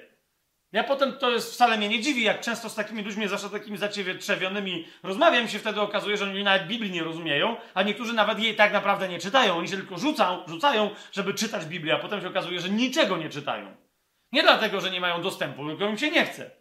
[0.71, 3.77] Ja potem to jest wcale mnie nie dziwi, jak często z takimi ludźmi, zwłaszcza takimi
[3.77, 8.55] zacietrzewionymi, rozmawiam się wtedy okazuje, że oni nawet Biblii nie rozumieją, a niektórzy nawet jej
[8.55, 9.57] tak naprawdę nie czytają.
[9.57, 13.29] Oni się tylko rzucą, rzucają, żeby czytać Biblię, a potem się okazuje, że niczego nie
[13.29, 13.75] czytają.
[14.31, 16.51] Nie dlatego, że nie mają dostępu, tylko im się nie chce.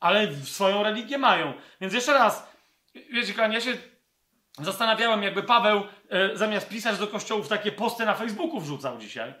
[0.00, 1.52] Ale swoją religię mają.
[1.80, 2.52] Więc jeszcze raz,
[2.94, 3.91] wiecie, kochani, ja się
[4.58, 9.34] zastanawiałem, jakby Paweł e, zamiast pisać do kościołów takie posty na Facebooku wrzucał dzisiaj.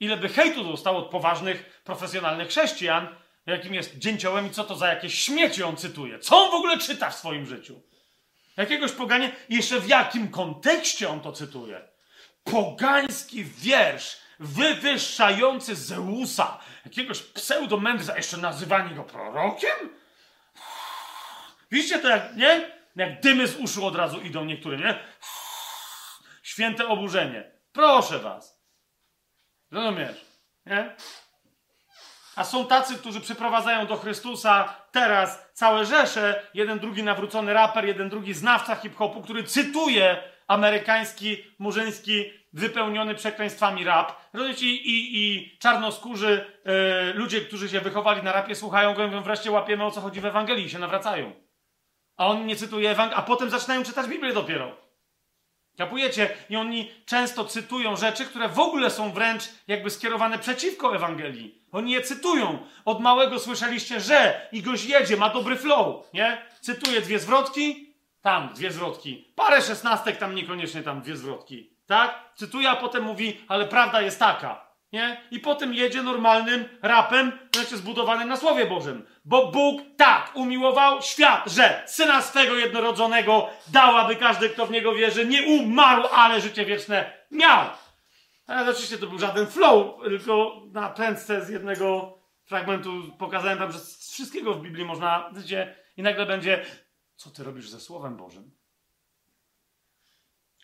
[0.00, 3.08] Ile by hejtu zostało od poważnych, profesjonalnych chrześcijan,
[3.46, 6.18] jakim jest dzięciołem i co to za jakieś śmieci on cytuje.
[6.18, 7.80] Co on w ogóle czyta w swoim życiu?
[8.56, 11.88] Jakiegoś poganie, jeszcze w jakim kontekście on to cytuje?
[12.44, 19.96] Pogański wiersz wywyższający Zeusa, jakiegoś pseudomędrca, jeszcze nazywanie go prorokiem?
[21.70, 22.81] Widzicie to jak, nie?
[22.96, 24.98] Jak dymy z uszu od razu idą niektórym, nie?
[26.42, 27.52] Święte oburzenie.
[27.72, 28.62] Proszę was.
[29.70, 30.24] Rozumiesz?
[30.66, 30.96] Nie?
[32.36, 38.08] A są tacy, którzy przyprowadzają do Chrystusa teraz całe rzesze, jeden drugi nawrócony raper, jeden
[38.08, 44.12] drugi znawca hip-hopu, który cytuje amerykański, murzyński, wypełniony przekleństwami rap.
[44.32, 44.66] Rozumiecie?
[44.66, 46.72] I, i, i czarnoskórzy yy,
[47.14, 50.20] ludzie, którzy się wychowali na rapie, słuchają go i mówią, wreszcie łapiemy o co chodzi
[50.20, 51.32] w Ewangelii i się nawracają.
[52.16, 54.76] A on nie cytuje Ewangelii, a potem zaczynają czytać Biblię dopiero.
[55.78, 56.30] Kapujecie?
[56.50, 61.62] I oni często cytują rzeczy, które w ogóle są wręcz jakby skierowane przeciwko Ewangelii.
[61.72, 62.58] Oni je cytują.
[62.84, 66.42] Od małego słyszeliście, że i goś jedzie, ma dobry flow, nie?
[66.60, 69.32] Cytuje dwie zwrotki, tam dwie zwrotki.
[69.36, 71.70] Parę szesnastek, tam niekoniecznie tam dwie zwrotki.
[71.86, 72.32] Tak?
[72.34, 74.61] Cytuje, a potem mówi, ale prawda jest taka.
[74.92, 75.20] Nie?
[75.30, 79.06] I potem jedzie normalnym rapem, znaczy zbudowanym na Słowie Bożym.
[79.24, 84.94] Bo Bóg tak umiłował świat, że Syna swego jednorodzonego dał, aby każdy, kto w Niego
[84.94, 87.70] wierzy, nie umarł, ale życie wieczne miał.
[88.46, 93.78] Ale oczywiście to był żaden flow, tylko na prędce z jednego fragmentu pokazałem wam, że
[93.78, 96.64] z wszystkiego w Biblii można, wiecie, i nagle będzie,
[97.16, 98.50] co ty robisz ze Słowem Bożym?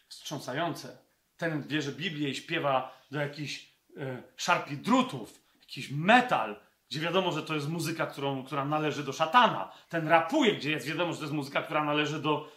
[0.08, 0.98] Wstrząsające.
[1.36, 3.67] Ten bierze Biblię i śpiewa do jakichś
[3.98, 6.56] e, szarpi drutów, jakiś metal,
[6.90, 9.72] gdzie wiadomo, że to jest muzyka, którą, która należy do szatana.
[9.88, 12.48] Ten rapuje, gdzie jest wiadomo, że to jest muzyka, która należy do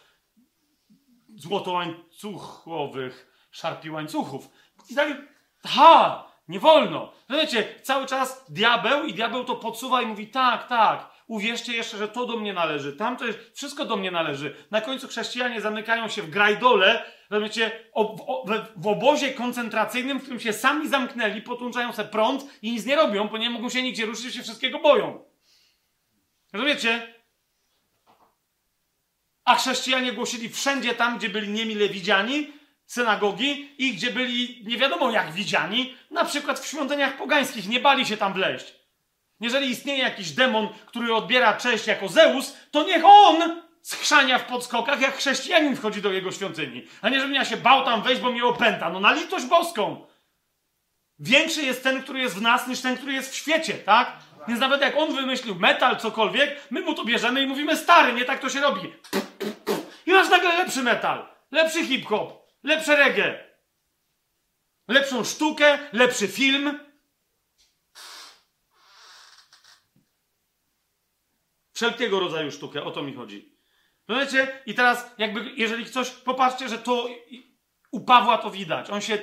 [1.36, 4.48] złotołańcuchowych szarpi łańcuchów.
[4.90, 5.08] I tak,
[5.66, 7.12] ha, nie wolno.
[7.30, 12.08] Wiecie, cały czas diabeł i diabeł to podsuwa i mówi tak, tak, uwierzcie jeszcze, że
[12.08, 14.54] to do mnie należy, tam to jest, wszystko do mnie należy.
[14.70, 17.70] Na końcu chrześcijanie zamykają się w grajdole, rozumiecie,
[18.76, 23.28] w, obozie koncentracyjnym, w którym się sami zamknęli, potłączają sobie prąd i nic nie robią,
[23.28, 25.24] bo nie mogą się nigdzie ruszyć, się wszystkiego boją.
[26.52, 27.14] Rozumiecie?
[29.44, 32.52] A chrześcijanie głosili wszędzie tam, gdzie byli niemile widziani,
[32.86, 38.06] synagogi i gdzie byli nie wiadomo jak widziani, na przykład w świątyniach pogańskich, nie bali
[38.06, 38.81] się tam wleźć.
[39.42, 45.00] Jeżeli istnieje jakiś demon, który odbiera cześć jako Zeus, to niech on schrzania w podskokach,
[45.00, 46.86] jak chrześcijanin wchodzi do jego świątyni.
[47.02, 48.90] A nie, żebym ja się bał tam wejść, bo mnie opęta.
[48.90, 50.06] No na litość boską.
[51.18, 54.12] Większy jest ten, który jest w nas, niż ten, który jest w świecie, tak?
[54.48, 58.24] Więc nawet jak on wymyślił metal, cokolwiek, my mu to bierzemy i mówimy, stary, nie
[58.24, 58.92] tak to się robi.
[60.06, 63.44] I masz nagle lepszy metal, lepszy hip-hop, lepsze reggae,
[64.88, 66.91] lepszą sztukę, lepszy film.
[71.72, 73.52] Wszelkiego rodzaju sztukę, o to mi chodzi.
[74.08, 74.48] Rozumiecie?
[74.66, 77.08] I teraz, jakby, jeżeli coś, popatrzcie, że to
[77.90, 78.90] u Pawła to widać.
[78.90, 79.18] On się,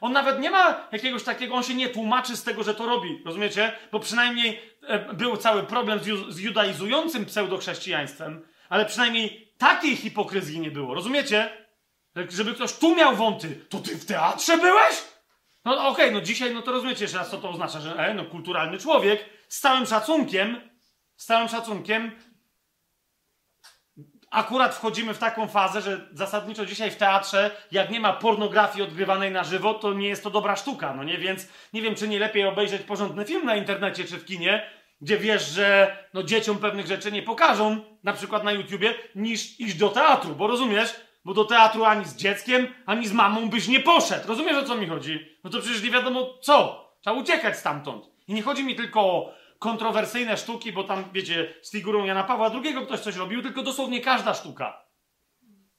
[0.00, 3.22] on nawet nie ma jakiegoś takiego, on się nie tłumaczy z tego, że to robi.
[3.24, 3.72] Rozumiecie?
[3.92, 10.60] Bo przynajmniej e, był cały problem z, ju, z judaizującym pseudochrześcijaństwem, ale przynajmniej takiej hipokryzji
[10.60, 10.94] nie było.
[10.94, 11.50] Rozumiecie?
[12.28, 15.04] Żeby ktoś tu miał wąty, to ty w teatrze byłeś?
[15.64, 18.14] No okej, okay, no dzisiaj, no to rozumiecie jeszcze raz, co to oznacza, że e,
[18.14, 20.67] no kulturalny człowiek z całym szacunkiem,
[21.18, 22.10] z całym szacunkiem
[24.30, 29.30] akurat wchodzimy w taką fazę, że zasadniczo dzisiaj w teatrze, jak nie ma pornografii odgrywanej
[29.30, 31.18] na żywo, to nie jest to dobra sztuka, no nie?
[31.18, 34.70] Więc nie wiem, czy nie lepiej obejrzeć porządny film na internecie czy w kinie,
[35.00, 39.74] gdzie wiesz, że no, dzieciom pewnych rzeczy nie pokażą, na przykład na YouTubie, niż iść
[39.74, 40.94] do teatru, bo rozumiesz?
[41.24, 44.28] Bo do teatru ani z dzieckiem, ani z mamą byś nie poszedł.
[44.28, 45.36] Rozumiesz, o co mi chodzi?
[45.44, 46.88] No to przecież nie wiadomo co.
[47.00, 48.04] Trzeba uciekać stamtąd.
[48.28, 52.50] I nie chodzi mi tylko o kontrowersyjne sztuki, bo tam, wiecie, z figurą Jana Pawła
[52.64, 54.88] II ktoś coś robił, tylko dosłownie każda sztuka.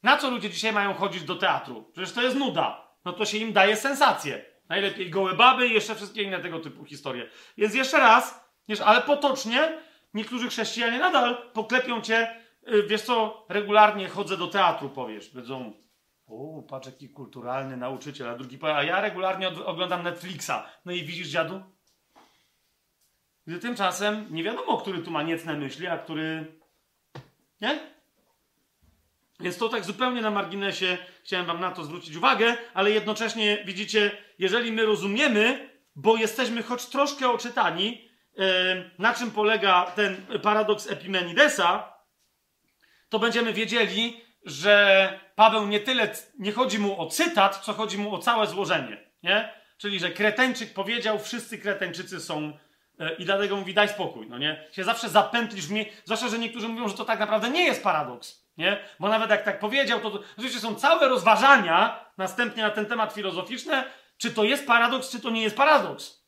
[0.03, 1.91] Na co ludzie dzisiaj mają chodzić do teatru?
[1.93, 2.89] Przecież to jest nuda.
[3.05, 4.45] No to się im daje sensację.
[4.69, 7.29] Najlepiej gołe baby i jeszcze wszystkie inne tego typu historie.
[7.57, 8.49] Więc jeszcze raz,
[8.85, 9.77] ale potocznie
[10.13, 12.35] niektórzy chrześcijanie nadal poklepią cię,
[12.73, 15.29] y, wiesz co, regularnie chodzę do teatru, powiesz.
[15.29, 15.73] Będą,
[16.27, 20.51] o, patrz jaki kulturalny nauczyciel, a drugi powie, a ja regularnie oglądam Netflixa.
[20.85, 21.61] No i widzisz, dziadu?
[23.49, 26.45] Gdy tymczasem nie wiadomo, który tu ma niecne myśli, a który.
[27.61, 27.79] Nie?
[29.39, 34.11] Więc to tak zupełnie na marginesie chciałem Wam na to zwrócić uwagę, ale jednocześnie widzicie,
[34.39, 38.09] jeżeli my rozumiemy, bo jesteśmy choć troszkę oczytani,
[38.99, 41.93] na czym polega ten paradoks Epimenidesa,
[43.09, 48.15] to będziemy wiedzieli, że Paweł nie tyle, nie chodzi mu o cytat, co chodzi mu
[48.15, 48.97] o całe złożenie.
[49.23, 49.53] Nie?
[49.77, 52.57] Czyli, że Kreteńczyk powiedział, wszyscy Kreteńczycy są
[53.17, 54.67] I dlatego mówi, daj spokój, no nie?
[54.71, 57.83] Się zawsze zapętlisz w mnie, zwłaszcza, że niektórzy mówią, że to tak naprawdę nie jest
[57.83, 58.77] paradoks, nie?
[58.99, 63.13] Bo nawet jak tak powiedział, to, to oczywiście są całe rozważania następnie na ten temat
[63.13, 63.83] filozoficzne,
[64.17, 66.19] czy to jest paradoks, czy to nie jest paradoks.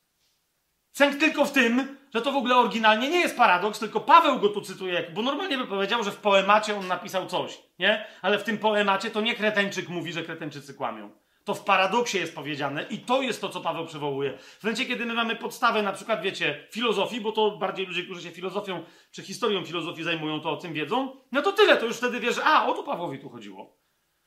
[0.92, 4.50] Sęk tylko w tym, że to w ogóle oryginalnie nie jest paradoks, tylko Paweł go
[4.50, 8.06] tu cytuje, bo normalnie by powiedział, że w poemacie on napisał coś, nie?
[8.22, 11.12] Ale w tym poemacie to nie Kreteńczyk mówi, że Kreteńczycy kłamią.
[11.52, 14.38] To w paradoksie jest powiedziane i to jest to, co Paweł przywołuje.
[14.38, 18.22] W momencie, kiedy my mamy podstawę, na przykład, wiecie, filozofii, bo to bardziej ludzie, którzy
[18.22, 21.98] się filozofią czy historią filozofii zajmują, to o tym wiedzą, no to tyle, to już
[21.98, 23.78] wtedy wiesz, a o to Pawłowi tu chodziło.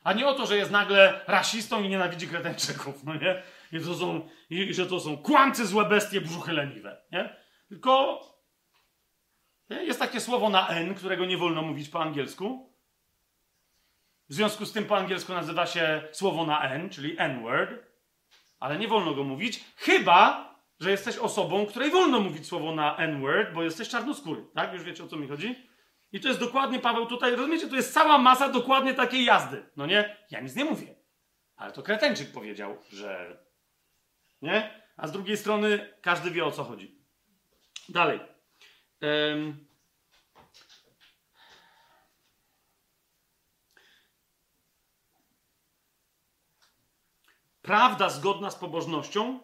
[0.02, 3.42] A nie o to, że jest nagle rasistą i nienawidzi kretenczyków, no nie?
[3.72, 7.36] I, to są, i że to są kłamcy, złe bestie, brzuchy leniwe, nie?
[7.68, 8.20] Tylko
[9.70, 12.73] jest takie słowo na N, którego nie wolno mówić po angielsku,
[14.35, 17.71] w związku z tym po angielsku nazywa się słowo na N, czyli N-word,
[18.61, 23.53] ale nie wolno go mówić, chyba, że jesteś osobą, której wolno mówić słowo na N-word,
[23.53, 24.45] bo jesteś czarnoskóry.
[24.54, 24.72] Tak?
[24.72, 25.69] Już wiecie o co mi chodzi?
[26.13, 29.63] I to jest dokładnie, Paweł, tutaj, rozumiecie, to jest cała masa dokładnie takiej jazdy.
[29.77, 30.16] No nie?
[30.30, 30.95] Ja nic nie mówię.
[31.56, 33.38] Ale to Kreteńczyk powiedział, że.
[34.43, 34.80] Nie?
[34.96, 36.98] A z drugiej strony każdy wie o co chodzi.
[37.88, 38.21] Dalej.
[39.03, 39.66] Um,
[47.64, 49.40] prawda zgodna z pobożnością,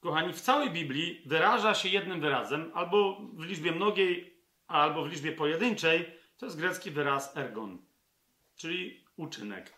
[0.00, 5.32] kochani, w całej Biblii wyraża się jednym wyrazem, albo w liczbie mnogiej, albo w liczbie
[5.32, 6.20] pojedynczej.
[6.36, 7.78] To jest grecki wyraz ergon,
[8.56, 9.74] czyli uczynek.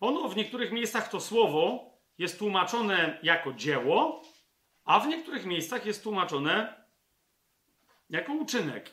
[0.00, 4.22] Ono w niektórych miejscach to słowo jest tłumaczone jako dzieło,
[4.84, 6.84] a w niektórych miejscach jest tłumaczone
[8.10, 8.90] jako uczynek.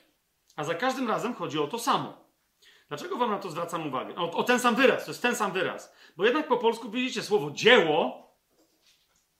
[0.55, 2.28] A za każdym razem chodzi o to samo.
[2.89, 4.15] Dlaczego wam na to zwracam uwagę?
[4.15, 5.93] O, o, ten sam wyraz, to jest ten sam wyraz.
[6.17, 8.29] Bo jednak po polsku widzicie słowo dzieło,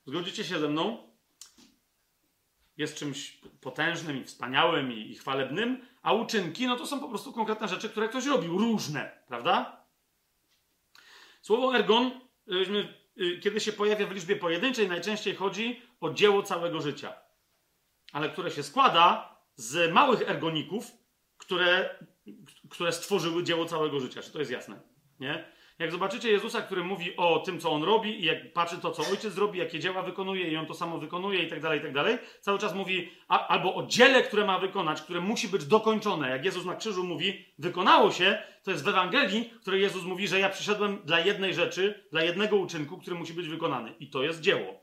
[0.06, 0.98] zgodzicie się ze mną,
[2.78, 7.34] jest czymś potężnym i wspaniałym i, i chwalebnym, a uczynki, no to są po prostu
[7.34, 9.86] konkretne rzeczy, które ktoś robił, różne, prawda?
[11.42, 12.12] Słowo ergon,
[13.18, 17.14] y, kiedy się pojawia w liczbie pojedynczej, najczęściej chodzi o dzieło całego życia,
[18.14, 20.92] ale które się składa z małych ergoników,
[21.40, 21.90] które
[22.70, 24.22] które stworzyły dzieło całego życia.
[24.22, 24.80] Czy to jest jasne?
[25.20, 25.46] Nie?
[25.80, 29.12] Jak zobaczycie Jezusa, który mówi o tym, co on robi, i jak patrzy to, co
[29.12, 31.94] ojciec robi, jakie dzieła wykonuje, i on to samo wykonuje, i tak dalej, i tak
[31.94, 36.30] dalej, cały czas mówi a, albo o dziele, które ma wykonać, które musi być dokończone.
[36.30, 40.28] Jak Jezus na krzyżu mówi, wykonało się, to jest w Ewangelii, w której Jezus mówi,
[40.28, 43.96] że ja przyszedłem dla jednej rzeczy, dla jednego uczynku, który musi być wykonany.
[44.00, 44.82] I to jest dzieło.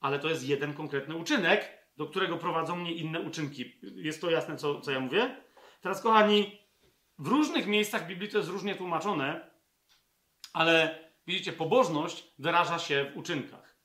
[0.00, 3.72] Ale to jest jeden konkretny uczynek, do którego prowadzą mnie inne uczynki.
[3.82, 5.41] Jest to jasne, co, co ja mówię?
[5.82, 6.58] Teraz, kochani,
[7.18, 9.50] w różnych miejscach Biblii to jest różnie tłumaczone,
[10.52, 13.76] ale widzicie, pobożność wyraża się w uczynkach.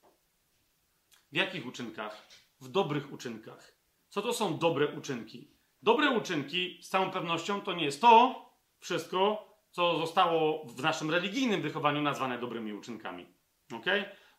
[1.32, 2.28] W jakich uczynkach?
[2.62, 3.74] W dobrych uczynkach.
[4.10, 5.52] Co to są dobre uczynki?
[5.82, 8.46] Dobre uczynki, z całą pewnością, to nie jest to
[8.80, 13.26] wszystko, co zostało w naszym religijnym wychowaniu nazwane dobrymi uczynkami.
[13.74, 13.86] Ok?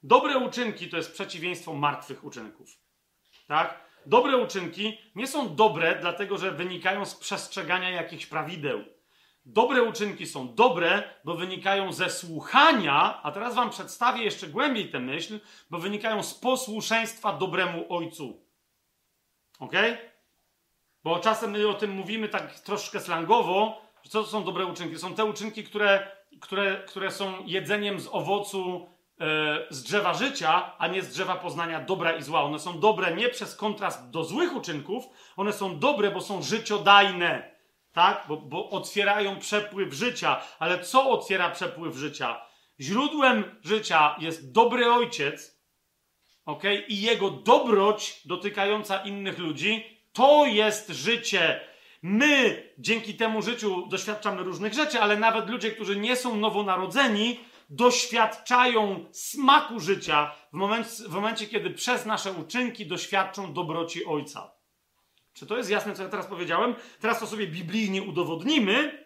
[0.03, 2.71] Dobre uczynki to jest przeciwieństwo martwych uczynków.
[3.47, 3.88] Tak?
[4.09, 8.85] Dobre uczynki nie są dobre, dlatego że wynikają z przestrzegania jakichś prawideł.
[9.45, 15.01] Dobre uczynki są dobre, bo wynikają ze słuchania, a teraz wam przedstawię jeszcze głębiej tę
[15.01, 18.47] myśl, bo wynikają z posłuszeństwa dobremu ojcu.
[19.59, 19.73] Ok?
[21.05, 24.99] Bo czasem my o tym mówimy tak troszkę slangowo, Co to są dobre uczynki?
[24.99, 28.89] Są te uczynki, które, które, które są jedzeniem z owocu
[29.71, 32.43] z drzewa życia, a nie z drzewa poznania dobra i zła.
[32.43, 35.05] One są dobre nie przez kontrast do złych uczynków,
[35.37, 37.51] one są dobre, bo są życiodajne,
[37.93, 38.25] tak?
[38.29, 40.41] Bo, bo otwierają przepływ życia.
[40.59, 42.41] Ale co otwiera przepływ życia?
[42.81, 45.61] Źródłem życia jest dobry ojciec,
[46.47, 46.63] ok?
[46.89, 51.61] I jego dobroć dotykająca innych ludzi, to jest życie.
[52.03, 59.05] My dzięki temu życiu doświadczamy różnych rzeczy, ale nawet ludzie, którzy nie są nowonarodzeni, doświadczają
[59.13, 64.51] smaku życia w momencie, w momencie, kiedy przez nasze uczynki doświadczą dobroci Ojca.
[65.33, 66.75] Czy to jest jasne, co ja teraz powiedziałem?
[67.01, 69.05] Teraz to sobie biblijnie udowodnimy.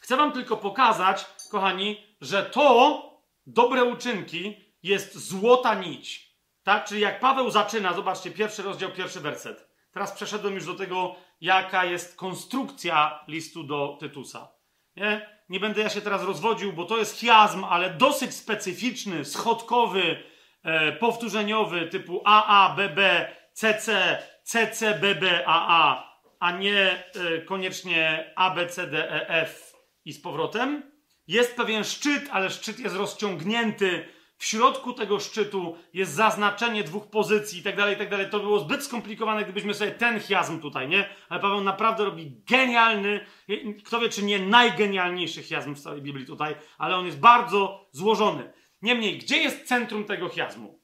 [0.00, 3.02] Chcę Wam tylko pokazać, kochani, że to
[3.46, 6.34] dobre uczynki jest złota nić.
[6.62, 6.84] Tak?
[6.84, 9.68] Czyli jak Paweł zaczyna, zobaczcie, pierwszy rozdział, pierwszy werset.
[9.92, 14.48] Teraz przeszedłem już do tego, jaka jest konstrukcja listu do Tytusa.
[14.96, 15.33] Nie?
[15.48, 20.22] Nie będę ja się teraz rozwodził, bo to jest chiazm, ale dosyć specyficzny, schodkowy,
[20.62, 27.04] e, powtórzeniowy, typu AA, BB, CC, CC, BB, AA, a nie e,
[27.44, 29.72] koniecznie A, B, C, D, E, F
[30.04, 30.82] i z powrotem.
[31.26, 34.08] Jest pewien szczyt, ale szczyt jest rozciągnięty.
[34.38, 38.30] W środku tego szczytu jest zaznaczenie dwóch pozycji i tak dalej, i tak dalej.
[38.30, 41.08] To było zbyt skomplikowane, gdybyśmy sobie ten chiasm tutaj, nie?
[41.28, 43.26] Ale Paweł naprawdę robi genialny,
[43.84, 48.52] kto wie, czy nie najgenialniejszy chiasm w całej Biblii tutaj, ale on jest bardzo złożony.
[48.82, 50.80] Niemniej, gdzie jest centrum tego chiasmu?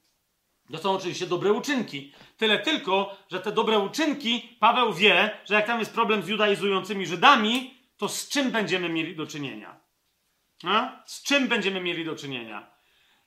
[0.71, 2.13] To są oczywiście dobre uczynki.
[2.37, 7.05] Tyle tylko, że te dobre uczynki, Paweł wie, że jak tam jest problem z judaizującymi
[7.05, 9.79] Żydami, to z czym będziemy mieli do czynienia?
[10.63, 11.03] A?
[11.05, 12.70] Z czym będziemy mieli do czynienia?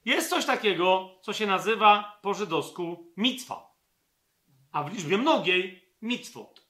[0.04, 3.76] Jest coś takiego, co się nazywa po żydowsku mitwa,
[4.72, 6.66] a w liczbie mnogiej mitwot.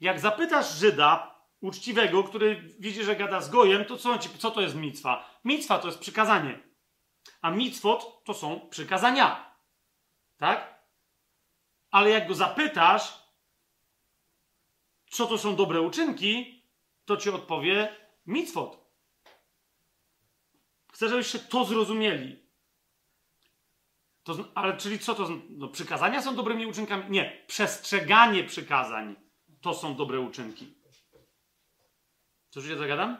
[0.00, 4.74] Jak zapytasz Żyda uczciwego, który widzi, że gada z gojem, to co, co to jest
[4.74, 5.40] mitwa?
[5.44, 6.68] Mitwa to jest przykazanie,
[7.42, 9.56] a mitwot to są przykazania.
[10.36, 10.84] Tak?
[11.90, 13.26] Ale jak go zapytasz,
[15.10, 16.62] co to są dobre uczynki,
[17.04, 17.96] to ci odpowie
[18.26, 18.85] mitwot.
[20.96, 22.46] Chcę, żebyście to zrozumieli.
[24.22, 25.28] To, ale czyli co to?
[25.48, 27.04] No, przykazania są dobrymi uczynkami?
[27.10, 27.44] Nie.
[27.46, 29.16] Przestrzeganie przykazań
[29.60, 30.74] to są dobre uczynki.
[32.50, 33.16] Słyszycie, co gadam?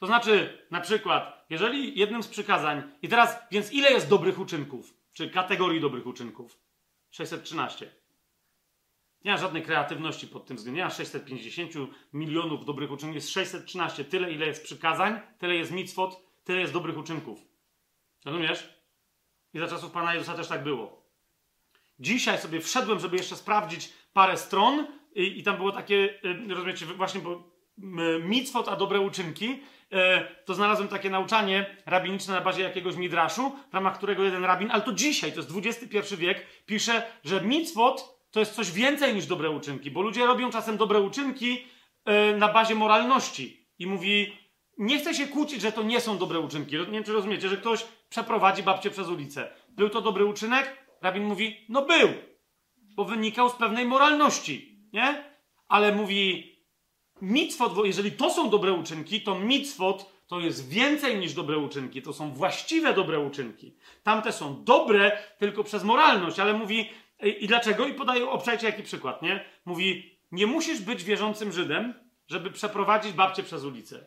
[0.00, 4.94] To znaczy, na przykład, jeżeli jednym z przykazań, i teraz, więc ile jest dobrych uczynków?
[5.12, 6.58] Czy kategorii dobrych uczynków?
[7.10, 8.01] 613.
[9.24, 10.76] Nie ma żadnej kreatywności pod tym względem.
[10.76, 11.72] Nie ma 650
[12.12, 13.14] milionów dobrych uczynków.
[13.14, 14.04] Jest 613.
[14.04, 17.38] Tyle, ile jest przykazań, tyle jest micwot, tyle jest dobrych uczynków.
[18.24, 18.82] Rozumiesz?
[19.54, 21.02] I za czasów Pana Jezusa też tak było.
[21.98, 26.86] Dzisiaj sobie wszedłem, żeby jeszcze sprawdzić parę stron i, i tam było takie, y, rozumiecie,
[26.86, 27.52] właśnie, bo
[28.22, 29.60] micwot, a dobre uczynki,
[29.92, 34.70] e, to znalazłem takie nauczanie rabiniczne na bazie jakiegoś midraszu, w ramach którego jeden rabin,
[34.70, 39.26] ale to dzisiaj, to jest XXI wiek, pisze, że micwot to jest coś więcej niż
[39.26, 41.64] dobre uczynki, bo ludzie robią czasem dobre uczynki
[42.06, 44.32] yy, na bazie moralności i mówi,
[44.78, 46.76] nie chcę się kłócić, że to nie są dobre uczynki.
[46.76, 49.50] Nie wiem, czy rozumiecie, że ktoś przeprowadzi babcię przez ulicę.
[49.68, 50.86] Był to dobry uczynek?
[51.02, 52.08] Rabin mówi, no był,
[52.76, 55.24] bo wynikał z pewnej moralności, nie?
[55.68, 56.52] Ale mówi,
[57.22, 62.02] mitzvot, bo jeżeli to są dobre uczynki, to mitzvot to jest więcej niż dobre uczynki.
[62.02, 63.76] To są właściwe dobre uczynki.
[64.02, 66.88] Tamte są dobre tylko przez moralność, ale mówi,
[67.28, 67.86] i dlaczego?
[67.86, 69.44] I podaję, obczajcie jaki przykład, nie?
[69.64, 71.94] Mówi, nie musisz być wierzącym Żydem,
[72.26, 74.06] żeby przeprowadzić babcię przez ulicę.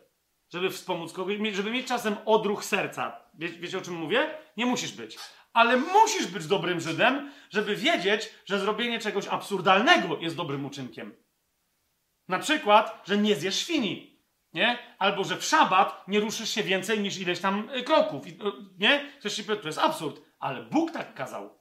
[0.52, 3.20] Żeby wspomóc kogoś, żeby mieć czasem odruch serca.
[3.34, 4.38] Wie, wiecie o czym mówię?
[4.56, 5.18] Nie musisz być.
[5.52, 11.14] Ale musisz być dobrym Żydem, żeby wiedzieć, że zrobienie czegoś absurdalnego jest dobrym uczynkiem.
[12.28, 14.20] Na przykład, że nie zjesz świni.
[14.52, 14.78] Nie?
[14.98, 18.24] Albo, że w szabat nie ruszysz się więcej niż ileś tam y, kroków.
[18.78, 19.12] Nie?
[19.20, 20.20] Ktoś się powie, to jest absurd.
[20.38, 21.55] Ale Bóg tak kazał.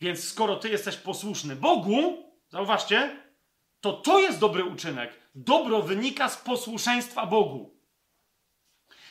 [0.00, 3.22] Więc skoro ty jesteś posłuszny Bogu, zauważcie,
[3.80, 5.12] to to jest dobry uczynek.
[5.34, 7.78] Dobro wynika z posłuszeństwa Bogu.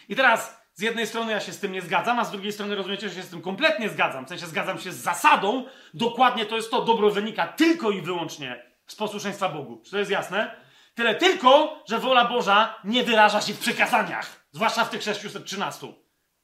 [0.09, 2.75] I teraz z jednej strony ja się z tym nie zgadzam, a z drugiej strony
[2.75, 4.25] rozumiecie, że się z tym kompletnie zgadzam.
[4.25, 8.63] W sensie zgadzam się z zasadą, dokładnie to jest to, dobro wynika tylko i wyłącznie
[8.87, 9.81] z posłuszeństwa Bogu.
[9.85, 10.55] Czy to jest jasne?
[10.95, 15.87] Tyle tylko, że wola Boża nie wyraża się w przykazaniach, zwłaszcza w tych 613.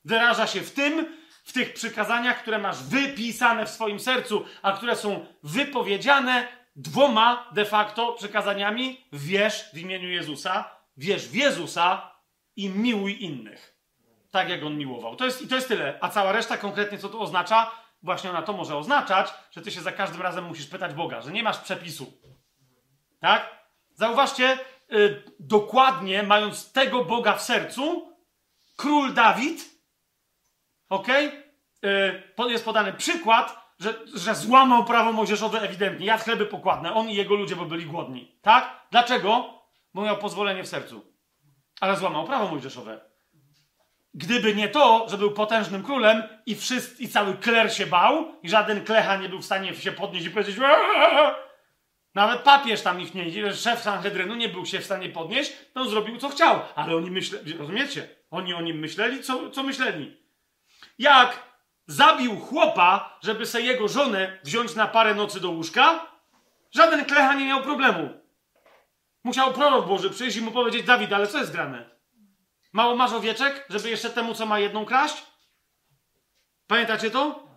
[0.05, 4.95] Wyraża się w tym, w tych przykazaniach, które masz wypisane w swoim sercu, a które
[4.95, 12.11] są wypowiedziane dwoma de facto przykazaniami: wierz w imieniu Jezusa, wierz w Jezusa
[12.55, 13.77] i miłuj innych.
[14.31, 15.15] Tak jak on miłował.
[15.15, 15.97] To jest, I to jest tyle.
[16.01, 17.71] A cała reszta konkretnie co to oznacza?
[18.03, 21.31] Właśnie ona to może oznaczać, że ty się za każdym razem musisz pytać Boga, że
[21.31, 22.13] nie masz przepisu.
[23.19, 23.63] Tak?
[23.93, 24.59] Zauważcie,
[24.91, 28.13] y, dokładnie, mając tego Boga w sercu,
[28.75, 29.72] król Dawid,
[30.93, 36.05] ok, y, jest podany przykład, że, że złamał prawo mojżeszowe ewidentnie.
[36.05, 38.37] Jadł chleby pokładne, on i jego ludzie, bo byli głodni.
[38.41, 38.87] Tak?
[38.91, 39.59] Dlaczego?
[39.93, 41.05] Bo miał pozwolenie w sercu.
[41.81, 42.99] Ale złamał prawo mojżeszowe.
[44.13, 48.49] Gdyby nie to, że był potężnym królem i, wszyscy, i cały kler się bał, i
[48.49, 50.57] żaden klecha nie był w stanie się podnieść i powiedzieć
[52.15, 55.89] nawet papież tam ich nie, szef Sanhedrynu nie był się w stanie podnieść, to on
[55.89, 56.59] zrobił co chciał.
[56.75, 58.07] Ale oni myśleli, rozumiecie?
[58.31, 60.22] Oni o nim myśleli, co, co myśleli?
[60.97, 61.53] Jak
[61.87, 66.05] zabił chłopa, żeby sobie jego żonę wziąć na parę nocy do łóżka,
[66.71, 68.09] żaden klecha nie miał problemu.
[69.23, 71.89] Musiał prorok Boży przyjść i mu powiedzieć, Dawid, ale co jest grane?
[72.73, 75.23] Mało masz owieczek, żeby jeszcze temu, co ma jedną kraść?
[76.67, 77.47] Pamiętacie to?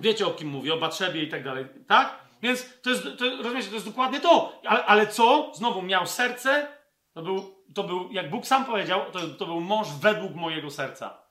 [0.00, 2.18] Wiecie, o kim mówię, o Batrzebie i tak dalej, tak?
[2.42, 4.60] Więc to jest, to, rozumiecie, to jest dokładnie to.
[4.66, 5.52] Ale, ale co?
[5.54, 6.68] Znowu miał serce,
[7.12, 11.23] to był, to był, jak Bóg sam powiedział, to, to był mąż według mojego serca.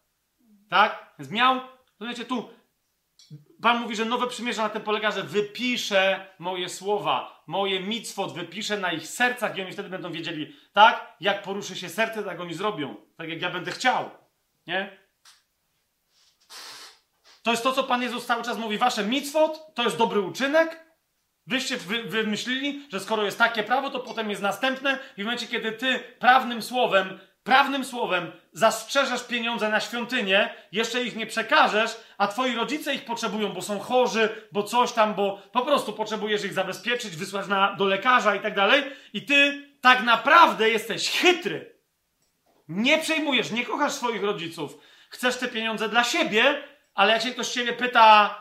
[0.73, 1.13] Tak?
[1.19, 1.61] Więc miał
[1.99, 2.49] Rozumiecie, tu
[3.61, 8.77] Pan mówi, że nowe przymierze na tym polega, że wypiszę moje słowa, moje micwot, wypiszę
[8.77, 12.53] na ich sercach i oni wtedy będą wiedzieli, tak, jak poruszy się serce, tak oni
[12.53, 12.95] zrobią.
[13.17, 14.09] Tak jak ja będę chciał.
[14.67, 14.97] Nie?
[17.43, 18.77] To jest to, co Pan Jezus cały czas mówi.
[18.77, 20.85] Wasze micwot to jest dobry uczynek.
[21.47, 25.47] Wyście wy, wymyślili, że skoro jest takie prawo, to potem jest następne i w momencie,
[25.47, 32.27] kiedy ty prawnym słowem prawnym słowem zastrzeżesz pieniądze na świątynię, jeszcze ich nie przekażesz, a
[32.27, 36.53] twoi rodzice ich potrzebują, bo są chorzy, bo coś tam, bo po prostu potrzebujesz ich
[36.53, 41.75] zabezpieczyć, wysłać na, do lekarza i tak dalej, i ty tak naprawdę jesteś chytry.
[42.67, 44.77] Nie przejmujesz, nie kochasz swoich rodziców.
[45.09, 46.63] Chcesz te pieniądze dla siebie,
[46.93, 48.35] ale jak się ktoś ciebie pyta,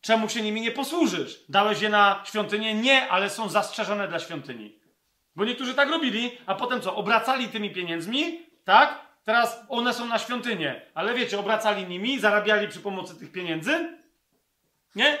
[0.00, 1.44] czemu się nimi nie posłużysz?
[1.48, 2.74] Dałeś je na świątynię?
[2.74, 4.79] Nie, ale są zastrzeżone dla świątyni.
[5.36, 6.96] Bo niektórzy tak robili, a potem co?
[6.96, 9.00] Obracali tymi pieniędzmi, tak?
[9.24, 13.98] Teraz one są na świątynię, ale wiecie, obracali nimi, zarabiali przy pomocy tych pieniędzy,
[14.94, 15.18] nie?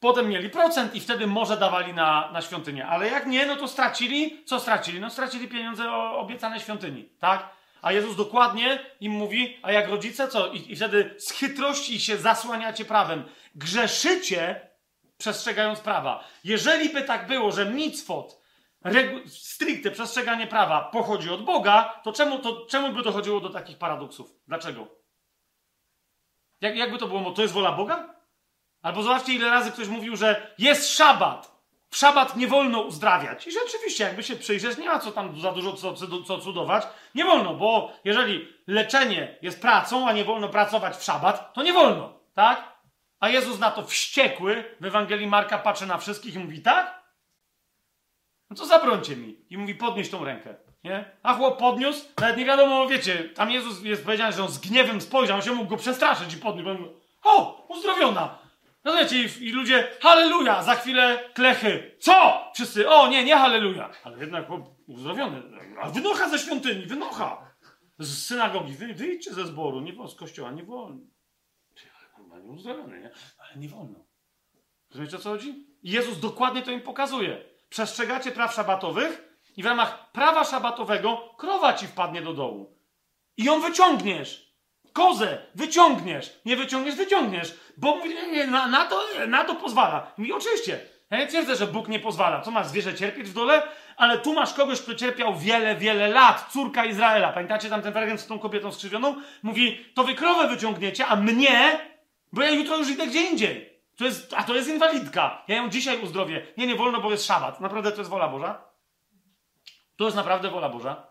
[0.00, 2.86] Potem mieli procent i wtedy może dawali na, na świątynię.
[2.86, 4.42] Ale jak nie, no to stracili.
[4.44, 5.00] Co stracili?
[5.00, 7.48] No stracili pieniądze obiecane świątyni, tak?
[7.82, 10.46] A Jezus dokładnie im mówi, a jak rodzice, co?
[10.46, 13.24] I, I, wtedy z chytrości się zasłaniacie prawem.
[13.54, 14.60] Grzeszycie,
[15.18, 16.24] przestrzegając prawa.
[16.44, 18.41] Jeżeli by tak było, że micwot
[18.84, 23.78] regu- stricte przestrzeganie prawa pochodzi od Boga, to czemu, to czemu by dochodziło do takich
[23.78, 24.30] paradoksów?
[24.48, 24.86] Dlaczego?
[26.60, 27.30] Jak, jakby to było?
[27.30, 28.14] To jest wola Boga?
[28.82, 31.52] Albo zobaczcie, ile razy ktoś mówił, że jest szabat.
[31.90, 33.46] W szabat nie wolno uzdrawiać.
[33.46, 35.94] I rzeczywiście, jakby się przyjrzeć, nie ma co tam za dużo co,
[36.26, 36.84] co cudować.
[37.14, 41.72] Nie wolno, bo jeżeli leczenie jest pracą, a nie wolno pracować w szabat, to nie
[41.72, 42.72] wolno, tak?
[43.20, 47.01] A Jezus na to wściekły w Ewangelii Marka patrzy na wszystkich i mówi tak?
[48.52, 49.36] No to zabrońcie mi.
[49.50, 50.54] I mówi, podnieś tą rękę.
[50.84, 51.04] Nie?
[51.22, 55.00] A chłop podniósł, nawet nie wiadomo, wiecie, tam Jezus jest powiedziane, że on z gniewem
[55.00, 56.82] spojrzał, on się mógł go przestraszyć i podniósł.
[57.24, 58.38] O, uzdrowiona.
[58.84, 61.96] No wiecie, i, i ludzie, halleluja, za chwilę klechy.
[62.00, 62.44] Co?
[62.54, 63.90] Wszyscy, o nie, nie halleluja.
[64.04, 65.42] Ale jednak chłop uzdrowiony.
[65.82, 67.52] A wynocha ze świątyni, wynocha.
[67.98, 71.00] Z synagogi, wy, wyjdźcie ze zboru, nie, z kościoła, nie wolno.
[72.18, 73.10] Normalnie uzdrowiony, nie?
[73.38, 73.98] Ale nie wolno.
[74.90, 75.66] Rozumiecie o co chodzi?
[75.82, 79.22] I Jezus dokładnie to im pokazuje przestrzegacie praw szabatowych
[79.56, 82.78] i w ramach prawa szabatowego krowa ci wpadnie do dołu.
[83.36, 84.52] I ją wyciągniesz.
[84.92, 86.40] Kozę wyciągniesz.
[86.44, 87.54] Nie wyciągniesz, wyciągniesz.
[87.76, 87.98] Bo
[88.50, 90.12] na, na, to, na to pozwala.
[90.18, 92.40] I oczywiście, ja nie twierdzę, że Bóg nie pozwala.
[92.40, 93.62] Co masz zwierzę cierpieć w dole?
[93.96, 96.46] Ale tu masz kogoś, kto cierpiał wiele, wiele lat.
[96.52, 97.32] Córka Izraela.
[97.32, 99.16] Pamiętacie tam ten fragment z tą kobietą skrzywioną?
[99.42, 101.80] Mówi, to wy krowę wyciągniecie, a mnie,
[102.32, 103.71] bo ja jutro już idę gdzie indziej.
[103.96, 105.44] To jest, a to jest inwalidka.
[105.48, 106.46] Ja ją dzisiaj uzdrowię.
[106.56, 107.60] Nie, nie wolno, bo jest szabat.
[107.60, 108.64] Naprawdę to jest wola Boża?
[109.96, 111.06] To jest naprawdę wola Boża.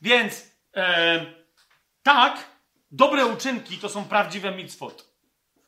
[0.00, 1.26] Więc e,
[2.02, 2.48] tak,
[2.90, 5.10] dobre uczynki to są prawdziwe mitzvot.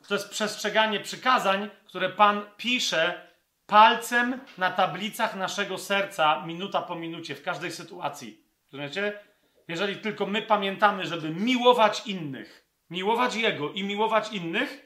[0.07, 3.27] To jest przestrzeganie przykazań, które Pan pisze
[3.65, 8.43] palcem na tablicach naszego serca, minuta po minucie, w każdej sytuacji.
[8.71, 9.19] Rozumiecie?
[9.67, 14.85] Jeżeli tylko my pamiętamy, żeby miłować innych, miłować Jego i miłować innych,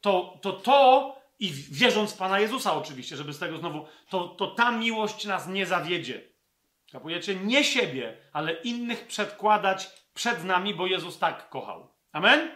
[0.00, 4.46] to to, to i wierząc w Pana Jezusa oczywiście, żeby z tego znowu, to, to
[4.46, 6.20] ta miłość nas nie zawiedzie.
[6.92, 7.34] Kapujecie?
[7.34, 11.88] Nie siebie, ale innych przedkładać przed nami, bo Jezus tak kochał.
[12.12, 12.50] Amen?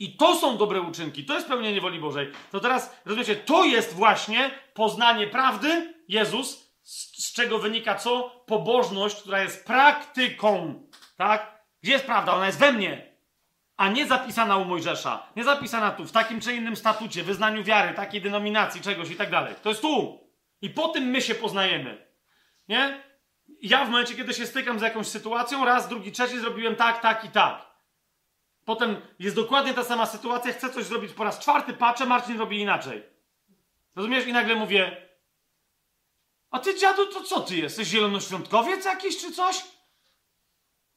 [0.00, 2.32] I to są dobre uczynki, to jest pełnienie woli Bożej.
[2.52, 8.42] To teraz, rozumiecie, to jest właśnie poznanie prawdy, Jezus, z, z czego wynika co?
[8.46, 10.82] Pobożność, która jest praktyką.
[11.16, 11.64] Tak?
[11.82, 12.34] Gdzie jest prawda?
[12.34, 13.13] Ona jest we mnie
[13.76, 17.94] a nie zapisana u Mojżesza, nie zapisana tu, w takim czy innym statucie, wyznaniu wiary,
[17.94, 19.54] takiej denominacji, czegoś i tak dalej.
[19.62, 20.20] To jest tu.
[20.62, 22.06] I po tym my się poznajemy.
[22.68, 23.04] Nie?
[23.62, 27.24] Ja w momencie, kiedy się stykam z jakąś sytuacją, raz, drugi, trzeci zrobiłem tak, tak
[27.24, 27.66] i tak.
[28.64, 32.60] Potem jest dokładnie ta sama sytuacja, chcę coś zrobić po raz czwarty, patrzę, Marcin robi
[32.60, 33.02] inaczej.
[33.96, 34.26] Rozumiesz?
[34.26, 35.08] I nagle mówię,
[36.50, 37.88] a ty dziadu, to co ty jesteś?
[37.88, 39.64] Zielonoświątkowiec jakiś czy coś?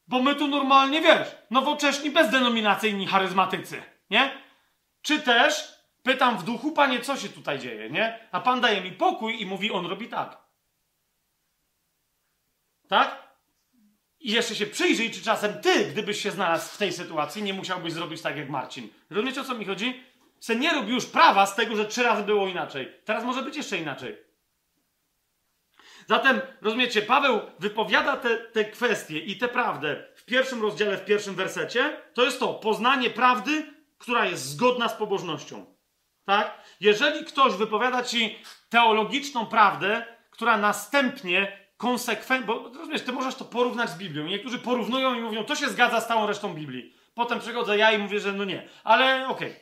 [0.07, 4.41] Bo my tu normalnie, wiesz, nowocześni, bezdenominacyjni charyzmatycy, nie?
[5.01, 8.27] Czy też pytam w duchu, panie, co się tutaj dzieje, nie?
[8.31, 10.37] A pan daje mi pokój i mówi, on robi tak.
[12.87, 13.27] Tak?
[14.19, 17.93] I jeszcze się przyjrzyj, czy czasem ty, gdybyś się znalazł w tej sytuacji, nie musiałbyś
[17.93, 18.89] zrobić tak jak Marcin.
[19.09, 20.03] Rozumiecie, o co mi chodzi?
[20.39, 22.93] Se nie rób już prawa z tego, że trzy razy było inaczej.
[23.05, 24.26] Teraz może być jeszcze inaczej.
[26.07, 31.35] Zatem, rozumiecie, Paweł wypowiada te, te kwestie i tę prawdę w pierwszym rozdziale, w pierwszym
[31.35, 32.01] wersecie.
[32.13, 35.75] To jest to, poznanie prawdy, która jest zgodna z pobożnością.
[36.25, 36.61] Tak?
[36.79, 43.89] Jeżeli ktoś wypowiada ci teologiczną prawdę, która następnie konsekwentnie, bo rozumiesz, ty możesz to porównać
[43.89, 44.25] z Biblią.
[44.25, 46.93] Niektórzy porównują i mówią, to się zgadza z całą resztą Biblii.
[47.13, 48.69] Potem przychodzę ja i mówię, że no nie.
[48.83, 49.51] Ale okej.
[49.51, 49.61] Okay.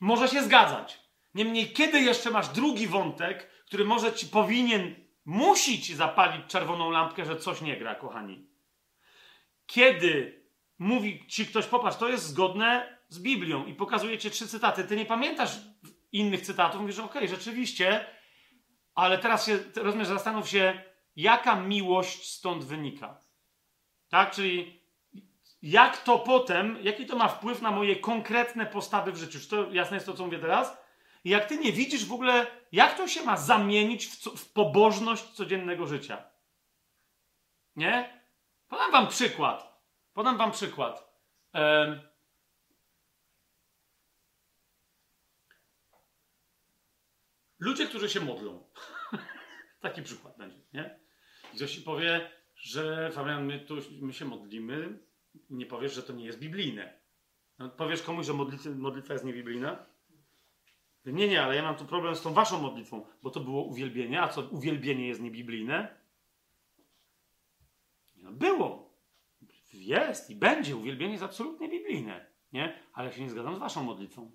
[0.00, 1.00] Może się zgadzać.
[1.34, 7.24] Niemniej, kiedy jeszcze masz drugi wątek, który może ci powinien musi ci zapalić czerwoną lampkę,
[7.24, 8.46] że coś nie gra, kochani.
[9.66, 10.42] Kiedy
[10.78, 14.96] mówi ci ktoś, popatrz, to jest zgodne z Biblią i pokazuje ci trzy cytaty, ty
[14.96, 15.60] nie pamiętasz
[16.12, 18.06] innych cytatów, mówisz, okej, okay, rzeczywiście,
[18.94, 20.82] ale teraz się, rozumiesz, zastanów się,
[21.16, 23.20] jaka miłość stąd wynika.
[24.08, 24.30] Tak?
[24.30, 24.80] Czyli
[25.62, 29.40] jak to potem, jaki to ma wpływ na moje konkretne postawy w życiu.
[29.40, 30.83] Czy to jasne jest to, co mówię teraz?
[31.24, 35.24] Jak ty nie widzisz w ogóle, jak to się ma zamienić w, co, w pobożność
[35.24, 36.30] codziennego życia.
[37.76, 38.24] Nie?
[38.68, 39.84] Podam wam przykład.
[40.12, 41.14] Podam wam przykład.
[41.54, 42.00] Um,
[47.58, 48.70] ludzie, którzy się modlą.
[49.80, 51.00] Taki przykład będzie, nie?
[51.56, 54.98] Ktoś ci powie, że Fabian, my, tu, my się modlimy,
[55.50, 57.00] nie powiesz, że to nie jest biblijne.
[57.58, 59.93] No, powiesz komuś, że modlitwa, modlitwa jest niebiblijna?
[61.06, 64.22] Nie, nie, ale ja mam tu problem z tą waszą modlitwą, bo to było uwielbienie,
[64.22, 65.96] a co uwielbienie jest niebiblijne?
[68.16, 68.94] No, było.
[69.72, 70.76] Jest i będzie.
[70.76, 72.26] Uwielbienie jest absolutnie biblijne.
[72.52, 72.78] Nie?
[72.92, 74.30] Ale ja się nie zgadzam z waszą modlitwą.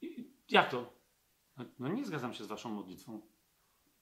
[0.00, 0.92] I jak to?
[1.56, 3.20] No, no nie zgadzam się z waszą modlitwą.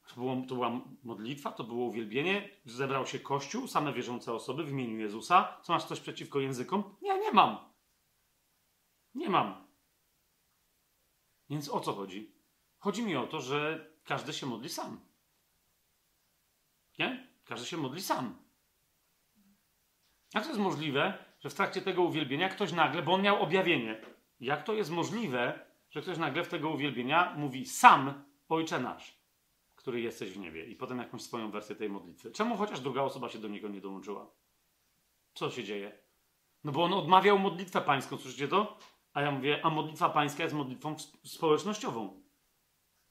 [0.09, 2.51] To, było, to była modlitwa, to było uwielbienie.
[2.65, 5.61] Zebrał się Kościół, same wierzące osoby w imieniu Jezusa.
[5.63, 6.97] Co masz coś przeciwko językom?
[7.03, 7.59] Nie, nie mam.
[9.15, 9.66] Nie mam.
[11.51, 12.33] Więc o co chodzi?
[12.79, 15.01] Chodzi mi o to, że każdy się modli sam.
[16.99, 17.29] Nie?
[17.45, 18.39] Każdy się modli sam.
[20.35, 24.01] Jak to jest możliwe, że w trakcie tego uwielbienia ktoś nagle, bo on miał objawienie,
[24.41, 29.17] jak to jest możliwe, że ktoś nagle w tego uwielbienia mówi sam Ojcze nasz,
[29.77, 32.31] który jesteś w niebie i potem jakąś swoją wersję tej modlitwy.
[32.31, 34.31] Czemu chociaż druga osoba się do niego nie dołączyła?
[35.35, 35.99] Co się dzieje?
[36.65, 38.79] No bo on odmawiał modlitwę pańską, słyszycie to?
[39.17, 42.23] A ja mówię, a modlitwa pańska jest modlitwą społecznościową,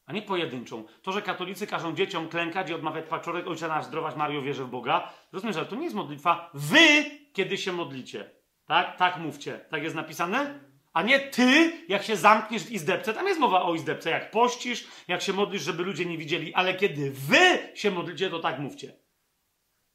[0.05, 0.83] a nie pojedynczą.
[1.01, 4.69] To, że katolicy każą dzieciom klękać i odmawiać paczorek, ojcze nasz, zdrowaś Mario, wierzę w
[4.69, 5.13] Boga.
[5.31, 6.49] Rozumiesz, że to nie jest modlitwa.
[6.53, 8.31] Wy, kiedy się modlicie.
[8.65, 8.97] Tak?
[8.97, 9.59] Tak mówcie.
[9.69, 10.59] Tak jest napisane?
[10.93, 13.13] A nie ty, jak się zamkniesz w izdebce.
[13.13, 14.09] Tam jest mowa o izdebce.
[14.09, 16.53] Jak pościsz, jak się modlisz, żeby ludzie nie widzieli.
[16.53, 18.93] Ale kiedy wy się modlicie, to tak mówcie.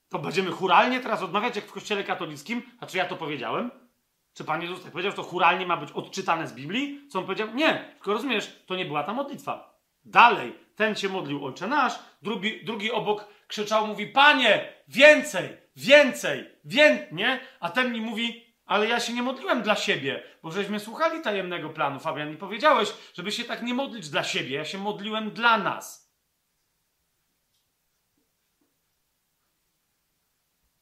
[0.08, 2.62] To będziemy churalnie teraz odmawiać, jak w kościele katolickim.
[2.80, 3.89] A czy ja to powiedziałem?
[4.34, 7.08] Czy Pan Jezus tak powiedział, że to churalnie ma być odczytane z Biblii?
[7.08, 7.54] Co on powiedział?
[7.54, 9.80] Nie, tylko rozumiesz, to nie była ta modlitwa.
[10.04, 17.08] Dalej, ten się modlił Ojcze Nasz, drugi, drugi obok krzyczał, mówi, Panie, więcej, więcej, więcej,
[17.12, 17.40] nie?
[17.60, 21.70] A ten mi mówi, ale ja się nie modliłem dla siebie, bo żeśmy słuchali tajemnego
[21.70, 25.58] planu, Fabian, i powiedziałeś, żeby się tak nie modlić dla siebie, ja się modliłem dla
[25.58, 26.10] nas.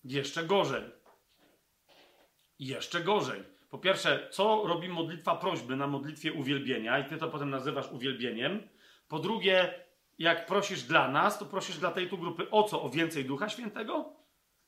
[0.05, 0.98] Jeszcze gorzej.
[2.59, 3.43] Jeszcze gorzej.
[3.71, 8.69] Po pierwsze, co robi modlitwa prośby na modlitwie uwielbienia, i ty to potem nazywasz uwielbieniem.
[9.09, 9.75] Po drugie,
[10.19, 12.83] jak prosisz dla nas, to prosisz dla tej tu grupy o co?
[12.83, 14.13] O więcej Ducha Świętego?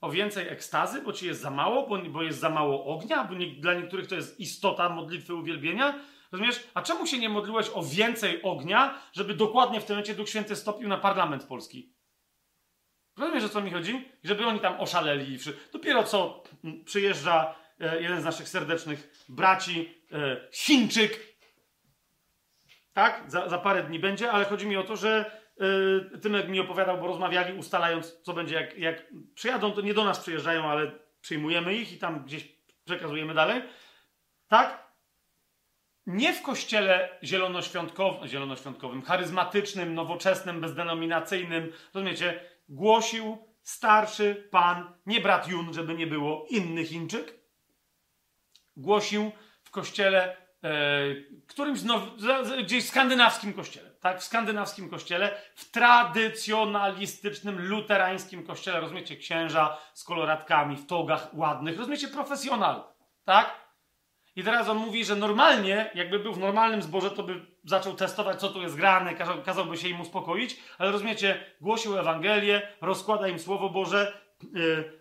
[0.00, 3.34] O więcej ekstazy, bo ci jest za mało, bo, bo jest za mało ognia, bo
[3.34, 5.98] nie, dla niektórych to jest istota modlitwy uwielbienia.
[6.32, 6.62] Rozumiesz?
[6.74, 10.56] A czemu się nie modliłeś o więcej ognia, żeby dokładnie w tym momencie Duch Święty
[10.56, 11.94] stopił na parlament polski?
[13.18, 14.08] Rozumiesz, o co mi chodzi?
[14.24, 15.38] Żeby oni tam oszaleli.
[15.72, 16.42] Dopiero co
[16.84, 17.54] przyjeżdża
[18.00, 21.36] jeden z naszych serdecznych braci, e, Chińczyk.
[22.92, 23.24] Tak?
[23.26, 25.40] Za, za parę dni będzie, ale chodzi mi o to, że
[26.14, 30.04] e, Tymek mi opowiadał, bo rozmawiali, ustalając, co będzie, jak, jak przyjadą, to nie do
[30.04, 32.48] nas przyjeżdżają, ale przyjmujemy ich i tam gdzieś
[32.84, 33.62] przekazujemy dalej.
[34.48, 34.90] Tak?
[36.06, 45.74] nie w kościele zielonoświątkowym, zielonoświątkowym, charyzmatycznym, nowoczesnym, bezdenominacyjnym, rozumiecie, głosił starszy pan, nie brat Jun,
[45.74, 47.39] żeby nie było, inny Chińczyk,
[48.80, 50.70] głosił w kościele, e,
[51.46, 52.02] którymś now,
[52.64, 60.76] gdzieś skandynawskim kościele, tak, w skandynawskim kościele, w tradycjonalistycznym, luterańskim kościele, rozumiecie, księża z koloratkami,
[60.76, 62.84] w togach ładnych, rozumiecie, profesjonal,
[63.24, 63.70] tak?
[64.36, 68.40] I teraz on mówi, że normalnie, jakby był w normalnym zborze, to by zaczął testować,
[68.40, 73.38] co tu jest grane, kazał, kazałby się im uspokoić, ale rozumiecie, głosił Ewangelię, rozkłada im
[73.38, 74.29] Słowo Boże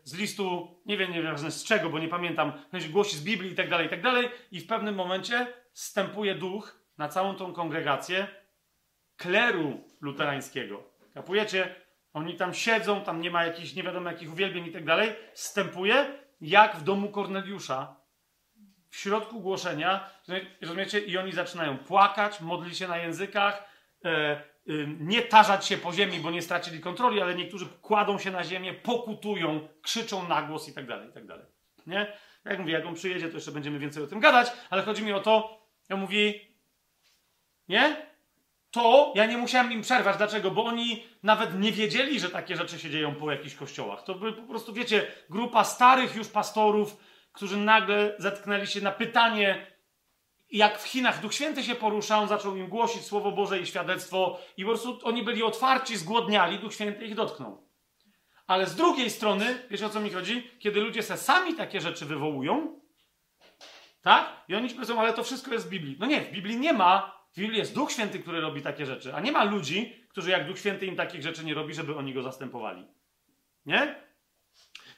[0.03, 2.51] z listu, nie wiem, nie wiem z czego, bo nie pamiętam,
[2.91, 6.79] głosi z Biblii i tak dalej, i tak dalej, i w pewnym momencie stępuje duch
[6.97, 8.27] na całą tą kongregację
[9.17, 10.83] kleru luterańskiego.
[11.13, 11.75] Kapujecie?
[12.13, 15.15] Oni tam siedzą, tam nie ma jakichś nie wiadomo jakich uwielbień i tak dalej.
[15.33, 16.05] Stępuje
[16.41, 17.95] jak w domu Korneliusza,
[18.89, 20.09] w środku głoszenia,
[20.61, 23.69] rozumiecie, i oni zaczynają płakać, modlić się na językach,
[24.05, 24.43] e,
[24.99, 28.73] nie tarzać się po ziemi, bo nie stracili kontroli, ale niektórzy kładą się na ziemię,
[28.73, 31.45] pokutują, krzyczą na głos i tak dalej, i tak dalej.
[31.87, 32.17] Nie?
[32.45, 35.13] Jak mówię, jak on przyjedzie, to jeszcze będziemy więcej o tym gadać, ale chodzi mi
[35.13, 36.55] o to, ja mówi,
[37.67, 38.09] nie?
[38.71, 40.17] To ja nie musiałem im przerwać.
[40.17, 40.51] Dlaczego?
[40.51, 44.03] Bo oni nawet nie wiedzieli, że takie rzeczy się dzieją po jakichś kościołach.
[44.03, 46.97] To by po prostu, wiecie, grupa starych już pastorów,
[47.31, 49.67] którzy nagle zetknęli się na pytanie,
[50.51, 54.39] jak w Chinach Duch Święty się porusza, on zaczął im głosić Słowo Boże i świadectwo,
[54.57, 57.69] i po prostu oni byli otwarci, zgłodniali, Duch Święty ich dotknął.
[58.47, 60.51] Ale z drugiej strony, wiecie o co mi chodzi?
[60.59, 62.79] Kiedy ludzie se sami takie rzeczy wywołują,
[64.01, 64.45] tak?
[64.47, 65.95] I oni ci powiedzą, ale to wszystko jest w Biblii.
[65.99, 67.19] No nie, w Biblii nie ma.
[67.31, 70.47] W Biblii jest Duch Święty, który robi takie rzeczy, a nie ma ludzi, którzy jak
[70.47, 72.87] Duch Święty im takich rzeczy nie robi, żeby oni go zastępowali.
[73.65, 73.95] Nie?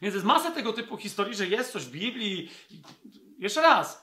[0.02, 2.52] Więc jest masa tego typu historii, że jest coś w Biblii.
[3.40, 4.01] Jeszcze raz.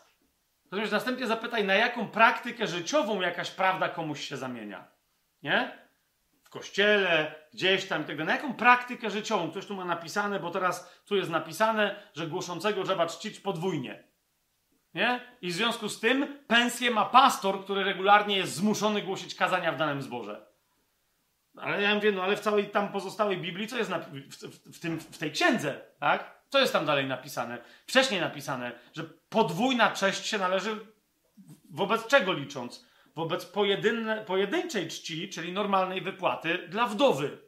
[0.70, 4.84] Natomiast następnie zapytaj, na jaką praktykę życiową jakaś prawda komuś się zamienia.
[5.42, 5.78] Nie?
[6.42, 8.26] W kościele, gdzieś tam i tak dalej.
[8.26, 9.50] Na jaką praktykę życiową?
[9.50, 14.04] Ktoś tu ma napisane, bo teraz tu jest napisane, że głoszącego trzeba czcić podwójnie.
[14.94, 15.20] Nie?
[15.42, 19.76] I w związku z tym pensję ma pastor, który regularnie jest zmuszony głosić kazania w
[19.76, 20.46] danym zborze.
[21.56, 24.80] Ale ja mówię, no ale w całej tam pozostałej Biblii, co jest w, w, w,
[24.80, 26.37] tym, w tej księdze, tak?
[26.48, 27.58] Co jest tam dalej napisane?
[27.86, 30.76] Wcześniej napisane, że podwójna cześć się należy
[31.70, 32.86] wobec czego licząc?
[33.14, 37.38] Wobec pojedynne, pojedynczej czci, czyli normalnej wypłaty dla wdowy.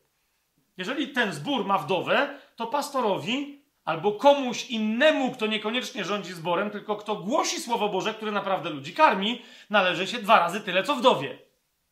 [0.77, 6.97] Jeżeli ten zbór ma wdowę, to pastorowi albo komuś innemu, kto niekoniecznie rządzi zborem, tylko
[6.97, 11.39] kto głosi Słowo Boże, które naprawdę ludzi karmi, należy się dwa razy tyle, co wdowie.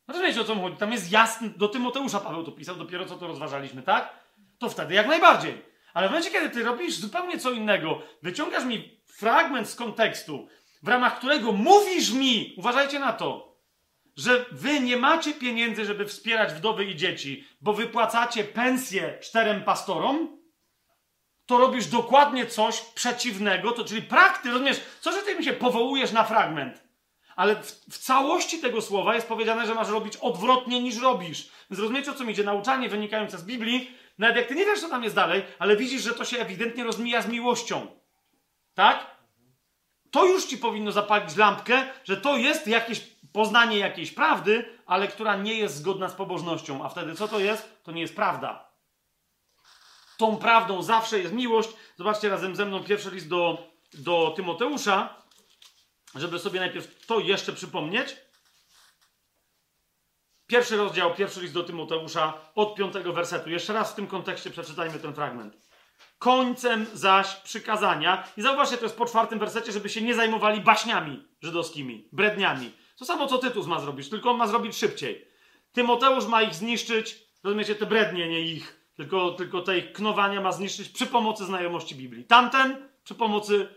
[0.09, 0.77] Rozumiecie o co mi chodzi?
[0.77, 4.13] Tam jest jasny, do Tymoteusza Paweł to pisał, dopiero co to rozważaliśmy, tak?
[4.59, 5.68] To wtedy jak najbardziej.
[5.95, 10.49] Ale w momencie, kiedy ty robisz zupełnie co innego, wyciągasz mi fragment z kontekstu,
[10.83, 13.59] w ramach którego mówisz mi, uważajcie na to,
[14.17, 20.39] że wy nie macie pieniędzy, żeby wspierać wdowy i dzieci, bo wypłacacie pensję czterem pastorom,
[21.47, 26.13] to robisz dokładnie coś przeciwnego, to czyli prakty, rozumiesz, co, że ty mi się powołujesz
[26.13, 26.89] na fragment?
[27.39, 31.51] ale w, w, całości tego słowa jest powiedziane, że masz robić odwrotnie niż robisz.
[31.71, 32.45] Więc rozumiecie, o co mi idzie?
[32.45, 36.03] Nauczanie wynikające z Biblii, nawet jak ty nie wiesz, co tam jest dalej, ale widzisz,
[36.03, 37.87] że to się ewidentnie rozmija z miłością.
[38.75, 39.19] Tak?
[40.11, 43.01] To już ci powinno zapalić lampkę, że to jest jakieś
[43.33, 46.85] poznanie jakiejś prawdy, ale która nie jest zgodna z pobożnością.
[46.85, 47.83] A wtedy co to jest?
[47.83, 48.69] To nie jest prawda.
[50.17, 51.69] Tą prawdą zawsze jest miłość.
[51.97, 55.19] Zobaczcie razem ze mną pierwszy list do, do Tymoteusza
[56.15, 58.17] żeby sobie najpierw to jeszcze przypomnieć.
[60.49, 63.51] Pierwszy rozdział, pierwszy list do Tymoteusza od piątego wersetu.
[63.51, 65.59] Jeszcze raz w tym kontekście przeczytajmy ten fragment.
[66.19, 71.25] Końcem zaś przykazania, i zauważcie, to jest po czwartym wersecie, żeby się nie zajmowali baśniami
[71.43, 72.73] żydowskimi, bredniami.
[72.99, 75.29] To samo, co Tytus ma zrobić, tylko on ma zrobić szybciej.
[75.73, 80.53] Tymoteusz ma ich zniszczyć, rozumiecie, te brednie, nie ich, tylko, tylko te ich knowania ma
[80.53, 82.25] zniszczyć przy pomocy znajomości Biblii.
[82.25, 83.69] Tamten przy pomocy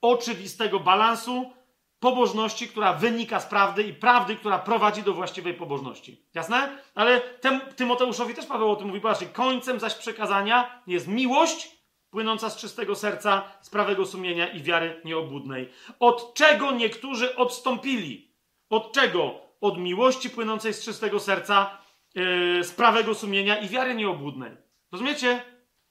[0.00, 1.52] oczywistego balansu,
[2.00, 6.22] pobożności, która wynika z prawdy i prawdy, która prowadzi do właściwej pobożności.
[6.34, 6.78] Jasne?
[6.94, 9.00] Ale tem, Tymoteuszowi też Paweł o tym mówi.
[9.00, 11.78] Patrzcie, końcem zaś przekazania jest miłość
[12.10, 15.68] płynąca z czystego serca, z prawego sumienia i wiary nieobłudnej.
[16.00, 18.34] Od czego niektórzy odstąpili?
[18.70, 19.34] Od czego?
[19.60, 21.78] Od miłości płynącej z czystego serca,
[22.14, 24.50] yy, z prawego sumienia i wiary nieobłudnej.
[24.92, 25.42] Rozumiecie?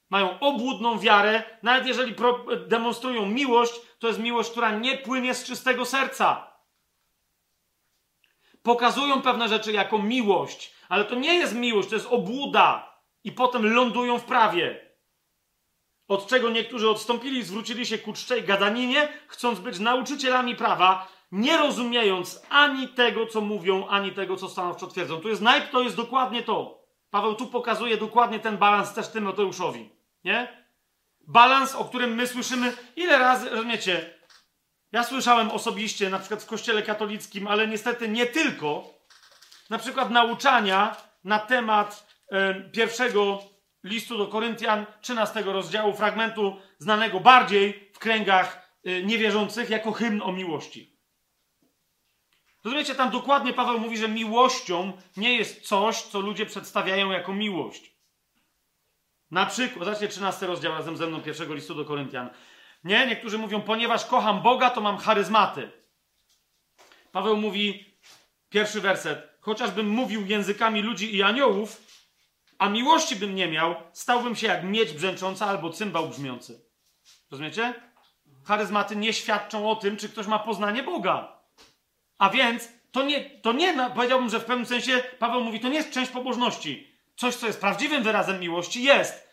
[0.09, 2.15] Mają obłudną wiarę, nawet jeżeli
[2.67, 6.47] demonstrują miłość, to jest miłość, która nie płynie z czystego serca.
[8.63, 12.97] Pokazują pewne rzeczy jako miłość, ale to nie jest miłość, to jest obłuda.
[13.23, 14.91] I potem lądują w prawie.
[16.07, 22.41] Od czego niektórzy odstąpili, zwrócili się ku czczej gadaninie, chcąc być nauczycielami prawa, nie rozumiejąc
[22.49, 25.21] ani tego, co mówią, ani tego, co stanowczo twierdzą.
[25.21, 26.83] Tu jest najp, to jest dokładnie to.
[27.09, 29.89] Paweł tu pokazuje dokładnie ten balans też Tymoteuszowi.
[30.23, 30.66] Nie?
[31.27, 34.17] Balans, o którym my słyszymy ile razy, rozumiecie?
[34.91, 38.93] Ja słyszałem osobiście, na przykład w kościele katolickim, ale niestety nie tylko,
[39.69, 42.07] na przykład nauczania na temat
[42.71, 43.43] pierwszego
[43.83, 50.31] listu do Koryntian, 13 rozdziału, fragmentu znanego bardziej w kręgach e, niewierzących jako hymn o
[50.31, 50.97] miłości.
[52.63, 57.96] Rozumiecie, tam dokładnie Paweł mówi, że miłością nie jest coś, co ludzie przedstawiają jako miłość.
[59.31, 62.29] Na przykład, zobaczcie 13 rozdział razem ze mną pierwszego listu do Koryntian.
[62.83, 65.71] Nie, niektórzy mówią, ponieważ kocham Boga, to mam charyzmaty.
[67.11, 67.97] Paweł mówi,
[68.49, 71.81] pierwszy werset, chociażbym mówił językami ludzi i aniołów,
[72.57, 76.61] a miłości bym nie miał, stałbym się jak miedź brzęcząca albo cymbał brzmiący.
[77.31, 77.73] Rozumiecie?
[78.45, 81.41] Charyzmaty nie świadczą o tym, czy ktoś ma poznanie Boga.
[82.17, 85.77] A więc to nie, to nie, powiedziałbym, że w pewnym sensie Paweł mówi, to nie
[85.77, 86.86] jest część pobożności.
[87.17, 89.27] Coś, co jest prawdziwym wyrazem miłości, jest.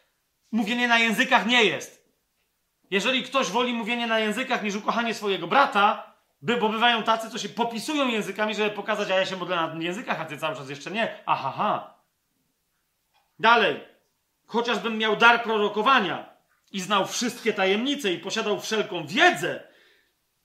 [0.53, 2.05] Mówienie na językach nie jest.
[2.91, 7.39] Jeżeli ktoś woli mówienie na językach niż ukochanie swojego brata, by, bo bywają tacy, co
[7.39, 10.71] się popisują językami, żeby pokazać, a ja się modlę na językach, a ty cały czas
[10.71, 11.19] jeszcze nie.
[11.27, 11.95] Aha.
[13.39, 13.81] Dalej.
[14.47, 16.35] Chociażbym miał dar prorokowania
[16.73, 19.69] i znał wszystkie tajemnice i posiadał wszelką wiedzę,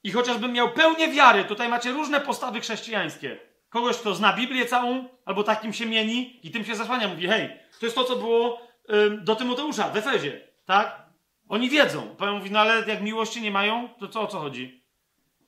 [0.04, 3.49] i chociażbym miał pełnię wiary, tutaj macie różne postawy chrześcijańskie.
[3.70, 7.08] Kogoś, kto zna Biblię całą, albo takim się mieni i tym się zasłania.
[7.08, 7.50] Mówi, hej,
[7.80, 11.10] to jest to, co było y, do Tymoteusza w Efezie, tak?
[11.50, 12.16] Oni wiedzą.
[12.18, 14.84] Paweł mówi, no ale jak miłości nie mają, to co o co chodzi?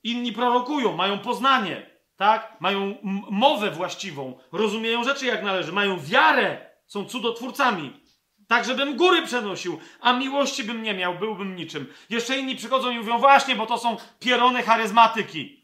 [0.04, 1.86] Inni prorokują, mają poznanie,
[2.16, 2.58] tak?
[2.60, 2.96] Mają
[3.30, 8.02] mowę właściwą, rozumieją rzeczy jak należy, mają wiarę, są cudotwórcami.
[8.48, 11.94] Tak, żebym góry przenosił, a miłości bym nie miał, byłbym niczym.
[12.10, 15.61] Jeszcze inni przychodzą i mówią, właśnie, bo to są pierony charyzmatyki.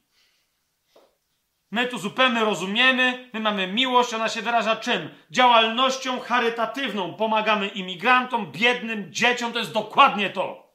[1.72, 5.10] My tu zupełnie rozumiemy, my mamy miłość, ona się wyraża czym?
[5.32, 7.14] Działalnością charytatywną.
[7.14, 10.74] Pomagamy imigrantom, biednym, dzieciom, to jest dokładnie to.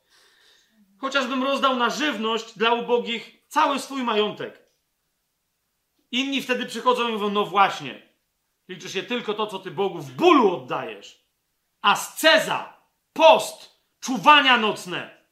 [0.99, 4.62] Chociażbym rozdał na żywność dla ubogich cały swój majątek.
[6.11, 8.03] Inni wtedy przychodzą i mówią, no właśnie,
[8.69, 11.25] liczy się tylko to, co ty Bogu w bólu oddajesz.
[11.83, 12.77] Asceza,
[13.12, 15.23] post, czuwania nocne,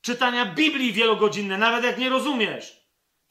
[0.00, 2.75] czytania Biblii wielogodzinne, nawet jak nie rozumiesz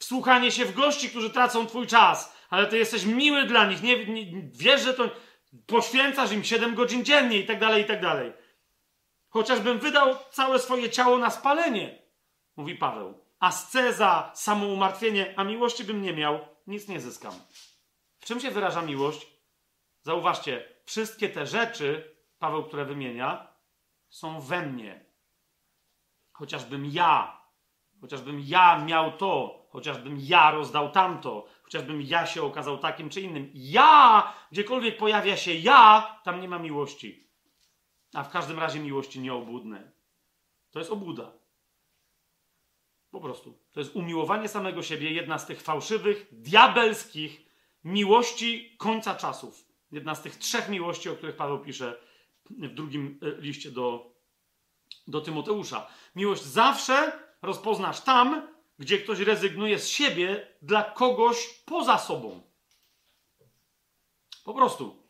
[0.06, 4.06] wsłuchanie się w gości, którzy tracą twój czas, ale ty jesteś miły dla nich, nie,
[4.06, 5.10] nie, wiesz, że to
[5.66, 8.32] poświęcasz im 7 godzin dziennie i tak dalej, i tak dalej.
[9.28, 12.02] Chociażbym wydał całe swoje ciało na spalenie,
[12.56, 13.20] mówi Paweł.
[13.40, 17.34] Asceza, samoumartwienie, a miłości bym nie miał, nic nie zyskam.
[18.18, 19.26] W czym się wyraża miłość?
[20.02, 23.52] Zauważcie, wszystkie te rzeczy, Paweł, które wymienia,
[24.08, 25.04] są we mnie.
[26.32, 27.40] Chociażbym ja,
[28.00, 33.50] chociażbym ja miał to, chociażbym ja rozdał tamto, chociażbym ja się okazał takim czy innym.
[33.54, 37.28] Ja, gdziekolwiek pojawia się ja, tam nie ma miłości.
[38.14, 39.92] A w każdym razie miłości nieobłudne.
[40.70, 41.32] To jest obłuda.
[43.10, 43.58] Po prostu.
[43.72, 47.46] To jest umiłowanie samego siebie, jedna z tych fałszywych, diabelskich
[47.84, 49.68] miłości końca czasów.
[49.92, 52.00] Jedna z tych trzech miłości, o których Paweł pisze
[52.50, 54.12] w drugim e, liście do,
[55.06, 55.86] do Tymoteusza.
[56.14, 62.42] Miłość zawsze rozpoznasz tam, gdzie ktoś rezygnuje z siebie dla kogoś poza sobą.
[64.44, 65.02] Po prostu.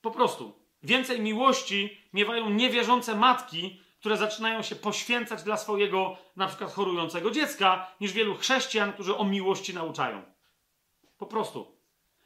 [0.00, 0.58] Po prostu.
[0.82, 7.92] Więcej miłości miewają niewierzące matki, które zaczynają się poświęcać dla swojego na przykład chorującego dziecka,
[8.00, 10.22] niż wielu chrześcijan, którzy o miłości nauczają.
[11.18, 11.78] Po prostu.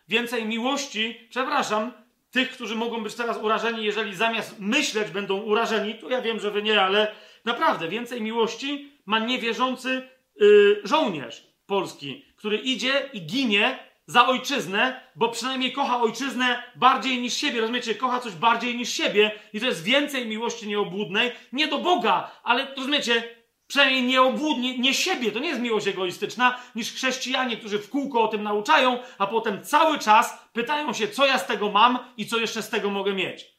[0.08, 1.92] Więcej miłości, przepraszam,
[2.30, 6.50] tych, którzy mogą być teraz urażeni, jeżeli zamiast myśleć będą urażeni, to ja wiem, że
[6.50, 13.78] wy nie, ale naprawdę więcej miłości ma niewierzący yy, żołnierz polski, który idzie i ginie
[14.06, 17.60] za ojczyznę, bo przynajmniej kocha ojczyznę bardziej niż siebie.
[17.60, 17.94] Rozumiecie?
[17.94, 21.32] Kocha coś bardziej niż siebie i to jest więcej miłości nieobłudnej.
[21.52, 23.42] Nie do Boga, ale rozumiecie?
[23.66, 25.32] Przynajmniej nieobłudnie, nie siebie.
[25.32, 29.64] To nie jest miłość egoistyczna, niż chrześcijanie, którzy w kółko o tym nauczają, a potem
[29.64, 33.12] cały czas pytają się, co ja z tego mam i co jeszcze z tego mogę
[33.12, 33.51] mieć.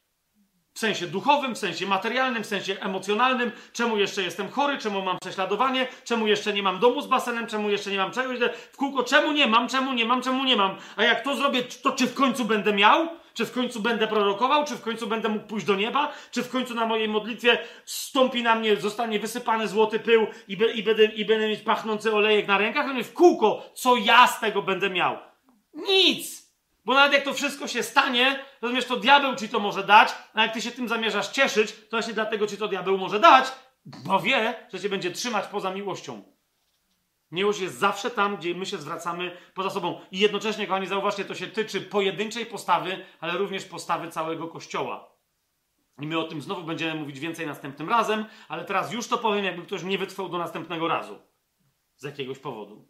[0.73, 3.51] W sensie duchowym, w sensie materialnym, w sensie emocjonalnym.
[3.73, 4.77] Czemu jeszcze jestem chory?
[4.77, 5.87] Czemu mam prześladowanie?
[6.03, 7.47] Czemu jeszcze nie mam domu z basenem?
[7.47, 8.39] Czemu jeszcze nie mam czegoś?
[8.71, 9.67] W kółko, czemu nie mam?
[9.67, 10.21] Czemu nie mam?
[10.21, 10.77] Czemu nie mam?
[10.95, 13.07] A jak to zrobię, to czy w końcu będę miał?
[13.33, 14.65] Czy w końcu będę prorokował?
[14.65, 16.13] Czy w końcu będę mógł pójść do nieba?
[16.31, 20.71] Czy w końcu na mojej modlitwie stąpi na mnie, zostanie wysypany złoty pył i, be,
[20.71, 23.03] i, będę, i będę mieć pachnący olejek na rękach?
[23.03, 25.17] W kółko, co ja z tego będę miał?
[25.73, 26.42] Nic!
[26.85, 30.41] Bo nawet jak to wszystko się stanie, rozumiesz, to diabeł ci to może dać, a
[30.41, 33.45] jak ty się tym zamierzasz cieszyć, to właśnie dlatego ci to diabeł może dać,
[33.85, 36.23] bo wie, że cię będzie trzymać poza miłością.
[37.31, 40.01] Miłość jest zawsze tam, gdzie my się zwracamy poza sobą.
[40.11, 45.13] I jednocześnie, kochani, zauważcie, to się tyczy pojedynczej postawy, ale również postawy całego Kościoła.
[45.99, 49.45] I my o tym znowu będziemy mówić więcej następnym razem, ale teraz już to powiem,
[49.45, 51.19] jakby ktoś nie wytrwał do następnego razu.
[51.95, 52.87] Z jakiegoś powodu.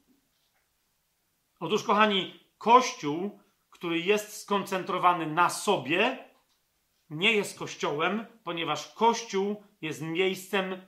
[1.60, 3.40] Otóż, kochani, Kościół,
[3.84, 6.18] który jest skoncentrowany na sobie,
[7.10, 10.82] nie jest Kościołem, ponieważ Kościół jest miejscem,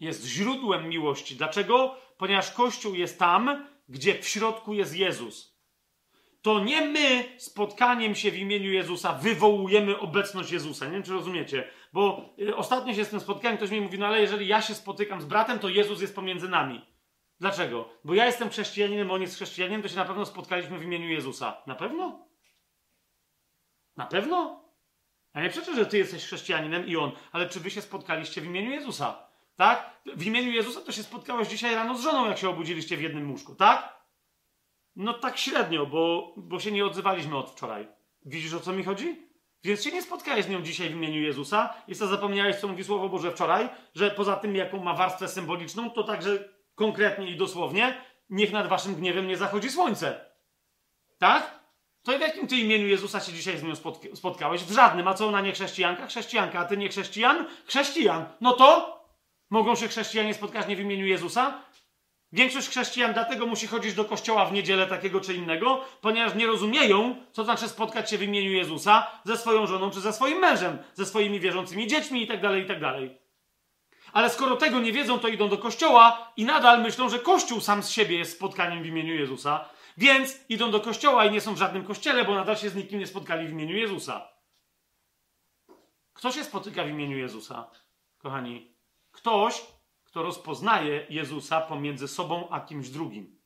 [0.00, 1.36] jest źródłem miłości.
[1.36, 1.96] Dlaczego?
[2.16, 5.58] Ponieważ Kościół jest tam, gdzie w środku jest Jezus.
[6.42, 10.86] To nie my spotkaniem się w imieniu Jezusa wywołujemy obecność Jezusa.
[10.86, 11.68] Nie wiem, czy rozumiecie.
[11.92, 14.74] Bo y, ostatnio się z tym spotkałem, ktoś mi mówi, no ale jeżeli ja się
[14.74, 16.80] spotykam z bratem, to Jezus jest pomiędzy nami.
[17.40, 17.88] Dlaczego?
[18.04, 21.62] Bo ja jestem chrześcijaninem, on jest chrześcijaninem, to się na pewno spotkaliśmy w imieniu Jezusa.
[21.66, 22.31] Na pewno?
[23.96, 24.62] Na pewno?
[25.34, 28.46] Ja nie przeczę, że ty jesteś chrześcijaninem i on, ale czy wy się spotkaliście w
[28.46, 29.28] imieniu Jezusa?
[29.56, 30.00] Tak?
[30.16, 33.30] W imieniu Jezusa to się spotkałeś dzisiaj rano z żoną, jak się obudziliście w jednym
[33.30, 34.02] łóżku, tak?
[34.96, 37.88] No tak średnio, bo, bo się nie odzywaliśmy od wczoraj.
[38.24, 39.32] Widzisz o co mi chodzi?
[39.64, 42.84] Więc się nie spotkałeś z nią dzisiaj w imieniu Jezusa i co zapomniałeś, co mówi
[42.84, 48.00] Słowo Boże wczoraj, że poza tym, jaką ma warstwę symboliczną, to także konkretnie i dosłownie,
[48.30, 50.32] niech nad waszym gniewem nie zachodzi słońce.
[51.18, 51.61] Tak?
[52.02, 53.72] To w jakim ty imieniu Jezusa się dzisiaj z nią
[54.14, 54.64] spotkałeś?
[54.64, 55.08] W żadnym.
[55.08, 56.06] A co ona nie chrześcijanka?
[56.06, 56.58] Chrześcijanka.
[56.58, 57.46] A ty nie chrześcijan?
[57.66, 58.24] Chrześcijan.
[58.40, 58.98] No to
[59.50, 61.62] mogą się chrześcijanie spotkać nie w imieniu Jezusa?
[62.32, 67.16] Większość chrześcijan dlatego musi chodzić do kościoła w niedzielę takiego czy innego, ponieważ nie rozumieją,
[67.32, 71.06] co znaczy spotkać się w imieniu Jezusa ze swoją żoną czy ze swoim mężem, ze
[71.06, 72.80] swoimi wierzącymi dziećmi itd., tak itd.
[72.80, 73.22] Tak
[74.12, 77.82] Ale skoro tego nie wiedzą, to idą do kościoła i nadal myślą, że kościół sam
[77.82, 81.58] z siebie jest spotkaniem w imieniu Jezusa, więc idą do kościoła i nie są w
[81.58, 84.28] żadnym kościele, bo nadal się z nikim nie spotkali w imieniu Jezusa.
[86.14, 87.70] Kto się spotyka w imieniu Jezusa,
[88.18, 88.74] kochani?
[89.12, 89.62] Ktoś,
[90.04, 93.40] kto rozpoznaje Jezusa pomiędzy sobą a kimś drugim.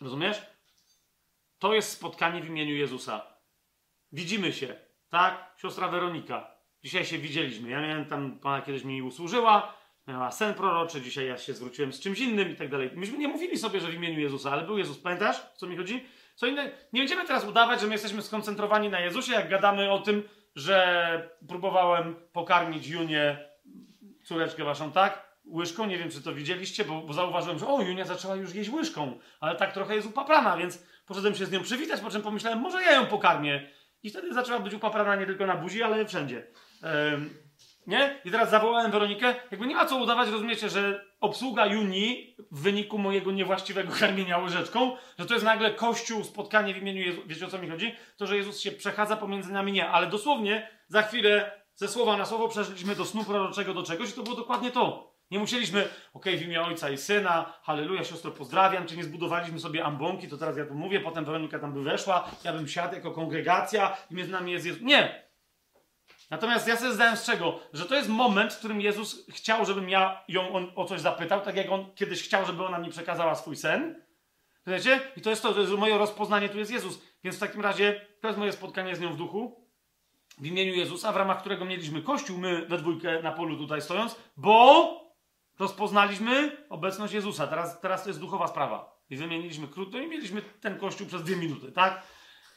[0.00, 0.42] Rozumiesz?
[1.58, 3.26] To jest spotkanie w imieniu Jezusa.
[4.12, 4.76] Widzimy się,
[5.08, 5.54] tak?
[5.56, 6.50] Siostra Weronika.
[6.82, 7.70] Dzisiaj się widzieliśmy.
[7.70, 9.74] Ja miałem tam, pana kiedyś mi usłużyła,
[10.08, 12.90] miała sen proroczy, dzisiaj ja się zwróciłem z czymś innym i tak dalej.
[12.94, 14.98] Myśmy nie mówili sobie, że w imieniu Jezusa, ale był Jezus.
[14.98, 16.04] Pamiętasz, co mi chodzi?
[16.34, 16.70] Co inne?
[16.92, 21.36] Nie będziemy teraz udawać, że my jesteśmy skoncentrowani na Jezusie, jak gadamy o tym, że
[21.48, 23.38] próbowałem pokarmić Junię,
[24.24, 25.34] córeczkę waszą, tak?
[25.46, 28.70] Łyżką, nie wiem, czy to widzieliście, bo, bo zauważyłem, że o, Junia zaczęła już jeść
[28.70, 32.58] łyżką, ale tak trochę jest upaprana, więc poszedłem się z nią przywitać, po czym pomyślałem,
[32.58, 33.70] może ja ją pokarmię.
[34.02, 36.46] I wtedy zaczęła być upaprana nie tylko na buzi, ale wszędzie.
[37.86, 38.20] Nie?
[38.24, 39.34] I teraz zawołałem Weronikę.
[39.50, 44.96] Jakby nie ma co udawać, rozumiecie, że obsługa Juni w wyniku mojego niewłaściwego karmienia łyżeczką,
[45.18, 47.22] że to jest nagle kościół, spotkanie w imieniu.
[47.26, 47.94] Wiecie o co mi chodzi?
[48.16, 49.88] To, że Jezus się przechadza pomiędzy nami, nie.
[49.88, 54.12] Ale dosłownie za chwilę ze słowa na słowo przeszliśmy do snu proroczego do czegoś i
[54.12, 55.14] to było dokładnie to.
[55.30, 59.60] Nie musieliśmy, okej, okay, w imię Ojca i Syna, halleluja, siostro, pozdrawiam, czy nie zbudowaliśmy
[59.60, 62.94] sobie ambonki, to teraz ja tu mówię, potem Weronika tam by weszła, ja bym siadł
[62.94, 64.82] jako kongregacja i między nami jest Jezus.
[64.82, 65.23] Nie!
[66.34, 69.88] Natomiast ja sobie zdałem z czego, że to jest moment, w którym Jezus chciał, żebym
[69.88, 73.56] ja ją o coś zapytał, tak jak on kiedyś chciał, żeby ona mi przekazała swój
[73.56, 74.04] sen.
[74.66, 75.00] Wiecie?
[75.16, 77.00] I to jest to, to jest moje rozpoznanie, tu jest Jezus.
[77.24, 79.68] Więc w takim razie to jest moje spotkanie z nią w duchu,
[80.38, 84.16] w imieniu Jezusa, w ramach którego mieliśmy Kościół, my we dwójkę na polu tutaj stojąc,
[84.36, 84.90] bo
[85.58, 87.46] rozpoznaliśmy obecność Jezusa.
[87.46, 89.00] Teraz, teraz to jest duchowa sprawa.
[89.10, 92.02] I wymieniliśmy krótko i mieliśmy ten Kościół przez dwie minuty, tak?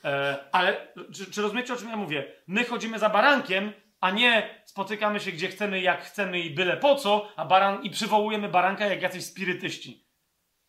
[0.04, 2.34] E, ale czy, czy rozumiecie, o czym ja mówię?
[2.48, 6.96] My chodzimy za barankiem, a nie spotykamy się gdzie chcemy, jak chcemy i byle po
[6.96, 10.08] co, a baran, i przywołujemy baranka jak jacyś spirytyści.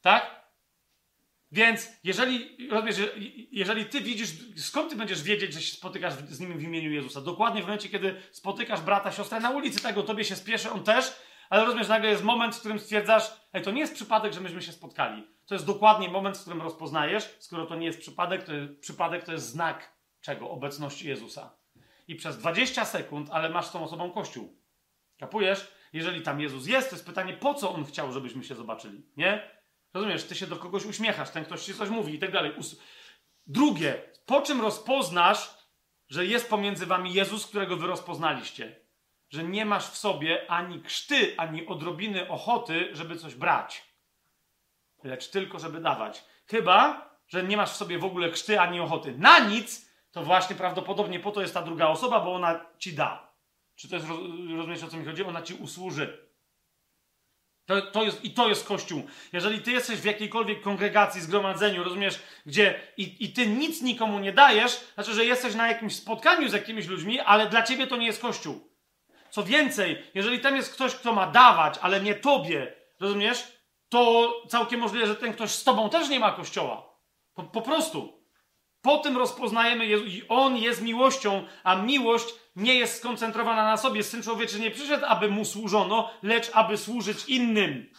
[0.01, 0.39] Tak?
[1.53, 2.97] Więc jeżeli, rozumiesz,
[3.51, 7.21] jeżeli ty widzisz, skąd ty będziesz wiedzieć, że się spotykasz z nim w imieniu Jezusa?
[7.21, 11.17] Dokładnie w momencie, kiedy spotykasz brata, siostrę na ulicy, tego tobie się spieszy, on też,
[11.51, 14.63] ale rozumiesz, nagle jest moment, w którym stwierdzasz, ej, to nie jest przypadek, że myśmy
[14.63, 15.38] się spotkali.
[15.49, 19.25] To jest dokładnie moment, w którym rozpoznajesz, skoro to nie jest przypadek, to jest, przypadek
[19.25, 20.51] to jest znak czego?
[20.51, 21.57] Obecności Jezusa.
[22.09, 24.59] I przez 20 sekund, ale masz z tą osobą Kościół.
[25.19, 25.73] Kapujesz?
[25.93, 29.51] Jeżeli tam Jezus jest, to jest pytanie, po co On chciał, żebyśmy się zobaczyli, nie?
[29.95, 32.53] Rozumiesz, ty się do kogoś uśmiechasz, ten ktoś ci coś mówi i tak dalej.
[33.47, 35.55] Drugie, po czym rozpoznasz,
[36.09, 38.81] że jest pomiędzy wami Jezus, którego wy rozpoznaliście?
[39.31, 43.88] Że nie masz w sobie ani krzty, ani odrobiny ochoty, żeby coś brać
[45.05, 46.25] lecz tylko, żeby dawać.
[46.47, 50.57] Chyba, że nie masz w sobie w ogóle krzty ani ochoty na nic, to właśnie
[50.57, 53.33] prawdopodobnie po to jest ta druga osoba, bo ona ci da.
[53.75, 54.09] Czy to jest,
[54.57, 55.25] rozumiesz o co mi chodzi?
[55.25, 56.29] Ona ci usłuży.
[57.67, 59.03] To, to jest, I to jest Kościół.
[59.33, 64.33] Jeżeli ty jesteś w jakiejkolwiek kongregacji, zgromadzeniu, rozumiesz, gdzie i, i ty nic nikomu nie
[64.33, 68.07] dajesz, znaczy, że jesteś na jakimś spotkaniu z jakimiś ludźmi, ale dla ciebie to nie
[68.07, 68.69] jest Kościół.
[69.31, 73.58] Co więcej, jeżeli tam jest ktoś, kto ma dawać, ale nie tobie, rozumiesz,
[73.89, 76.89] to całkiem możliwe, że ten ktoś z tobą też nie ma kościoła.
[77.35, 78.19] Po, po prostu.
[78.83, 82.27] Po tym rozpoznajemy Jezu i On jest miłością, a miłość
[82.57, 84.03] nie jest skoncentrowana na sobie.
[84.03, 87.91] Syn człowieczy nie przyszedł, aby mu służono, lecz aby służyć innym.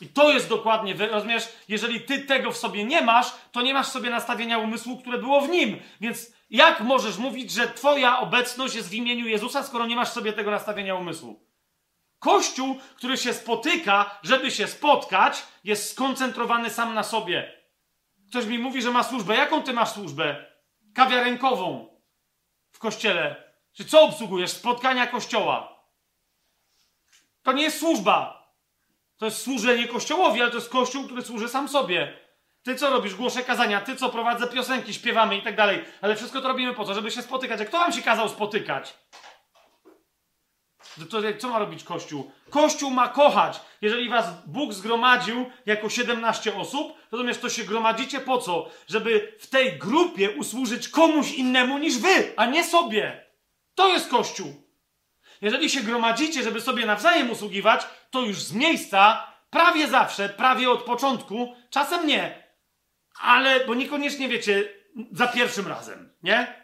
[0.00, 3.86] I to jest dokładnie, rozumiesz, jeżeli ty tego w sobie nie masz, to nie masz
[3.86, 5.80] sobie nastawienia umysłu, które było w nim.
[6.00, 10.32] Więc jak możesz mówić, że twoja obecność jest w imieniu Jezusa, skoro nie masz sobie
[10.32, 11.47] tego nastawienia umysłu?
[12.18, 17.52] Kościół, który się spotyka, żeby się spotkać, jest skoncentrowany sam na sobie.
[18.30, 19.36] Ktoś mi mówi, że ma służbę.
[19.36, 20.46] Jaką ty masz służbę?
[20.94, 21.88] Kawiarenkową
[22.70, 23.52] w kościele.
[23.72, 24.50] Czy co obsługujesz?
[24.50, 25.84] Spotkania kościoła.
[27.42, 28.48] To nie jest służba.
[29.16, 32.18] To jest służenie kościołowi, ale to jest kościół, który służy sam sobie.
[32.62, 33.14] Ty co robisz?
[33.14, 35.84] Głoszę kazania, ty co prowadzę piosenki, śpiewamy i tak dalej.
[36.00, 37.60] Ale wszystko to robimy po to, żeby się spotykać.
[37.60, 38.94] A kto wam się kazał spotykać?
[41.06, 42.30] To, co ma robić Kościół?
[42.50, 43.60] Kościół ma kochać.
[43.82, 48.70] Jeżeli was Bóg zgromadził jako 17 osób, rozumiesz, to się gromadzicie po co?
[48.88, 53.24] Żeby w tej grupie usłużyć komuś innemu niż wy, a nie sobie.
[53.74, 54.62] To jest Kościół.
[55.40, 60.82] Jeżeli się gromadzicie, żeby sobie nawzajem usługiwać, to już z miejsca, prawie zawsze, prawie od
[60.82, 62.48] początku, czasem nie,
[63.20, 64.68] ale, bo niekoniecznie wiecie,
[65.12, 66.57] za pierwszym razem, nie?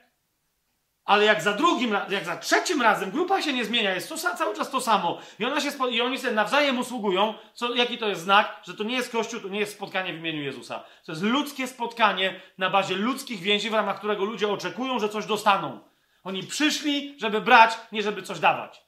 [1.04, 4.56] Ale jak za drugim, jak za trzecim razem grupa się nie zmienia, jest to cały
[4.56, 8.22] czas to samo i, ona się, i oni sobie nawzajem usługują, co, jaki to jest
[8.22, 10.84] znak, że to nie jest Kościół, to nie jest spotkanie w imieniu Jezusa.
[11.06, 15.26] To jest ludzkie spotkanie na bazie ludzkich więzi, w ramach którego ludzie oczekują, że coś
[15.26, 15.80] dostaną.
[16.24, 18.84] Oni przyszli, żeby brać, nie żeby coś dawać.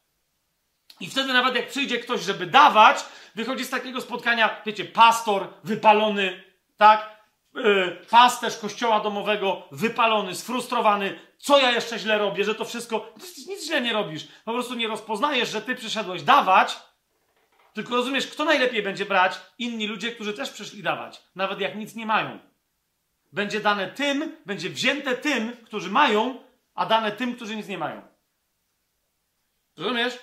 [1.00, 3.04] I wtedy nawet jak przyjdzie ktoś, żeby dawać,
[3.34, 6.44] wychodzi z takiego spotkania, wiecie, pastor wypalony,
[6.76, 7.16] tak?
[7.54, 11.18] Yy, pasterz kościoła domowego wypalony, sfrustrowany.
[11.46, 13.12] Co ja jeszcze źle robię, że to wszystko.
[13.48, 14.28] Nic źle nie robisz.
[14.44, 16.76] Po prostu nie rozpoznajesz, że ty przyszedłeś dawać,
[17.74, 19.40] tylko rozumiesz, kto najlepiej będzie brać?
[19.58, 22.38] Inni ludzie, którzy też przyszli dawać, nawet jak nic nie mają.
[23.32, 26.42] Będzie dane tym, będzie wzięte tym, którzy mają,
[26.74, 28.02] a dane tym, którzy nic nie mają.
[29.76, 30.18] Rozumiesz?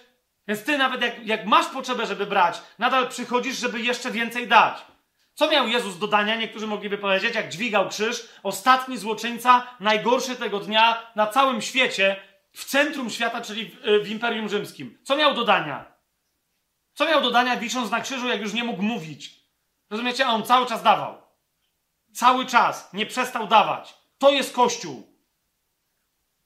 [0.48, 4.86] Więc ty nawet jak, jak masz potrzebę, żeby brać, nadal przychodzisz, żeby jeszcze więcej dać.
[5.34, 6.36] Co miał Jezus do dania?
[6.36, 12.16] Niektórzy mogliby powiedzieć, jak dźwigał krzyż, ostatni złoczyńca, najgorszy tego dnia na całym świecie,
[12.52, 14.98] w centrum świata, czyli w, w Imperium Rzymskim.
[15.04, 15.94] Co miał do dania?
[16.94, 19.44] Co miał do dania, wisząc na krzyżu, jak już nie mógł mówić?
[19.90, 20.26] Rozumiecie?
[20.26, 21.22] A on cały czas dawał.
[22.14, 22.94] Cały czas.
[22.94, 23.94] Nie przestał dawać.
[24.18, 25.14] To jest Kościół.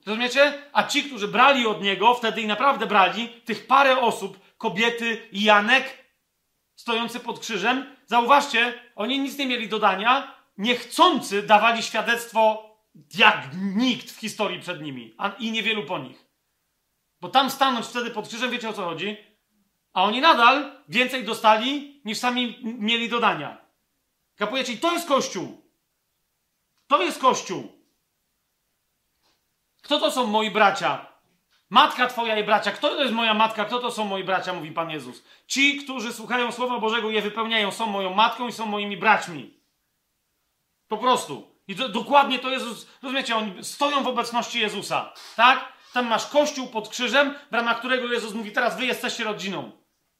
[0.06, 0.64] Rozumiecie?
[0.74, 5.44] A ci, którzy brali od niego, wtedy i naprawdę brali, tych parę osób, kobiety i
[5.44, 6.06] Janek,
[6.76, 12.68] stojący pod krzyżem, zauważcie, oni nic nie mieli dodania, niechcący dawali świadectwo
[13.18, 16.26] jak nikt w historii przed nimi, a i niewielu po nich.
[17.22, 19.18] Bo tam stanąć wtedy pod krzyżem, wiecie o co chodzi?
[19.94, 23.58] A oni nadal więcej dostali, niż sami mieli dodania.
[24.36, 24.78] Kapujecie?
[24.78, 25.62] To jest Kościół.
[26.88, 27.72] To jest Kościół.
[29.82, 31.06] Kto to są moi bracia?
[31.70, 32.72] Matka twoja i bracia.
[32.72, 33.66] Kto to jest moja matka?
[33.66, 34.54] Kto to są moi bracia?
[34.54, 35.24] Mówi Pan Jezus.
[35.48, 39.60] Ci, którzy słuchają Słowa Bożego i je wypełniają, są moją matką i są moimi braćmi.
[40.88, 41.58] Po prostu.
[41.68, 45.74] I dokładnie to Jezus, rozumiecie, oni stoją w obecności Jezusa, tak?
[45.94, 49.72] Tam masz kościół pod krzyżem, w ramach którego Jezus mówi, teraz wy jesteście rodziną.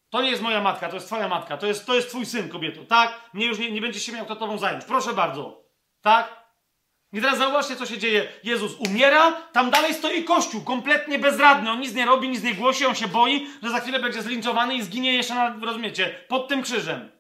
[0.10, 2.50] To nie jest moja matka, to jest twoja matka, to jest, to jest twój syn,
[2.50, 3.30] kobieto, tak?
[3.34, 4.86] Mnie już nie, nie będzie się miał kto tobą zająć.
[4.86, 5.64] Proszę bardzo,
[6.02, 6.47] tak?
[7.14, 8.28] I teraz zauważcie, co się dzieje.
[8.44, 11.72] Jezus umiera, tam dalej stoi Kościół, kompletnie bezradny.
[11.72, 14.76] On nic nie robi, nic nie głosi, on się boi, że za chwilę będzie zlinczowany
[14.76, 17.12] i zginie jeszcze, na, rozumiecie, pod tym krzyżem.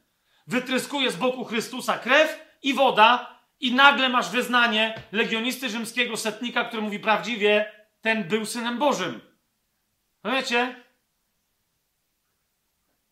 [0.47, 6.81] Wytryskuje z boku Chrystusa krew i woda i nagle masz wyznanie legionisty rzymskiego setnika, który
[6.81, 9.21] mówi prawdziwie, ten był Synem Bożym.
[10.23, 10.75] Rozumiecie?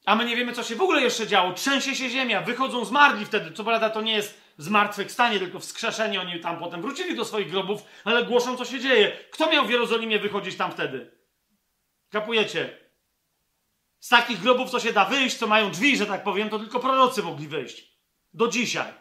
[0.05, 1.53] A my nie wiemy, co się w ogóle jeszcze działo.
[1.53, 3.51] Trzęsie się ziemia, wychodzą zmarli wtedy.
[3.51, 6.21] Co prawda to nie jest zmartwychwstanie, tylko wskrzeszenie.
[6.21, 9.11] Oni tam potem wrócili do swoich grobów, ale głoszą, co się dzieje.
[9.31, 11.11] Kto miał w Jerozolimie wychodzić tam wtedy?
[12.09, 12.77] Kapujecie?
[13.99, 16.79] Z takich grobów, co się da wyjść, co mają drzwi, że tak powiem, to tylko
[16.79, 17.95] prorocy mogli wyjść.
[18.33, 18.93] Do dzisiaj.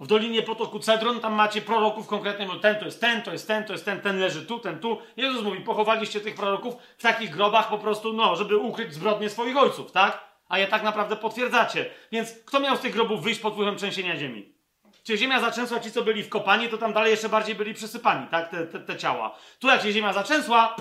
[0.00, 3.64] W Dolinie Potoku Cedron tam macie proroków konkretnie, ten to jest ten, to jest ten,
[3.64, 4.98] to jest ten, ten leży tu, ten tu.
[5.16, 9.56] Jezus mówi, pochowaliście tych proroków w takich grobach po prostu, no, żeby ukryć zbrodnie swoich
[9.56, 10.27] ojców, tak?
[10.48, 11.90] A je tak naprawdę potwierdzacie.
[12.12, 14.54] Więc kto miał z tych grobów wyjść pod wpływem trzęsienia ziemi?
[15.02, 18.26] Czy ziemia zaczęsła, ci co byli w kopalni, to tam dalej jeszcze bardziej byli przysypani,
[18.26, 19.38] tak, te, te, te ciała.
[19.58, 20.76] Tu jak się ziemia zaczęsła,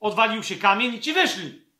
[0.00, 1.70] odwalił się kamień i ci wyszli.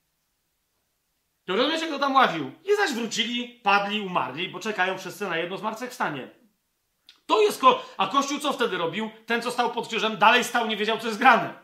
[1.44, 2.52] To rozumiecie, kto tam łaził?
[2.64, 6.28] I zaś wrócili, padli, umarli, bo czekają wszyscy na jedno zmartwychwstanie.
[7.26, 7.84] To jest ko...
[7.96, 9.10] A Kościół co wtedy robił?
[9.26, 11.54] Ten, co stał pod krzyżem, dalej stał, nie wiedział, co jest grane.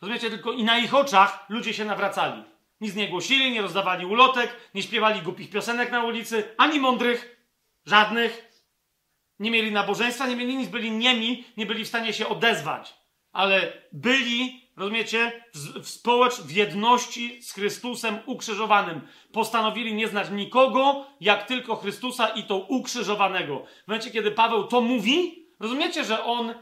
[0.00, 0.30] Rozumiecie?
[0.30, 2.44] Tylko i na ich oczach ludzie się nawracali.
[2.80, 7.46] Nic nie głosili, nie rozdawali ulotek, nie śpiewali głupich piosenek na ulicy, ani mądrych,
[7.86, 8.50] żadnych.
[9.38, 12.94] Nie mieli nabożeństwa, nie mieli nic, byli niemi, nie byli w stanie się odezwać.
[13.32, 19.00] Ale byli, rozumiecie, w, społecz, w jedności z Chrystusem ukrzyżowanym.
[19.32, 23.64] Postanowili nie znać nikogo, jak tylko Chrystusa i to ukrzyżowanego.
[23.84, 26.54] W momencie, kiedy Paweł to mówi, rozumiecie, że on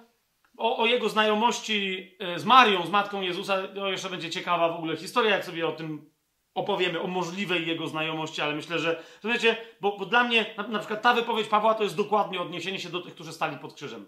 [0.58, 4.76] o, o, jego znajomości e, z Marią, z matką Jezusa, to jeszcze będzie ciekawa w
[4.76, 6.10] ogóle historia, jak sobie o tym
[6.54, 10.78] opowiemy, o możliwej jego znajomości, ale myślę, że, rozumiecie, bo, bo dla mnie na, na,
[10.78, 14.06] przykład ta wypowiedź Pawła to jest dokładnie odniesienie się do tych, którzy stali pod krzyżem.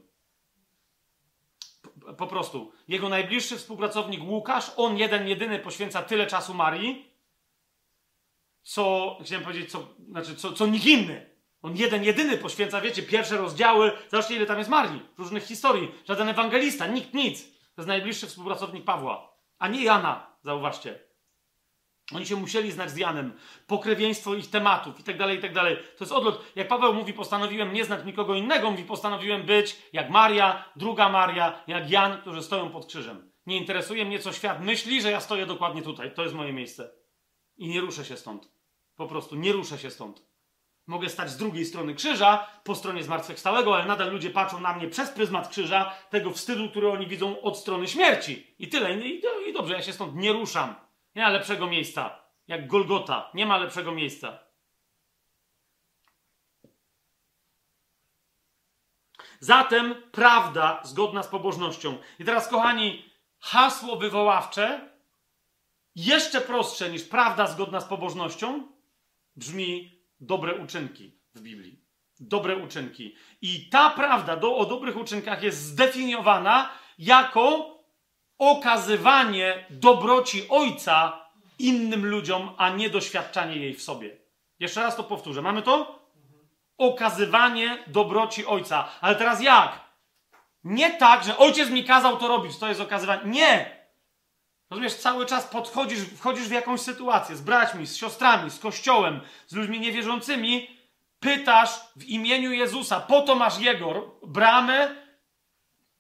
[2.07, 2.73] Po, po prostu.
[2.89, 7.11] Jego najbliższy współpracownik Łukasz, on jeden, jedyny poświęca tyle czasu Marii,
[8.63, 11.30] co, chciałem powiedzieć, co, znaczy, co, co nikt inny.
[11.63, 13.93] On jeden, jedyny poświęca, wiecie, pierwsze rozdziały.
[14.09, 15.91] Zobaczcie, ile tam jest Marii, różnych historii.
[16.09, 17.45] Żaden ewangelista, nikt, nic.
[17.45, 19.33] To jest najbliższy współpracownik Pawła.
[19.59, 21.11] A nie Jana, zauważcie.
[22.15, 23.33] Oni się musieli znać z Janem.
[23.67, 25.77] Pokrewieństwo ich tematów i tak dalej, i tak dalej.
[25.77, 26.45] To jest odlot.
[26.57, 31.63] Jak Paweł mówi, postanowiłem nie znać nikogo innego, mówi, postanowiłem być jak Maria, druga Maria,
[31.67, 33.33] jak Jan, którzy stoją pod krzyżem.
[33.47, 36.15] Nie interesuje mnie, co świat myśli, że ja stoję dokładnie tutaj.
[36.15, 36.91] To jest moje miejsce.
[37.57, 38.53] I nie ruszę się stąd.
[38.97, 40.30] Po prostu nie ruszę się stąd.
[40.91, 44.89] Mogę stać z drugiej strony krzyża, po stronie zmartwychwstałego, ale nadal ludzie patrzą na mnie
[44.89, 48.55] przez pryzmat krzyża, tego wstydu, który oni widzą od strony śmierci.
[48.59, 48.99] I tyle.
[48.99, 50.75] I, dobrze, ja się stąd nie ruszam.
[51.15, 52.19] Nie ma lepszego miejsca.
[52.47, 53.31] Jak Golgota.
[53.35, 54.39] Nie ma lepszego miejsca.
[59.41, 61.99] Zatem prawda zgodna z pobożnością.
[62.19, 63.05] I teraz, kochani,
[63.41, 64.91] hasło wywoławcze,
[65.97, 68.69] jeszcze prostsze niż prawda zgodna z pobożnością,
[69.37, 71.81] brzmi dobre uczynki w Biblii.
[72.21, 73.17] Dobre uczynki.
[73.43, 77.79] I ta prawda do, o dobrych uczynkach jest zdefiniowana jako
[78.39, 81.27] okazywanie dobroci Ojca
[81.59, 84.17] innym ludziom, a nie doświadczanie jej w sobie.
[84.59, 85.43] Jeszcze raz to powtórzę.
[85.43, 86.01] Mamy to?
[86.79, 88.89] Okazywanie dobroci Ojca.
[89.01, 89.91] Ale teraz jak?
[90.65, 93.31] Nie tak, że ojciec mi kazał to robić, to jest okazywanie.
[93.31, 93.80] Nie!
[94.71, 99.55] Rozumiesz, cały czas podchodzisz, wchodzisz w jakąś sytuację z braćmi, z siostrami, z kościołem, z
[99.55, 100.71] ludźmi niewierzącymi,
[101.21, 104.95] pytasz w imieniu Jezusa, po to masz Jego bramę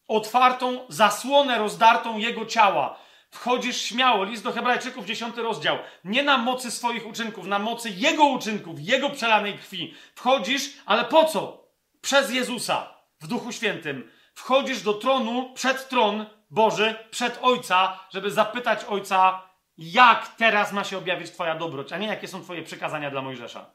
[0.09, 2.99] otwartą, zasłonę rozdartą Jego ciała.
[3.31, 5.79] Wchodzisz śmiało, list do Hebrajczyków, dziesiąty rozdział.
[6.05, 9.95] Nie na mocy swoich uczynków, na mocy Jego uczynków, Jego przelanej krwi.
[10.15, 11.65] Wchodzisz, ale po co?
[12.01, 14.11] Przez Jezusa, w Duchu Świętym.
[14.35, 19.43] Wchodzisz do tronu, przed tron Boży przed Ojca, żeby zapytać Ojca,
[19.79, 23.71] jak teraz ma się objawić Twoja dobroć, a nie jakie są Twoje przykazania dla Mojżesza.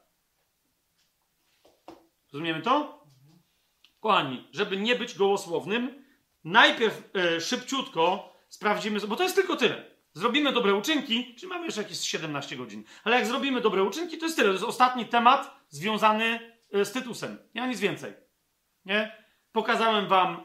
[2.32, 3.04] Rozumiemy to?
[4.00, 6.04] Kochani, żeby nie być gołosłownym,
[6.44, 9.84] najpierw e, szybciutko sprawdzimy, bo to jest tylko tyle.
[10.12, 12.84] Zrobimy dobre uczynki, czyli mamy jeszcze jakieś 17 godzin.
[13.04, 14.48] Ale jak zrobimy dobre uczynki, to jest tyle.
[14.48, 17.38] To jest ostatni temat związany e, z Tytusem.
[17.54, 18.14] Ja nic więcej.
[18.84, 19.26] Nie?
[19.52, 20.40] Pokazałem wam e,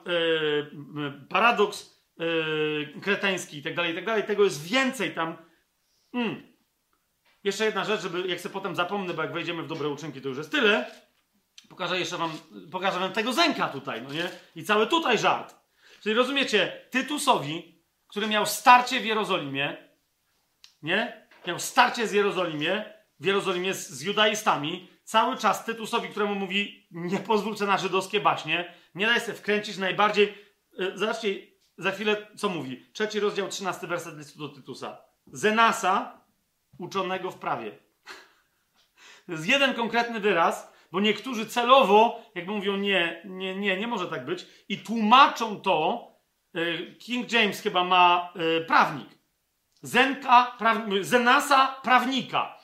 [1.29, 4.23] paradoks yy, kreteński i tak dalej, i tak dalej.
[4.23, 5.37] Tego jest więcej tam.
[6.13, 6.51] Mm.
[7.43, 10.29] Jeszcze jedna rzecz, żeby jak sobie potem zapomnę, bo jak wejdziemy w dobre uczynki, to
[10.29, 10.91] już jest tyle.
[11.69, 12.31] Pokażę jeszcze wam,
[12.71, 14.29] pokażę wam tego zęka tutaj, no nie?
[14.55, 15.55] I cały tutaj żart.
[16.03, 19.77] Czyli rozumiecie, Tytusowi, który miał starcie w Jerozolimie,
[20.81, 21.27] nie?
[21.47, 27.19] Miał starcie z Jerozolimie, w Jerozolimie z, z judaistami, cały czas Tytusowi, któremu mówi, nie
[27.19, 30.33] pozwólcie na żydowskie baśnie, nie daj się wkręcić najbardziej,
[30.77, 31.50] yy, zobaczcie,
[31.81, 32.85] za chwilę co mówi?
[32.93, 34.97] Trzeci rozdział, trzynasty werset listu do Tytusa.
[35.27, 36.21] Zenasa,
[36.77, 37.71] uczonego w prawie.
[39.25, 44.07] To jest jeden konkretny wyraz, bo niektórzy celowo, jakby mówią, nie, nie, nie, nie może
[44.07, 46.07] tak być, i tłumaczą to,
[46.55, 49.09] y, King James chyba ma y, prawnik.
[49.81, 52.57] Zenka, praw, Zenasa, prawnika.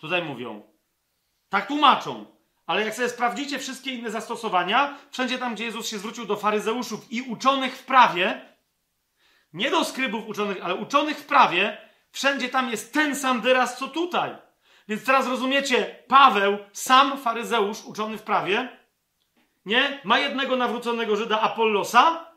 [0.00, 0.62] Tutaj mówią.
[1.48, 2.37] Tak tłumaczą.
[2.68, 7.12] Ale jak sobie sprawdzicie wszystkie inne zastosowania, wszędzie tam, gdzie Jezus się zwrócił do faryzeuszów
[7.12, 8.40] i uczonych w prawie,
[9.52, 11.78] nie do skrybów uczonych, ale uczonych w prawie,
[12.10, 14.36] wszędzie tam jest ten sam wyraz, co tutaj.
[14.88, 18.68] Więc teraz rozumiecie, Paweł, sam faryzeusz uczony w prawie,
[19.66, 20.00] nie?
[20.04, 22.32] Ma jednego nawróconego Żyda Apollosa,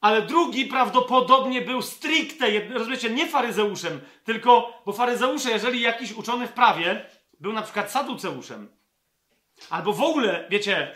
[0.00, 6.52] ale drugi prawdopodobnie był stricte, rozumiecie, nie faryzeuszem, tylko, bo faryzeusze, jeżeli jakiś uczony w
[6.52, 7.06] prawie
[7.40, 8.73] był na przykład saduceuszem,
[9.70, 10.92] Albo w ogóle, wiecie,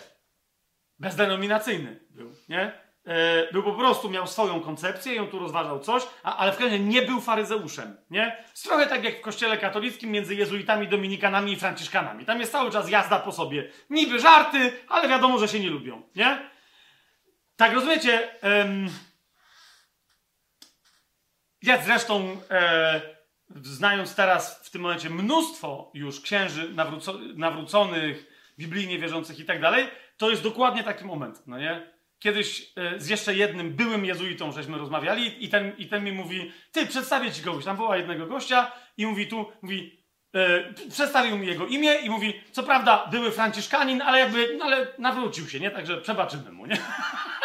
[0.98, 2.72] bezdenominacyjny był, nie?
[3.04, 6.72] E, był po prostu, miał swoją koncepcję on tu rozważał coś, a, ale w każdym
[6.72, 8.44] razie nie był faryzeuszem, nie?
[8.62, 12.24] Trochę tak jak w kościele katolickim między jezuitami, dominikanami i franciszkanami.
[12.24, 13.70] Tam jest cały czas jazda po sobie.
[13.90, 16.50] Niby żarty, ale wiadomo, że się nie lubią, nie?
[17.56, 18.28] Tak, rozumiecie?
[18.42, 18.88] Um,
[21.62, 23.00] ja zresztą e,
[23.62, 28.27] znając teraz w tym momencie mnóstwo już księży nawróco, nawróconych,
[28.58, 31.98] biblijnie wierzących i tak dalej, to jest dokładnie taki moment, no nie?
[32.18, 36.52] Kiedyś e, z jeszcze jednym byłym jezuitą żeśmy rozmawiali i ten, i ten mi mówi,
[36.72, 37.64] ty, przedstawię ci kogoś.
[37.64, 40.04] Tam woła jednego gościa i mówi tu, mówi,
[40.34, 44.86] e, przedstawił mi jego imię i mówi, co prawda były franciszkanin, ale jakby, no ale
[44.98, 45.70] nawrócił się, nie?
[45.70, 46.78] Także przebaczymy mu, nie?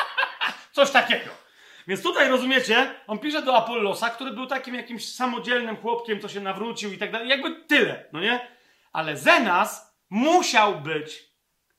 [0.72, 1.44] Coś takiego.
[1.88, 6.40] Więc tutaj rozumiecie, on pisze do Apollosa, który był takim jakimś samodzielnym chłopkiem, co się
[6.40, 7.30] nawrócił i tak dalej.
[7.30, 8.48] Jakby tyle, no nie?
[8.94, 11.34] Ale Zenas musiał być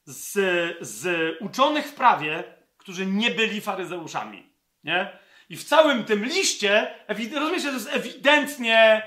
[0.05, 0.33] z,
[0.81, 1.07] z
[1.41, 2.45] uczonych w prawie,
[2.77, 4.53] którzy nie byli faryzeuszami.
[4.85, 5.19] Nie?
[5.49, 6.95] I w całym tym liście,
[7.35, 9.03] rozumiecie, to jest ewidentnie,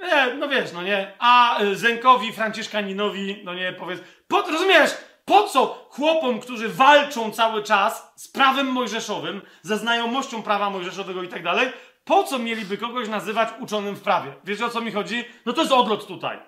[0.00, 4.90] nie, no wiesz, no nie, a Zenkowi, Franciszkaninowi, no nie, powiedz, po, rozumiesz,
[5.24, 11.28] po co chłopom, którzy walczą cały czas z prawem mojżeszowym, ze znajomością prawa mojżeszowego i
[11.28, 11.72] tak dalej,
[12.04, 14.34] po co mieliby kogoś nazywać uczonym w prawie?
[14.44, 15.24] Wiecie o co mi chodzi?
[15.46, 16.38] No to jest odlot tutaj.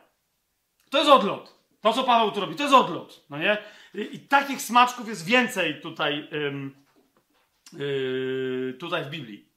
[0.90, 1.55] To jest odlot.
[1.86, 3.26] To, co Paweł tu robi, to jest odlot.
[3.30, 3.58] No nie?
[3.94, 6.28] I, takich smaczków jest więcej tutaj,
[7.72, 9.48] yy, tutaj w Biblii.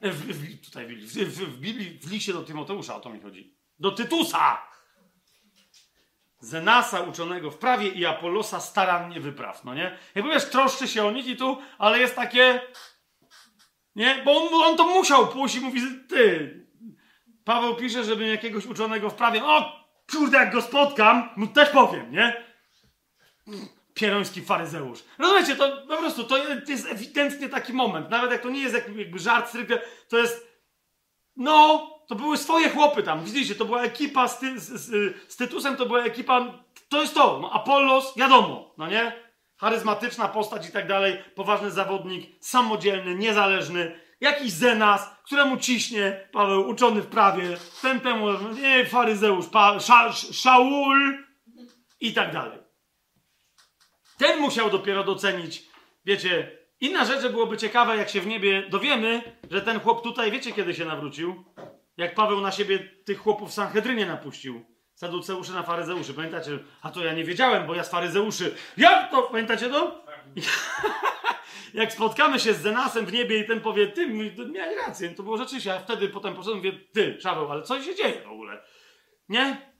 [0.00, 1.06] E, w, w, tutaj w Biblii.
[1.06, 3.56] W, w, Biblii, w liście do Tymoteusza o to mi chodzi.
[3.78, 4.62] Do Tytusa!
[6.38, 9.98] Zenasa uczonego w prawie i Apollosa starannie wypraw, no nie?
[10.14, 12.60] Jakby wiesz, troszczy się o nich i tu, ale jest takie...
[13.96, 14.22] Nie?
[14.24, 16.50] Bo on, on to musiał pójść i mówi, ty...
[17.44, 19.44] Paweł pisze, żebym jakiegoś uczonego w prawie...
[19.44, 22.44] O, kurde, jak go spotkam, mu też powiem, nie?
[23.94, 24.98] Pieroński faryzeusz.
[25.18, 26.36] Rozumiecie, to po prostu to
[26.68, 28.10] jest ewidentnie taki moment.
[28.10, 30.54] Nawet jak to nie jest jakby żart stricte, to jest.
[31.36, 33.24] No, to były swoje chłopy tam.
[33.24, 36.64] Widzicie, to była ekipa z, ty, z, z, z Tytusem, to była ekipa.
[36.88, 37.38] To jest to.
[37.42, 39.24] No, Apollos, wiadomo, no nie?
[39.56, 47.02] Charyzmatyczna postać i tak dalej, poważny zawodnik, samodzielny, niezależny, jakiś Zenas, któremu ciśnie Paweł, uczony
[47.02, 48.26] w prawie, ten temu,
[48.62, 51.18] nie, faryzeusz, pa, sza, Szaul
[52.00, 52.58] i tak dalej.
[54.18, 55.62] Ten musiał dopiero docenić,
[56.04, 60.52] wiecie, inna rzecz, byłoby ciekawe, jak się w niebie dowiemy, że ten chłop tutaj, wiecie,
[60.52, 61.44] kiedy się nawrócił?
[61.96, 64.64] Jak Paweł na siebie tych chłopów w Sanhedrynie napuścił.
[64.94, 66.14] Saduceuszy na faryzeuszy.
[66.14, 66.58] Pamiętacie?
[66.82, 68.54] A to ja nie wiedziałem, bo ja z faryzeuszy.
[68.76, 69.22] Jak to?
[69.22, 70.03] Pamiętacie to?
[71.74, 74.06] jak spotkamy się z Zenasem w niebie i ten powie, ty,
[74.52, 77.94] miałeś rację, to było rzeczywiście, a wtedy potem poszedłem mówię, ty, Szaweł, ale co się
[77.94, 78.62] dzieje w ogóle?
[79.28, 79.74] Nie?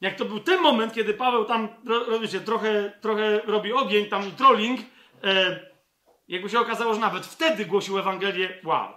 [0.00, 4.80] Jak to był ten moment, kiedy Paweł tam, rozumiecie, trochę, trochę robi ogień, tam trolling,
[5.24, 5.60] e,
[6.28, 8.92] jakby się okazało, że nawet wtedy głosił Ewangelię, wow.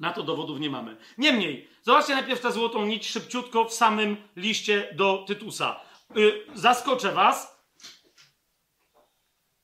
[0.00, 0.96] Na to dowodów nie mamy.
[1.18, 5.80] Niemniej, zobaczcie najpierw tę złotą nić szybciutko w samym liście do Tytusa.
[6.16, 7.57] Y, zaskoczę was.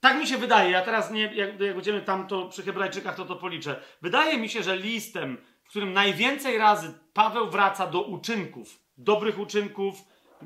[0.04, 3.24] Tak mi się wydaje, ja teraz nie, jak, jak będziemy tam to przy Hebrajczykach, to
[3.24, 3.80] to policzę.
[4.02, 9.94] Wydaje mi się, że listem, w którym najwięcej razy Paweł wraca do uczynków, dobrych uczynków,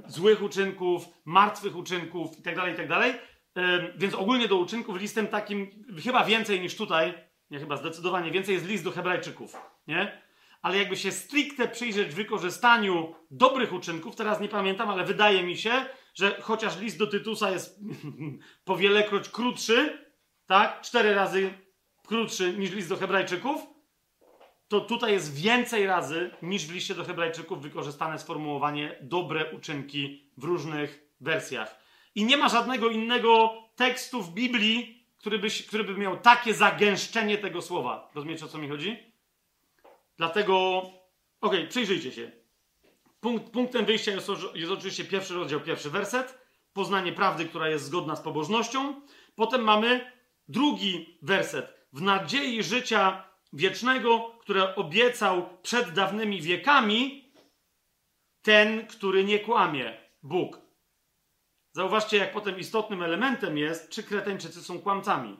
[0.07, 3.15] złych uczynków, martwych uczynków itd., tak itd.
[3.53, 3.63] Tak
[3.97, 7.15] więc ogólnie do uczynków listem takim, chyba więcej niż tutaj,
[7.51, 9.57] nie chyba zdecydowanie więcej jest list do Hebrajczyków,
[9.87, 10.23] nie?
[10.63, 15.73] Ale jakby się stricte przyjrzeć wykorzystaniu dobrych uczynków, teraz nie pamiętam, ale wydaje mi się,
[16.19, 17.81] że chociaż list do Tytusa jest
[18.65, 20.09] powielekroć krótszy,
[20.47, 20.81] tak?
[20.81, 21.55] Cztery razy
[22.07, 23.67] krótszy niż list do Hebrajczyków,
[24.69, 30.45] to tutaj jest więcej razy niż w liście do Hebrajczyków wykorzystane sformułowanie dobre uczynki w
[30.45, 31.79] różnych wersjach.
[32.15, 37.39] I nie ma żadnego innego tekstu w Biblii, który by, który by miał takie zagęszczenie
[37.39, 38.11] tego słowa.
[38.15, 39.13] Rozumiecie o co mi chodzi?
[40.17, 40.99] Dlatego, okej,
[41.41, 42.38] okay, przyjrzyjcie się.
[43.21, 46.39] Punkt, punktem wyjścia jest, jest oczywiście pierwszy rozdział, pierwszy werset.
[46.73, 49.01] Poznanie prawdy, która jest zgodna z pobożnością.
[49.35, 50.13] Potem mamy
[50.49, 51.89] drugi werset.
[51.93, 57.33] W nadziei życia wiecznego, które obiecał przed dawnymi wiekami
[58.43, 60.61] ten, który nie kłamie, Bóg.
[61.73, 65.37] Zauważcie, jak potem istotnym elementem jest, czy Kreteńczycy są kłamcami.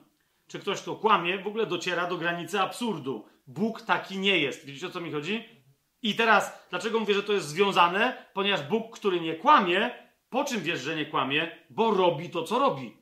[0.47, 3.25] Czy ktoś, kto kłamie, w ogóle dociera do granicy absurdu.
[3.47, 4.65] Bóg taki nie jest.
[4.65, 5.58] Widzicie, o co mi chodzi?
[6.01, 8.25] I teraz, dlaczego mówię, że to jest związane?
[8.33, 11.65] Ponieważ Bóg, który nie kłamie, po czym wiesz, że nie kłamie?
[11.69, 12.97] Bo robi to, co robi.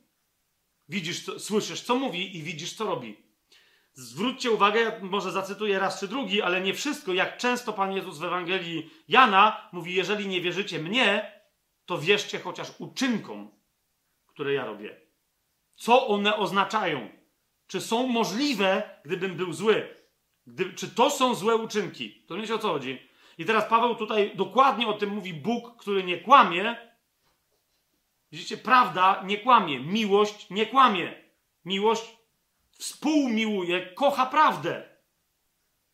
[0.88, 3.16] Widzisz, co, słyszysz, co mówi i widzisz, co robi.
[3.92, 7.12] Zwróćcie uwagę, może zacytuję raz czy drugi, ale nie wszystko.
[7.12, 11.32] Jak często Pan Jezus w Ewangelii Jana mówi: Jeżeli nie wierzycie mnie,
[11.86, 13.50] to wierzcie chociaż uczynkom,
[14.26, 15.00] które ja robię.
[15.76, 17.08] Co one oznaczają?
[17.66, 19.97] Czy są możliwe, gdybym był zły?
[20.48, 22.24] Gdy, czy to są złe uczynki?
[22.26, 23.08] To wiecie o co chodzi.
[23.38, 26.76] I teraz Paweł tutaj dokładnie o tym mówi Bóg, który nie kłamie.
[28.32, 31.14] Widzicie, prawda nie kłamie, miłość nie kłamie.
[31.64, 32.16] Miłość
[32.70, 34.88] współmiłuje, kocha prawdę.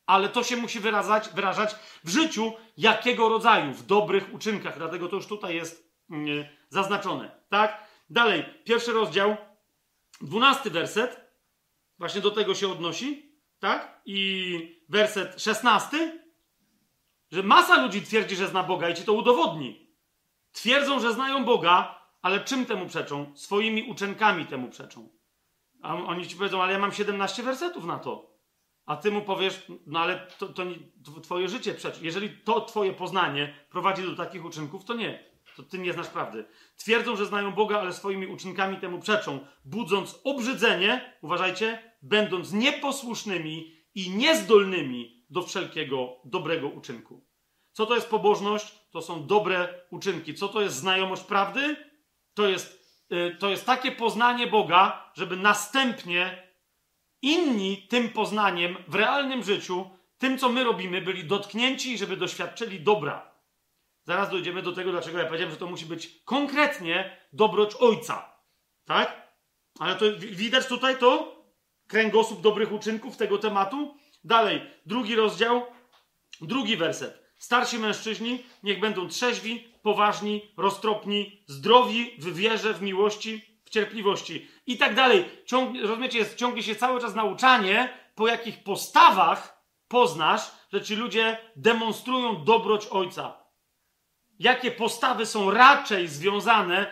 [0.06, 1.74] ale to się musi wyrażać, wyrażać
[2.04, 3.72] w życiu jakiego rodzaju?
[3.72, 4.78] W dobrych uczynkach.
[4.78, 7.30] Dlatego to już tutaj jest yy, zaznaczone.
[7.48, 7.84] Tak?
[8.10, 9.36] Dalej, pierwszy rozdział,
[10.20, 11.20] dwunasty werset,
[11.98, 13.23] właśnie do tego się odnosi,
[13.64, 14.00] tak?
[14.06, 16.22] I werset szesnasty,
[17.32, 19.90] że masa ludzi twierdzi, że zna Boga i ci to udowodni.
[20.52, 23.32] Twierdzą, że znają Boga, ale czym temu przeczą?
[23.34, 25.08] Swoimi uczynkami temu przeczą.
[25.82, 28.34] A oni ci powiedzą, ale ja mam 17 wersetów na to.
[28.86, 30.76] A ty mu powiesz, no ale to, to nie,
[31.22, 32.00] twoje życie przeczy.
[32.02, 35.33] Jeżeli to twoje poznanie prowadzi do takich uczynków, to nie.
[35.56, 36.44] To ty nie znasz prawdy.
[36.76, 44.10] Twierdzą, że znają Boga, ale swoimi uczynkami temu przeczą, budząc obrzydzenie, uważajcie, będąc nieposłusznymi i
[44.10, 47.26] niezdolnymi do wszelkiego dobrego uczynku.
[47.72, 48.78] Co to jest pobożność?
[48.90, 50.34] To są dobre uczynki.
[50.34, 51.76] Co to jest znajomość prawdy?
[52.34, 56.48] To jest, yy, to jest takie poznanie Boga, żeby następnie
[57.22, 63.33] inni tym poznaniem w realnym życiu, tym co my robimy, byli dotknięci, żeby doświadczyli dobra.
[64.04, 68.32] Zaraz dojdziemy do tego, dlaczego ja powiedziałem, że to musi być konkretnie dobroć Ojca.
[68.84, 69.32] Tak?
[69.78, 71.42] Ale to widać tutaj to
[71.88, 73.96] kręgosłup dobrych uczynków tego tematu.
[74.24, 75.66] Dalej, drugi rozdział,
[76.40, 77.24] drugi werset.
[77.38, 84.78] Starsi mężczyźni niech będą trzeźwi, poważni, roztropni, zdrowi w wierze, w miłości, w cierpliwości i
[84.78, 85.24] tak dalej.
[85.46, 91.38] Ciąg, rozumiecie, jest, ciągnie się cały czas nauczanie, po jakich postawach poznasz, że ci ludzie
[91.56, 93.43] demonstrują dobroć Ojca.
[94.38, 96.86] Jakie postawy są raczej związane,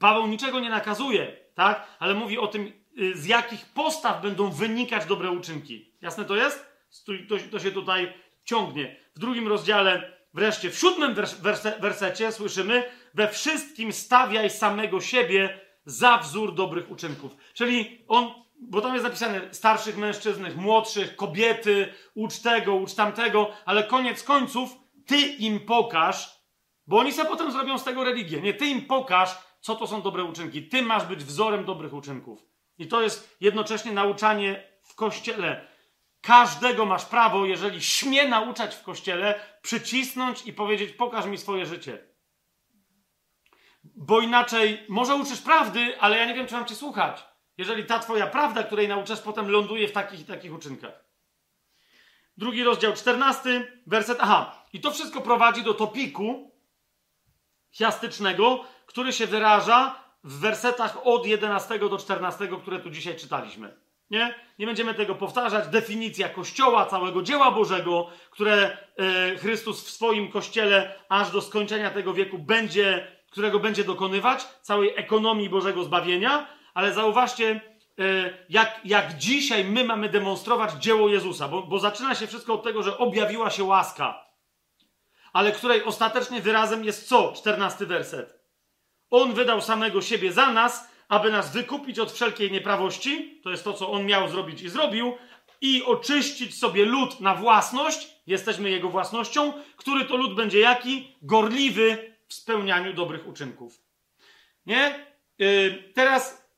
[0.00, 1.86] Paweł niczego nie nakazuje, tak?
[1.98, 5.92] Ale mówi o tym, y, z jakich postaw będą wynikać dobre uczynki.
[6.00, 6.66] Jasne to jest?
[7.06, 7.12] To,
[7.50, 8.12] to się tutaj
[8.44, 8.96] ciągnie.
[9.16, 16.18] W drugim rozdziale, wreszcie w siódmym werse, wersecie słyszymy: We wszystkim stawiaj samego siebie za
[16.18, 17.36] wzór dobrych uczynków.
[17.54, 18.30] Czyli on,
[18.60, 24.70] bo tam jest napisane starszych mężczyzn, młodszych, kobiety, ucz tego, ucz tamtego, ale koniec końców
[25.06, 26.35] ty im pokaż,
[26.86, 28.40] bo oni sobie potem zrobią z tego religię.
[28.40, 30.68] Nie, ty im pokaż, co to są dobre uczynki.
[30.68, 32.46] Ty masz być wzorem dobrych uczynków.
[32.78, 35.66] I to jest jednocześnie nauczanie w kościele.
[36.20, 41.98] Każdego masz prawo, jeżeli śmie nauczać w kościele, przycisnąć i powiedzieć: Pokaż mi swoje życie.
[43.84, 47.24] Bo inaczej, może uczysz prawdy, ale ja nie wiem, czy mam cię słuchać.
[47.58, 51.04] Jeżeli ta twoja prawda, której nauczasz, potem ląduje w takich i takich uczynkach.
[52.36, 54.18] Drugi rozdział, czternasty werset.
[54.20, 56.55] Aha, i to wszystko prowadzi do topiku
[57.78, 63.76] chiastycznego, który się wyraża w wersetach od 11 do 14, które tu dzisiaj czytaliśmy.
[64.10, 64.34] Nie?
[64.58, 65.68] Nie będziemy tego powtarzać.
[65.68, 72.14] Definicja Kościoła, całego dzieła Bożego, które e, Chrystus w swoim Kościele aż do skończenia tego
[72.14, 77.60] wieku będzie, którego będzie dokonywać, całej ekonomii Bożego zbawienia, ale zauważcie,
[77.98, 78.02] e,
[78.48, 82.82] jak, jak dzisiaj my mamy demonstrować dzieło Jezusa, bo, bo zaczyna się wszystko od tego,
[82.82, 84.26] że objawiła się łaska,
[85.36, 87.32] ale której ostatecznie wyrazem jest co?
[87.32, 88.40] 14 werset.
[89.10, 93.72] On wydał samego siebie za nas, aby nas wykupić od wszelkiej nieprawości, to jest to,
[93.72, 95.16] co on miał zrobić i zrobił,
[95.60, 101.16] i oczyścić sobie lud na własność, jesteśmy jego własnością, który to lud będzie jaki?
[101.22, 103.80] Gorliwy w spełnianiu dobrych uczynków.
[104.66, 105.06] Nie?
[105.38, 106.48] Yy, teraz,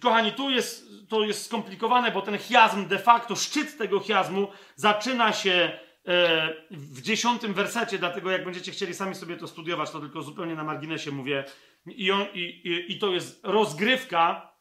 [0.00, 5.32] kochani, tu jest, to jest skomplikowane, bo ten chiasm de facto, szczyt tego chiasmu zaczyna
[5.32, 5.85] się
[6.70, 10.64] w dziesiątym wersecie, dlatego jak będziecie chcieli sami sobie to studiować, to tylko zupełnie na
[10.64, 11.44] marginesie mówię.
[11.86, 14.52] I, on, i, i, i to jest rozgrywka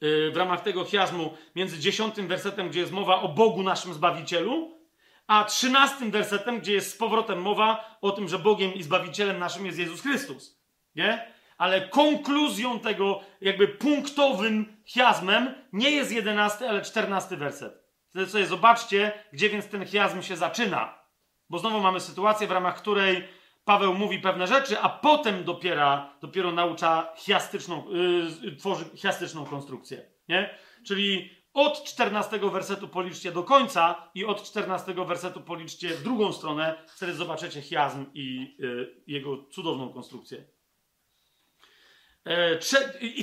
[0.00, 4.80] e, w ramach tego chiasmu między dziesiątym wersetem, gdzie jest mowa o Bogu naszym Zbawicielu,
[5.26, 9.66] a trzynastym wersetem, gdzie jest z powrotem mowa o tym, że Bogiem i Zbawicielem naszym
[9.66, 10.60] jest Jezus Chrystus.
[10.94, 11.32] Nie?
[11.58, 17.85] Ale konkluzją tego, jakby punktowym chiasmem nie jest jedenasty, ale czternasty werset.
[18.26, 20.98] Sobie zobaczcie, gdzie więc ten chiasm się zaczyna.
[21.50, 23.28] Bo znowu mamy sytuację, w ramach której
[23.64, 27.84] Paweł mówi pewne rzeczy, a potem dopiero, dopiero naucza chiastyczną,
[28.42, 30.10] yy, tworzy chiastyczną konstrukcję.
[30.28, 30.58] Nie?
[30.86, 36.84] Czyli od 14 wersetu policzcie do końca i od 14 wersetu policzcie w drugą stronę,
[36.88, 40.44] wtedy zobaczycie chiasm i yy, jego cudowną konstrukcję.
[42.26, 42.58] E,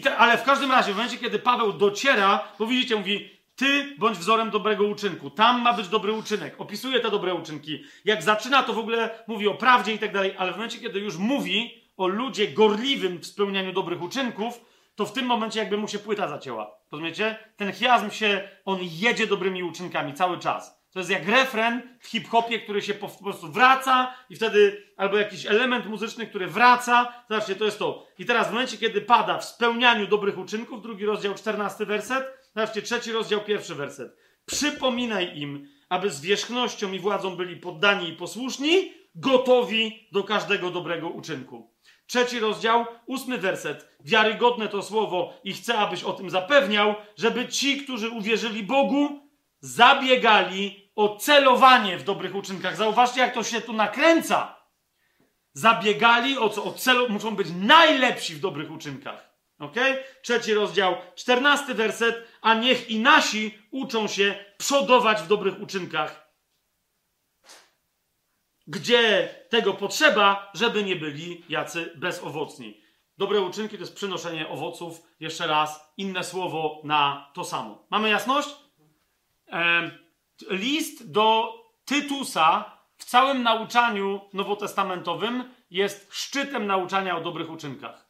[0.04, 4.18] te, ale w każdym razie, w momencie, kiedy Paweł dociera, bo widzicie, mówi, ty bądź
[4.18, 5.30] wzorem dobrego uczynku.
[5.30, 6.62] Tam ma być dobry uczynek.
[6.62, 7.84] Opisuje te dobre uczynki.
[8.06, 11.00] Jak zaczyna, to w ogóle mówi o prawdzie i tak dalej, ale w momencie, kiedy
[11.00, 14.62] już mówi o ludzie gorliwym w spełnianiu dobrych uczynków,
[14.96, 16.78] to w tym momencie jakby mu się płyta zacięła.
[16.92, 17.38] Rozumiecie?
[17.58, 20.84] Ten chiasm się, on jedzie dobrymi uczynkami cały czas.
[20.94, 25.18] To jest jak refren w hip-hopie, który się po, po, prostu wraca i wtedy, albo
[25.18, 27.14] jakiś element muzyczny, który wraca.
[27.30, 28.08] Zobaczcie, to jest to.
[28.20, 32.82] I teraz w momencie, kiedy pada w spełnianiu dobrych uczynków, drugi rozdział, czternasty werset, Zobaczcie,
[32.82, 34.18] trzeci rozdział, pierwszy werset.
[34.46, 41.10] Przypominaj im, aby z wierzchnością i władzą byli poddani i posłuszni, gotowi do każdego dobrego
[41.10, 41.74] uczynku.
[42.08, 43.90] Trzeci rozdział, ósmy werset.
[44.00, 50.92] Wiarygodne to słowo i chcę, abyś o tym zapewniał, żeby ci, którzy uwierzyli Bogu, zabiegali
[50.96, 52.78] o celowanie w dobrych uczynkach.
[52.78, 54.56] Zauważcie, jak to się tu nakręca.
[55.54, 56.64] Zabiegali o co?
[56.64, 59.33] O celu, muszą być najlepsi w dobrych uczynkach.
[59.60, 59.76] Ok?
[60.22, 62.28] Trzeci rozdział, czternasty werset.
[62.42, 66.24] A niech i nasi uczą się przodować w dobrych uczynkach.
[68.68, 72.82] Gdzie tego potrzeba, żeby nie byli jacy bezowocni.
[73.18, 75.02] Dobre uczynki to jest przynoszenie owoców.
[75.20, 77.88] Jeszcze raz, inne słowo na to samo.
[77.90, 78.50] Mamy jasność?
[80.50, 81.54] list do
[81.86, 88.03] Tytusa w całym nauczaniu nowotestamentowym jest szczytem nauczania o dobrych uczynkach.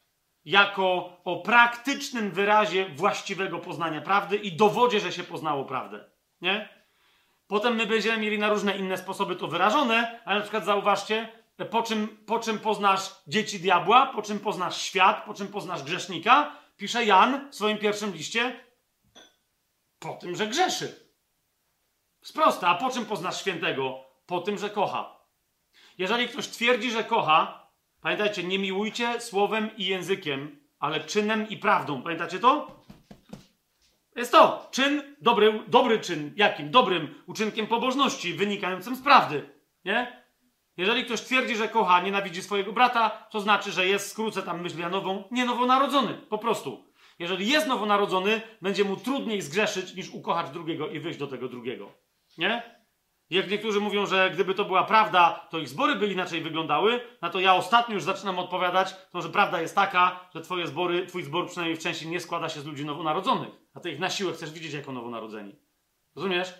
[0.44, 6.04] Jako o praktycznym wyrazie właściwego poznania prawdy i dowodzie, że się poznało prawdę.
[6.40, 6.68] Nie?
[7.46, 11.28] Potem my będziemy mieli na różne inne sposoby to wyrażone, ale na przykład zauważcie,
[11.70, 16.56] po czym, po czym poznasz dzieci diabła, po czym poznasz świat, po czym poznasz grzesznika,
[16.76, 18.60] pisze Jan w swoim pierwszym liście,
[19.98, 21.10] po tym, że grzeszy.
[22.22, 22.68] Sprosta.
[22.68, 24.04] A po czym poznasz świętego?
[24.26, 25.16] Po tym, że kocha.
[25.98, 27.63] Jeżeli ktoś twierdzi, że kocha,
[28.04, 32.02] pamiętajcie, nie miłujcie słowem i językiem, ale czynem i prawdą.
[32.02, 32.84] Pamiętacie to?
[34.16, 36.32] Jest to czyn, dobry, dobry czyn.
[36.36, 36.70] Jakim?
[36.70, 39.50] Dobrym uczynkiem pobożności, wynikającym z prawdy.
[39.84, 40.24] Nie?
[40.76, 44.80] Jeżeli ktoś twierdzi, że kocha, nienawidzi swojego brata, to znaczy, że jest, skrócę tam myśl
[44.80, 46.14] Janową, nie nowonarodzony.
[46.14, 46.84] Po prostu.
[47.18, 51.92] Jeżeli jest nowonarodzony, będzie mu trudniej zgrzeszyć, niż ukochać drugiego i wyjść do tego drugiego.
[52.38, 52.73] Nie?
[53.30, 57.30] Jak niektórzy mówią, że gdyby to była prawda, to ich zbory by inaczej wyglądały, no
[57.30, 61.22] to ja ostatnio już zaczynam odpowiadać, to że prawda jest taka, że twoje zbory, twój
[61.22, 64.32] zbor przynajmniej w części nie składa się z ludzi nowonarodzonych, a ty ich na siłę
[64.32, 65.56] chcesz widzieć jako nowonarodzeni.
[66.16, 66.54] Rozumiesz?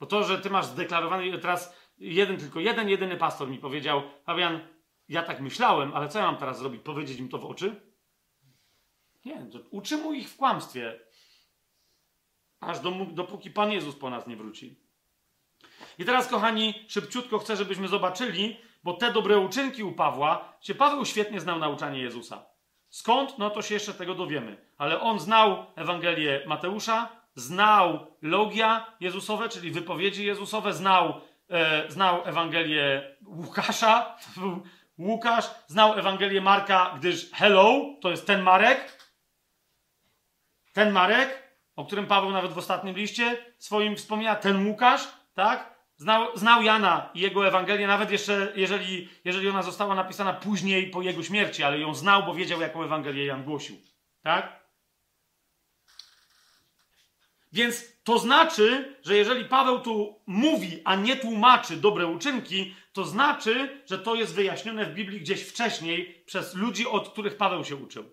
[0.00, 4.60] Bo to, że ty masz zdeklarowany, teraz jeden, tylko jeden, jedyny pastor mi powiedział, Fabian,
[5.08, 6.82] ja tak myślałem, ale co ja mam teraz zrobić?
[6.82, 7.80] Powiedzieć im to w oczy?
[9.24, 11.00] Nie, to utrzymuj ich w kłamstwie.
[12.60, 14.87] Aż do, dopóki Pan Jezus po nas nie wróci.
[15.98, 21.04] I teraz, kochani, szybciutko chcę, żebyśmy zobaczyli, bo te dobre uczynki u Pawła, się Paweł
[21.04, 22.46] świetnie znał nauczanie Jezusa.
[22.88, 23.38] Skąd?
[23.38, 24.56] No to się jeszcze tego dowiemy.
[24.78, 31.20] Ale on znał Ewangelię Mateusza, znał logia Jezusowe, czyli wypowiedzi Jezusowe, znał,
[31.50, 34.16] e, znał Ewangelię Łukasza,
[34.98, 39.10] Łukasz, znał Ewangelię Marka, gdyż hello, to jest ten Marek,
[40.72, 41.42] ten Marek,
[41.76, 45.77] o którym Paweł nawet w ostatnim liście swoim wspomina, ten Łukasz, tak?
[45.98, 51.02] Znał, znał Jana i jego Ewangelię, nawet jeszcze, jeżeli, jeżeli ona została napisana później po
[51.02, 53.76] jego śmierci, ale ją znał, bo wiedział, jaką Ewangelię Jan głosił.
[54.22, 54.58] Tak?
[57.52, 63.82] Więc to znaczy, że jeżeli Paweł tu mówi, a nie tłumaczy dobre uczynki, to znaczy,
[63.86, 68.04] że to jest wyjaśnione w Biblii gdzieś wcześniej przez ludzi, od których Paweł się uczył.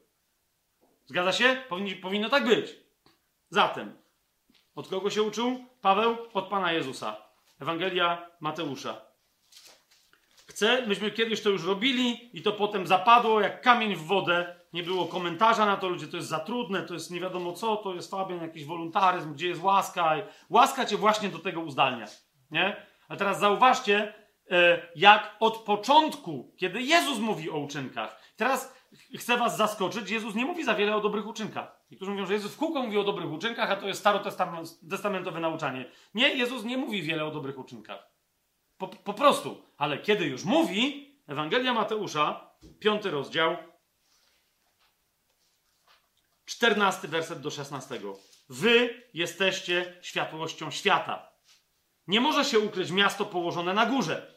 [1.05, 1.63] Zgadza się?
[1.69, 2.75] Powinni, powinno tak być.
[3.49, 3.97] Zatem,
[4.75, 5.65] od kogo się uczył?
[5.81, 6.17] Paweł?
[6.33, 7.24] Od Pana Jezusa.
[7.61, 9.01] Ewangelia Mateusza.
[10.47, 14.55] Chcę, myśmy kiedyś to już robili i to potem zapadło jak kamień w wodę.
[14.73, 17.75] Nie było komentarza na to, ludzie, to jest za trudne, to jest nie wiadomo co,
[17.75, 20.15] to jest Fabian, jakiś wolontaryzm, gdzie jest łaska.
[20.49, 22.05] Łaska cię właśnie do tego uzdalnia.
[22.51, 22.85] Nie?
[23.07, 24.13] A teraz zauważcie,
[24.51, 28.73] e, jak od początku, kiedy Jezus mówi o uczynkach, teraz
[29.17, 31.74] chcę was zaskoczyć, Jezus nie mówi za wiele o dobrych uczynkach.
[31.91, 35.91] Niektórzy mówią, że Jezus w kółko mówi o dobrych uczynkach, a to jest starotestamentowe nauczanie.
[36.13, 38.09] Nie, Jezus nie mówi wiele o dobrych uczynkach.
[38.77, 39.65] Po, po prostu.
[39.77, 43.57] Ale kiedy już mówi, Ewangelia Mateusza, piąty rozdział,
[46.45, 48.17] czternasty werset do szesnastego.
[48.49, 51.31] Wy jesteście światłością świata.
[52.07, 54.35] Nie może się ukryć miasto położone na górze.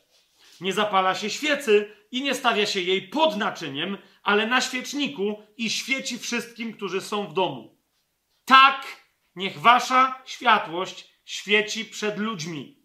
[0.61, 3.99] Nie zapala się świecy i nie stawia się jej pod naczyniem,
[4.29, 7.79] ale na świeczniku i świeci wszystkim, którzy są w domu.
[8.45, 8.87] Tak
[9.37, 12.83] niech wasza światłość świeci przed ludźmi,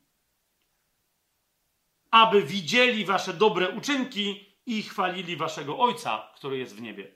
[2.11, 7.15] aby widzieli wasze dobre uczynki i chwalili waszego Ojca, który jest w niebie.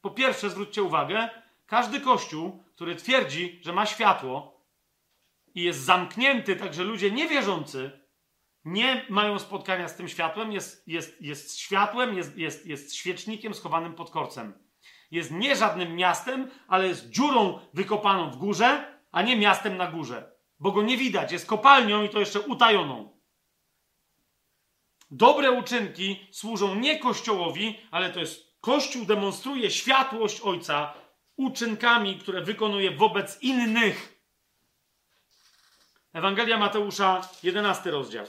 [0.00, 1.28] Po pierwsze, zwróćcie uwagę,
[1.66, 4.64] każdy kościół, który twierdzi, że ma światło
[5.54, 7.99] i jest zamknięty, tak że ludzie niewierzący
[8.64, 13.94] nie mają spotkania z tym światłem, jest, jest, jest światłem, jest, jest, jest świecznikiem schowanym
[13.94, 14.52] pod korcem.
[15.10, 20.32] Jest nie żadnym miastem, ale jest dziurą wykopaną w górze, a nie miastem na górze.
[20.60, 23.20] Bo go nie widać, jest kopalnią i to jeszcze utajoną.
[25.10, 30.94] Dobre uczynki służą nie Kościołowi, ale to jest Kościół demonstruje światłość Ojca
[31.36, 34.20] uczynkami, które wykonuje wobec innych.
[36.12, 38.26] Ewangelia Mateusza, 11 rozdział.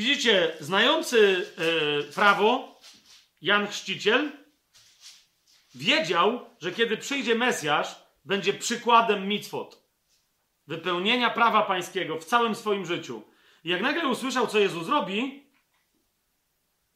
[0.00, 2.80] Widzicie, znający e, prawo,
[3.42, 4.32] Jan Chrzciciel
[5.74, 9.82] wiedział, że kiedy przyjdzie Mesjasz, będzie przykładem mitzvot,
[10.66, 13.22] wypełnienia prawa pańskiego w całym swoim życiu.
[13.64, 15.46] I jak nagle usłyszał, co Jezus robi,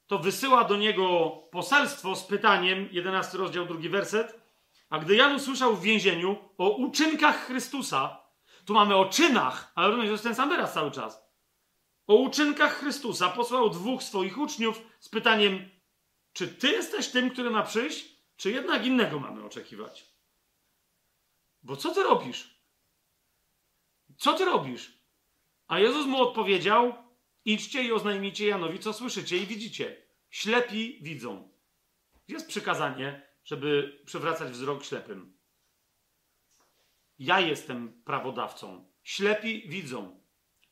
[0.07, 4.41] to wysyła do niego poselstwo z pytaniem, 11 rozdział, drugi werset.
[4.91, 8.21] A gdy Jan usłyszał w więzieniu o uczynkach Chrystusa,
[8.65, 11.24] tu mamy o czynach, ale również jest ten sam wyraz cały czas.
[12.07, 15.71] O uczynkach Chrystusa posłał dwóch swoich uczniów z pytaniem:
[16.33, 20.15] Czy ty jesteś tym, który ma przyjść, czy jednak innego mamy oczekiwać?
[21.63, 22.61] Bo co ty robisz?
[24.19, 24.99] Co ty robisz?
[25.67, 26.95] A Jezus mu odpowiedział:
[27.45, 30.05] Idźcie i oznajmijcie Janowi, co słyszycie i widzicie.
[30.31, 31.53] Ślepi widzą.
[32.29, 35.39] Jest przykazanie, żeby przywracać wzrok ślepym.
[37.19, 38.93] Ja jestem prawodawcą.
[39.03, 40.21] Ślepi widzą.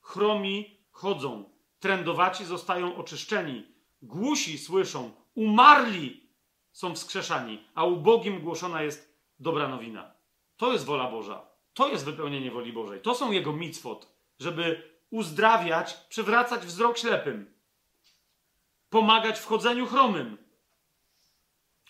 [0.00, 1.44] Chromi chodzą.
[1.80, 3.66] Trędowaci zostają oczyszczeni.
[4.02, 5.10] Głusi słyszą.
[5.34, 6.30] Umarli
[6.72, 7.64] są wskrzeszani.
[7.74, 10.14] A ubogim głoszona jest dobra nowina.
[10.56, 11.46] To jest wola Boża.
[11.74, 13.00] To jest wypełnienie woli Bożej.
[13.00, 17.52] To są jego mitzvot, żeby uzdrawiać, przywracać wzrok ślepym,
[18.90, 20.38] pomagać w chodzeniu chromym,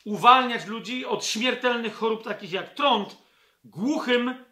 [0.04, 3.18] uwalniać ludzi od śmiertelnych chorób takich jak trąd,
[3.64, 4.44] głuchym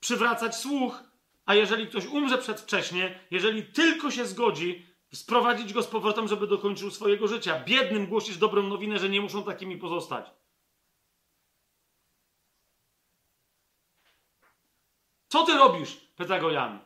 [0.00, 1.03] przywracać słuch,
[1.44, 6.90] a jeżeli ktoś umrze przedwcześnie, jeżeli tylko się zgodzi, sprowadzić go z powrotem, żeby dokończył
[6.90, 7.64] swojego życia.
[7.64, 10.30] Biednym głosisz dobrą nowinę, że nie muszą takimi pozostać.
[15.28, 15.96] Co ty robisz?
[16.16, 16.80] Pyta go Jan.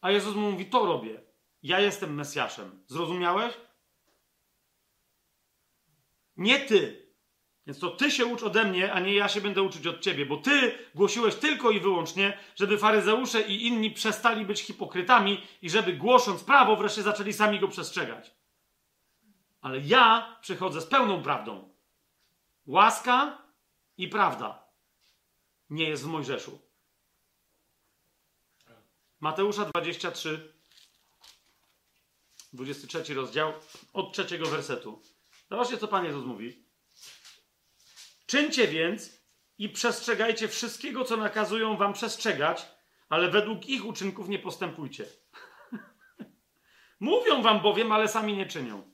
[0.00, 1.22] A Jezus mu mówi: To robię.
[1.62, 2.84] Ja jestem Mesjaszem.
[2.86, 3.54] Zrozumiałeś?
[6.36, 7.05] Nie ty.
[7.66, 10.26] Więc to ty się ucz ode mnie, a nie ja się będę uczyć od ciebie,
[10.26, 15.92] bo ty głosiłeś tylko i wyłącznie, żeby faryzeusze i inni przestali być hipokrytami i żeby
[15.92, 18.30] głosząc prawo wreszcie zaczęli sami go przestrzegać.
[19.60, 21.68] Ale ja przychodzę z pełną prawdą.
[22.66, 23.42] Łaska
[23.96, 24.66] i prawda
[25.70, 26.58] nie jest w Mojżeszu.
[29.20, 30.52] Mateusza 23,
[32.52, 33.52] 23 rozdział,
[33.92, 35.02] od trzeciego wersetu.
[35.50, 36.65] Zobaczcie, co Pan Jezus mówi.
[38.26, 39.22] Czyńcie więc
[39.58, 42.66] i przestrzegajcie wszystkiego, co nakazują wam przestrzegać,
[43.08, 45.04] ale według ich uczynków nie postępujcie.
[47.00, 48.90] Mówią wam bowiem, ale sami nie czynią.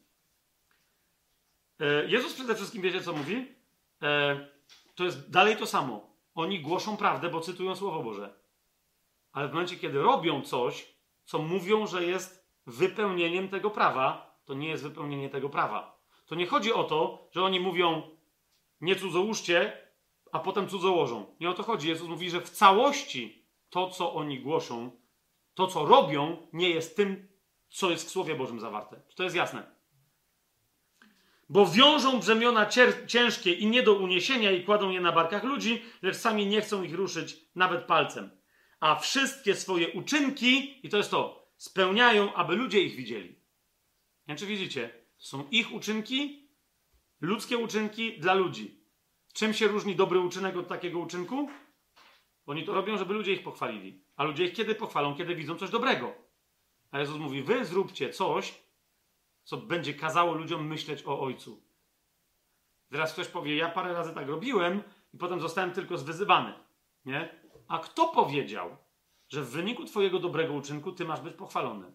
[1.81, 3.55] E, Jezus przede wszystkim wiecie, co mówi?
[4.03, 4.49] E,
[4.95, 6.13] to jest dalej to samo.
[6.35, 8.35] Oni głoszą prawdę, bo cytują Słowo Boże.
[9.33, 10.95] Ale w momencie, kiedy robią coś,
[11.25, 16.03] co mówią, że jest wypełnieniem tego prawa, to nie jest wypełnienie tego prawa.
[16.27, 18.03] To nie chodzi o to, że oni mówią
[18.83, 19.89] nie cudzołóżcie,
[20.33, 21.37] a potem cudzołożą.
[21.41, 21.89] Nie o to chodzi.
[21.89, 25.01] Jezus mówi, że w całości to, co oni głoszą,
[25.55, 27.29] to, co robią, nie jest tym,
[27.69, 29.03] co jest w Słowie Bożym zawarte.
[29.15, 29.75] To jest jasne?
[31.49, 32.67] Bo wiążą brzemiona
[33.07, 36.83] ciężkie i nie do uniesienia i kładą je na barkach ludzi, lecz sami nie chcą
[36.83, 38.31] ich ruszyć nawet palcem.
[38.81, 43.29] A wszystkie swoje uczynki, i to jest to, spełniają, aby ludzie ich widzieli.
[43.29, 43.37] Nie
[44.29, 44.91] wiem, czy widzicie?
[45.19, 46.42] Są ich uczynki,
[47.23, 48.83] ludzkie uczynki dla ludzi.
[49.33, 51.49] Czym się różni dobry uczynek od takiego uczynku?
[52.47, 54.05] Oni to robią, żeby ludzie ich pochwalili.
[54.17, 55.15] A ludzie ich kiedy pochwalą?
[55.15, 56.15] Kiedy widzą coś dobrego.
[56.91, 58.63] A Jezus mówi: Wy zróbcie coś,
[59.45, 61.63] co będzie kazało ludziom myśleć o Ojcu.
[62.91, 64.83] Teraz ktoś powie: Ja parę razy tak robiłem
[65.15, 66.55] i potem zostałem tylko zwyzywany.
[67.05, 67.43] Nie?
[67.69, 68.77] A kto powiedział,
[69.29, 71.93] że w wyniku Twojego dobrego uczynku Ty masz być pochwalony?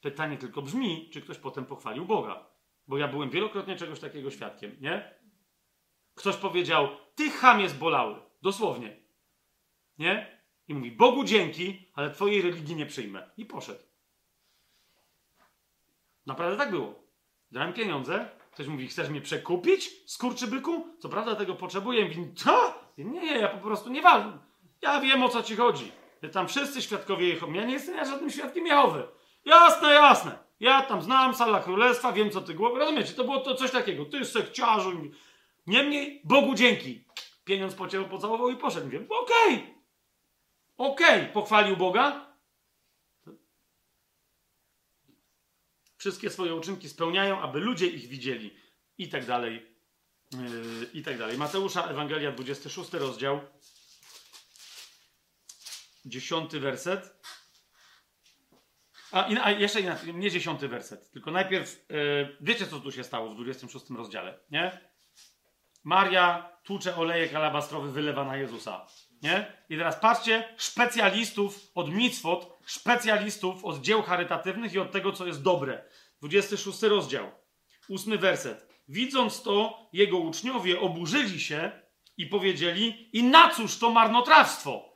[0.00, 2.57] Pytanie tylko brzmi, czy ktoś potem pochwalił Boga.
[2.88, 5.14] Bo ja byłem wielokrotnie czegoś takiego świadkiem, nie?
[6.14, 8.16] Ktoś powiedział, ty chamie zbolały.
[8.42, 8.96] Dosłownie.
[9.98, 10.42] Nie?
[10.68, 13.30] I mówi, Bogu dzięki, ale twojej religii nie przyjmę.
[13.36, 13.82] I poszedł.
[16.26, 16.94] Naprawdę tak było.
[17.50, 18.28] Dałem pieniądze.
[18.52, 20.10] Ktoś mówi, chcesz mnie przekupić?
[20.10, 20.86] Skurczybyku?
[20.98, 22.04] Co prawda tego potrzebuję.
[22.04, 22.74] Mówi, co?
[22.98, 24.38] Nie, ja po prostu nie ważę.
[24.82, 25.92] Ja wiem, o co ci chodzi.
[26.32, 27.56] Tam wszyscy świadkowie Jehowy.
[27.56, 29.08] Ja nie jestem ja żadnym świadkiem Jehowy.
[29.44, 30.47] Jasne, jasne.
[30.60, 32.78] Ja tam znam sala królestwa, wiem co ty głowy.
[32.78, 34.04] Rozumiecie, to było to coś takiego.
[34.04, 34.92] Ty sekciarzu.
[35.66, 37.04] Niemniej, Bogu dzięki.
[37.44, 38.86] Pieniądz pociął, pocałował i poszedł.
[38.86, 39.54] Mówię, okej.
[39.54, 39.74] Okay.
[40.76, 41.20] Okej.
[41.20, 41.32] Okay.
[41.32, 42.28] Pochwalił Boga.
[45.96, 48.56] Wszystkie swoje uczynki spełniają, aby ludzie ich widzieli.
[48.98, 49.76] I tak dalej.
[50.32, 51.38] Yy, I tak dalej.
[51.38, 53.40] Mateusza, Ewangelia, 26 rozdział.
[56.04, 57.18] 10 werset.
[59.12, 63.30] A, a jeszcze inaczej, nie dziesiąty werset, tylko najpierw, yy, wiecie co tu się stało
[63.30, 64.80] w 26 rozdziale, nie?
[65.84, 68.86] Maria tłucze olejek alabastrowy, wylewa na Jezusa.
[69.22, 69.52] Nie?
[69.68, 75.42] I teraz patrzcie, specjalistów od micwot, specjalistów od dzieł charytatywnych i od tego, co jest
[75.42, 75.84] dobre.
[76.22, 77.30] 26 rozdział,
[77.88, 78.68] ósmy werset.
[78.88, 81.70] Widząc to, jego uczniowie oburzyli się
[82.16, 84.87] i powiedzieli: I na cóż to marnotrawstwo?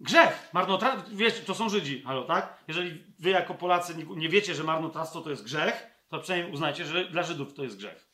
[0.00, 2.64] Grzech, marnotrawstwo, wiecie, to są Żydzi, halo, tak?
[2.68, 7.04] Jeżeli wy jako Polacy nie wiecie, że marnotrawstwo to jest grzech, to przynajmniej uznajcie, że
[7.04, 8.10] dla Żydów to jest grzech.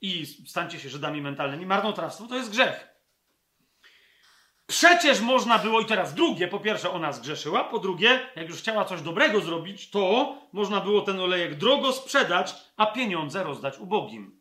[0.00, 1.66] I stańcie się Żydami mentalnymi.
[1.66, 2.88] Marnotrawstwo to jest grzech.
[4.66, 8.84] Przecież można było, i teraz drugie, po pierwsze ona zgrzeszyła, po drugie, jak już chciała
[8.84, 14.40] coś dobrego zrobić, to można było ten olejek drogo sprzedać, a pieniądze rozdać ubogim.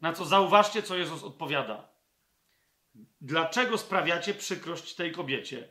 [0.00, 1.88] Na co zauważcie, co Jezus odpowiada.
[3.20, 5.68] Dlaczego sprawiacie przykrość tej kobiecie?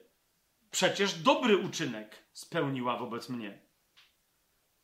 [0.72, 3.68] Przecież dobry uczynek spełniła wobec mnie.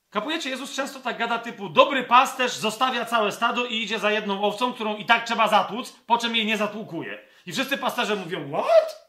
[0.09, 4.43] Kapujecie, Jezus często tak gada typu dobry pasterz zostawia całe stado i idzie za jedną
[4.43, 7.19] owcą, którą i tak trzeba zatłuc, po czym jej nie zatłukuje.
[7.45, 9.03] I wszyscy pasterze mówią, what?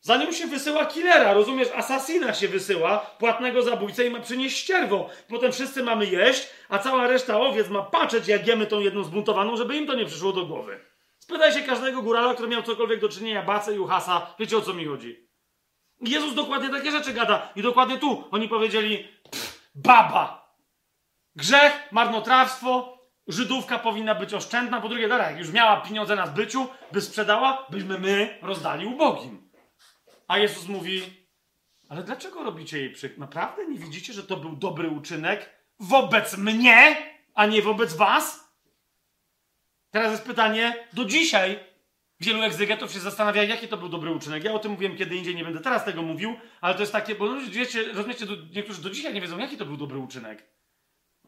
[0.00, 1.68] Za nią się wysyła killera, rozumiesz?
[1.74, 5.10] Asasina się wysyła, płatnego zabójcę i ma przynieść ścierwo.
[5.28, 9.56] Potem wszyscy mamy jeść, a cała reszta owiec ma patrzeć, jak jemy tą jedną zbuntowaną,
[9.56, 10.87] żeby im to nie przyszło do głowy.
[11.28, 14.74] Spytaj się każdego górala, który miał cokolwiek do czynienia, Bacę i Uchasa, wiecie o co
[14.74, 15.28] mi chodzi.
[16.00, 17.52] Jezus dokładnie takie rzeczy gada.
[17.56, 19.08] I dokładnie tu oni powiedzieli,
[19.74, 20.54] baba.
[21.36, 24.80] Grzech, marnotrawstwo, Żydówka powinna być oszczędna.
[24.80, 29.50] Po drugie, dobra, jak już miała pieniądze na zbyciu, by sprzedała, byśmy my rozdali ubogim.
[30.28, 31.02] A Jezus mówi,
[31.88, 33.18] ale dlaczego robicie jej przyk?
[33.18, 35.50] Naprawdę nie widzicie, że to był dobry uczynek
[35.80, 36.96] wobec mnie,
[37.34, 38.47] a nie wobec was?
[39.90, 41.58] Teraz jest pytanie, do dzisiaj
[42.20, 44.44] wielu egzegetów się zastanawia, jaki to był dobry uczynek.
[44.44, 47.14] Ja o tym mówiłem kiedy indziej, nie będę teraz tego mówił, ale to jest takie,
[47.14, 50.46] bo wiecie, rozumiecie, niektórzy do dzisiaj nie wiedzą, jaki to był dobry uczynek.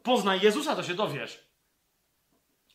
[0.03, 1.51] Poznaj Jezusa, to się dowiesz.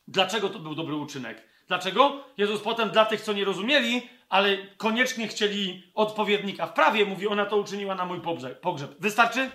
[0.08, 1.48] Dlaczego to był dobry uczynek?
[1.68, 2.24] Dlaczego?
[2.38, 7.46] Jezus potem dla tych, co nie rozumieli, ale koniecznie chcieli odpowiednika w prawie, mówi, ona
[7.46, 8.22] to uczyniła na mój
[8.62, 8.96] pogrzeb.
[9.00, 9.52] Wystarczy?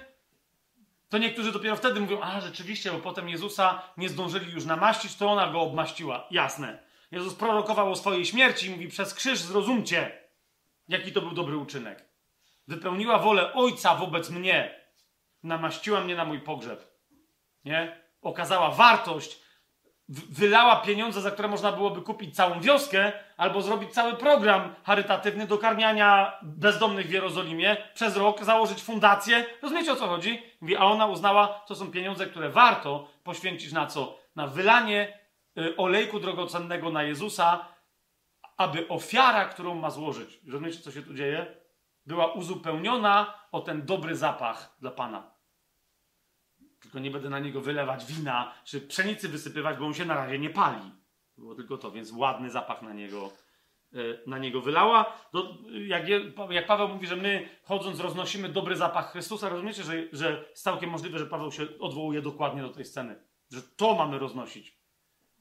[1.10, 5.30] To niektórzy dopiero wtedy mówią, a rzeczywiście, bo potem Jezusa nie zdążyli już namaścić, to
[5.30, 6.26] ona go obmaściła.
[6.30, 6.78] Jasne.
[7.10, 10.18] Jezus prorokował o swojej śmierci i mówi, przez krzyż zrozumcie,
[10.88, 12.04] jaki to był dobry uczynek.
[12.68, 14.80] Wypełniła wolę Ojca wobec mnie.
[15.42, 16.90] Namaściła mnie na mój pogrzeb.
[17.64, 18.00] Nie?
[18.22, 19.40] Okazała wartość
[20.10, 25.58] wylała pieniądze, za które można byłoby kupić całą wioskę, albo zrobić cały program charytatywny do
[25.58, 29.44] karmiania bezdomnych w Jerozolimie, przez rok założyć fundację.
[29.62, 30.42] Rozumiecie o co chodzi?
[30.60, 34.18] Mówi, a ona uznała, to są pieniądze, które warto poświęcić na co?
[34.36, 35.18] Na wylanie
[35.58, 37.68] y, olejku drogocennego na Jezusa,
[38.56, 41.56] aby ofiara, którą ma złożyć, rozumiecie co się tu dzieje?
[42.06, 45.30] Była uzupełniona o ten dobry zapach dla Pana
[46.80, 50.38] tylko nie będę na niego wylewać wina, czy pszenicy wysypywać, bo on się na razie
[50.38, 50.99] nie pali.
[51.40, 53.30] Było tylko to, więc ładny zapach na niego,
[53.92, 55.16] e, na niego wylała.
[55.32, 56.08] Do, jak,
[56.50, 60.90] jak, Paweł mówi, że my chodząc roznosimy dobry zapach Chrystusa, rozumiecie, że, że jest całkiem
[60.90, 63.22] możliwe, że Paweł się odwołuje dokładnie do tej sceny.
[63.50, 64.80] Że to mamy roznosić.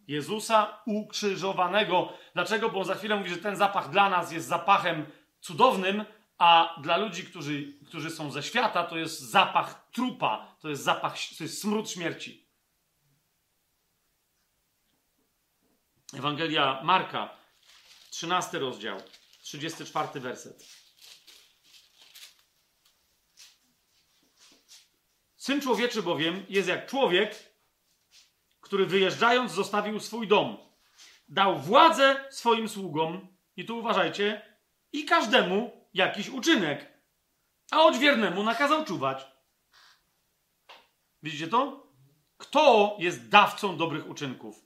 [0.07, 2.13] Jezusa ukrzyżowanego.
[2.33, 2.69] Dlaczego?
[2.69, 5.05] Bo on za chwilę mówi, że ten zapach dla nas jest zapachem
[5.39, 6.05] cudownym,
[6.37, 11.15] a dla ludzi, którzy, którzy są ze świata, to jest zapach trupa, to jest zapach,
[11.37, 12.48] to jest smród śmierci.
[16.13, 17.38] Ewangelia Marka,
[18.09, 18.97] 13 rozdział,
[19.41, 20.65] 34 werset.
[25.38, 27.53] Syn człowieczy bowiem jest jak człowiek,
[28.61, 30.57] który wyjeżdżając zostawił swój dom.
[31.29, 34.41] Dał władzę swoim sługom, i tu uważajcie,
[34.91, 36.93] i każdemu, jakiś uczynek,
[37.71, 39.25] a odźwiernemu nakazał czuwać.
[41.23, 41.88] Widzicie to?
[42.38, 44.65] Kto jest dawcą dobrych uczynków?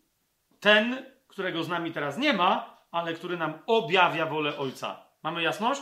[0.60, 5.06] Ten, którego z nami teraz nie ma, ale który nam objawia wolę Ojca.
[5.24, 5.82] Mamy jasność?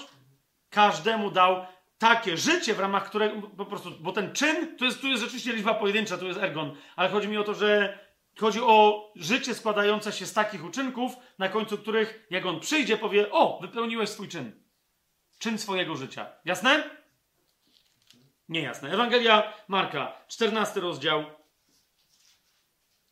[0.70, 1.66] Każdemu dał
[1.98, 5.54] takie życie, w ramach którego po prostu, bo ten czyn, to jest, tu jest rzeczywiście
[5.54, 8.00] liczba pojedyncza, to jest ergon, ale chodzi mi o to, że
[8.40, 13.32] chodzi o życie składające się z takich uczynków, na końcu których, jak on przyjdzie, powie:
[13.32, 14.62] O, wypełniłeś swój czyn
[15.42, 16.30] czyn swojego życia.
[16.46, 16.90] Jasne?
[18.50, 18.94] Niejasne.
[18.94, 21.26] Ewangelia Marka, 14 rozdział,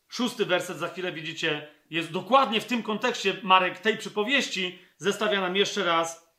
[0.08, 5.56] szósty werset, za chwilę widzicie, jest dokładnie w tym kontekście Marek tej przypowieści zestawia nam
[5.56, 6.30] jeszcze raz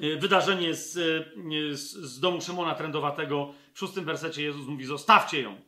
[0.00, 3.54] y, wydarzenie z, y, z, z domu Szymona Trędowatego.
[3.74, 5.60] W szóstym wersecie Jezus mówi, zostawcie ją.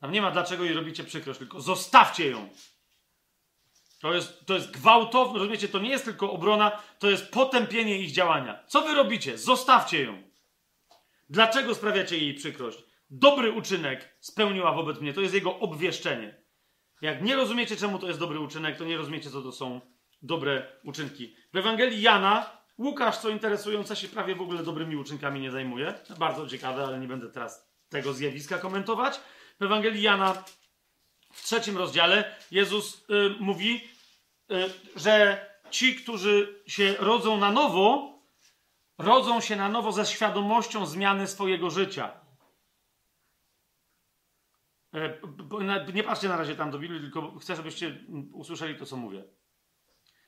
[0.00, 2.48] Tam nie ma dlaczego jej robicie przykrość, tylko zostawcie ją.
[4.00, 5.68] To jest, to jest gwałtowne, rozumiecie?
[5.68, 8.64] To nie jest tylko obrona, to jest potępienie ich działania.
[8.66, 9.38] Co wy robicie?
[9.38, 10.22] Zostawcie ją.
[11.30, 12.78] Dlaczego sprawiacie jej przykrość?
[13.10, 15.12] Dobry uczynek spełniła wobec mnie.
[15.12, 16.43] To jest jego obwieszczenie.
[17.02, 19.80] Jak nie rozumiecie, czemu to jest dobry uczynek, to nie rozumiecie, co to są
[20.22, 21.36] dobre uczynki.
[21.52, 25.94] W Ewangelii Jana Łukasz, co interesujące, się prawie w ogóle dobrymi uczynkami nie zajmuje.
[26.18, 29.20] Bardzo ciekawe, ale nie będę teraz tego zjawiska komentować.
[29.60, 30.44] W Ewangelii Jana
[31.32, 33.88] w trzecim rozdziale Jezus y, mówi,
[34.50, 38.18] y, że ci, którzy się rodzą na nowo,
[38.98, 42.23] rodzą się na nowo ze świadomością zmiany swojego życia.
[44.94, 47.98] Y, nie patrzcie na razie tam do Biblii, tylko chcę, żebyście
[48.32, 49.24] usłyszeli to, co mówię.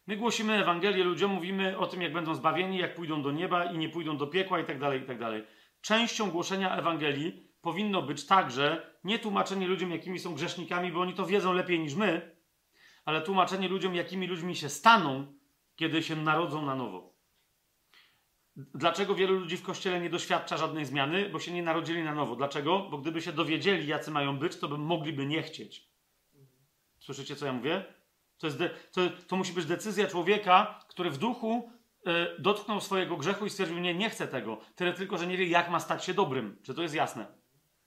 [0.07, 3.79] My głosimy Ewangelię ludziom, mówimy o tym, jak będą zbawieni, jak pójdą do nieba i
[3.79, 5.19] nie pójdą do piekła i tak dalej, i tak.
[5.81, 11.27] Częścią głoszenia Ewangelii powinno być także nie tłumaczenie ludziom, jakimi są grzesznikami, bo oni to
[11.27, 12.37] wiedzą lepiej niż my,
[13.05, 15.35] ale tłumaczenie ludziom, jakimi ludźmi się staną,
[15.77, 17.16] kiedy się narodzą na nowo.
[18.57, 21.29] Dlaczego wielu ludzi w kościele nie doświadcza żadnej zmiany?
[21.29, 22.37] Bo się nie narodzili na nowo.
[22.37, 22.89] Dlaczego?
[22.91, 25.89] Bo gdyby się dowiedzieli, jacy mają być, to by mogliby nie chcieć.
[27.01, 27.85] Słyszycie, co ja mówię?
[28.39, 28.59] To, jest
[28.93, 31.71] to, to musi być decyzja człowieka, który w duchu
[32.07, 34.59] y, dotknął swojego grzechu i stwierdził: Nie, nie chcę tego.
[34.77, 36.57] Tyle tylko, że nie wie, jak ma stać się dobrym.
[36.63, 37.27] Czy to jest jasne?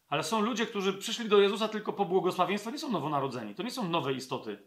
[0.07, 3.55] Ale są ludzie, którzy przyszli do Jezusa tylko po błogosławieństwo, nie są nowonarodzeni.
[3.55, 4.63] To nie są nowe istoty.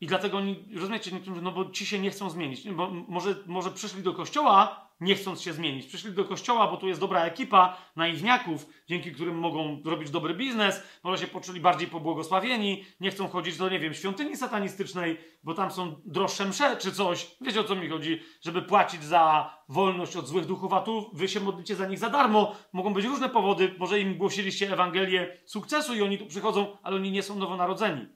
[0.00, 0.40] I dlatego,
[0.74, 1.10] rozumiecie,
[1.42, 2.70] no bo ci się nie chcą zmienić.
[2.70, 5.86] Bo może, może przyszli do kościoła, nie chcąc się zmienić.
[5.86, 10.82] Przyszli do kościoła, bo tu jest dobra ekipa naiwniaków, dzięki którym mogą robić dobry biznes,
[11.04, 15.70] może się poczuli bardziej pobłogosławieni, nie chcą chodzić do, nie wiem, świątyni satanistycznej, bo tam
[15.70, 17.36] są droższe msze czy coś.
[17.40, 18.20] Wiecie o co mi chodzi?
[18.42, 22.10] Żeby płacić za wolność od złych duchów, a tu wy się modlicie za nich za
[22.10, 22.56] darmo.
[22.72, 27.10] Mogą być różne powody, może im głosiliście Ewangelię sukcesu i oni tu przychodzą, ale oni
[27.10, 28.06] nie są nowonarodzeni.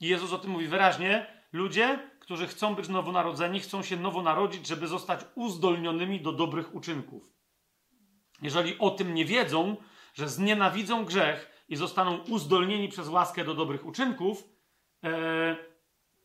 [0.00, 1.26] I Jezus o tym mówi wyraźnie.
[1.52, 7.30] Ludzie, którzy chcą być nowonarodzeni, chcą się nowo narodzić, żeby zostać uzdolnionymi do dobrych uczynków.
[8.42, 9.76] Jeżeli o tym nie wiedzą,
[10.14, 14.48] że znienawidzą grzech i zostaną uzdolnieni przez łaskę do dobrych uczynków,
[15.04, 15.56] e,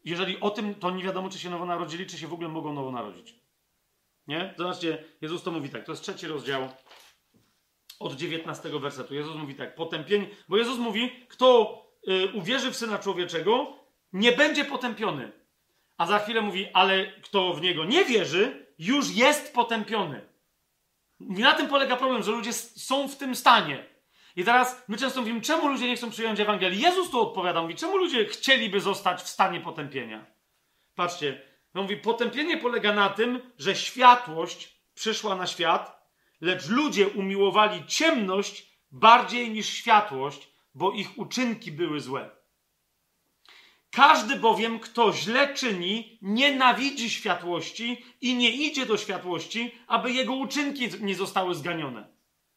[0.05, 2.73] jeżeli o tym, to nie wiadomo, czy się nowo narodzili, czy się w ogóle mogą
[2.73, 3.35] nowo narodzić.
[4.27, 4.53] Nie?
[4.57, 6.69] Zobaczcie, Jezus to mówi tak, to jest trzeci rozdział
[7.99, 9.15] od 19 wersetu.
[9.15, 11.82] Jezus mówi tak, potępienie, bo Jezus mówi, kto
[12.33, 13.79] uwierzy w Syna Człowieczego,
[14.13, 15.31] nie będzie potępiony.
[15.97, 20.21] A za chwilę mówi, ale kto w niego nie wierzy, już jest potępiony.
[21.19, 23.85] I na tym polega problem, że ludzie są w tym stanie.
[24.35, 26.81] I teraz my często mówimy, czemu ludzie nie chcą przyjąć Ewangelii?
[26.81, 30.25] Jezus tu odpowiada, mówi, czemu ludzie chcieliby zostać w stanie potępienia?
[30.95, 31.41] Patrzcie,
[31.73, 36.09] on mówi, potępienie polega na tym, że światłość przyszła na świat,
[36.41, 42.29] lecz ludzie umiłowali ciemność bardziej niż światłość, bo ich uczynki były złe.
[43.91, 50.89] Każdy bowiem, kto źle czyni, nienawidzi światłości i nie idzie do światłości, aby jego uczynki
[51.01, 52.07] nie zostały zganione.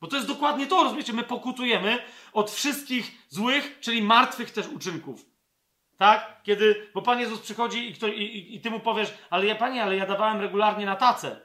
[0.01, 1.13] Bo to jest dokładnie to, rozumiecie?
[1.13, 1.99] My pokutujemy
[2.33, 5.27] od wszystkich złych, czyli martwych też uczynków.
[5.97, 6.43] Tak?
[6.43, 9.55] Kiedy, bo Pan Jezus przychodzi i, kto, i, i, i ty mu powiesz, ale ja,
[9.55, 11.41] Panie, ale ja dawałem regularnie na tacę.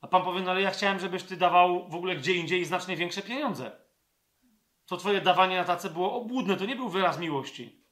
[0.00, 2.96] A Pan powie, no ale ja chciałem, żebyś Ty dawał w ogóle gdzie indziej znacznie
[2.96, 3.81] większe pieniądze.
[4.92, 7.84] To Twoje dawanie na tacę było obłudne, to nie był wyraz miłości.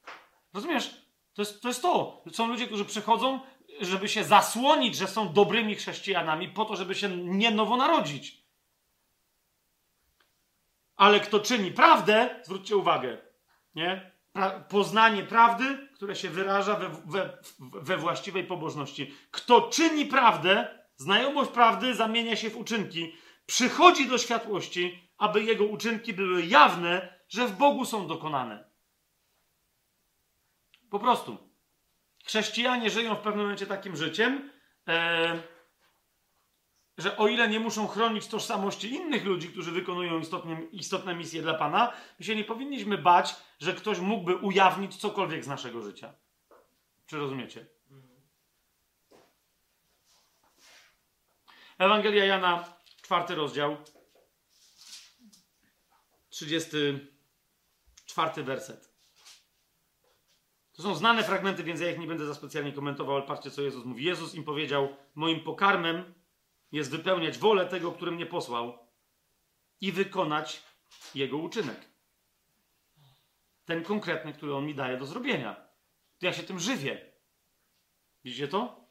[0.53, 1.05] Rozumiesz?
[1.33, 2.23] To jest, to jest to.
[2.31, 3.39] Są ludzie, którzy przychodzą,
[3.79, 8.45] żeby się zasłonić, że są dobrymi chrześcijanami, po to, żeby się nie nowo narodzić.
[10.95, 13.17] Ale kto czyni prawdę, zwróćcie uwagę,
[13.75, 14.11] nie?
[14.33, 19.13] Pra poznanie prawdy, które się wyraża we, we, we właściwej pobożności.
[19.31, 23.15] Kto czyni prawdę, znajomość prawdy zamienia się w uczynki,
[23.45, 28.63] przychodzi do światłości, aby jego uczynki były jawne, że w Bogu są dokonane.
[30.89, 31.37] Po prostu.
[32.25, 34.51] Chrześcijanie żyją w pewnym momencie takim życiem,
[34.87, 35.41] e,
[36.97, 41.53] że o ile nie muszą chronić tożsamości innych ludzi, którzy wykonują istotnie, istotne misje dla
[41.53, 46.13] Pana, my się nie powinniśmy bać, że ktoś mógłby ujawnić cokolwiek z naszego życia.
[47.05, 47.65] Czy rozumiecie?
[51.77, 52.65] Ewangelia Jana,
[53.01, 53.77] czwarty rozdział,
[56.41, 58.91] 34 werset.
[60.73, 63.61] To są znane fragmenty, więc ja ich nie będę za specjalnie komentował, ale patrzcie, co
[63.61, 64.05] Jezus mówi.
[64.05, 66.13] Jezus im powiedział: Moim pokarmem
[66.71, 68.87] jest wypełniać wolę tego, który mnie posłał
[69.81, 70.63] i wykonać
[71.15, 71.91] jego uczynek.
[73.65, 75.55] Ten konkretny, który on mi daje do zrobienia.
[76.19, 77.11] To ja się tym żywię.
[78.23, 78.81] Widzicie to?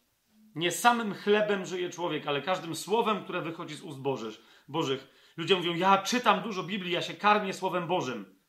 [0.55, 4.35] Nie samym chlebem żyje człowiek, ale każdym słowem, które wychodzi z ust Bożych.
[4.69, 5.20] Bożych.
[5.41, 8.41] Ludzie mówią: Ja czytam dużo Biblii, ja się karmię słowem Bożym.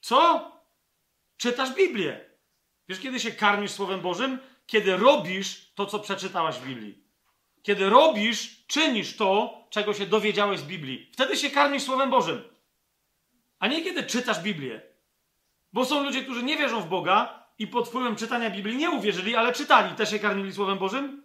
[0.00, 0.52] Co?
[1.36, 2.30] Czytasz Biblię.
[2.88, 4.38] Wiesz, kiedy się karmisz Słowem Bożym?
[4.66, 7.04] Kiedy robisz to, co przeczytałaś w Biblii.
[7.62, 11.10] Kiedy robisz, czynisz to, czego się dowiedziałeś z Biblii.
[11.12, 12.42] Wtedy się karmisz Słowem Bożym.
[13.58, 14.82] A nie kiedy czytasz Biblię.
[15.72, 19.36] Bo są ludzie, którzy nie wierzą w Boga i pod wpływem czytania Biblii nie uwierzyli,
[19.36, 19.94] ale czytali.
[19.94, 21.22] Też się karmili Słowem Bożym?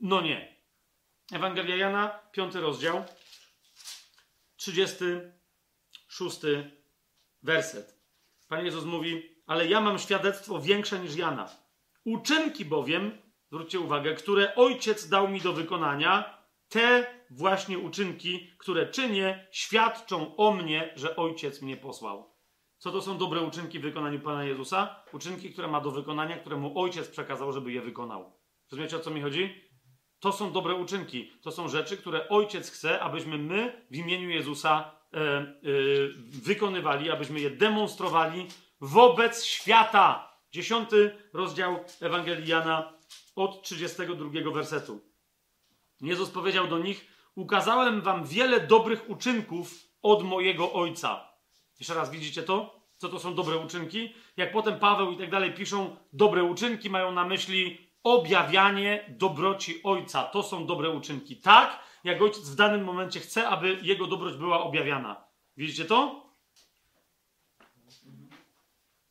[0.00, 0.56] No nie.
[1.32, 3.04] Ewangelia Jana, piąty rozdział,
[4.56, 6.40] 36
[7.42, 8.00] werset.
[8.48, 11.48] Pan Jezus mówi, ale ja mam świadectwo większe niż Jana.
[12.04, 19.48] Uczynki bowiem, zwróćcie uwagę, które Ojciec dał mi do wykonania, te właśnie uczynki, które czynię,
[19.52, 22.36] świadczą o mnie, że Ojciec mnie posłał.
[22.78, 25.04] Co to są dobre uczynki w wykonaniu Pana Jezusa?
[25.12, 28.40] Uczynki, które ma do wykonania, które mu Ojciec przekazał, żeby je wykonał.
[28.72, 29.65] Rozumiecie, o co mi chodzi?
[30.20, 31.32] To są dobre uczynki.
[31.42, 35.52] To są rzeczy, które Ojciec chce, abyśmy my w imieniu Jezusa e, e,
[36.42, 38.46] wykonywali, abyśmy je demonstrowali
[38.80, 40.32] wobec świata.
[40.52, 42.92] Dziesiąty rozdział Ewangelii Jana
[43.36, 45.00] od 32 wersetu.
[46.00, 51.28] Jezus powiedział do nich: Ukazałem wam wiele dobrych uczynków od mojego Ojca.
[51.78, 52.80] Jeszcze raz widzicie to?
[52.96, 54.14] Co to są dobre uczynki?
[54.36, 60.24] Jak potem Paweł i tak dalej piszą dobre uczynki, mają na myśli objawianie dobroci Ojca.
[60.24, 61.36] To są dobre uczynki.
[61.36, 65.24] Tak, jak Ojciec w danym momencie chce, aby Jego dobroć była objawiana.
[65.56, 66.26] Widzicie to?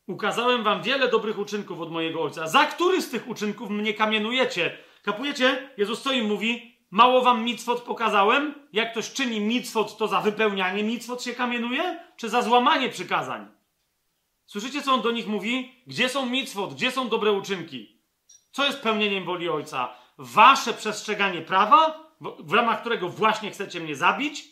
[0.06, 2.48] Ukazałem wam wiele dobrych uczynków od mojego Ojca.
[2.48, 4.78] Za który z tych uczynków mnie kamienujecie?
[5.02, 5.70] Kapujecie?
[5.76, 8.54] Jezus stoi i mówi, mało wam micwot pokazałem?
[8.72, 12.00] Jak ktoś czyni micwot, to za wypełnianie micwot się kamienuje?
[12.16, 13.48] Czy za złamanie przykazań?
[14.46, 15.82] Słyszycie, co on do nich mówi?
[15.86, 16.74] Gdzie są micwot?
[16.74, 17.95] Gdzie są dobre uczynki?
[18.56, 19.96] Co jest pełnieniem woli Ojca?
[20.18, 24.44] Wasze przestrzeganie prawa, w ramach którego właśnie chcecie mnie zabić?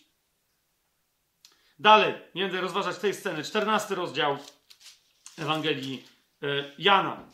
[1.78, 3.44] Dalej, nie będę rozważać tej sceny.
[3.44, 4.38] 14 rozdział
[5.38, 6.04] Ewangelii
[6.42, 6.46] e,
[6.78, 7.28] Jana.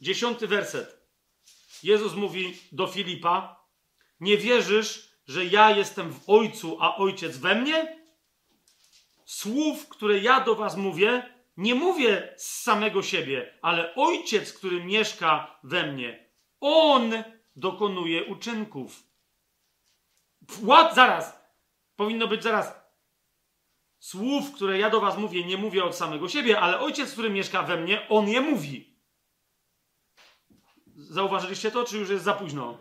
[0.00, 1.08] Dziesiąty werset.
[1.82, 3.64] Jezus mówi do Filipa:
[4.20, 7.98] Nie wierzysz, że ja jestem w Ojcu, a Ojciec we mnie?
[9.24, 15.58] Słów, które ja do Was mówię, nie mówię z samego siebie, ale Ojciec, który mieszka
[15.62, 16.30] we mnie,
[16.60, 17.12] On
[17.56, 19.02] dokonuje uczynków.
[20.64, 20.94] What?
[20.94, 21.40] Zaraz.
[21.96, 22.74] Powinno być zaraz
[23.98, 27.62] słów, które ja do was mówię, nie mówię od samego siebie, ale ojciec, który mieszka
[27.62, 29.00] we mnie, on je mówi.
[30.96, 32.78] Zauważyliście to, czy już jest za późno?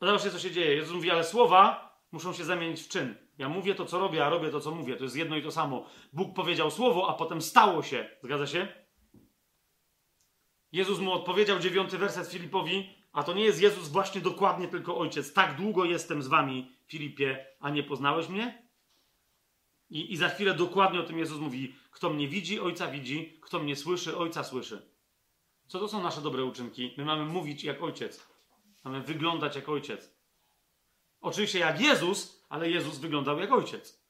[0.00, 0.74] Zobaczcie, co się dzieje.
[0.74, 3.27] Jezus mówi, ale słowa muszą się zamienić w czyn.
[3.38, 4.96] Ja mówię to, co robię, a robię to, co mówię.
[4.96, 5.86] To jest jedno i to samo.
[6.12, 8.10] Bóg powiedział słowo, a potem stało się.
[8.22, 8.68] Zgadza się?
[10.72, 15.32] Jezus mu odpowiedział, dziewiąty werset Filipowi, a to nie jest Jezus właśnie dokładnie tylko Ojciec.
[15.32, 18.68] Tak długo jestem z wami, Filipie, a nie poznałeś mnie?
[19.90, 23.58] I, I za chwilę dokładnie o tym Jezus mówi: Kto mnie widzi, ojca widzi, kto
[23.58, 24.92] mnie słyszy, ojca słyszy.
[25.66, 26.94] Co to są nasze dobre uczynki?
[26.96, 28.26] My mamy mówić jak ojciec.
[28.84, 30.18] Mamy wyglądać jak ojciec.
[31.20, 34.02] Oczywiście jak Jezus, ale Jezus wyglądał jak ojciec.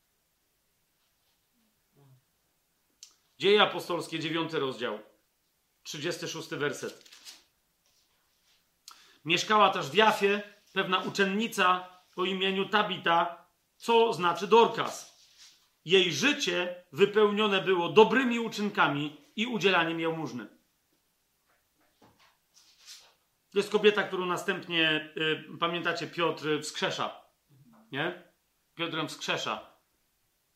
[3.39, 4.99] Dzieje apostolskie, dziewiąty rozdział,
[5.83, 7.11] 36 werset.
[9.25, 10.43] Mieszkała też w Jafie
[10.73, 15.19] pewna uczennica o imieniu Tabita, co znaczy Dorkas.
[15.85, 20.47] Jej życie wypełnione było dobrymi uczynkami i udzielaniem jałmużny.
[23.51, 27.21] To jest kobieta, którą następnie, y, pamiętacie, Piotr wskrzesza.
[27.93, 28.28] Nie?
[28.79, 29.61] Piotrem wskrzesza.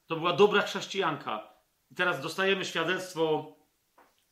[0.07, 1.49] To była dobra chrześcijanka.
[1.91, 3.57] I teraz dostajemy świadectwo.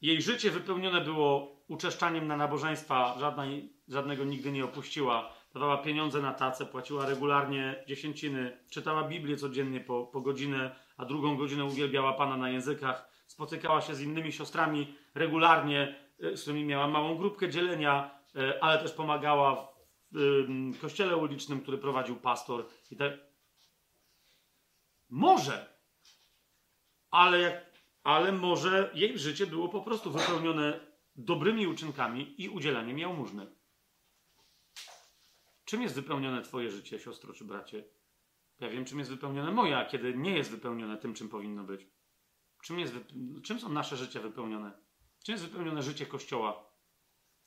[0.01, 3.17] Jej życie wypełnione było uczeszczaniem na nabożeństwa.
[3.19, 9.81] Żadnej, żadnego nigdy nie opuściła dawała pieniądze na tacę, płaciła regularnie dziesięciny, czytała Biblię codziennie
[9.81, 14.95] po, po godzinę, a drugą godzinę uwielbiała Pana na językach, spotykała się z innymi siostrami
[15.15, 19.71] regularnie, e, z którymi miała małą grupkę dzielenia, e, ale też pomagała
[20.73, 22.67] w kościele ulicznym, który prowadził pastor.
[22.91, 22.97] I.
[25.11, 25.79] Może,
[27.11, 27.67] ale,
[28.03, 30.81] ale może jej życie było po prostu wypełnione
[31.17, 33.47] dobrymi uczynkami i udzielaniem jałmużny.
[35.65, 37.85] Czym jest wypełnione Twoje życie, siostro czy bracie?
[38.61, 41.87] Ja wiem, czym jest wypełnione moje, a kiedy nie jest wypełnione tym, czym powinno być.
[42.63, 42.95] Czym, jest,
[43.45, 44.73] czym są nasze życie wypełnione?
[45.25, 46.71] Czym jest wypełnione życie Kościoła?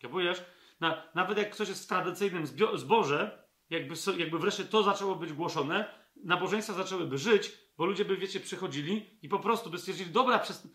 [0.02, 0.44] Kapujesz?
[0.80, 6.03] Na, nawet jak ktoś jest w tradycyjnym zboże, jakby, jakby wreszcie to zaczęło być głoszone,
[6.24, 10.68] nabożeństwa zaczęłyby żyć, bo ludzie by, wiecie, przychodzili i po prostu by stwierdzili, dobra, przez...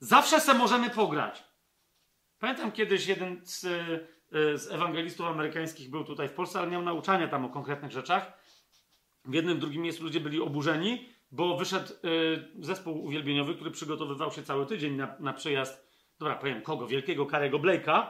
[0.00, 1.44] zawsze se możemy pograć.
[2.38, 3.66] Pamiętam kiedyś jeden z
[4.34, 8.32] Y, z ewangelistów amerykańskich był tutaj w Polsce, ale miał nauczania tam o konkretnych rzeczach.
[9.24, 14.42] W jednym, drugim miejscu ludzie byli oburzeni, bo wyszedł y, zespół uwielbieniowy, który przygotowywał się
[14.42, 15.34] cały tydzień na, na
[16.18, 18.06] dobra, powiem kogo, wielkiego Karego Blake'a,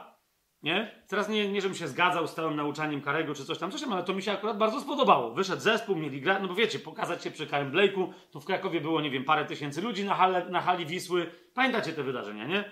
[0.63, 0.91] Nie?
[1.07, 3.93] Teraz nie, nie żebym się zgadzał z całym nauczaniem Karego czy coś tam, coś tam,
[3.93, 5.33] ale to mi się akurat bardzo spodobało.
[5.33, 8.81] Wyszedł zespół, mieli grać, no bo wiecie, pokazać się przy Karem Blake'u, to w Krakowie
[8.81, 11.31] było, nie wiem, parę tysięcy ludzi na, hale, na hali Wisły.
[11.53, 12.63] Pamiętacie te wydarzenia, nie?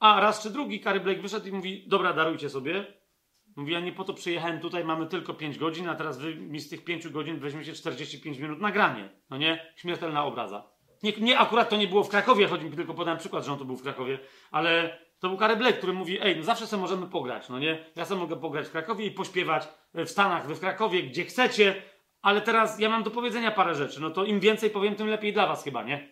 [0.00, 2.86] A raz czy drugi Kary Blake wyszedł i mówi, dobra, darujcie sobie.
[3.56, 6.60] Mówi, ja nie po to przyjechałem tutaj, mamy tylko 5 godzin, a teraz wy mi
[6.60, 9.08] z tych 5 godzin weźmiecie 45 minut nagranie.
[9.30, 9.72] No nie?
[9.76, 10.68] Śmiertelna obraza.
[11.02, 13.58] Nie, nie akurat to nie było w Krakowie, chodzi mi tylko podałem przykład, że on
[13.58, 14.18] to był w Krakowie,
[14.50, 17.84] ale to był Kary Black, który mówi, ej, no zawsze sobie możemy pograć, no nie?
[17.96, 21.82] Ja sobie mogę pograć w Krakowie i pośpiewać w Stanach, w Krakowie, gdzie chcecie,
[22.22, 25.32] ale teraz ja mam do powiedzenia parę rzeczy, no to im więcej powiem, tym lepiej
[25.32, 26.08] dla was chyba, nie?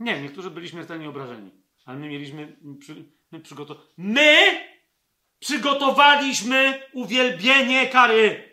[0.00, 1.50] Nie, niektórzy byli śmiertelnie obrażeni,
[1.84, 3.76] ale my mieliśmy, przy, my przygotow...
[3.96, 4.36] My
[5.38, 8.50] przygotowaliśmy uwielbienie Kary!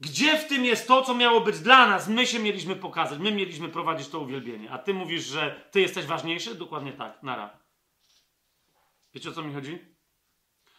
[0.00, 2.08] Gdzie w tym jest to, co miało być dla nas?
[2.08, 4.70] My się mieliśmy pokazać, my mieliśmy prowadzić to uwielbienie.
[4.70, 6.54] A ty mówisz, że ty jesteś ważniejszy?
[6.54, 7.63] Dokładnie tak, nara.
[9.14, 9.78] Wiecie o co mi chodzi?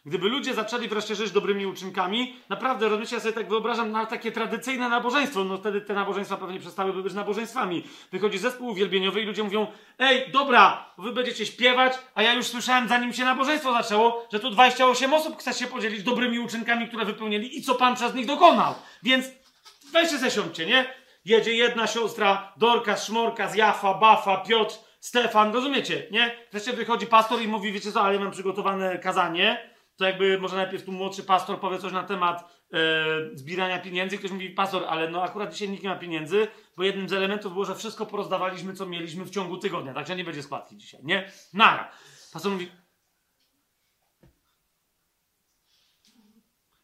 [0.05, 4.31] Gdyby ludzie zaczęli wreszcie żyć dobrymi uczynkami, naprawdę, rozumiecie, ja sobie tak wyobrażam na takie
[4.31, 7.83] tradycyjne nabożeństwo, no wtedy te nabożeństwa pewnie przestałyby być nabożeństwami.
[8.11, 9.67] Wychodzi zespół uwielbieniowy i ludzie mówią,
[9.99, 14.49] ej, dobra, wy będziecie śpiewać, a ja już słyszałem, zanim się nabożeństwo zaczęło, że tu
[14.49, 18.75] 28 osób chce się podzielić dobrymi uczynkami, które wypełnili i co Pan przez nich dokonał.
[19.03, 19.25] Więc
[19.93, 20.93] weźcie se nie?
[21.25, 24.75] Jedzie jedna siostra, Dorka, Szmorka, Jafa, Bafa, Piotr,
[25.05, 26.35] Stefan, rozumiecie, nie?
[26.51, 30.55] Wreszcie wychodzi pastor i mówi, wiecie co, ale ja mam przygotowane kazanie, to jakby może
[30.55, 32.77] najpierw tu młodszy pastor powie coś na temat e,
[33.33, 34.17] zbierania pieniędzy.
[34.17, 37.53] Ktoś mówi, pastor, ale no akurat dzisiaj nikt nie ma pieniędzy, bo jednym z elementów
[37.53, 41.31] było, że wszystko porozdawaliśmy, co mieliśmy w ciągu tygodnia, także nie będzie składki dzisiaj, nie?
[41.53, 41.91] Nara.
[42.33, 42.71] Pastor mówi...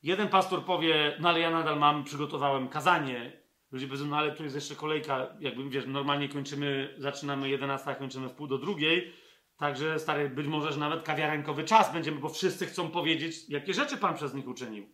[0.04, 3.41] Jeden pastor powie, no ale ja nadal mam, przygotowałem kazanie.
[3.72, 8.30] Ludzie powiedzą, no ale tu jest jeszcze kolejka, jakby wiesz, normalnie kończymy, zaczynamy 11, kończymy
[8.30, 9.14] w pół do drugiej.
[9.58, 13.98] Także, stary, być może, że nawet kawiarenkowy czas będziemy, bo wszyscy chcą powiedzieć, jakie rzeczy
[13.98, 14.90] Pan przez nich uczynił.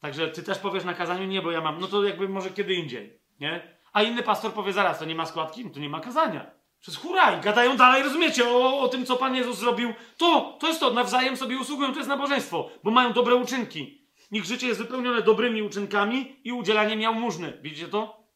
[0.00, 2.74] Także ty też powiesz na kazaniu, nie, bo ja mam, no to jakby może kiedy
[2.74, 3.76] indziej, nie?
[3.92, 6.50] A inny pastor powie, zaraz, to nie ma składki, no to nie ma kazania.
[6.80, 9.94] Przez huraj, gadają dalej, rozumiecie, o, o tym, co Pan Jezus zrobił.
[10.16, 14.03] To, to jest to, nawzajem sobie usługują, to jest nabożeństwo, bo mają dobre uczynki.
[14.34, 17.58] Ich życie jest wypełnione dobrymi uczynkami i udzielaniem jałmużny.
[17.62, 18.26] Widzicie to?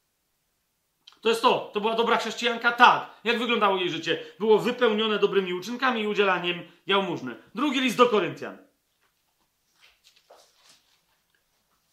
[1.21, 1.71] To jest to.
[1.75, 2.73] To była dobra chrześcijanka?
[2.73, 3.21] Tak.
[3.25, 4.25] Jak wyglądało jej życie?
[4.39, 7.37] Było wypełnione dobrymi uczynkami i udzielaniem jałmużny.
[7.55, 8.59] Drugi list do Koryntian.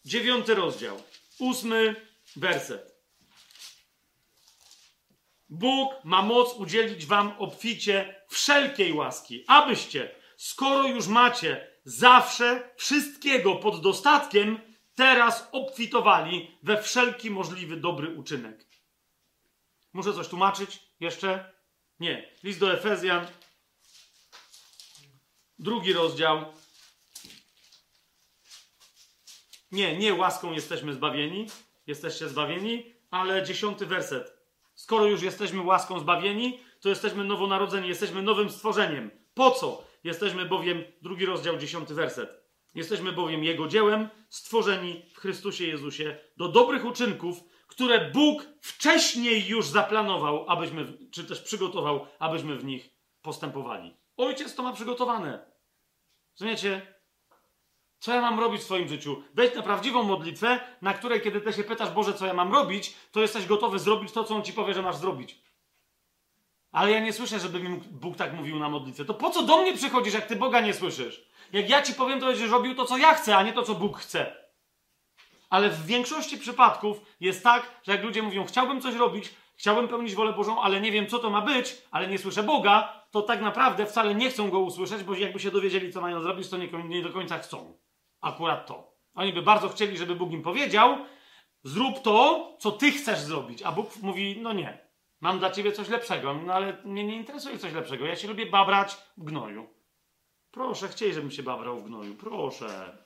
[0.04, 1.02] Dziewiąty rozdział.
[1.38, 1.96] Ósmy
[2.36, 2.96] werset.
[5.48, 13.80] Bóg ma moc udzielić wam obficie wszelkiej łaski, abyście, skoro już macie zawsze wszystkiego pod
[13.80, 14.60] dostatkiem,
[14.94, 18.66] teraz obfitowali we wszelki możliwy dobry uczynek.
[19.92, 21.52] Muszę coś tłumaczyć jeszcze?
[22.00, 22.32] Nie.
[22.42, 23.26] List do Efezjan,
[25.58, 26.44] drugi rozdział.
[29.72, 31.46] Nie, nie łaską jesteśmy zbawieni,
[31.86, 34.36] jesteście zbawieni, ale dziesiąty werset.
[34.74, 39.10] Skoro już jesteśmy łaską zbawieni, to jesteśmy nowonarodzeni, jesteśmy nowym stworzeniem.
[39.34, 39.85] Po co?
[40.06, 42.30] Jesteśmy bowiem, drugi rozdział, dziesiąty werset.
[42.74, 49.66] Jesteśmy bowiem Jego dziełem, stworzeni w Chrystusie Jezusie do dobrych uczynków, które Bóg wcześniej już
[49.66, 52.90] zaplanował, abyśmy, czy też przygotował, abyśmy w nich
[53.22, 53.96] postępowali.
[54.16, 55.46] Ojciec to ma przygotowane.
[56.40, 56.94] Rozumiecie?
[57.98, 59.22] Co ja mam robić w swoim życiu?
[59.34, 62.94] Wejdź na prawdziwą modlitwę, na której, kiedy ty się pytasz, Boże, co ja mam robić,
[63.12, 65.45] to jesteś gotowy zrobić to, co On ci powie, że masz zrobić.
[66.72, 69.04] Ale ja nie słyszę, żeby mi Bóg tak mówił na modlitwę.
[69.04, 71.26] To po co do mnie przychodzisz, jak ty Boga nie słyszysz?
[71.52, 73.74] Jak ja ci powiem, to będziesz robił to, co ja chcę, a nie to, co
[73.74, 74.46] Bóg chce.
[75.50, 80.14] Ale w większości przypadków jest tak, że jak ludzie mówią, chciałbym coś robić, chciałbym pełnić
[80.14, 83.40] wolę Bożą, ale nie wiem, co to ma być, ale nie słyszę Boga, to tak
[83.40, 86.68] naprawdę wcale nie chcą go usłyszeć, bo jakby się dowiedzieli, co mają zrobić, to nie,
[86.84, 87.78] nie do końca chcą.
[88.20, 88.96] Akurat to.
[89.14, 90.98] Oni by bardzo chcieli, żeby Bóg im powiedział,
[91.64, 93.62] zrób to, co ty chcesz zrobić.
[93.62, 94.85] A Bóg mówi, no nie,
[95.20, 98.06] mam dla ciebie coś lepszego, no ale mnie nie interesuje coś lepszego.
[98.06, 99.68] Ja się lubię babrać w gnoju.
[100.50, 102.14] Proszę, chciej, żebym się babrał w gnoju.
[102.14, 102.98] Proszę.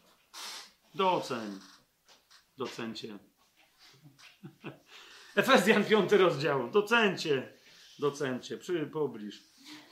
[0.95, 1.59] Doceń.
[2.59, 3.19] Docencie.
[5.37, 6.71] Efezjan, piąty rozdział.
[6.71, 7.53] Docencie.
[7.99, 8.59] Docencie.
[8.59, 9.43] Przy, pobliż.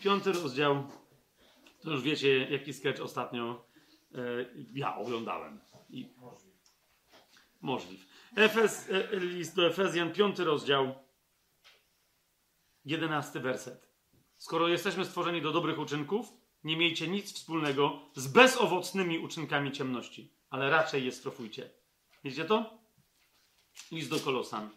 [0.01, 0.89] Piąty rozdział.
[1.83, 3.67] To już wiecie, jaki sketch ostatnio
[4.15, 4.19] e,
[4.73, 5.61] ja oglądałem.
[5.91, 6.09] I...
[7.61, 8.07] Możliw.
[8.37, 10.95] Efes, e, list do Efezjan, piąty rozdział.
[12.89, 13.89] Jedenasty werset.
[14.37, 16.33] Skoro jesteśmy stworzeni do dobrych uczynków,
[16.65, 21.71] nie miejcie nic wspólnego z bezowocnymi uczynkami ciemności, ale raczej je strofujcie.
[22.25, 22.79] Widzicie to?
[23.93, 24.71] List do Kolosan.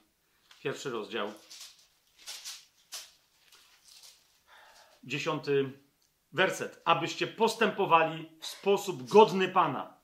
[0.63, 1.33] Pierwszy rozdział.
[5.03, 5.79] Dziesiąty
[6.31, 10.01] werset, abyście postępowali w sposób godny Pana,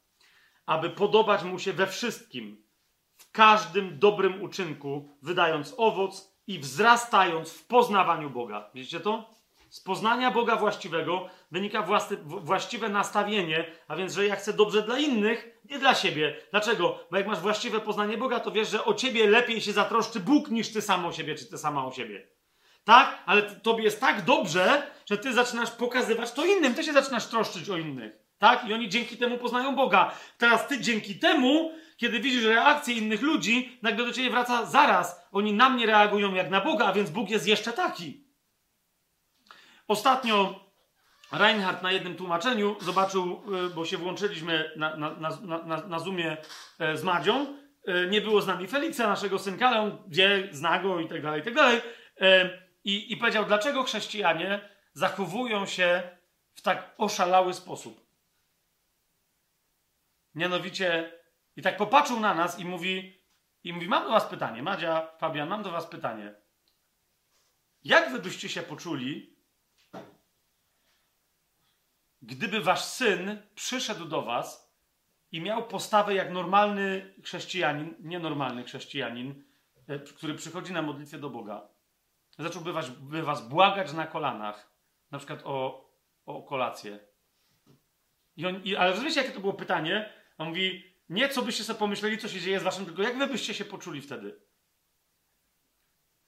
[0.66, 2.68] aby podobać Mu się we wszystkim,
[3.18, 8.70] w każdym dobrym uczynku, wydając owoc i wzrastając w poznawaniu Boga.
[8.74, 9.38] Widzicie to?
[9.70, 15.00] Z poznania Boga właściwego wynika własny, właściwe nastawienie, a więc, że ja chcę dobrze dla
[15.00, 16.36] innych, nie dla siebie.
[16.52, 17.00] Dlaczego?
[17.12, 20.50] Bo jak masz właściwe poznanie Boga, to wiesz, że o ciebie lepiej się zatroszczy Bóg
[20.50, 22.28] niż ty sam o siebie, czy ty sama o siebie.
[22.84, 23.24] Tak?
[23.26, 27.70] Ale tobie jest tak dobrze, że ty zaczynasz pokazywać to innym, ty się zaczynasz troszczyć
[27.70, 28.14] o innych.
[28.38, 28.66] Tak?
[28.70, 30.12] I oni dzięki temu poznają Boga.
[30.38, 35.28] Teraz ty dzięki temu, kiedy widzisz reakcję innych ludzi, nagle do ciebie wraca zaraz.
[35.32, 38.28] Oni na mnie reagują jak na Boga, a więc Bóg jest jeszcze taki.
[39.88, 40.68] Ostatnio
[41.32, 46.38] Reinhardt na jednym tłumaczeniu zobaczył, y, bo się włączyliśmy na, na, na, na, Zoomie
[46.80, 47.58] e, z Madzią.
[47.86, 51.22] E, nie było z nami Feliksa, naszego synka, ale on wie, zna go i tak
[51.22, 51.82] dalej, i tak dalej.
[52.22, 52.50] E,
[52.84, 56.04] I, I powiedział, dlaczego chrześcijanie zachowują się
[56.56, 58.08] w tak oszalały sposób.
[60.36, 61.17] Mianowicie,
[61.58, 63.22] i tak popatrzył na nas i mówi,
[63.64, 66.36] i mówi, mam do was pytanie, Madzia, Fabian, mam do was pytanie.
[67.84, 69.38] Jak wy byście się poczuli,
[72.22, 74.74] gdyby wasz syn przyszedł do was
[75.32, 79.44] i miał postawę jak normalny chrześcijanin, nienormalny chrześcijanin,
[79.88, 81.68] e, który przychodzi na modlitwę do Boga,
[82.40, 84.72] zacząłby was, by was błagać na kolanach,
[85.12, 85.90] na przykład o,
[86.26, 87.00] o kolację.
[88.36, 90.14] I on, i, ale rozumiecie, jakie to było pytanie?
[90.38, 93.28] On mówi, nie co byście sobie pomyśleli, co się dzieje z waszym, tylko jak wy
[93.28, 94.42] byście się poczuli wtedy?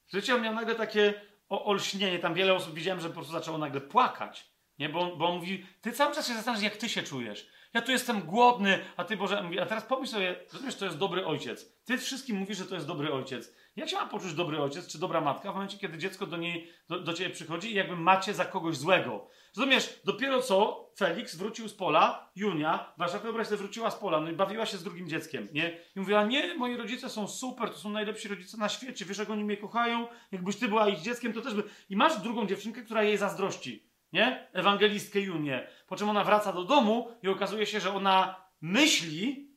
[0.08, 3.80] Życie on miał nagle takie olśnienie, tam wiele osób widziałem, że po prostu zaczęło nagle
[3.80, 4.50] płakać.
[4.78, 4.88] Nie?
[4.88, 7.48] Bo, bo on mówi, ty cały czas się zastanawiasz, jak ty się czujesz.
[7.74, 11.26] Ja tu jestem głodny, a ty Boże, a teraz pomyśl sobie, rozumiesz, to jest dobry
[11.26, 11.72] ojciec.
[11.84, 13.54] Ty wszystkim mówisz, że to jest dobry ojciec.
[13.76, 16.72] Jak się ma poczuć dobry ojciec czy dobra matka w momencie, kiedy dziecko do niej,
[16.88, 19.28] do, do ciebie przychodzi i jakby macie za kogoś złego?
[19.56, 24.30] Rozumiesz, dopiero co Felix wrócił z pola, Junia, wasza wyobraź sobie wróciła z pola, no
[24.30, 25.78] i bawiła się z drugim dzieckiem, nie?
[25.96, 29.30] I mówiła, nie, moi rodzice są super, to są najlepsi rodzice na świecie, wiesz, jak
[29.30, 31.62] oni mnie kochają, jakbyś ty była ich dzieckiem, to też by...
[31.90, 34.48] I masz drugą dziewczynkę, która jej zazdrości nie?
[34.52, 35.68] Ewangelistkę Junię.
[35.86, 39.50] Po czym ona wraca do domu i okazuje się, że ona myśli,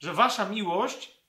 [0.00, 1.20] że wasza miłość,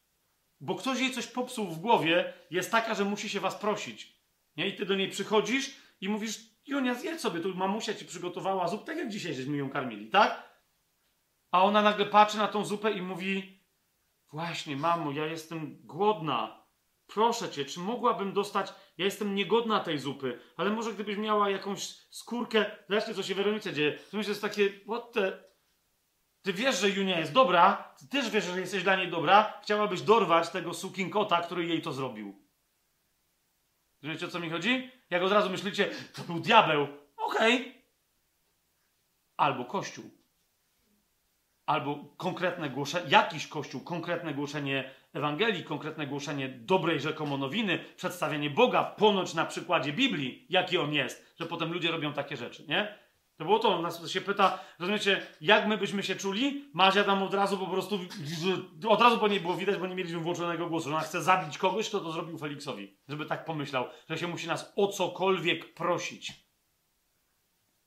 [0.60, 4.16] bo ktoś jej coś popsuł w głowie, jest taka, że musi się was prosić.
[4.58, 4.68] Nie?
[4.68, 8.86] I ty do niej przychodzisz i mówisz, Junia, zjedz sobie, tu mamusia ci przygotowała zupę,
[8.86, 10.50] tak jak dzisiaj żeśmy ją karmili, tak?
[11.52, 13.64] A ona nagle patrzy na tą zupę i mówi,
[14.32, 16.66] właśnie, mamo, ja jestem głodna.
[17.08, 21.82] Proszę cię, czy mogłabym dostać ja jestem niegodna tej zupy, ale może gdybyś miała jakąś
[22.10, 22.66] skórkę.
[22.90, 24.00] Zobaczcie, co się Weronice dzieje.
[24.12, 25.44] To jest takie, what the...
[26.42, 30.02] Ty wiesz, że Junia jest dobra, ty też wiesz, że jesteś dla niej dobra, chciałabyś
[30.02, 30.72] dorwać tego
[31.12, 32.46] kota, który jej to zrobił.
[34.04, 34.92] Wiecie, o co mi chodzi?
[35.10, 36.88] Jak od razu myślicie, to był diabeł.
[37.18, 37.62] Okej.
[37.62, 37.74] Okay.
[39.38, 40.06] Albo kościół.
[41.66, 48.84] Albo konkretne głoszenie, jakiś kościół, konkretne głoszenie Ewangelii, konkretne głoszenie dobrej rzekomo nowiny, przedstawienie Boga
[48.84, 53.05] ponoć na przykładzie Biblii, jaki on jest, że potem ludzie robią takie rzeczy, nie?
[53.38, 56.70] To było to, nas się pyta, rozumiecie, jak my byśmy się czuli?
[56.74, 58.00] Mazia tam od razu po prostu,
[58.88, 61.58] od razu po niej było widać, bo nie mieliśmy włączonego głosu, że ona chce zabić
[61.58, 66.46] kogoś, kto to zrobił Feliksowi, żeby tak pomyślał, że się musi nas o cokolwiek prosić.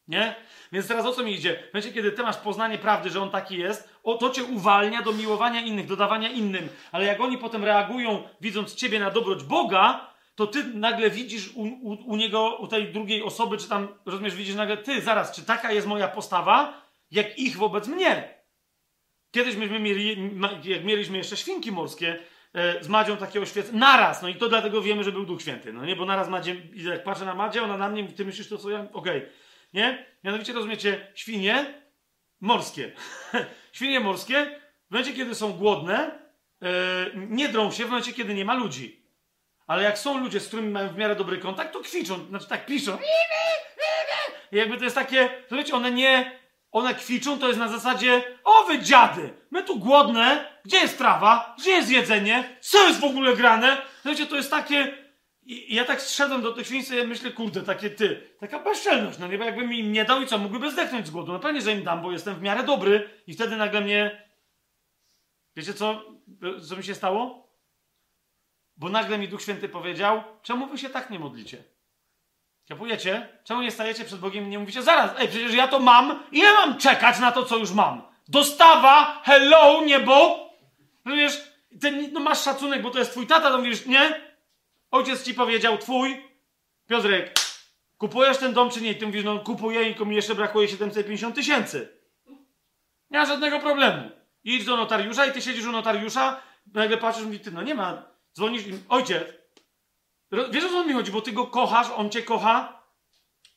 [0.09, 0.37] Nie?
[0.73, 1.63] Więc teraz o co mi idzie?
[1.71, 5.03] W momencie, kiedy ty masz poznanie prawdy, że on taki jest, o, to cię uwalnia
[5.03, 6.69] do miłowania innych, do dawania innym.
[6.93, 11.63] Ale jak oni potem reagują, widząc ciebie na dobroć Boga, to ty nagle widzisz u,
[11.63, 15.43] u, u, niego, u tej drugiej osoby, czy tam, rozumiesz, widzisz nagle, ty, zaraz, czy
[15.43, 18.35] taka jest moja postawa, jak ich wobec mnie?
[19.31, 20.31] Kiedyś myśmy mieli,
[20.65, 22.19] jak mieliśmy jeszcze świnki morskie,
[22.55, 25.73] e, z Madzią takie oświecenie, naraz, no i to dlatego wiemy, że był Duch Święty,
[25.73, 28.59] no nie, bo naraz Madzie, jak patrzę na Madzie, ona na mnie, ty myślisz to,
[28.59, 29.19] co ja, okej.
[29.19, 29.31] Okay.
[29.73, 30.07] Nie?
[30.25, 31.83] Mianowicie rozumiecie, świnie
[32.41, 32.93] morskie.
[33.73, 36.19] świnie morskie w momencie, kiedy są głodne,
[36.61, 36.69] yy,
[37.15, 38.98] nie drą się w momencie, kiedy nie ma ludzi.
[39.69, 42.67] Ale jak są ludzie, z którymi mają w miarę dobry kontakt, to kwiczą, znaczy tak
[42.67, 42.99] piszą.
[44.53, 46.39] I jakby to jest takie, rozumiecie, one nie,
[46.73, 51.55] one kwiczą, to jest na zasadzie, o wy dziady, my tu głodne, gdzie jest trawa,
[51.59, 53.83] gdzie jest jedzenie, co jest w ogóle grane?
[54.05, 54.95] Rozumiecie, to jest takie,
[55.43, 59.29] i, ja tak zszedłem do tych świń i myślę, kurde, takie ty, taka bezczelność, no
[59.29, 61.33] nie, bo jakbym im nie dał i co, mógłby zdechnąć z głodu.
[61.33, 64.29] No pewnie, że im dam, bo jestem w miarę dobry i wtedy nagle mnie...
[65.57, 66.05] Wiecie co,
[66.69, 67.48] co mi się stało?
[68.79, 71.65] Bo nagle mi Duch Święty powiedział, czemu wy się tak nie modlicie?
[72.69, 73.29] Kapujecie?
[73.45, 76.53] Czemu nie stajecie przed Bogiem i nie mówicie, zaraz, ej, przecież ja to mam, ile
[76.53, 78.03] mam czekać na to, co już mam?
[78.29, 80.49] Dostawa, hello, niebo!
[81.05, 84.21] No wiesz, ty, no masz szacunek, bo to jest twój tata, to mówisz, nie?
[84.91, 86.25] Ojciec ci powiedział, twój,
[86.87, 87.35] Piotrek,
[87.99, 88.91] kupujesz ten dom czy nie?
[88.91, 91.99] I ty mówisz, no kupuję i mi jeszcze brakuje 750 tysięcy.
[93.11, 94.11] Nie ma żadnego problemu.
[94.45, 96.41] Idź do notariusza i ty siedzisz u notariusza,
[96.75, 99.23] nagle patrzysz i mówi, ty no nie ma, dzwonisz im, ojciec,
[100.51, 102.83] wiesz o co mi chodzi, bo ty go kochasz, on cię kocha,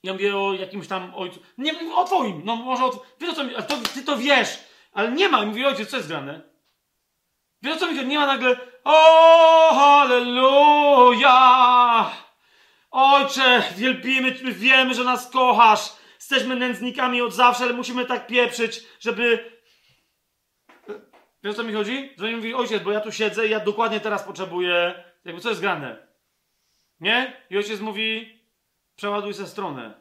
[0.04, 3.44] ja mówię o jakimś tam ojcu, nie, o twoim, no może o, wiesz o co
[3.44, 4.60] mi, to, ty to wiesz,
[4.94, 6.42] ale nie ma, i mówi, ojciec, co jest grane?
[7.62, 11.32] Wiesz o co mi chodzi, nie ma nagle, o, halleluja,
[12.92, 19.51] ojcze, wielbimy, wiemy, że nas kochasz, jesteśmy nędznikami od zawsze, ale musimy tak pieprzyć, żeby
[21.44, 22.14] Wiesz co mi chodzi?
[22.18, 25.62] Że mówi, ojciec, bo ja tu siedzę i ja dokładnie teraz potrzebuję, jakby co jest
[25.62, 26.08] grane?
[27.00, 27.34] Nie?
[27.50, 28.40] I ojciec mówi,
[28.96, 29.94] przeładuj ze stronę.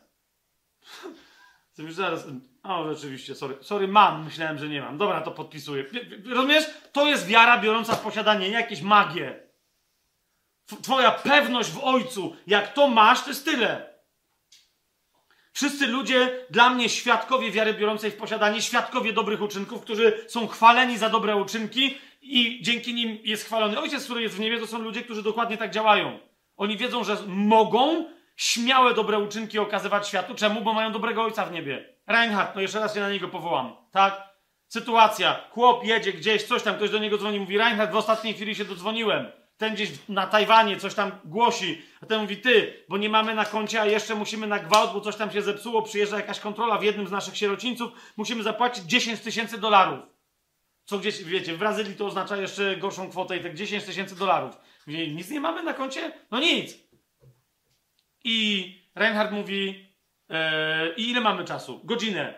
[1.73, 2.27] Co już zaraz,
[2.63, 4.99] o rzeczywiście, sorry, sorry, mam, myślałem, że nie mam.
[4.99, 5.85] Dobra, to podpisuję.
[6.27, 6.65] Rozumiesz?
[6.93, 9.41] To jest wiara biorąca w posiadanie, nie jakieś magie.
[10.83, 13.90] Twoja pewność w ojcu, jak to masz, to jest tyle.
[15.53, 20.99] Wszyscy ludzie, dla mnie świadkowie wiary biorącej w posiadanie, świadkowie dobrych uczynków, którzy są chwaleni
[20.99, 24.79] za dobre uczynki i dzięki nim jest chwalony Ojciec, który jest w niebie, to są
[24.79, 26.19] ludzie, którzy dokładnie tak działają.
[26.57, 28.05] Oni wiedzą, że mogą
[28.37, 30.35] śmiałe dobre uczynki okazywać światu.
[30.35, 30.61] Czemu?
[30.61, 31.95] Bo mają dobrego Ojca w niebie.
[32.07, 33.77] Reinhardt, no jeszcze raz się na niego powołam.
[33.93, 34.31] Tak?
[34.69, 35.41] Sytuacja.
[35.51, 38.65] Chłop jedzie gdzieś, coś tam, ktoś do niego dzwoni, mówi Reinhardt, w ostatniej chwili się
[38.65, 43.35] dodzwoniłem ten gdzieś na Tajwanie coś tam głosi, a ten mówi, ty, bo nie mamy
[43.35, 46.79] na koncie, a jeszcze musimy na gwałt, bo coś tam się zepsuło, przyjeżdża jakaś kontrola
[46.79, 49.99] w jednym z naszych sierocińców, musimy zapłacić 10 tysięcy dolarów.
[50.85, 54.57] Co gdzieś, wiecie, w Brazylii to oznacza jeszcze gorszą kwotę i tak 10 tysięcy dolarów.
[54.87, 56.13] Mówi, nic nie mamy na koncie?
[56.31, 56.79] No nic.
[58.25, 59.89] I Reinhard mówi,
[60.31, 61.81] e, i ile mamy czasu?
[61.85, 62.35] Godzinę.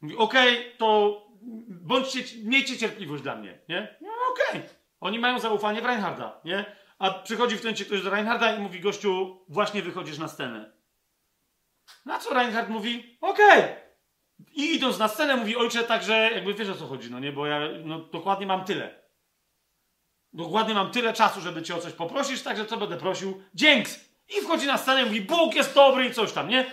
[0.00, 1.22] Mówi, okej, okay, to
[1.68, 3.96] bądźcie, miejcie cierpliwość dla mnie, nie?
[4.00, 4.60] No okej.
[4.60, 4.75] Okay.
[5.00, 6.76] Oni mają zaufanie w Reinharda, nie?
[6.98, 10.72] A przychodzi w tym ktoś do Reinharda i mówi, gościu, właśnie wychodzisz na scenę.
[12.04, 13.60] Na co Reinhard mówi, okej.
[13.60, 13.86] Okay.
[14.54, 17.32] I idąc na scenę mówi, ojcze, także jakby wiesz o co chodzi, no nie?
[17.32, 19.06] Bo ja no, dokładnie mam tyle.
[20.32, 23.42] Dokładnie mam tyle czasu, żeby cię o coś poprosić, także co będę prosił?
[23.54, 24.10] Dzięks!
[24.28, 26.72] I wchodzi na scenę i mówi, Bóg jest dobry i coś tam, nie?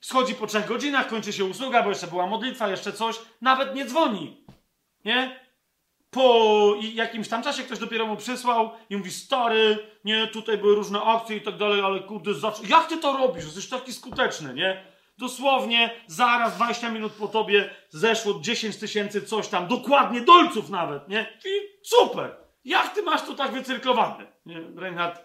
[0.00, 3.16] Schodzi po trzech godzinach, kończy się usługa, bo jeszcze była modlitwa, jeszcze coś.
[3.40, 4.44] Nawet nie dzwoni.
[5.04, 5.45] Nie?
[6.16, 11.02] Po jakimś tam czasie ktoś dopiero mu przysłał i mówi, stary, nie, tutaj były różne
[11.02, 12.62] akcje i tak dalej, ale kurde, zawsze...
[12.68, 13.44] jak ty to robisz?
[13.44, 14.84] Jesteś taki skuteczny, nie?
[15.18, 21.38] Dosłownie zaraz 20 minut po tobie zeszło 10 tysięcy coś tam, dokładnie dolców nawet, nie?
[21.44, 21.48] I
[21.82, 22.36] super!
[22.64, 24.26] Jak ty masz to tak wycyrklowane?
[24.46, 25.22] Nie, Reinhard,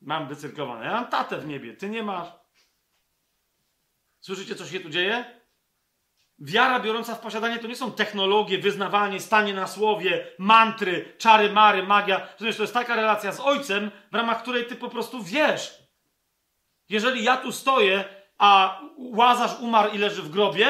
[0.00, 0.84] mam wycyrklowane.
[0.84, 2.28] Ja mam tatę w niebie, ty nie masz.
[4.20, 5.41] Słyszycie, co się tu dzieje?
[6.42, 11.82] Wiara biorąca w posiadanie to nie są technologie, wyznawanie, stanie na słowie, mantry, czary, mary,
[11.82, 12.20] magia.
[12.20, 15.74] To jest taka relacja z Ojcem, w ramach której ty po prostu wiesz.
[16.88, 18.04] Jeżeli ja tu stoję,
[18.38, 20.66] a Łazarz umarł i leży w grobie,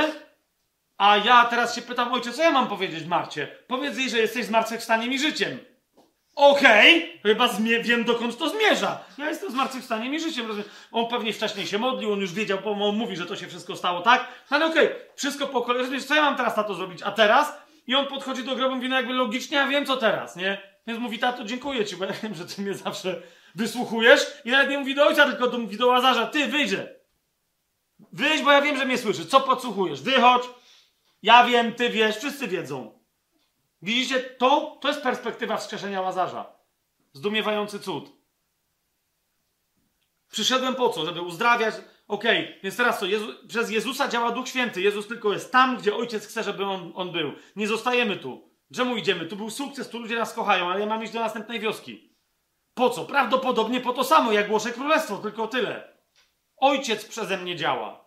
[0.99, 3.47] a ja teraz się pytam, ojcze, co ja mam powiedzieć Marcie?
[3.67, 5.59] Powiedz jej, że jesteś zmartwychwstaniem i życiem.
[6.35, 7.49] Okej, okay, chyba
[7.83, 9.05] wiem dokąd to zmierza.
[9.19, 10.47] Ja jestem zmartwychwstaniem i życiem.
[10.47, 10.69] Rozumiem.
[10.93, 13.77] On pewnie wcześniej się modlił, on już wiedział, bo on mówi, że to się wszystko
[13.77, 14.28] stało tak.
[14.51, 15.81] Ale okej, okay, wszystko po kolei.
[15.81, 17.02] Rozumiesz, co ja mam teraz na to zrobić?
[17.02, 17.52] A teraz?
[17.86, 20.62] I on podchodzi do grobu i mówi, no jakby logicznie, ja wiem co teraz, nie?
[20.86, 23.23] Więc mówi, tato, dziękuję ci, bo ja wiem, że ty mnie zawsze
[23.55, 24.27] wysłuchujesz.
[24.44, 26.94] I nawet nie mówi do ojca, tylko to mówi do Łazarza, ty wyjdzie.
[28.12, 29.27] Wyjdź, bo ja wiem, że mnie słyszysz.
[29.27, 30.02] Co podsłuchujesz?
[30.02, 30.43] Wychodź.
[31.23, 33.02] Ja wiem, ty wiesz, wszyscy wiedzą.
[33.83, 36.52] Widzicie, to, to jest perspektywa wskrzeszenia Łazarza.
[37.12, 38.12] Zdumiewający cud.
[40.31, 41.07] Przyszedłem po co?
[41.07, 41.75] Żeby uzdrawiać.
[42.09, 43.07] Okej, okay, więc teraz co?
[43.07, 43.27] Jezu...
[43.49, 44.81] przez Jezusa działa Duch Święty.
[44.81, 47.33] Jezus tylko jest tam, gdzie Ojciec chce, żeby on, on był.
[47.57, 48.51] Nie zostajemy tu.
[48.75, 49.27] Czemu idziemy?
[49.27, 52.17] Tu był sukces, tu ludzie nas kochają, ale ja mam iść do następnej wioski.
[52.75, 53.05] Po co?
[53.05, 55.99] Prawdopodobnie po to samo, jak głoszę królestwo, tylko tyle.
[56.57, 58.02] Ojciec przeze mnie działa.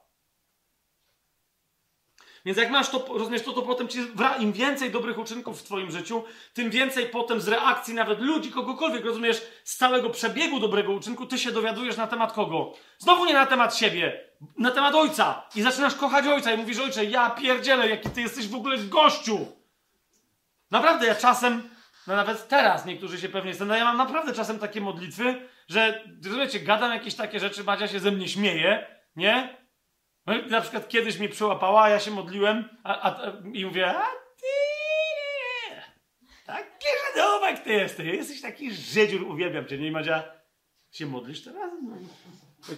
[2.46, 4.00] Więc jak masz to, rozumiesz, to, to potem ci,
[4.40, 9.06] im więcej dobrych uczynków w twoim życiu, tym więcej potem z reakcji nawet ludzi, kogokolwiek,
[9.06, 12.74] rozumiesz, z całego przebiegu dobrego uczynku, ty się dowiadujesz na temat kogo.
[12.98, 14.22] Znowu nie na temat siebie,
[14.58, 15.46] na temat ojca.
[15.56, 19.48] I zaczynasz kochać ojca i mówisz, ojcze, ja pierdzielę, jaki ty jesteś w ogóle gościu.
[20.72, 21.70] Naprawdę, ja czasem,
[22.08, 26.60] no nawet teraz niektórzy się pewnie stanowią, ja mam naprawdę czasem takie modlitwy, że, rozumiecie,
[26.60, 29.65] gadam jakieś takie rzeczy, Madzia się ze mnie śmieje, nie?
[30.26, 34.48] No na przykład kiedyś mnie przyłapała, ja się modliłem a, a, i mówię, a ty
[36.46, 40.24] taki żydowek ty jesteś, jesteś taki żydziur, uwielbiam cię, nie Madzia?
[40.92, 41.72] Się modlisz teraz?
[41.84, 41.96] No.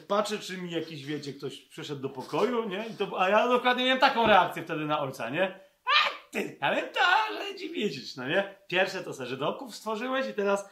[0.08, 2.86] Patrzę, czy mi jakiś, wiecie, ktoś przyszedł do pokoju, nie?
[2.98, 5.60] To, a ja dokładnie miałem taką reakcję wtedy na ojca, nie?
[5.86, 8.56] A ty, ale to, ale ci wiedzieć, no nie?
[8.68, 10.70] Pierwsze to se Żydowków stworzyłeś i teraz,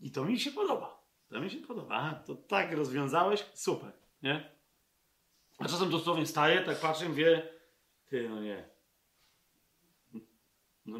[0.00, 1.02] i to mi się podoba.
[1.28, 1.94] To mi się podoba.
[1.94, 3.46] A, to tak rozwiązałeś?
[3.54, 4.57] Super, nie?
[5.58, 7.42] A czasem dosłownie staję, tak patrzę i mówię,
[8.06, 8.68] ty, no nie.
[10.86, 10.98] No.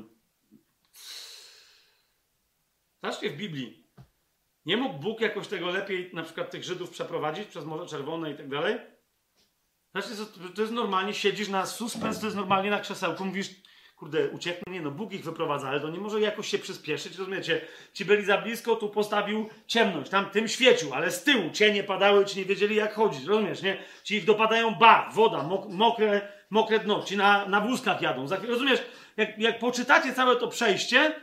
[3.02, 3.88] Zobaczcie w Biblii.
[4.66, 8.36] Nie mógł Bóg jakoś tego lepiej, na przykład tych Żydów przeprowadzić przez Morze Czerwone i
[8.36, 8.78] tak dalej?
[9.90, 10.08] Znaczy,
[10.54, 13.50] to jest normalnie, siedzisz na suspens, to jest normalnie na krzesełku, mówisz,
[13.98, 17.60] kurde, uciekną, nie no, Bóg ich wyprowadza, ale to nie może jakoś się przyspieszyć, rozumiecie?
[17.92, 22.24] Ci byli za blisko, tu postawił ciemność, tam tym świecił, ale z tyłu cienie padały,
[22.24, 23.76] ci nie wiedzieli jak chodzić, rozumiesz, nie?
[24.04, 28.82] Ci ich dopadają bar, woda, mok mokre, mokre dno, ci na, na wózkach jadą, rozumiesz?
[29.16, 31.20] Jak, jak poczytacie całe to przejście,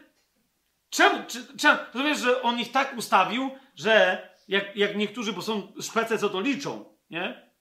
[0.89, 5.73] czemu, czy, czemu, rozumiesz, że on ich tak ustawił, że jak, jak niektórzy, bo są
[5.81, 7.51] szpece, co to liczą, nie?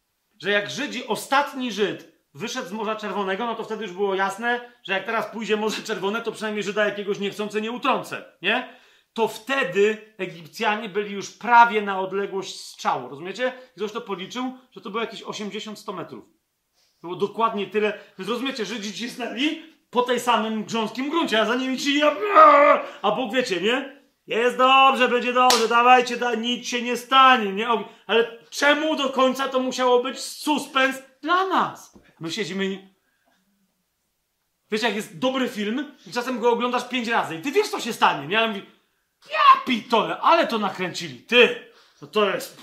[0.42, 4.60] Że jak Żydzi, ostatni Żyd, wyszedł z Morza Czerwonego, no to wtedy już było jasne,
[4.82, 8.68] że jak teraz pójdzie Morze Czerwone, to przynajmniej Żyda jakiegoś niechcący nie utrącę, nie?
[9.12, 13.52] To wtedy Egipcjanie byli już prawie na odległość strzału, rozumiecie?
[13.76, 16.24] Ktoś to policzył, że to było jakieś 80-100 metrów.
[17.02, 17.98] Było dokładnie tyle.
[18.18, 22.00] Więc rozumiecie, Żydzi cisnęli po tej samym grząskim gruncie, a za nimi ci...
[23.02, 24.04] A Bóg wiecie, nie?
[24.26, 27.68] Jest dobrze, będzie dobrze, dawajcie, da, nic się nie stanie, nie?
[28.06, 31.98] Ale czemu do końca to musiało być suspens dla nas?
[32.24, 32.88] My siedzimy i...
[34.70, 37.92] Wiesz, jak jest dobry film czasem go oglądasz pięć razy i ty wiesz, co się
[37.92, 38.38] stanie, nie?
[38.38, 38.66] Ale mówi,
[39.30, 41.72] ja pitole, ale to nakręcili, ty!
[42.02, 42.62] No to jest...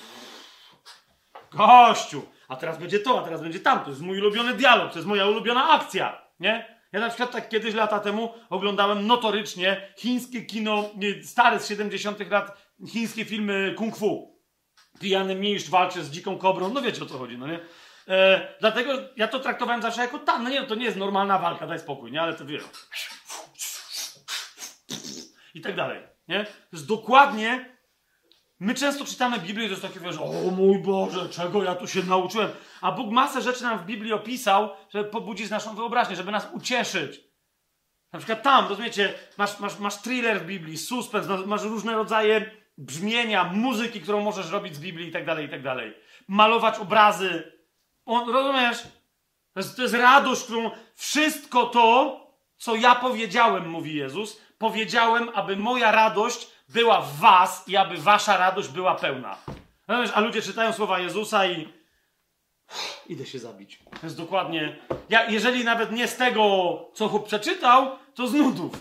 [1.51, 2.21] Gościu!
[2.47, 3.85] A teraz będzie to, a teraz będzie tamto.
[3.85, 6.81] To jest mój ulubiony dialog, to jest moja ulubiona akcja, nie?
[6.91, 10.89] Ja na przykład tak kiedyś lata temu oglądałem notorycznie chińskie kino,
[11.23, 12.57] stare z 70 lat,
[12.87, 14.41] chińskie filmy kung fu.
[14.99, 17.59] Pijany mistrz walczy z dziką kobrą, no wiecie o co chodzi, no nie?
[18.11, 21.67] E, dlatego ja to traktowałem zawsze jako tam, no nie, to nie jest normalna walka,
[21.67, 22.63] daj spokój, nie, ale to wiesz.
[25.53, 26.45] I tak dalej, nie?
[26.73, 27.75] Jest dokładnie.
[28.59, 31.87] My często czytamy Biblię i to jest takie, wiesz, o mój Boże, czego ja tu
[31.87, 32.49] się nauczyłem.
[32.81, 37.21] A Bóg masę rzeczy nam w Biblii opisał, żeby pobudzić naszą wyobraźnię, żeby nas ucieszyć.
[38.13, 43.43] Na przykład tam, rozumiecie, masz, masz, masz thriller w Biblii, suspens, masz różne rodzaje brzmienia,
[43.43, 45.93] muzyki, którą możesz robić z Biblii i tak dalej, i tak dalej.
[46.27, 47.60] Malować obrazy,
[48.05, 48.81] on, rozumiesz?
[49.53, 52.19] To jest, to jest radość, którą wszystko to,
[52.57, 58.37] co ja powiedziałem, mówi Jezus, powiedziałem, aby moja radość była w was i aby wasza
[58.37, 59.37] radość była pełna.
[59.87, 60.11] Rozumiesz?
[60.13, 61.67] A ludzie czytają słowa Jezusa i
[63.07, 63.79] idę się zabić.
[63.89, 64.79] To jest dokładnie.
[65.09, 66.43] Ja, jeżeli nawet nie z tego,
[66.93, 68.71] co chłop przeczytał, to z nudów.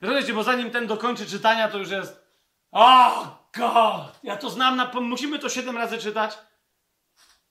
[0.00, 2.28] Rozumiecie, bo zanim ten dokończy czytania, to już jest.
[2.72, 4.18] O, oh, God!
[4.22, 4.90] Ja to znam, na...
[5.00, 6.38] musimy to siedem razy czytać.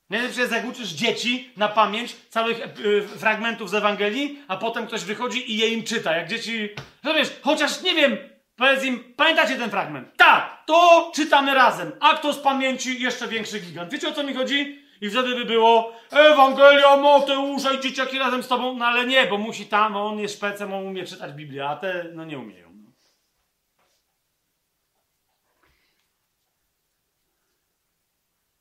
[0.10, 5.04] Najlepsze jest, jak uczysz dzieci na pamięć całych yy, fragmentów z Ewangelii, a potem ktoś
[5.04, 6.16] wychodzi i je im czyta.
[6.16, 6.70] Jak dzieci.
[7.04, 8.18] Rozumiesz, chociaż nie wiem,
[8.56, 10.18] powiedz im, pamiętacie ten fragment?
[10.18, 11.92] Tak, to czytamy razem.
[12.00, 13.92] A kto z pamięci jeszcze większy gigant.
[13.92, 14.88] Wiecie o co mi chodzi?
[15.02, 18.78] I wtedy by było Ewangelia Mateusza i dzieciaki razem z tobą.
[18.78, 22.06] No ale nie, bo musi tam, on jest szpecem, on umie czytać Biblię, a te
[22.14, 22.68] no nie umieją.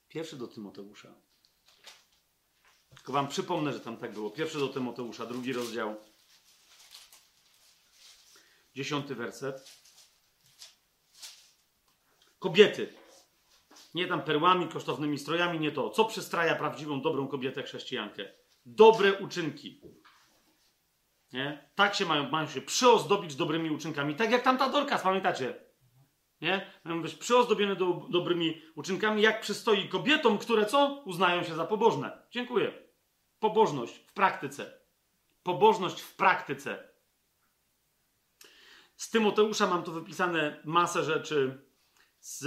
[0.09, 1.26] Pierwszy do Tymoteusza.
[3.07, 4.31] Tylko wam przypomnę, że tam tak było.
[4.31, 5.97] Pierwszy do Tymoteusza, drugi rozdział.
[8.75, 9.71] Dziesiąty werset.
[12.39, 12.95] Kobiety.
[13.95, 15.91] Nie tam perłami, kosztownymi strojami, nie to.
[15.91, 18.33] Co przystraja prawdziwą, dobrą kobietę chrześcijankę?
[18.65, 19.81] Dobre uczynki.
[21.33, 21.71] Nie?
[21.75, 24.15] Tak się mają, mają się przyozdobić dobrymi uczynkami.
[24.15, 25.65] Tak jak tamta Dorcas, pamiętacie?
[26.41, 26.71] Nie?
[26.85, 31.03] Mają być przyozdobione do, dobrymi uczynkami, jak przystoi kobietom, które co?
[31.05, 32.27] Uznają się za pobożne.
[32.31, 32.86] Dziękuję.
[33.41, 34.81] Pobożność w praktyce.
[35.43, 36.89] Pobożność w praktyce.
[38.97, 41.67] Z Tymoteusza mam tu wypisane masę rzeczy.
[42.21, 42.45] Z,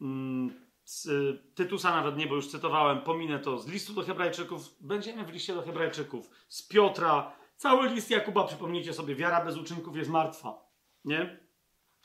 [0.00, 1.08] mm, z
[1.54, 3.58] Tytusa nawet nie, bo już cytowałem, pominę to.
[3.58, 6.30] Z listu do Hebrajczyków, będziemy w liście do Hebrajczyków.
[6.48, 10.64] Z Piotra, cały list Jakuba, przypomnijcie sobie, wiara bez uczynków jest martwa.
[11.04, 11.44] Nie?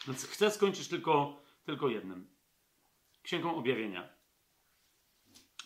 [0.08, 2.30] Więc chcę skończyć tylko, tylko jednym.
[3.24, 4.10] Księgą objawienia.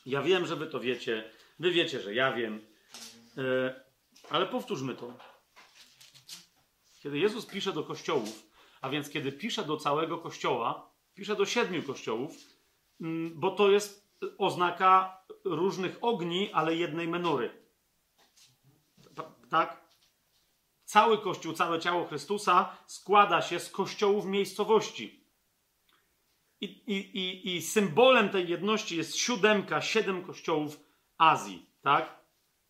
[0.05, 1.31] Ja wiem, że wy to wiecie.
[1.63, 2.61] Wy wiecie, że ja wiem,
[3.37, 3.83] e,
[4.29, 5.13] ale powtórzmy to.
[6.99, 8.49] Kiedy Jezus pisze do kościołów,
[8.81, 12.35] a więc kiedy pisze do całego kościoła, pisze do siedmiu kościołów,
[13.01, 17.67] mm, bo to jest oznaka różnych ogni, ale jednej menury.
[19.49, 19.81] Tak?
[20.85, 25.25] Cały kościół, całe ciało Chrystusa składa się z kościołów miejscowości.
[26.61, 30.82] I, i, i, I symbolem tej jedności jest siódemka, siedem kościołów
[31.23, 32.23] Azji, tak?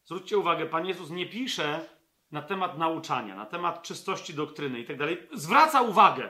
[0.03, 1.89] Zwróćcie uwagę, Pan Jezus nie pisze
[2.31, 5.27] na temat nauczania, na temat czystości doktryny i tak dalej.
[5.33, 6.29] Zwraca uwagę,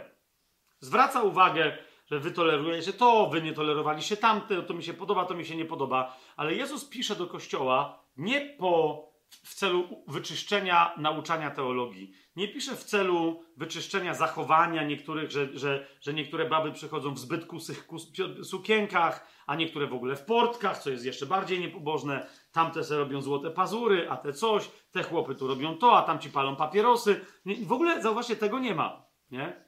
[0.79, 5.35] zwraca uwagę że wy tolerujecie to, wy nie tolerowaliście tamte, to mi się podoba, to
[5.35, 6.17] mi się nie podoba.
[6.35, 9.03] Ale Jezus pisze do Kościoła nie po,
[9.43, 12.13] w celu wyczyszczenia nauczania teologii.
[12.35, 17.45] Nie pisze w celu wyczyszczenia zachowania niektórych, że, że, że niektóre baby przychodzą w zbyt
[17.45, 18.11] kusych kus,
[18.43, 22.27] sukienkach, a niektóre w ogóle w portkach, co jest jeszcze bardziej niepobożne.
[22.51, 26.19] Tamte se robią złote pazury, a te coś, te chłopy tu robią to, a tam
[26.19, 27.25] ci palą papierosy.
[27.65, 29.05] w ogóle, zauważcie, tego nie ma.
[29.31, 29.65] Nie?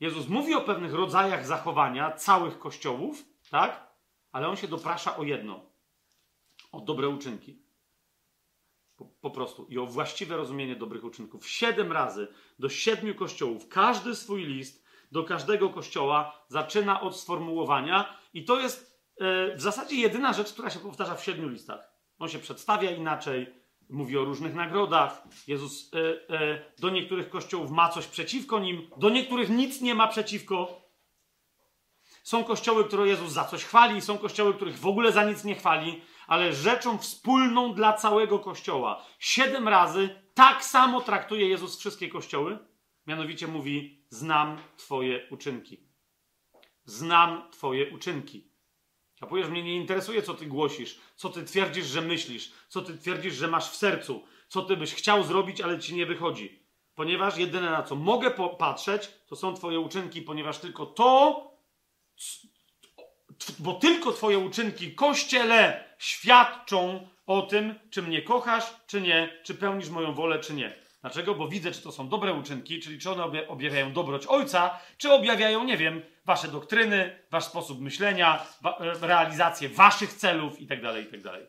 [0.00, 3.92] Jezus mówi o pewnych rodzajach zachowania całych kościołów, tak?
[4.32, 5.72] Ale on się doprasza o jedno:
[6.72, 7.61] o dobre uczynki.
[9.20, 9.66] Po, prostu.
[9.68, 11.48] I o właściwe rozumienie dobrych uczynków.
[11.48, 18.44] Siedem razy do siedmiu kościołów, każdy swój list do każdego kościoła zaczyna od sformułowania, i
[18.44, 21.92] to jest e, w zasadzie jedyna rzecz, która się powtarza w siedmiu listach.
[22.18, 23.46] On się przedstawia inaczej,
[23.90, 25.22] mówi o różnych nagrodach.
[25.46, 30.08] Jezus e, e, do niektórych kościołów ma coś przeciwko nim, do niektórych nic nie ma
[30.08, 30.82] przeciwko.
[32.22, 35.54] Są kościoły, które Jezus za coś chwali, są kościoły, których w ogóle za nic nie
[35.54, 39.04] chwali, ale rzeczą wspólną dla całego kościoła.
[39.18, 42.58] Siedem razy tak samo traktuje Jezus wszystkie kościoły.
[43.06, 45.80] Mianowicie mówi: Znam Twoje uczynki.
[46.84, 48.52] Znam Twoje uczynki.
[49.20, 52.98] A powiesz, mnie nie interesuje, co ty głosisz, co ty twierdzisz, że myślisz, co ty
[52.98, 56.62] twierdzisz, że masz w sercu, co ty byś chciał zrobić, ale ci nie wychodzi.
[56.94, 61.50] Ponieważ jedyne na co mogę popatrzeć, to są twoje uczynki, ponieważ tylko to,
[63.58, 69.88] bo tylko twoje uczynki, Kościele, świadczą o tym, czy mnie kochasz, czy nie, czy pełnisz
[69.88, 70.82] moją wolę, czy nie.
[71.00, 71.34] Dlaczego?
[71.34, 75.64] Bo widzę, czy to są dobre uczynki, czyli czy one objawiają dobroć Ojca, czy objawiają,
[75.64, 81.30] nie wiem, wasze doktryny, wasz sposób myślenia, wa e, realizację waszych celów itd., tak itd.
[81.30, 81.40] Tak,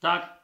[0.00, 0.42] tak?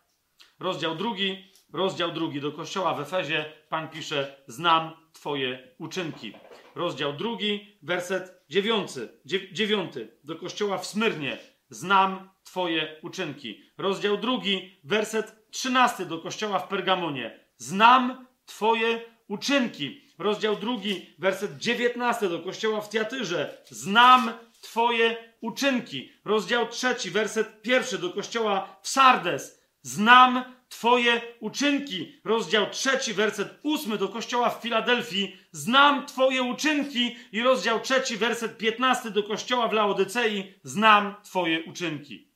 [0.60, 6.32] Rozdział drugi, rozdział drugi do kościoła w Efezie, Pan pisze, znam Twoje uczynki.
[6.78, 9.08] Rozdział drugi, werset dziewiąty,
[9.52, 11.38] dziewiąty do kościoła w Smyrnie,
[11.70, 13.62] znam Twoje uczynki.
[13.78, 22.28] Rozdział drugi, werset trzynasty do kościoła w Pergamonie, znam Twoje uczynki rozdział drugi, werset 19
[22.28, 23.62] do kościoła w Tiatyrze.
[23.70, 26.12] Znam Twoje uczynki.
[26.24, 29.62] Rozdział trzeci, werset pierwszy do kościoła w Sardes.
[29.82, 32.20] Znam Twoje uczynki.
[32.24, 35.36] Rozdział trzeci, werset ósmy do kościoła w Filadelfii.
[35.52, 37.16] Znam Twoje uczynki.
[37.32, 40.54] I rozdział trzeci, werset piętnasty do kościoła w Laodycei.
[40.62, 42.28] Znam Twoje uczynki.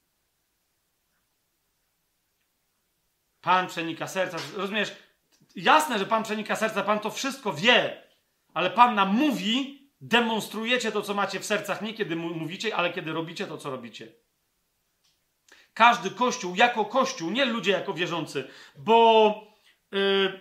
[3.41, 4.37] Pan przenika serca.
[4.57, 4.93] Rozumiesz?
[5.57, 8.03] Jasne, że Pan przenika serca, Pan to wszystko wie,
[8.55, 13.13] ale Pan nam mówi, demonstrujecie to, co macie w sercach, nie kiedy mówicie, ale kiedy
[13.13, 14.13] robicie to, co robicie.
[15.75, 19.35] Każdy kościół jako kościół, nie ludzie jako wierzący, bo
[19.93, 20.41] yy,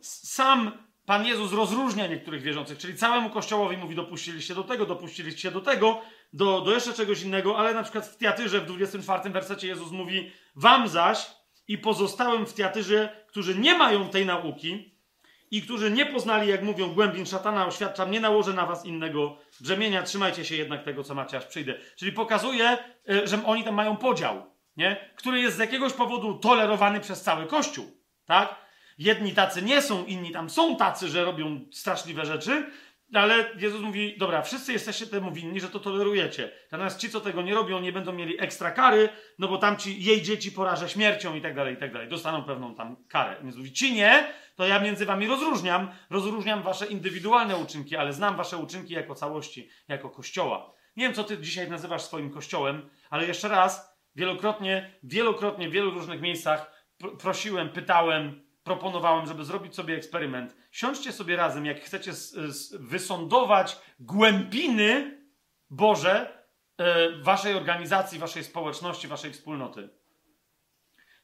[0.00, 0.72] sam
[1.06, 6.00] Pan Jezus rozróżnia niektórych wierzących, czyli całemu kościołowi mówi: dopuściliście do tego, dopuściliście do tego,
[6.32, 10.32] do, do jeszcze czegoś innego, ale na przykład w Teatyrze w 24 wersecie Jezus mówi:
[10.56, 11.26] Wam zaś,
[11.68, 14.91] i pozostałym w teatrze, którzy nie mają tej nauki
[15.52, 20.02] i którzy nie poznali, jak mówią, głębin szatana, oświadczam, nie nałożę na was innego brzemienia,
[20.02, 21.74] trzymajcie się jednak tego, co macie, aż przyjdę.
[21.96, 24.42] Czyli pokazuje, e, że oni tam mają podział,
[24.76, 24.96] nie?
[25.16, 27.86] który jest z jakiegoś powodu tolerowany przez cały Kościół,
[28.24, 28.56] tak?
[28.98, 32.70] Jedni tacy nie są, inni tam są tacy, że robią straszliwe rzeczy,
[33.20, 36.50] ale Jezus mówi, dobra, wszyscy jesteście temu winni, że to tolerujecie.
[36.72, 39.08] Natomiast ci, co tego nie robią, nie będą mieli ekstra kary,
[39.38, 42.08] no bo tam ci, jej dzieci porażę śmiercią i tak dalej, i tak dalej.
[42.08, 43.36] Dostaną pewną tam karę.
[43.42, 48.36] Więc mówi, ci nie, to ja między wami rozróżniam, rozróżniam wasze indywidualne uczynki, ale znam
[48.36, 50.72] wasze uczynki jako całości, jako kościoła.
[50.96, 55.90] Nie wiem, co ty dzisiaj nazywasz swoim kościołem, ale jeszcze raz, wielokrotnie, wielokrotnie, w wielu
[55.90, 56.86] różnych miejscach
[57.18, 60.56] prosiłem, pytałem, proponowałem, żeby zrobić sobie eksperyment.
[60.72, 62.12] Siądźcie sobie razem, jak chcecie
[62.72, 65.22] wysądować głębiny
[65.70, 66.44] Boże
[66.78, 69.88] e, waszej organizacji, waszej społeczności, waszej wspólnoty.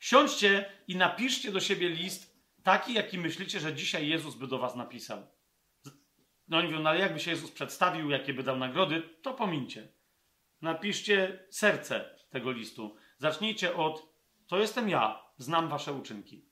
[0.01, 4.77] Siądźcie i napiszcie do siebie list taki, jaki myślicie, że dzisiaj Jezus by do was
[4.77, 5.27] napisał.
[6.49, 9.89] No oni mówią, no ale jakby się Jezus przedstawił, jakie by dał nagrody, to pomincie.
[10.61, 12.97] Napiszcie serce tego listu.
[13.19, 14.15] Zacznijcie od,
[14.47, 16.49] to jestem ja, znam wasze uczynki.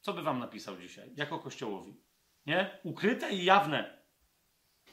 [0.00, 2.09] Co by wam napisał dzisiaj, jako kościołowi?
[2.46, 2.78] Nie?
[2.82, 4.02] Ukryte i jawne.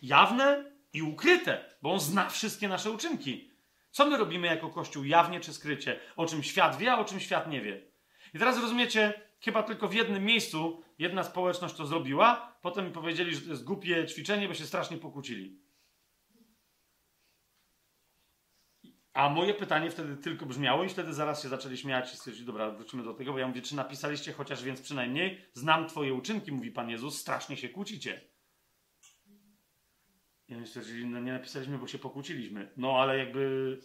[0.01, 3.51] Jawne i ukryte, bo on zna wszystkie nasze uczynki.
[3.91, 5.99] Co my robimy jako kościół, jawnie czy skrycie?
[6.15, 7.81] O czym świat wie, a o czym świat nie wie.
[8.33, 13.35] I teraz rozumiecie, chyba tylko w jednym miejscu jedna społeczność to zrobiła, potem mi powiedzieli,
[13.35, 15.66] że to jest głupie ćwiczenie, bo się strasznie pokłócili.
[19.17, 22.71] A moje pytanie wtedy tylko brzmiało i wtedy zaraz się zaczęli śmiać i stwierdzili, dobra,
[22.71, 26.71] wrócimy do tego, bo ja mówię, czy napisaliście chociaż więc przynajmniej, znam twoje uczynki, mówi
[26.71, 28.21] Pan Jezus, strasznie się kłócicie.
[30.47, 32.71] I oni stwierdzili, no nie napisaliśmy, bo się pokłóciliśmy.
[32.77, 33.77] No ale jakby...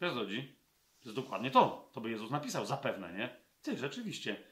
[0.00, 0.56] Wiesz, chodzi?
[1.00, 1.90] To jest dokładnie to.
[1.92, 3.36] To by Jezus napisał, zapewne, nie?
[3.62, 4.42] Ty, rzeczywiście.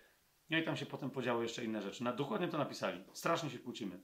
[0.50, 2.04] No i tam się potem podziały jeszcze inne rzeczy.
[2.04, 3.04] Na, dokładnie to napisali.
[3.12, 4.00] Strasznie się kłócimy.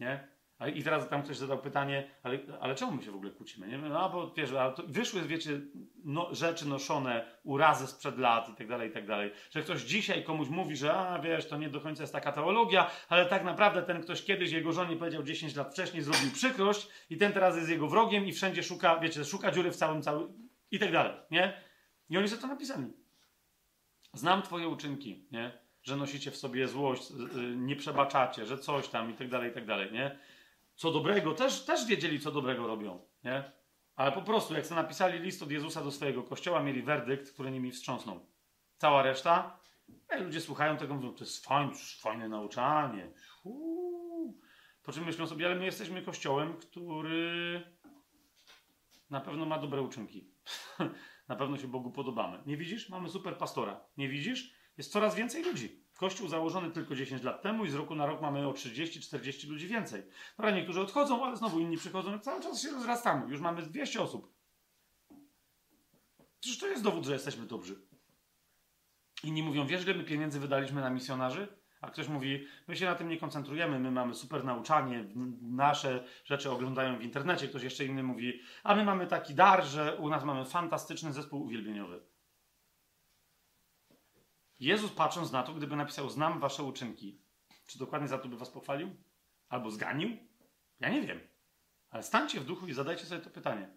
[0.00, 0.28] Nie?
[0.66, 3.68] I teraz tam ktoś zadał pytanie, ale, ale czemu my się w ogóle kłócimy?
[3.68, 3.78] Nie?
[3.78, 4.50] No, bo wiesz,
[4.86, 5.60] wyszły, wiecie,
[6.04, 9.30] no, rzeczy noszone, urazy sprzed lat i tak dalej, i tak dalej.
[9.50, 12.90] Że ktoś dzisiaj komuś mówi, że a wiesz, to nie do końca jest taka teologia,
[13.08, 17.16] ale tak naprawdę ten ktoś kiedyś jego żonie powiedział 10 lat wcześniej, zrobił przykrość i
[17.16, 20.78] ten teraz jest jego wrogiem i wszędzie szuka, wiecie, szuka dziury w całym, całym i
[20.78, 21.62] tak dalej, nie?
[22.10, 22.92] I oni sobie to napisali.
[24.14, 25.52] Znam twoje uczynki, nie?
[25.82, 27.02] Że nosicie w sobie złość,
[27.56, 30.18] nie przebaczacie, że coś tam i tak dalej, i tak dalej, nie?
[30.78, 33.52] Co dobrego, też, też wiedzieli, co dobrego robią, nie?
[33.96, 37.72] Ale po prostu, jak napisali list od Jezusa do swojego kościoła, mieli werdykt, który nimi
[37.72, 38.26] wstrząsnął.
[38.76, 39.60] Cała reszta,
[40.10, 43.12] jak ludzie słuchają tego, mówią, to jest fajne, fajne nauczanie.
[43.44, 44.40] Uuu.
[44.82, 47.62] Po czym myślą sobie, ale my jesteśmy kościołem, który
[49.10, 50.30] na pewno ma dobre uczynki.
[51.28, 52.42] na pewno się Bogu podobamy.
[52.46, 52.88] Nie widzisz?
[52.88, 53.80] Mamy super pastora.
[53.96, 54.54] Nie widzisz?
[54.76, 55.84] Jest coraz więcej ludzi.
[55.98, 59.66] Kościół założony tylko 10 lat temu i z roku na rok mamy o 30-40 ludzi
[59.66, 60.02] więcej.
[60.36, 62.18] Dobra, niektórzy odchodzą, ale znowu inni przychodzą.
[62.18, 63.30] Cały czas się rozrastamy.
[63.30, 64.34] Już mamy 200 osób.
[66.40, 67.80] Przecież to jest dowód, że jesteśmy dobrzy.
[69.24, 71.48] Inni mówią, wiesz, ile my pieniędzy wydaliśmy na misjonarzy?
[71.80, 75.04] A ktoś mówi, my się na tym nie koncentrujemy, my mamy super nauczanie,
[75.42, 77.48] nasze rzeczy oglądają w internecie.
[77.48, 81.42] Ktoś jeszcze inny mówi, a my mamy taki dar, że u nas mamy fantastyczny zespół
[81.42, 82.00] uwielbieniowy.
[84.60, 87.20] Jezus patrząc na to, gdyby napisał, znam wasze uczynki,
[87.66, 88.96] czy dokładnie za to by was pochwalił?
[89.48, 90.16] Albo zganił?
[90.80, 91.20] Ja nie wiem.
[91.90, 93.68] Ale stańcie w duchu i zadajcie sobie to pytanie.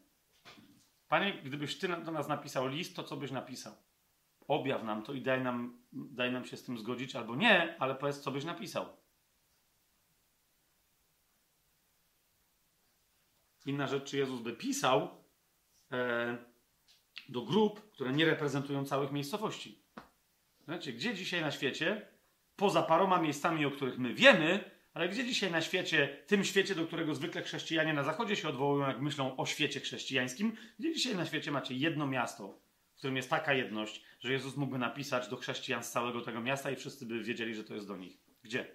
[1.08, 3.76] Panie, gdybyś ty do nas napisał list, to co byś napisał?
[4.48, 7.96] Objaw nam to i daj nam, daj nam się z tym zgodzić, albo nie, ale
[7.96, 8.86] powiedz, co byś napisał.
[13.66, 15.10] Inna rzecz, czy Jezus by pisał
[15.92, 16.38] e,
[17.30, 19.81] do grup, które nie reprezentują całych miejscowości.
[20.72, 22.08] Znaczy, gdzie dzisiaj na świecie,
[22.56, 26.86] poza paroma miejscami, o których my wiemy, ale gdzie dzisiaj na świecie, tym świecie, do
[26.86, 31.26] którego zwykle chrześcijanie na zachodzie się odwołują, jak myślą o świecie chrześcijańskim, gdzie dzisiaj na
[31.26, 32.60] świecie macie jedno miasto,
[32.94, 36.72] w którym jest taka jedność, że Jezus mógłby napisać do chrześcijan z całego tego miasta
[36.72, 38.18] i wszyscy by wiedzieli, że to jest do nich.
[38.44, 38.68] Gdzie?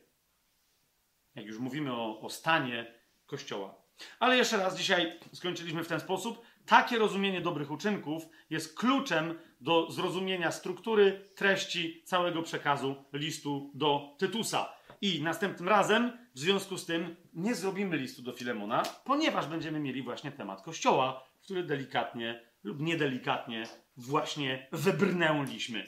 [1.34, 2.94] Jak już mówimy o, o stanie
[3.26, 3.74] Kościoła.
[4.20, 6.46] Ale jeszcze raz, dzisiaj skończyliśmy w ten sposób.
[6.66, 14.72] Takie rozumienie dobrych uczynków jest kluczem do zrozumienia struktury, treści całego przekazu listu do Tytusa.
[15.00, 20.02] I następnym razem, w związku z tym, nie zrobimy listu do Filemona, ponieważ będziemy mieli
[20.02, 25.86] właśnie temat Kościoła, który delikatnie lub niedelikatnie właśnie webrnęliśmy.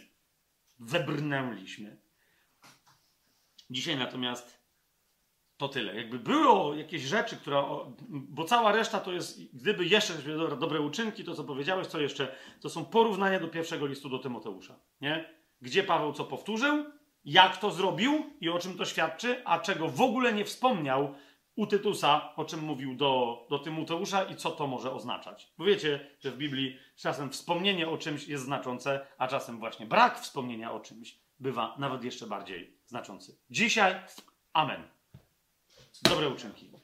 [0.79, 1.97] Webrnęliśmy.
[3.71, 4.58] Dzisiaj natomiast
[5.59, 5.97] to tyle.
[5.97, 7.65] Jakby było jakieś rzeczy, które.
[8.09, 9.55] Bo cała reszta to jest.
[9.55, 10.13] Gdyby jeszcze
[10.61, 12.35] dobre uczynki, to co powiedziałeś, co jeszcze?
[12.61, 14.81] To są porównania do pierwszego listu do Tymoteusza.
[15.01, 15.35] Nie?
[15.63, 16.85] Gdzie Paweł co powtórzył,
[17.25, 21.15] jak to zrobił i o czym to świadczy, a czego w ogóle nie wspomniał
[21.57, 25.53] u Tytusa, o czym mówił do, do Tymoteusza i co to może oznaczać.
[25.59, 30.21] Bo wiecie, że w Biblii czasem wspomnienie o czymś jest znaczące, a czasem właśnie brak
[30.21, 33.39] wspomnienia o czymś bywa nawet jeszcze bardziej znaczący.
[33.51, 33.95] Dzisiaj,
[34.53, 34.98] amen.
[36.03, 36.78] Dobre uczynki.